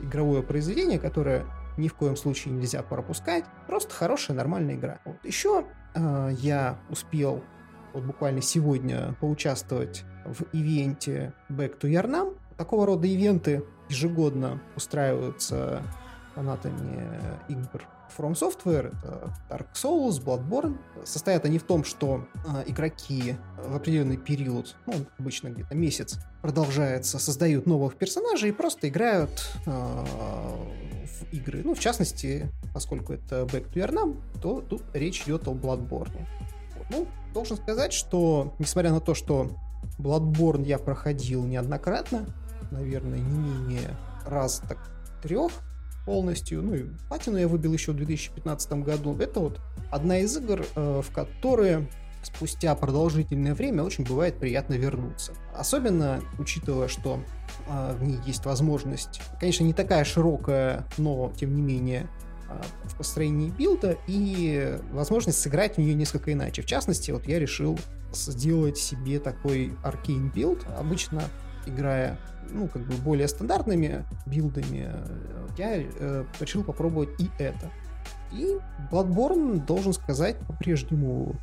игровое 0.00 0.42
произведение, 0.42 0.98
которое 0.98 1.44
ни 1.76 1.88
в 1.88 1.94
коем 1.94 2.16
случае 2.16 2.54
нельзя 2.54 2.82
пропускать. 2.82 3.44
Просто 3.66 3.92
хорошая, 3.94 4.36
нормальная 4.36 4.74
игра. 4.74 5.00
Вот. 5.04 5.16
Еще 5.24 5.64
э, 5.94 6.30
я 6.38 6.78
успел 6.90 7.42
вот 7.92 8.04
буквально 8.04 8.42
сегодня 8.42 9.14
поучаствовать 9.20 10.04
в 10.24 10.42
ивенте 10.52 11.32
Back 11.50 11.78
to 11.78 11.90
Yarnam. 11.90 12.36
Такого 12.56 12.86
рода 12.86 13.06
ивенты 13.06 13.64
ежегодно 13.88 14.60
устраиваются 14.76 15.82
фанатами 16.34 17.08
игр 17.48 17.82
From 18.16 18.34
Software, 18.34 18.88
это 18.88 19.32
Dark 19.48 19.68
Souls, 19.74 20.22
Bloodborne. 20.22 20.78
Состоят 21.04 21.44
они 21.44 21.58
в 21.58 21.62
том, 21.62 21.84
что 21.84 22.26
э, 22.34 22.64
игроки 22.66 23.36
в 23.56 23.74
определенный 23.74 24.16
период, 24.16 24.76
ну, 24.86 24.94
обычно 25.18 25.48
где-то 25.48 25.74
месяц, 25.74 26.18
продолжается, 26.42 27.18
создают 27.18 27.66
новых 27.66 27.96
персонажей 27.96 28.50
и 28.50 28.52
просто 28.52 28.88
играют 28.88 29.50
э, 29.66 30.04
в 31.06 31.32
игры. 31.32 31.62
Ну, 31.64 31.74
в 31.74 31.80
частности, 31.80 32.50
поскольку 32.72 33.12
это 33.12 33.42
Back 33.42 33.72
to 33.72 33.74
Yarnam, 33.74 34.20
то 34.40 34.60
тут 34.60 34.82
речь 34.92 35.22
идет 35.22 35.48
о 35.48 35.52
Bloodborne. 35.52 36.26
Ну, 36.90 37.06
должен 37.32 37.56
сказать, 37.56 37.92
что, 37.92 38.54
несмотря 38.58 38.90
на 38.90 39.00
то, 39.00 39.14
что 39.14 39.50
Bloodborne 39.98 40.64
я 40.64 40.78
проходил 40.78 41.44
неоднократно, 41.44 42.26
наверное, 42.70 43.18
не 43.18 43.38
менее 43.38 43.96
раз 44.26 44.62
так 44.68 44.78
трех, 45.22 45.52
полностью. 46.04 46.62
Ну 46.62 46.74
и 46.74 46.84
платину 47.08 47.38
я 47.38 47.48
выбил 47.48 47.72
еще 47.72 47.92
в 47.92 47.96
2015 47.96 48.72
году. 48.84 49.16
Это 49.18 49.40
вот 49.40 49.60
одна 49.90 50.18
из 50.18 50.36
игр, 50.36 50.64
э, 50.74 51.02
в 51.02 51.12
которые 51.12 51.88
спустя 52.22 52.74
продолжительное 52.74 53.54
время 53.54 53.82
очень 53.82 54.04
бывает 54.04 54.38
приятно 54.38 54.74
вернуться. 54.74 55.34
Особенно 55.54 56.20
учитывая, 56.38 56.88
что 56.88 57.20
э, 57.66 57.96
в 57.96 58.02
ней 58.02 58.18
есть 58.26 58.44
возможность, 58.44 59.20
конечно, 59.40 59.64
не 59.64 59.72
такая 59.72 60.04
широкая, 60.04 60.86
но 60.98 61.32
тем 61.36 61.54
не 61.54 61.62
менее 61.62 62.08
э, 62.48 62.60
в 62.84 62.96
построении 62.96 63.50
билда 63.50 63.96
и 64.06 64.78
возможность 64.92 65.40
сыграть 65.40 65.76
в 65.76 65.78
нее 65.78 65.94
несколько 65.94 66.32
иначе. 66.32 66.62
В 66.62 66.66
частности, 66.66 67.10
вот 67.10 67.26
я 67.26 67.38
решил 67.38 67.78
сделать 68.12 68.78
себе 68.78 69.18
такой 69.18 69.74
arcane 69.82 70.30
build. 70.30 70.66
Обычно 70.78 71.22
играя 71.66 72.18
ну, 72.50 72.68
как 72.68 72.82
бы 72.82 72.94
более 72.96 73.28
стандартными 73.28 74.04
билдами, 74.26 74.90
я 75.56 75.76
э, 75.76 76.24
решил 76.40 76.64
попробовать 76.64 77.10
и 77.18 77.30
это. 77.38 77.70
И 78.32 78.58
Bloodborne, 78.90 79.64
должен 79.64 79.92
сказать, 79.92 80.38
по-прежнему 80.38 81.36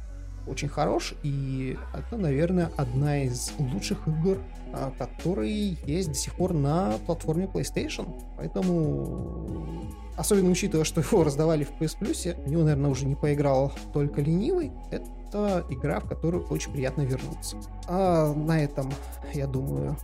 очень 0.49 0.67
хорош, 0.67 1.13
и 1.23 1.77
это, 1.93 2.17
наверное, 2.17 2.71
одна 2.77 3.23
из 3.23 3.51
лучших 3.57 4.07
игр, 4.07 4.39
а, 4.73 4.91
которые 4.97 5.77
есть 5.85 6.09
до 6.09 6.15
сих 6.15 6.35
пор 6.35 6.53
на 6.53 6.93
платформе 7.05 7.45
PlayStation. 7.45 8.07
Поэтому, 8.37 9.85
особенно 10.17 10.51
учитывая, 10.51 10.85
что 10.85 11.01
его 11.01 11.23
раздавали 11.23 11.63
в 11.63 11.71
PS 11.79 11.97
Plus, 11.99 12.43
в 12.43 12.49
него, 12.49 12.63
наверное, 12.63 12.91
уже 12.91 13.05
не 13.05 13.15
поиграл 13.15 13.71
только 13.93 14.21
ленивый, 14.21 14.71
это 14.91 15.65
игра, 15.69 15.99
в 15.99 16.07
которую 16.07 16.45
очень 16.47 16.71
приятно 16.71 17.01
вернуться. 17.01 17.57
А 17.87 18.33
на 18.33 18.63
этом, 18.63 18.91
я 19.33 19.47
думаю, 19.47 19.95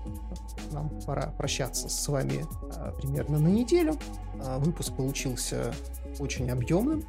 нам 0.72 0.90
пора 1.06 1.34
прощаться 1.38 1.90
с 1.90 2.08
вами 2.08 2.46
а, 2.76 2.92
примерно 2.92 3.40
на 3.40 3.48
неделю. 3.48 3.98
А, 4.44 4.60
выпуск 4.60 4.94
получился 4.96 5.74
очень 6.20 6.50
объемным. 6.50 7.04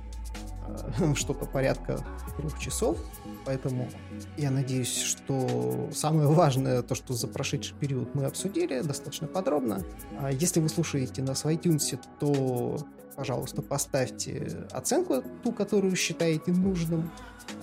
Э, 0.98 1.14
что-то 1.16 1.46
порядка 1.46 2.04
трех 2.36 2.58
часов, 2.58 2.98
поэтому 3.44 3.88
я 4.36 4.50
надеюсь, 4.50 4.96
что 4.96 5.88
самое 5.92 6.28
важное, 6.28 6.82
то, 6.82 6.94
что 6.94 7.14
за 7.14 7.28
прошедший 7.28 7.76
период 7.78 8.14
мы 8.14 8.24
обсудили 8.24 8.80
достаточно 8.80 9.26
подробно. 9.26 9.82
А 10.18 10.30
если 10.30 10.60
вы 10.60 10.68
слушаете 10.68 11.22
нас 11.22 11.44
в 11.44 11.48
iTunes, 11.48 11.98
то, 12.20 12.78
пожалуйста, 13.16 13.62
поставьте 13.62 14.66
оценку, 14.70 15.22
ту, 15.42 15.52
которую 15.52 15.96
считаете 15.96 16.52
нужным, 16.52 17.10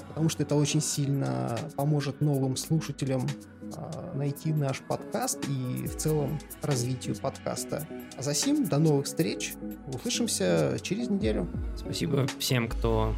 потому 0.07 0.30
что 0.30 0.43
это 0.43 0.56
очень 0.56 0.82
сильно 0.82 1.57
поможет 1.75 2.22
новым 2.22 2.56
слушателям 2.56 3.27
найти 4.13 4.53
наш 4.53 4.79
подкаст 4.81 5.43
и 5.47 5.87
в 5.87 5.95
целом 5.97 6.39
развитию 6.61 7.15
подкаста. 7.15 7.87
А 8.17 8.21
за 8.21 8.33
сим, 8.33 8.65
до 8.65 8.79
новых 8.79 9.05
встреч. 9.05 9.53
Услышимся 9.87 10.77
через 10.81 11.09
неделю. 11.09 11.47
Спасибо 11.75 12.25
всем, 12.39 12.67
кто 12.67 13.13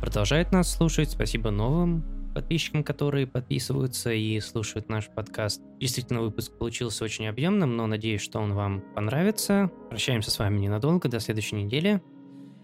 продолжает 0.00 0.52
нас 0.52 0.70
слушать. 0.72 1.10
Спасибо 1.10 1.50
новым 1.50 2.04
подписчикам, 2.34 2.84
которые 2.84 3.26
подписываются 3.26 4.12
и 4.12 4.38
слушают 4.40 4.88
наш 4.88 5.08
подкаст. 5.08 5.60
Действительно, 5.78 6.22
выпуск 6.22 6.52
получился 6.56 7.04
очень 7.04 7.26
объемным, 7.26 7.76
но 7.76 7.86
надеюсь, 7.86 8.20
что 8.20 8.38
он 8.40 8.54
вам 8.54 8.82
понравится. 8.94 9.70
Прощаемся 9.90 10.30
с 10.30 10.38
вами 10.38 10.58
ненадолго, 10.58 11.08
до 11.08 11.20
следующей 11.20 11.56
недели. 11.56 12.00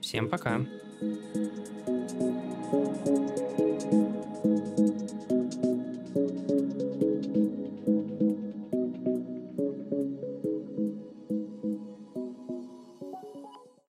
Всем 0.01 0.29
пока. 0.29 0.61
thank 0.99 1.89
you 1.89 1.96